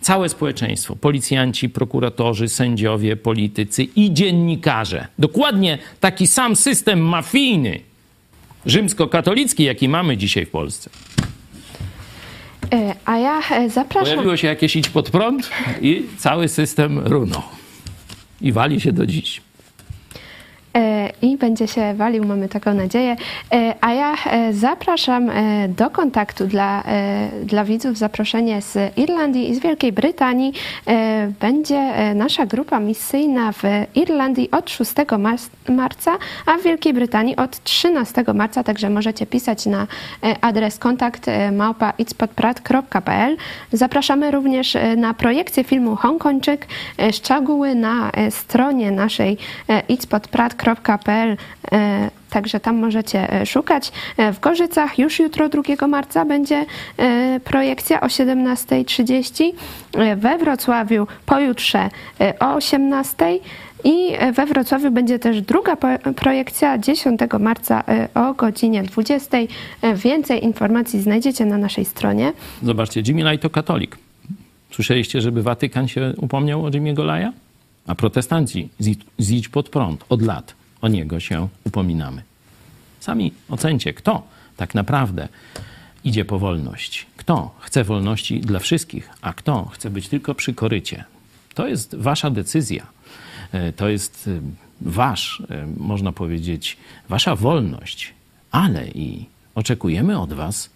Całe 0.00 0.28
społeczeństwo, 0.28 0.96
policjanci, 0.96 1.68
prokuratorzy, 1.68 2.48
sędziowie, 2.48 3.16
politycy 3.16 3.82
i 3.96 4.12
dziennikarze. 4.14 5.06
Dokładnie 5.18 5.78
taki 6.00 6.26
sam 6.26 6.56
system 6.56 7.00
mafijny, 7.00 7.80
rzymskokatolicki, 8.66 9.64
jaki 9.64 9.88
mamy 9.88 10.16
dzisiaj 10.16 10.46
w 10.46 10.50
Polsce. 10.50 10.90
e, 12.72 12.94
A 13.04 13.18
ja 13.18 13.40
e, 13.50 13.70
zapraszam. 13.70 14.10
Pojawiło 14.10 14.36
się 14.36 14.48
jakieś 14.48 14.76
idź 14.76 14.88
pod 14.88 15.10
prąd 15.10 15.50
i 15.80 16.02
cały 16.18 16.48
system 16.48 16.98
runął. 16.98 17.42
I 18.40 18.52
wali 18.52 18.80
się 18.80 18.92
do 18.92 19.06
dziś. 19.06 19.40
E, 20.76 21.10
i 21.22 21.36
będzie 21.36 21.68
się 21.68 21.94
walił, 21.94 22.24
mamy 22.24 22.48
taką 22.48 22.74
nadzieję. 22.74 23.16
E, 23.52 23.74
A 23.80 23.92
ja 23.92 24.14
e, 24.26 24.52
zapraszam 24.52 25.30
do 25.68 25.90
kontaktu 25.90 26.46
dla, 26.46 26.84
dla 27.44 27.64
widzów 27.64 27.98
zaproszenie 27.98 28.62
z 28.62 28.98
Irlandii 28.98 29.50
i 29.50 29.54
z 29.54 29.58
Wielkiej 29.58 29.92
Brytanii. 29.92 30.52
Będzie 31.40 32.14
nasza 32.14 32.46
grupa 32.46 32.80
misyjna 32.80 33.52
w 33.52 33.62
Irlandii 33.94 34.50
od 34.50 34.70
6 34.70 34.92
mar- 35.18 35.38
marca, 35.68 36.18
a 36.46 36.58
w 36.58 36.62
Wielkiej 36.62 36.92
Brytanii 36.94 37.36
od 37.36 37.62
13 37.64 38.24
marca, 38.34 38.64
także 38.64 38.90
możecie 38.90 39.26
pisać 39.26 39.66
na 39.66 39.86
adres 40.40 40.78
kontakt 40.78 41.26
małpa. 41.52 41.92
Zapraszamy 43.72 44.30
również 44.30 44.76
na 44.96 45.14
projekcję 45.14 45.64
filmu 45.64 45.96
Hongkończyk. 45.96 46.66
Szczegóły 47.12 47.74
na 47.74 48.10
stronie 48.30 48.90
naszej 48.90 49.38
itspodprat.pl 49.88 50.59
E, 51.72 52.10
Także 52.30 52.60
tam 52.60 52.76
możecie 52.78 53.32
e, 53.32 53.46
szukać. 53.46 53.92
E, 54.16 54.32
W 54.32 54.40
Gorzycach 54.40 54.98
już 54.98 55.18
jutro 55.18 55.48
2 55.48 55.86
marca 55.88 56.24
będzie 56.24 56.66
projekcja 57.44 58.00
o 58.00 58.06
17.30. 58.06 59.52
E, 59.94 60.16
We 60.16 60.38
Wrocławiu 60.38 61.06
pojutrze 61.26 61.88
o 62.40 62.44
18.00. 62.44 63.38
I 63.84 64.12
we 64.32 64.46
Wrocławiu 64.46 64.90
będzie 64.90 65.18
też 65.18 65.40
druga 65.42 65.76
projekcja 66.16 66.78
10 66.78 67.20
marca 67.40 67.84
o 68.14 68.34
godzinie 68.34 68.82
20. 68.82 69.38
E, 69.82 69.94
Więcej 69.94 70.44
informacji 70.44 71.00
znajdziecie 71.00 71.44
na 71.44 71.58
naszej 71.58 71.84
stronie. 71.84 72.32
Zobaczcie, 72.62 73.02
Jimmy 73.06 73.22
Lai 73.24 73.38
to 73.38 73.50
katolik. 73.50 73.98
Słyszeliście, 74.70 75.20
żeby 75.20 75.42
Watykan 75.42 75.88
się 75.88 76.12
upomniał 76.16 76.64
o 76.64 76.68
Jimmy'ego 76.70 77.04
Laja? 77.04 77.32
A 77.86 77.94
protestanci, 77.94 78.68
zidź- 79.20 79.48
pod 79.48 79.68
prąd, 79.68 80.04
od 80.08 80.22
lat 80.22 80.54
o 80.82 80.88
niego 80.88 81.20
się 81.20 81.48
upominamy. 81.64 82.22
Sami 83.00 83.32
ocencie, 83.48 83.92
kto 83.94 84.22
tak 84.56 84.74
naprawdę 84.74 85.28
idzie 86.04 86.24
po 86.24 86.38
wolność. 86.38 87.06
Kto 87.16 87.54
chce 87.60 87.84
wolności 87.84 88.40
dla 88.40 88.58
wszystkich, 88.58 89.10
a 89.22 89.32
kto 89.32 89.64
chce 89.64 89.90
być 89.90 90.08
tylko 90.08 90.34
przy 90.34 90.54
korycie. 90.54 91.04
To 91.54 91.66
jest 91.66 91.94
wasza 91.94 92.30
decyzja. 92.30 92.86
E, 93.52 93.72
To 93.72 93.88
jest 93.88 94.28
e, 94.28 94.40
wasz, 94.80 95.42
e, 95.50 95.66
można 95.76 96.12
powiedzieć, 96.12 96.76
wasza 97.08 97.36
wolność, 97.36 98.14
ale 98.50 98.88
i 98.88 99.26
oczekujemy 99.54 100.18
od 100.20 100.32
was 100.32 100.70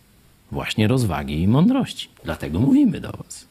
właśnie 0.52 0.89
rozwagi 0.89 1.43
i 1.43 1.48
mądrości. 1.48 2.09
Dlatego 2.24 2.60
mówimy 2.60 3.01
do 3.01 3.12
was. 3.12 3.47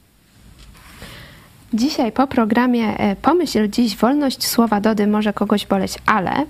Dzisiaj 1.74 2.12
po 2.12 2.28
programie 2.28 2.98
e, 2.98 3.16
Pomyśl 3.16 3.70
dziś, 3.70 3.98
wolność 3.98 4.48
słowa 4.48 4.82
Dody 4.82 5.08
może 5.08 5.34
kogoś 5.34 5.66
boleć, 5.66 5.96
ale... 6.06 6.46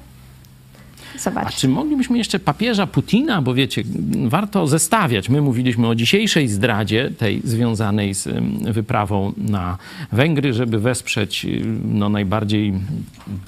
A 1.15 1.19
Zobacz. 1.19 1.55
czy 1.55 1.67
moglibyśmy 1.67 2.17
jeszcze 2.17 2.39
papieża 2.39 2.87
Putina, 2.87 3.41
bo 3.41 3.53
wiecie, 3.53 3.83
warto 4.25 4.67
zestawiać. 4.67 5.29
My 5.29 5.41
mówiliśmy 5.41 5.87
o 5.87 5.95
dzisiejszej 5.95 6.47
zdradzie, 6.47 7.11
tej 7.17 7.41
związanej 7.43 8.13
z 8.13 8.27
wyprawą 8.73 9.33
na 9.37 9.77
Węgry, 10.11 10.53
żeby 10.53 10.79
wesprzeć 10.79 11.45
y, 11.45 11.61
no, 11.85 12.09
najbardziej 12.09 12.73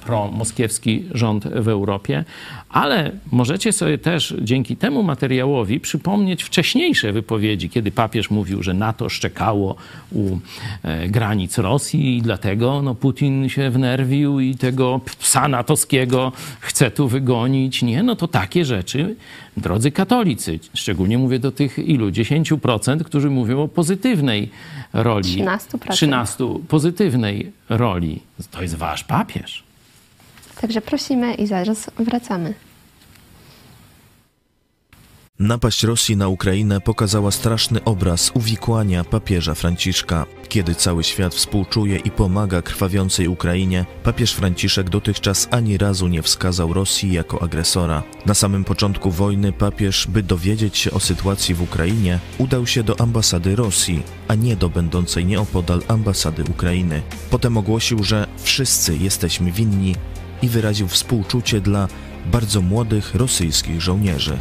promoskiewski 0.04 1.04
rząd 1.14 1.48
w 1.48 1.68
Europie, 1.68 2.24
ale 2.68 3.12
możecie 3.32 3.72
sobie 3.72 3.98
też 3.98 4.34
dzięki 4.40 4.76
temu 4.76 5.02
materiałowi 5.02 5.80
przypomnieć 5.80 6.42
wcześniejsze 6.42 7.12
wypowiedzi, 7.12 7.70
kiedy 7.70 7.90
papież 7.90 8.30
mówił, 8.30 8.62
że 8.62 8.74
NATO 8.74 9.08
szczekało 9.08 9.76
u 10.12 10.38
e, 10.82 11.08
granic 11.08 11.58
Rosji 11.58 12.16
i 12.16 12.22
dlatego 12.22 12.82
no, 12.82 12.94
Putin 12.94 13.48
się 13.48 13.70
wnerwił 13.70 14.40
i 14.40 14.54
tego 14.54 15.00
psa 15.18 15.48
natowskiego 15.48 16.32
chce 16.60 16.90
tu 16.90 17.08
wygonić. 17.08 17.55
Nie, 17.82 18.02
no 18.02 18.16
to 18.16 18.28
takie 18.28 18.64
rzeczy, 18.64 19.16
drodzy 19.56 19.90
katolicy, 19.90 20.58
szczególnie 20.74 21.18
mówię 21.18 21.38
do 21.38 21.52
tych 21.52 21.78
ilu? 21.78 22.10
10%, 22.10 23.04
którzy 23.04 23.30
mówią 23.30 23.62
o 23.62 23.68
pozytywnej 23.68 24.50
roli. 24.92 25.44
13%. 25.44 25.90
13 25.90 26.44
pozytywnej 26.68 27.52
roli. 27.68 28.20
To 28.50 28.62
jest 28.62 28.74
wasz 28.74 29.04
papież. 29.04 29.62
Także 30.60 30.80
prosimy 30.80 31.34
i 31.34 31.46
zaraz 31.46 31.90
wracamy. 31.98 32.54
Napaść 35.38 35.82
Rosji 35.82 36.16
na 36.16 36.28
Ukrainę 36.28 36.80
pokazała 36.80 37.30
straszny 37.30 37.84
obraz 37.84 38.30
uwikłania 38.34 39.04
papieża 39.04 39.54
Franciszka. 39.54 40.26
Kiedy 40.48 40.74
cały 40.74 41.04
świat 41.04 41.34
współczuje 41.34 41.96
i 41.96 42.10
pomaga 42.10 42.62
krwawiącej 42.62 43.28
Ukrainie, 43.28 43.86
papież 44.02 44.32
Franciszek 44.32 44.90
dotychczas 44.90 45.48
ani 45.50 45.78
razu 45.78 46.08
nie 46.08 46.22
wskazał 46.22 46.72
Rosji 46.72 47.12
jako 47.12 47.42
agresora. 47.42 48.02
Na 48.26 48.34
samym 48.34 48.64
początku 48.64 49.10
wojny 49.10 49.52
papież, 49.52 50.06
by 50.06 50.22
dowiedzieć 50.22 50.78
się 50.78 50.90
o 50.90 51.00
sytuacji 51.00 51.54
w 51.54 51.62
Ukrainie, 51.62 52.18
udał 52.38 52.66
się 52.66 52.82
do 52.82 53.00
ambasady 53.00 53.56
Rosji, 53.56 54.02
a 54.28 54.34
nie 54.34 54.56
do 54.56 54.68
będącej 54.68 55.26
nieopodal 55.26 55.82
ambasady 55.88 56.44
Ukrainy. 56.44 57.02
Potem 57.30 57.56
ogłosił, 57.56 58.04
że 58.04 58.26
wszyscy 58.38 58.96
jesteśmy 58.96 59.52
winni 59.52 59.94
i 60.42 60.48
wyraził 60.48 60.88
współczucie 60.88 61.60
dla 61.60 61.88
bardzo 62.26 62.62
młodych 62.62 63.14
rosyjskich 63.14 63.80
żołnierzy. 63.80 64.38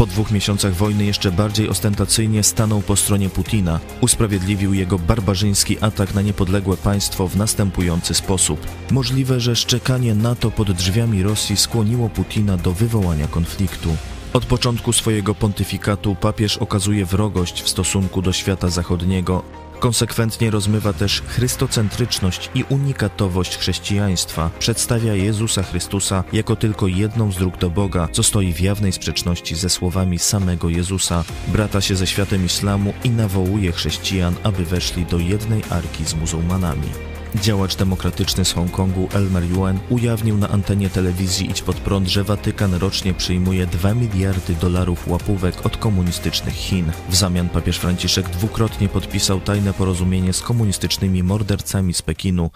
Po 0.00 0.06
dwóch 0.06 0.30
miesiącach 0.30 0.74
wojny 0.74 1.04
jeszcze 1.04 1.32
bardziej 1.32 1.68
ostentacyjnie 1.68 2.42
stanął 2.42 2.80
po 2.80 2.96
stronie 2.96 3.28
Putina. 3.28 3.80
Usprawiedliwił 4.00 4.74
jego 4.74 4.98
barbarzyński 4.98 5.76
atak 5.80 6.14
na 6.14 6.22
niepodległe 6.22 6.76
państwo 6.76 7.28
w 7.28 7.36
następujący 7.36 8.14
sposób. 8.14 8.66
Możliwe, 8.90 9.40
że 9.40 9.56
szczekanie 9.56 10.14
NATO 10.14 10.50
pod 10.50 10.72
drzwiami 10.72 11.22
Rosji 11.22 11.56
skłoniło 11.56 12.08
Putina 12.08 12.56
do 12.56 12.72
wywołania 12.72 13.28
konfliktu. 13.28 13.96
Od 14.32 14.46
początku 14.46 14.92
swojego 14.92 15.34
pontyfikatu 15.34 16.14
papież 16.14 16.56
okazuje 16.56 17.04
wrogość 17.04 17.62
w 17.62 17.68
stosunku 17.68 18.22
do 18.22 18.32
świata 18.32 18.68
zachodniego, 18.68 19.42
Konsekwentnie 19.80 20.50
rozmywa 20.50 20.92
też 20.92 21.22
chrystocentryczność 21.22 22.50
i 22.54 22.64
unikatowość 22.68 23.56
chrześcijaństwa. 23.56 24.50
Przedstawia 24.58 25.14
Jezusa 25.14 25.62
Chrystusa 25.62 26.24
jako 26.32 26.56
tylko 26.56 26.86
jedną 26.86 27.32
z 27.32 27.36
dróg 27.36 27.58
do 27.58 27.70
Boga, 27.70 28.08
co 28.12 28.22
stoi 28.22 28.52
w 28.52 28.60
jawnej 28.60 28.92
sprzeczności 28.92 29.54
ze 29.54 29.70
słowami 29.70 30.18
samego 30.18 30.68
Jezusa. 30.68 31.24
Brata 31.48 31.80
się 31.80 31.96
ze 31.96 32.06
światem 32.06 32.46
islamu 32.46 32.94
i 33.04 33.10
nawołuje 33.10 33.72
chrześcijan, 33.72 34.34
aby 34.42 34.64
weszli 34.64 35.06
do 35.06 35.18
jednej 35.18 35.62
arki 35.70 36.04
z 36.04 36.14
muzułmanami. 36.14 37.09
Działacz 37.34 37.76
demokratyczny 37.76 38.44
z 38.44 38.52
Hongkongu 38.52 39.08
Elmer 39.12 39.44
Yuen 39.44 39.78
ujawnił 39.88 40.36
na 40.36 40.48
antenie 40.48 40.90
telewizji 40.90 41.50
Idź 41.50 41.62
Pod 41.62 41.76
Prąd, 41.76 42.08
że 42.08 42.24
Watykan 42.24 42.74
rocznie 42.74 43.14
przyjmuje 43.14 43.66
2 43.66 43.94
miliardy 43.94 44.54
dolarów 44.54 45.08
łapówek 45.08 45.66
od 45.66 45.76
komunistycznych 45.76 46.54
Chin. 46.54 46.92
W 47.08 47.16
zamian 47.16 47.48
papież 47.48 47.78
Franciszek 47.78 48.28
dwukrotnie 48.28 48.88
podpisał 48.88 49.40
tajne 49.40 49.72
porozumienie 49.72 50.32
z 50.32 50.42
komunistycznymi 50.42 51.22
mordercami 51.22 51.94
z 51.94 52.02
Pekinu. 52.02 52.50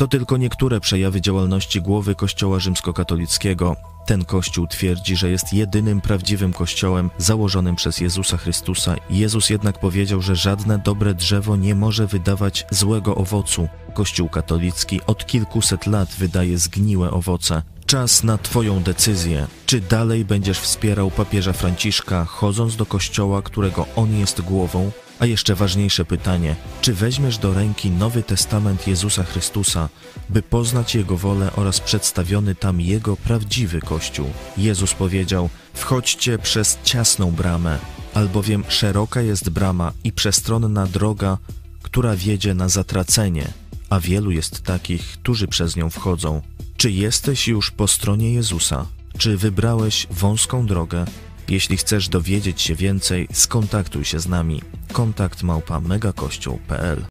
To 0.00 0.08
tylko 0.08 0.36
niektóre 0.36 0.80
przejawy 0.80 1.20
działalności 1.20 1.82
głowy 1.82 2.14
Kościoła 2.14 2.58
rzymskokatolickiego. 2.58 3.76
Ten 4.06 4.24
kościół 4.24 4.66
twierdzi, 4.66 5.16
że 5.16 5.30
jest 5.30 5.52
jedynym 5.52 6.00
prawdziwym 6.00 6.52
kościołem 6.52 7.10
założonym 7.18 7.76
przez 7.76 8.00
Jezusa 8.00 8.36
Chrystusa. 8.36 8.96
Jezus 9.10 9.50
jednak 9.50 9.80
powiedział, 9.80 10.20
że 10.22 10.36
żadne 10.36 10.78
dobre 10.78 11.14
drzewo 11.14 11.56
nie 11.56 11.74
może 11.74 12.06
wydawać 12.06 12.66
złego 12.70 13.14
owocu. 13.14 13.68
Kościół 13.94 14.28
katolicki 14.28 15.00
od 15.06 15.26
kilkuset 15.26 15.86
lat 15.86 16.08
wydaje 16.18 16.58
zgniłe 16.58 17.10
owoce. 17.10 17.62
Czas 17.86 18.24
na 18.24 18.38
Twoją 18.38 18.82
decyzję. 18.82 19.46
Czy 19.66 19.80
dalej 19.80 20.24
będziesz 20.24 20.58
wspierał 20.58 21.10
papieża 21.10 21.52
Franciszka, 21.52 22.24
chodząc 22.24 22.76
do 22.76 22.86
kościoła, 22.86 23.42
którego 23.42 23.86
on 23.96 24.18
jest 24.18 24.40
głową? 24.40 24.90
A 25.20 25.26
jeszcze 25.26 25.54
ważniejsze 25.54 26.04
pytanie: 26.04 26.56
czy 26.80 26.94
weźmiesz 26.94 27.38
do 27.38 27.54
ręki 27.54 27.90
Nowy 27.90 28.22
Testament 28.22 28.86
Jezusa 28.86 29.24
Chrystusa, 29.24 29.88
by 30.28 30.42
poznać 30.42 30.94
Jego 30.94 31.16
wolę 31.16 31.50
oraz 31.56 31.80
przedstawiony 31.80 32.54
tam 32.54 32.80
Jego 32.80 33.16
prawdziwy 33.16 33.80
Kościół? 33.80 34.26
Jezus 34.56 34.94
powiedział: 34.94 35.48
Wchodźcie 35.74 36.38
przez 36.38 36.78
ciasną 36.84 37.30
bramę, 37.30 37.78
albowiem 38.14 38.64
szeroka 38.68 39.20
jest 39.20 39.50
brama 39.50 39.92
i 40.04 40.12
przestronna 40.12 40.86
droga, 40.86 41.38
która 41.82 42.16
wiedzie 42.16 42.54
na 42.54 42.68
zatracenie, 42.68 43.52
a 43.90 44.00
wielu 44.00 44.30
jest 44.30 44.62
takich, 44.62 45.02
którzy 45.02 45.48
przez 45.48 45.76
nią 45.76 45.90
wchodzą. 45.90 46.42
Czy 46.76 46.90
jesteś 46.90 47.48
już 47.48 47.70
po 47.70 47.88
stronie 47.88 48.32
Jezusa? 48.32 48.86
Czy 49.18 49.36
wybrałeś 49.36 50.06
wąską 50.10 50.66
drogę? 50.66 51.04
Jeśli 51.50 51.76
chcesz 51.76 52.08
dowiedzieć 52.08 52.62
się 52.62 52.74
więcej, 52.74 53.28
skontaktuj 53.32 54.04
się 54.04 54.20
z 54.20 54.28
nami. 54.28 54.62
Kontakt 54.92 55.42
małpa 55.42 55.80
megakościół.pl 55.80 57.04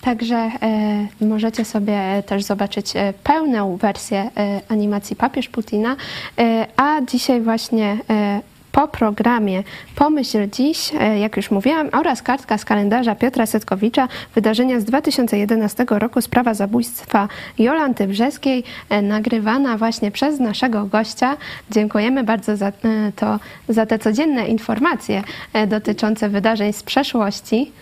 Także 0.00 0.36
e, 0.36 1.08
możecie 1.20 1.64
sobie 1.64 2.22
też 2.26 2.42
zobaczyć 2.42 2.96
e, 2.96 3.12
pełną 3.24 3.76
wersję 3.76 4.30
e, 4.36 4.60
animacji 4.68 5.16
Papież 5.16 5.48
Putina, 5.48 5.96
e, 6.38 6.66
a 6.76 7.00
dzisiaj 7.00 7.40
właśnie 7.40 7.98
e, 8.10 8.40
po 8.72 8.88
programie 8.88 9.62
Pomyśl 9.96 10.50
Dziś, 10.52 10.92
e, 11.00 11.18
jak 11.18 11.36
już 11.36 11.50
mówiłam, 11.50 11.88
oraz 11.92 12.22
kartka 12.22 12.58
z 12.58 12.64
kalendarza 12.64 13.14
Piotra 13.14 13.46
Setkowicza, 13.46 14.08
wydarzenia 14.34 14.80
z 14.80 14.84
2011 14.84 15.98
roku, 15.98 16.20
sprawa 16.20 16.54
zabójstwa 16.54 17.28
Jolanty 17.58 18.06
Brzeskiej, 18.06 18.64
e, 18.88 19.02
nagrywana 19.02 19.78
właśnie 19.78 20.10
przez 20.10 20.40
naszego 20.40 20.86
gościa. 20.86 21.36
Dziękujemy 21.70 22.24
bardzo 22.24 22.56
za, 22.56 22.68
e, 22.68 22.72
to, 23.16 23.38
za 23.68 23.86
te 23.86 23.98
codzienne 23.98 24.48
informacje 24.48 25.22
dotyczące 25.68 26.28
wydarzeń 26.28 26.72
z 26.72 26.82
przeszłości. 26.82 27.72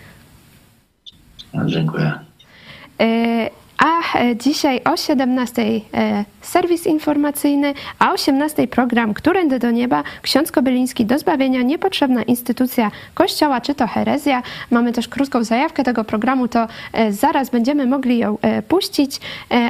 Dziękuję. 1.65 2.11
A 3.79 4.19
e, 4.19 4.35
dzisiaj 4.35 4.81
o 4.83 4.97
17 4.97 5.61
e, 5.93 6.25
serwis 6.41 6.87
informacyjny, 6.87 7.73
a 7.99 8.09
o 8.09 8.13
18 8.13 8.67
program 8.67 9.13
Którędy 9.13 9.59
do 9.59 9.71
nieba, 9.71 10.03
ksiądz 10.21 10.51
Kobyliński 10.51 11.05
do 11.05 11.19
zbawienia, 11.19 11.61
niepotrzebna 11.61 12.23
instytucja 12.23 12.91
kościoła, 13.13 13.61
czy 13.61 13.75
to 13.75 13.87
herezja. 13.87 14.43
Mamy 14.71 14.91
też 14.93 15.07
krótką 15.07 15.43
zajawkę 15.43 15.83
tego 15.83 16.03
programu, 16.03 16.47
to 16.47 16.67
e, 16.93 17.11
zaraz 17.13 17.49
będziemy 17.49 17.85
mogli 17.85 18.17
ją 18.17 18.37
puścić, 18.67 19.19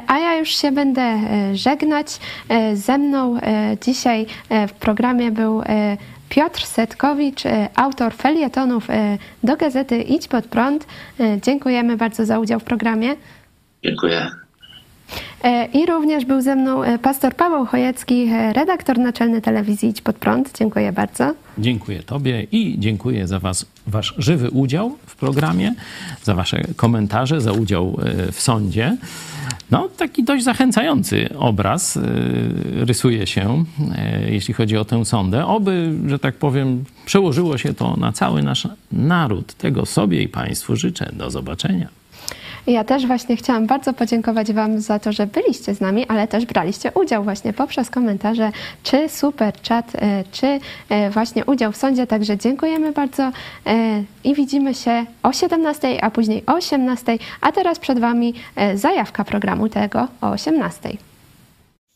a 0.07 0.19
ja 0.19 0.35
już 0.35 0.49
się 0.49 0.71
będę 0.71 1.19
żegnać. 1.53 2.19
Ze 2.73 2.97
mną 2.97 3.37
dzisiaj 3.81 4.25
w 4.67 4.71
programie 4.71 5.31
był 5.31 5.61
Piotr 6.29 6.65
Setkowicz, 6.65 7.43
autor 7.75 8.13
felietonów 8.13 8.87
do 9.43 9.57
gazety 9.57 10.01
Idź 10.01 10.27
Pod 10.27 10.47
Prąd. 10.47 10.87
Dziękujemy 11.41 11.97
bardzo 11.97 12.25
za 12.25 12.39
udział 12.39 12.59
w 12.59 12.63
programie. 12.63 13.15
Dziękuję. 13.83 14.31
E, 15.43 15.65
I 15.65 15.85
również 15.85 16.25
był 16.25 16.41
ze 16.41 16.55
mną 16.55 16.83
e, 16.83 16.99
pastor 16.99 17.35
Paweł 17.35 17.65
Chojecki, 17.65 18.23
e, 18.31 18.53
redaktor 18.53 18.97
naczelny 18.97 19.41
telewizji 19.41 19.89
Idź 19.89 20.01
Pod 20.01 20.15
Prąd. 20.15 20.57
Dziękuję 20.57 20.91
bardzo. 20.91 21.33
Dziękuję 21.57 22.03
Tobie 22.03 22.47
i 22.51 22.75
dziękuję 22.79 23.27
za 23.27 23.39
was, 23.39 23.65
Wasz 23.87 24.13
żywy 24.17 24.49
udział 24.49 24.97
w 25.05 25.15
programie, 25.15 25.73
za 26.23 26.35
Wasze 26.35 26.63
komentarze, 26.75 27.41
za 27.41 27.51
udział 27.51 27.97
w 28.31 28.41
sądzie. 28.41 28.97
No, 29.71 29.89
taki 29.97 30.23
dość 30.23 30.43
zachęcający 30.43 31.29
obraz 31.37 31.99
rysuje 32.75 33.27
się, 33.27 33.65
jeśli 34.29 34.53
chodzi 34.53 34.77
o 34.77 34.85
tę 34.85 35.05
sądę. 35.05 35.45
Oby, 35.45 35.93
że 36.07 36.19
tak 36.19 36.35
powiem, 36.35 36.83
przełożyło 37.05 37.57
się 37.57 37.73
to 37.73 37.95
na 37.97 38.11
cały 38.11 38.43
nasz 38.43 38.67
naród. 38.91 39.53
Tego 39.53 39.85
sobie 39.85 40.21
i 40.21 40.27
Państwu 40.27 40.75
życzę. 40.75 41.11
Do 41.13 41.31
zobaczenia. 41.31 41.87
Ja 42.69 42.83
też 42.83 43.07
właśnie 43.07 43.35
chciałam 43.35 43.67
bardzo 43.67 43.93
podziękować 43.93 44.53
Wam 44.53 44.81
za 44.81 44.99
to, 44.99 45.11
że 45.11 45.27
byliście 45.27 45.75
z 45.75 45.81
nami, 45.81 46.07
ale 46.07 46.27
też 46.27 46.45
braliście 46.45 46.91
udział 46.91 47.23
właśnie 47.23 47.53
poprzez 47.53 47.89
komentarze, 47.89 48.51
czy 48.83 49.09
super 49.09 49.53
chat, 49.69 49.95
e, 49.95 50.23
czy 50.31 50.59
e, 50.89 51.09
właśnie 51.09 51.45
udział 51.45 51.71
w 51.71 51.77
sądzie. 51.77 52.07
Także 52.07 52.37
dziękujemy 52.37 52.91
bardzo 52.91 53.23
e, 53.23 53.31
i 54.23 54.35
widzimy 54.35 54.75
się 54.75 55.05
o 55.23 55.33
17, 55.33 56.03
a 56.03 56.11
później 56.11 56.43
o 56.47 56.53
18. 56.53 57.17
A 57.41 57.51
teraz 57.51 57.79
przed 57.79 57.99
Wami 57.99 58.33
zajawka 58.75 59.23
programu 59.23 59.69
tego 59.69 60.07
o 60.21 60.29
18. 60.29 60.89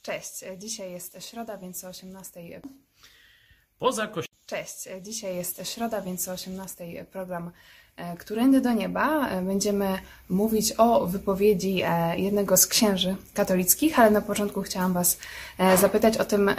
Cześć, 0.02 0.44
dzisiaj 0.58 0.92
jest 0.92 1.30
środa, 1.30 1.58
więc 1.58 1.84
o 1.84 1.88
18. 1.88 2.62
Poza 3.80 4.08
kościołem. 4.08 4.38
Cześć, 4.46 4.88
dzisiaj 5.02 5.36
jest 5.36 5.74
środa, 5.74 6.02
więc 6.02 6.28
o 6.28 6.32
18 6.32 7.06
program 7.12 7.52
Którędy 8.20 8.62
do 8.62 8.72
nieba. 8.74 9.30
E, 9.30 9.42
Będziemy 9.42 9.88
mówić 10.30 10.74
o 10.78 11.08
wypowiedzi 11.08 11.82
e, 11.86 12.20
jednego 12.20 12.58
z 12.58 12.68
księży 12.68 13.16
katolickich, 13.34 14.00
ale 14.00 14.12
na 14.12 14.22
początku 14.22 14.62
chciałam 14.62 14.94
Was 14.94 15.18
e, 15.58 15.78
zapytać 15.78 16.18
o 16.18 16.26
tym, 16.26 16.50
e, 16.50 16.56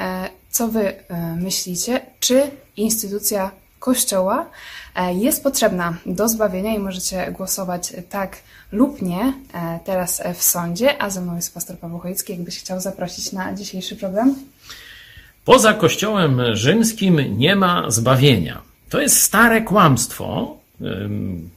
co 0.50 0.68
Wy 0.68 0.80
e, 1.08 1.36
myślicie, 1.36 2.00
czy 2.20 2.50
instytucja 2.76 3.50
Kościoła 3.78 4.46
e, 4.94 5.14
jest 5.14 5.42
potrzebna 5.42 5.96
do 6.06 6.28
zbawienia 6.28 6.74
i 6.74 6.78
możecie 6.78 7.32
głosować 7.32 7.92
tak 8.10 8.36
lub 8.72 9.02
nie 9.02 9.32
e, 9.54 9.78
teraz 9.84 10.20
e, 10.20 10.34
w 10.34 10.42
sądzie, 10.42 11.02
a 11.02 11.10
ze 11.10 11.20
mną 11.20 11.36
jest 11.36 11.54
pastor 11.54 11.78
Paweł 11.78 11.98
Chojecki, 11.98 12.32
jakbyś 12.32 12.58
chciał 12.58 12.80
zaprosić 12.80 13.32
na 13.32 13.54
dzisiejszy 13.54 13.96
program. 13.96 14.34
Poza 15.44 15.74
Kościołem 15.74 16.40
rzymskim 16.52 17.38
nie 17.38 17.56
ma 17.56 17.90
zbawienia. 17.90 18.62
To 18.90 19.00
jest 19.00 19.22
stare 19.22 19.62
kłamstwo 19.62 20.56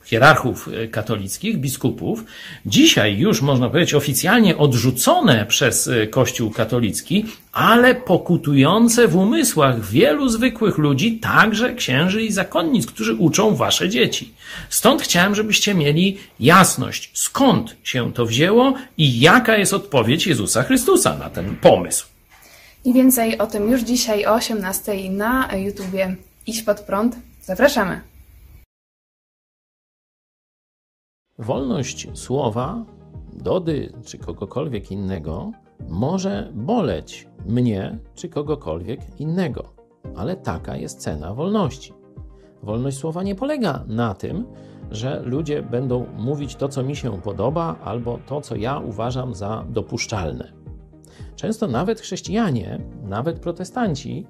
hierarchów 0.06 0.68
y, 0.68 0.88
katolickich, 0.88 1.58
biskupów. 1.58 2.24
Dzisiaj 2.66 3.18
już 3.18 3.42
można 3.42 3.70
powiedzieć 3.70 3.94
oficjalnie 3.94 4.58
odrzucone 4.58 5.46
przez 5.46 5.88
y, 5.88 6.08
Kościół 6.08 6.52
katolicki, 6.52 7.26
ale 7.52 7.96
pokutujące 7.96 9.08
w 9.08 9.16
umysłach 9.16 9.86
wielu 9.86 10.30
zwykłych 10.30 10.78
ludzi, 10.78 11.20
także 11.20 11.74
księży 11.74 12.24
i 12.24 12.32
zakonnic, 12.32 12.86
którzy 12.88 13.16
uczą 13.16 13.56
wasze 13.56 13.90
dzieci. 13.90 14.34
Stąd 14.70 15.02
chciałem, 15.02 15.36
żebyście 15.36 15.74
mieli 15.74 16.18
jasność, 16.40 17.12
skąd 17.14 17.76
się 17.84 18.14
to 18.14 18.26
wzięło 18.26 18.74
i 18.98 19.20
jaka 19.20 19.58
jest 19.58 19.74
odpowiedź 19.74 20.28
Jezusa 20.28 20.64
Chrystusa 20.64 21.18
na 21.18 21.30
ten 21.30 21.56
pomysł. 21.56 22.06
I 22.86 22.94
więcej 22.94 23.38
o 23.38 23.48
tym 23.48 23.72
już 23.72 23.82
dzisiaj 23.82 24.26
o 24.26 24.34
18 24.34 25.10
na 25.10 25.50
YouTubie 25.56 26.16
Idź 26.48 26.62
pod 26.62 26.80
prąd. 26.80 27.16
Zapraszamy! 27.42 28.17
Wolność 31.40 32.08
słowa, 32.14 32.86
Dody 33.34 33.94
czy 34.06 34.18
kogokolwiek 34.18 34.92
innego 34.92 35.52
może 35.90 36.52
boleć 36.54 37.28
mnie 37.46 38.00
czy 38.16 38.30
kogokolwiek 38.30 39.20
innego, 39.20 39.74
ale 40.16 40.36
taka 40.36 40.76
jest 40.76 41.00
cena 41.00 41.34
wolności. 41.34 41.94
Wolność 42.64 42.98
słowa 42.98 43.24
nie 43.24 43.36
polega 43.36 43.84
na 43.88 44.14
tym, 44.14 44.46
że 44.92 45.22
ludzie 45.26 45.62
będą 45.62 46.06
mówić 46.18 46.56
to, 46.56 46.70
co 46.70 46.84
mi 46.84 46.96
się 46.96 47.22
podoba, 47.22 47.76
albo 47.84 48.20
to, 48.28 48.42
co 48.42 48.56
ja 48.56 48.80
uważam 48.80 49.36
za 49.36 49.66
dopuszczalne. 49.70 50.54
Często 51.36 51.68
nawet 51.68 52.00
chrześcijanie, 52.00 52.80
nawet 53.04 53.40
protestanci 53.40 54.26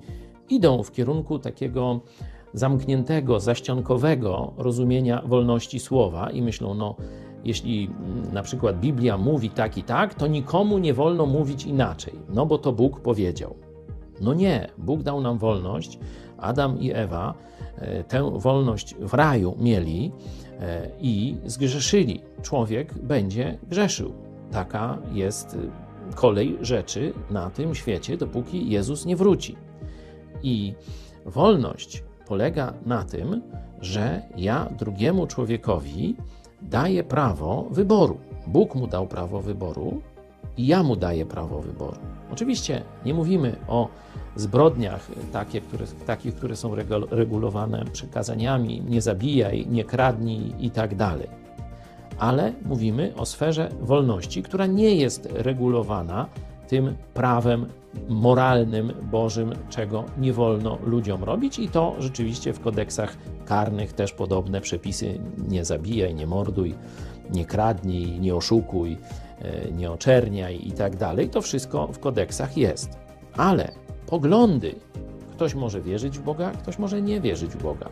idą 0.49 0.83
w 0.83 0.91
kierunku 0.91 1.39
takiego 1.39 2.01
zamkniętego, 2.53 3.39
zaściankowego 3.39 4.53
rozumienia 4.57 5.21
wolności 5.25 5.79
słowa 5.79 6.29
i 6.29 6.41
myślą, 6.41 6.73
no, 6.73 6.95
jeśli 7.43 7.89
na 8.33 8.43
przykład 8.43 8.79
Biblia 8.79 9.17
mówi 9.17 9.49
tak 9.49 9.77
i 9.77 9.83
tak, 9.83 10.13
to 10.13 10.27
nikomu 10.27 10.77
nie 10.77 10.93
wolno 10.93 11.25
mówić 11.25 11.65
inaczej, 11.65 12.13
no 12.29 12.45
bo 12.45 12.57
to 12.57 12.71
Bóg 12.71 12.99
powiedział. 12.99 13.55
No 14.21 14.33
nie, 14.33 14.67
Bóg 14.77 15.03
dał 15.03 15.21
nam 15.21 15.37
wolność. 15.37 15.99
Adam 16.37 16.79
i 16.79 16.91
Ewa 16.91 17.33
e, 17.77 18.03
tę 18.03 18.31
wolność 18.39 18.95
w 18.95 19.13
raju 19.13 19.55
mieli 19.59 20.11
e, 20.59 20.89
i 20.99 21.35
zgrzeszyli. 21.45 22.21
Człowiek 22.41 22.93
będzie 22.93 23.57
grzeszył. 23.69 24.13
Taka 24.51 24.97
jest 25.13 25.57
kolej 26.15 26.57
rzeczy 26.61 27.13
na 27.29 27.49
tym 27.49 27.75
świecie, 27.75 28.17
dopóki 28.17 28.69
Jezus 28.69 29.05
nie 29.05 29.15
wróci. 29.15 29.55
I 30.43 30.73
wolność 31.25 32.03
polega 32.27 32.73
na 32.85 33.03
tym, 33.03 33.41
że 33.81 34.21
ja 34.37 34.69
drugiemu 34.77 35.27
człowiekowi 35.27 36.15
daję 36.61 37.03
prawo 37.03 37.67
wyboru. 37.71 38.17
Bóg 38.47 38.75
mu 38.75 38.87
dał 38.87 39.07
prawo 39.07 39.41
wyboru 39.41 40.01
i 40.57 40.67
ja 40.67 40.83
mu 40.83 40.95
daję 40.95 41.25
prawo 41.25 41.61
wyboru. 41.61 41.97
Oczywiście 42.31 42.81
nie 43.05 43.13
mówimy 43.13 43.55
o 43.67 43.87
zbrodniach 44.35 45.07
takie, 45.33 45.61
które, 45.61 45.85
takich, 46.05 46.35
które 46.35 46.55
są 46.55 46.75
regulowane 47.11 47.85
przykazaniami, 47.85 48.83
nie 48.89 49.01
zabijaj, 49.01 49.67
nie 49.69 49.83
kradnij 49.83 50.53
i 50.59 50.71
tak 50.71 50.95
dalej. 50.95 51.27
Ale 52.19 52.53
mówimy 52.65 53.13
o 53.17 53.25
sferze 53.25 53.69
wolności, 53.81 54.43
która 54.43 54.65
nie 54.65 54.95
jest 54.95 55.29
regulowana 55.33 56.25
tym 56.67 56.95
prawem 57.13 57.65
moralnym, 58.09 58.93
bożym, 59.11 59.53
czego 59.69 60.03
nie 60.17 60.33
wolno 60.33 60.77
ludziom 60.85 61.23
robić, 61.23 61.59
i 61.59 61.69
to 61.69 61.95
rzeczywiście 61.99 62.53
w 62.53 62.59
kodeksach 62.59 63.17
karnych 63.45 63.93
też 63.93 64.13
podobne 64.13 64.61
przepisy: 64.61 65.19
nie 65.47 65.65
zabijaj, 65.65 66.15
nie 66.15 66.27
morduj, 66.27 66.75
nie 67.29 67.45
kradnij, 67.45 68.19
nie 68.19 68.35
oszukuj, 68.35 68.97
e, 69.41 69.71
nie 69.71 69.91
oczerniaj 69.91 70.67
i 70.67 70.71
tak 70.71 70.95
dalej. 70.95 71.29
To 71.29 71.41
wszystko 71.41 71.87
w 71.87 71.99
kodeksach 71.99 72.57
jest. 72.57 72.97
Ale 73.37 73.71
poglądy, 74.07 74.75
ktoś 75.31 75.55
może 75.55 75.81
wierzyć 75.81 76.19
w 76.19 76.21
Boga, 76.21 76.51
ktoś 76.51 76.79
może 76.79 77.01
nie 77.01 77.21
wierzyć 77.21 77.51
w 77.51 77.63
Boga, 77.63 77.89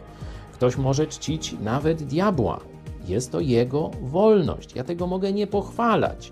ktoś 0.54 0.78
może 0.78 1.08
czcić 1.08 1.56
nawet 1.62 2.04
diabła. 2.04 2.60
Jest 3.08 3.32
to 3.32 3.40
jego 3.40 3.92
wolność. 4.02 4.76
Ja 4.76 4.84
tego 4.84 5.08
mogę 5.08 5.34
nie 5.34 5.48
pochwalać. 5.48 6.32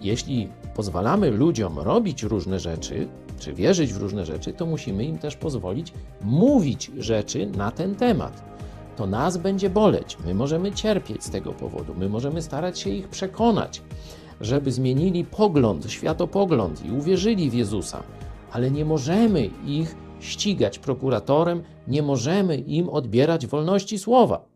Jeśli 0.00 0.48
pozwalamy 0.74 1.30
ludziom 1.30 1.78
robić 1.78 2.22
różne 2.22 2.60
rzeczy, 2.60 3.08
czy 3.38 3.52
wierzyć 3.52 3.92
w 3.92 3.96
różne 3.96 4.24
rzeczy, 4.24 4.52
to 4.52 4.66
musimy 4.66 5.04
im 5.04 5.18
też 5.18 5.36
pozwolić 5.36 5.92
mówić 6.22 6.90
rzeczy 6.98 7.46
na 7.46 7.70
ten 7.70 7.94
temat. 7.94 8.44
To 8.96 9.06
nas 9.06 9.36
będzie 9.36 9.70
boleć, 9.70 10.18
my 10.26 10.34
możemy 10.34 10.72
cierpieć 10.72 11.24
z 11.24 11.30
tego 11.30 11.52
powodu, 11.52 11.94
my 11.94 12.08
możemy 12.08 12.42
starać 12.42 12.78
się 12.78 12.90
ich 12.90 13.08
przekonać, 13.08 13.82
żeby 14.40 14.72
zmienili 14.72 15.24
pogląd, 15.24 15.90
światopogląd 15.90 16.84
i 16.84 16.90
uwierzyli 16.90 17.50
w 17.50 17.54
Jezusa, 17.54 18.02
ale 18.52 18.70
nie 18.70 18.84
możemy 18.84 19.50
ich 19.66 19.96
ścigać 20.20 20.78
prokuratorem, 20.78 21.62
nie 21.88 22.02
możemy 22.02 22.56
im 22.56 22.88
odbierać 22.88 23.46
wolności 23.46 23.98
słowa. 23.98 24.53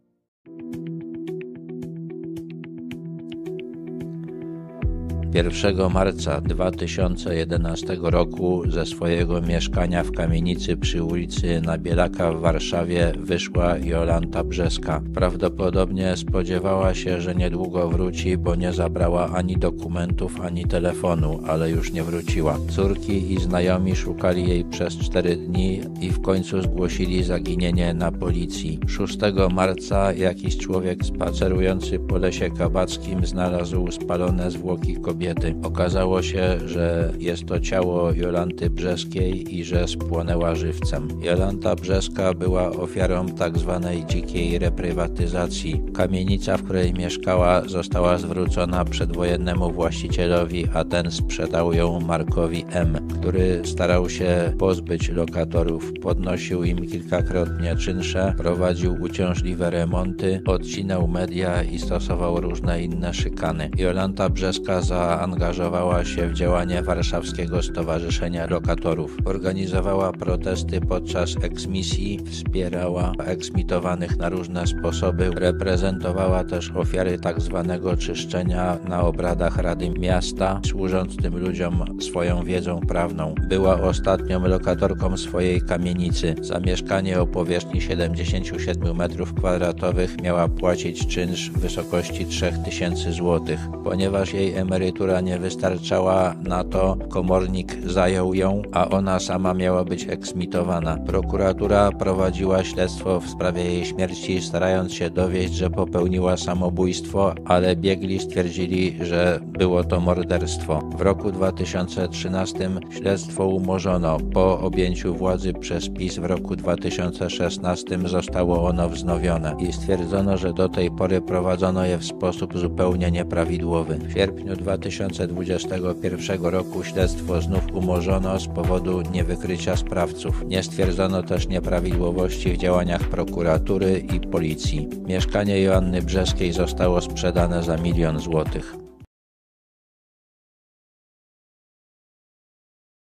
1 5.34 5.90
marca 5.92 6.40
2011 6.40 7.96
roku 8.02 8.62
ze 8.68 8.86
swojego 8.86 9.40
mieszkania 9.40 10.04
w 10.04 10.12
kamienicy 10.12 10.76
przy 10.76 11.02
ulicy 11.04 11.60
Nabielaka 11.60 12.32
w 12.32 12.40
Warszawie 12.40 13.12
wyszła 13.18 13.78
Jolanta 13.78 14.44
Brzeska. 14.44 15.02
Prawdopodobnie 15.14 16.16
spodziewała 16.16 16.94
się, 16.94 17.20
że 17.20 17.34
niedługo 17.34 17.88
wróci, 17.88 18.36
bo 18.36 18.54
nie 18.54 18.72
zabrała 18.72 19.30
ani 19.30 19.56
dokumentów, 19.56 20.40
ani 20.40 20.64
telefonu, 20.64 21.40
ale 21.46 21.70
już 21.70 21.92
nie 21.92 22.02
wróciła. 22.02 22.58
Córki 22.70 23.32
i 23.32 23.40
znajomi 23.40 23.96
szukali 23.96 24.48
jej 24.48 24.64
przez 24.64 24.98
cztery 24.98 25.36
dni 25.36 25.80
i 26.00 26.10
w 26.10 26.22
końcu 26.22 26.62
zgłosili 26.62 27.22
zaginienie 27.22 27.94
na 27.94 28.12
policji. 28.12 28.80
6 28.86 29.18
marca 29.52 30.12
jakiś 30.12 30.56
człowiek 30.56 31.04
spacerujący 31.04 31.98
po 31.98 32.18
lesie 32.18 32.50
kabackim 32.50 33.26
znalazł 33.26 33.90
spalone 33.90 34.50
zwłoki 34.50 34.94
kobiety 34.94 35.17
kobiety. 35.18 35.54
Okazało 35.62 36.22
się, 36.22 36.58
że 36.66 37.12
jest 37.18 37.46
to 37.46 37.60
ciało 37.60 38.12
Jolanty 38.12 38.70
Brzeskiej 38.70 39.58
i 39.58 39.64
że 39.64 39.88
spłonęła 39.88 40.54
żywcem. 40.54 41.08
Jolanta 41.22 41.74
Brzeska 41.74 42.34
była 42.34 42.70
ofiarą 42.70 43.26
tzw. 43.28 43.80
Tak 43.82 44.06
dzikiej 44.06 44.58
reprywatyzacji. 44.58 45.82
Kamienica, 45.94 46.56
w 46.56 46.62
której 46.62 46.92
mieszkała, 46.94 47.62
została 47.68 48.18
zwrócona 48.18 48.84
przedwojennemu 48.84 49.72
właścicielowi, 49.72 50.64
a 50.74 50.84
ten 50.84 51.10
sprzedał 51.10 51.72
ją 51.72 52.00
Markowi 52.00 52.64
M., 52.70 53.08
który 53.18 53.60
starał 53.64 54.10
się 54.10 54.52
pozbyć 54.58 55.08
lokatorów. 55.08 55.92
Podnosił 56.02 56.64
im 56.64 56.86
kilkakrotnie 56.86 57.76
czynsze, 57.76 58.34
prowadził 58.36 59.02
uciążliwe 59.02 59.70
remonty, 59.70 60.40
odcinał 60.46 61.08
media 61.08 61.62
i 61.62 61.78
stosował 61.78 62.40
różne 62.40 62.82
inne 62.82 63.14
szykany. 63.14 63.70
Jolanta 63.78 64.28
Brzeska 64.30 64.80
za 64.80 65.07
zaangażowała 65.08 66.04
się 66.04 66.28
w 66.28 66.32
działanie 66.32 66.82
Warszawskiego 66.82 67.62
Stowarzyszenia 67.62 68.46
Lokatorów. 68.46 69.16
Organizowała 69.24 70.12
protesty 70.12 70.80
podczas 70.80 71.34
eksmisji, 71.42 72.20
wspierała 72.30 73.12
eksmitowanych 73.24 74.16
na 74.16 74.28
różne 74.28 74.66
sposoby, 74.66 75.30
reprezentowała 75.30 76.44
też 76.44 76.70
ofiary 76.70 77.18
tzw. 77.18 77.64
Tak 77.68 77.98
czyszczenia 77.98 78.78
na 78.88 79.02
obradach 79.02 79.56
Rady 79.56 79.90
Miasta, 79.90 80.60
służąc 80.66 81.16
tym 81.16 81.38
ludziom 81.38 81.84
swoją 82.00 82.44
wiedzą 82.44 82.80
prawną. 82.80 83.34
Była 83.48 83.80
ostatnią 83.80 84.48
lokatorką 84.48 85.16
swojej 85.16 85.60
kamienicy. 85.60 86.34
Za 86.40 86.60
mieszkanie 86.60 87.20
o 87.20 87.26
powierzchni 87.26 87.80
77 87.80 88.96
m2 88.96 90.22
miała 90.22 90.48
płacić 90.48 91.06
czynsz 91.06 91.50
w 91.50 91.58
wysokości 91.58 92.26
3000 92.26 93.12
zł. 93.12 93.40
Ponieważ 93.84 94.34
jej 94.34 94.54
emerytura 94.54 94.97
która 94.98 95.20
nie 95.20 95.38
wystarczała 95.38 96.34
na 96.42 96.64
to, 96.64 96.96
komornik 97.08 97.76
zajął 97.86 98.34
ją, 98.34 98.62
a 98.72 98.88
ona 98.88 99.20
sama 99.20 99.54
miała 99.54 99.84
być 99.84 100.08
eksmitowana. 100.08 100.96
Prokuratura 100.96 101.92
prowadziła 101.92 102.64
śledztwo 102.64 103.20
w 103.20 103.28
sprawie 103.28 103.64
jej 103.64 103.84
śmierci, 103.84 104.40
starając 104.40 104.92
się 104.92 105.10
dowieść, 105.10 105.54
że 105.54 105.70
popełniła 105.70 106.36
samobójstwo, 106.36 107.34
ale 107.44 107.76
biegli 107.76 108.20
stwierdzili, 108.20 108.98
że 109.00 109.40
było 109.46 109.84
to 109.84 110.00
morderstwo. 110.00 110.82
W 110.96 111.00
roku 111.00 111.32
2013 111.32 112.70
śledztwo 112.90 113.46
umorzono. 113.46 114.18
Po 114.34 114.60
objęciu 114.60 115.14
władzy 115.14 115.52
przez 115.52 115.88
PiS 115.88 116.18
w 116.18 116.24
roku 116.24 116.56
2016 116.56 117.98
zostało 118.04 118.68
ono 118.68 118.88
wznowione 118.88 119.56
i 119.58 119.72
stwierdzono, 119.72 120.36
że 120.36 120.52
do 120.52 120.68
tej 120.68 120.90
pory 120.90 121.20
prowadzono 121.20 121.84
je 121.84 121.98
w 121.98 122.04
sposób 122.04 122.58
zupełnie 122.58 123.10
nieprawidłowy. 123.10 123.94
W 123.94 124.12
sierpniu 124.12 124.56
2000 124.56 124.87
2021 125.28 126.44
roku 126.44 126.84
śledztwo 126.84 127.40
znów 127.40 127.62
umorzono 127.72 128.40
z 128.40 128.46
powodu 128.46 129.02
niewykrycia 129.02 129.76
sprawców. 129.76 130.44
Nie 130.46 130.62
stwierdzono 130.62 131.22
też 131.22 131.48
nieprawidłowości 131.48 132.52
w 132.52 132.56
działaniach 132.56 133.00
prokuratury 133.00 133.98
i 134.14 134.20
policji. 134.20 134.88
Mieszkanie 135.06 135.60
Joanny 135.60 136.02
Brzeskiej 136.02 136.52
zostało 136.52 137.00
sprzedane 137.00 137.62
za 137.62 137.76
milion 137.76 138.20
złotych. 138.20 138.87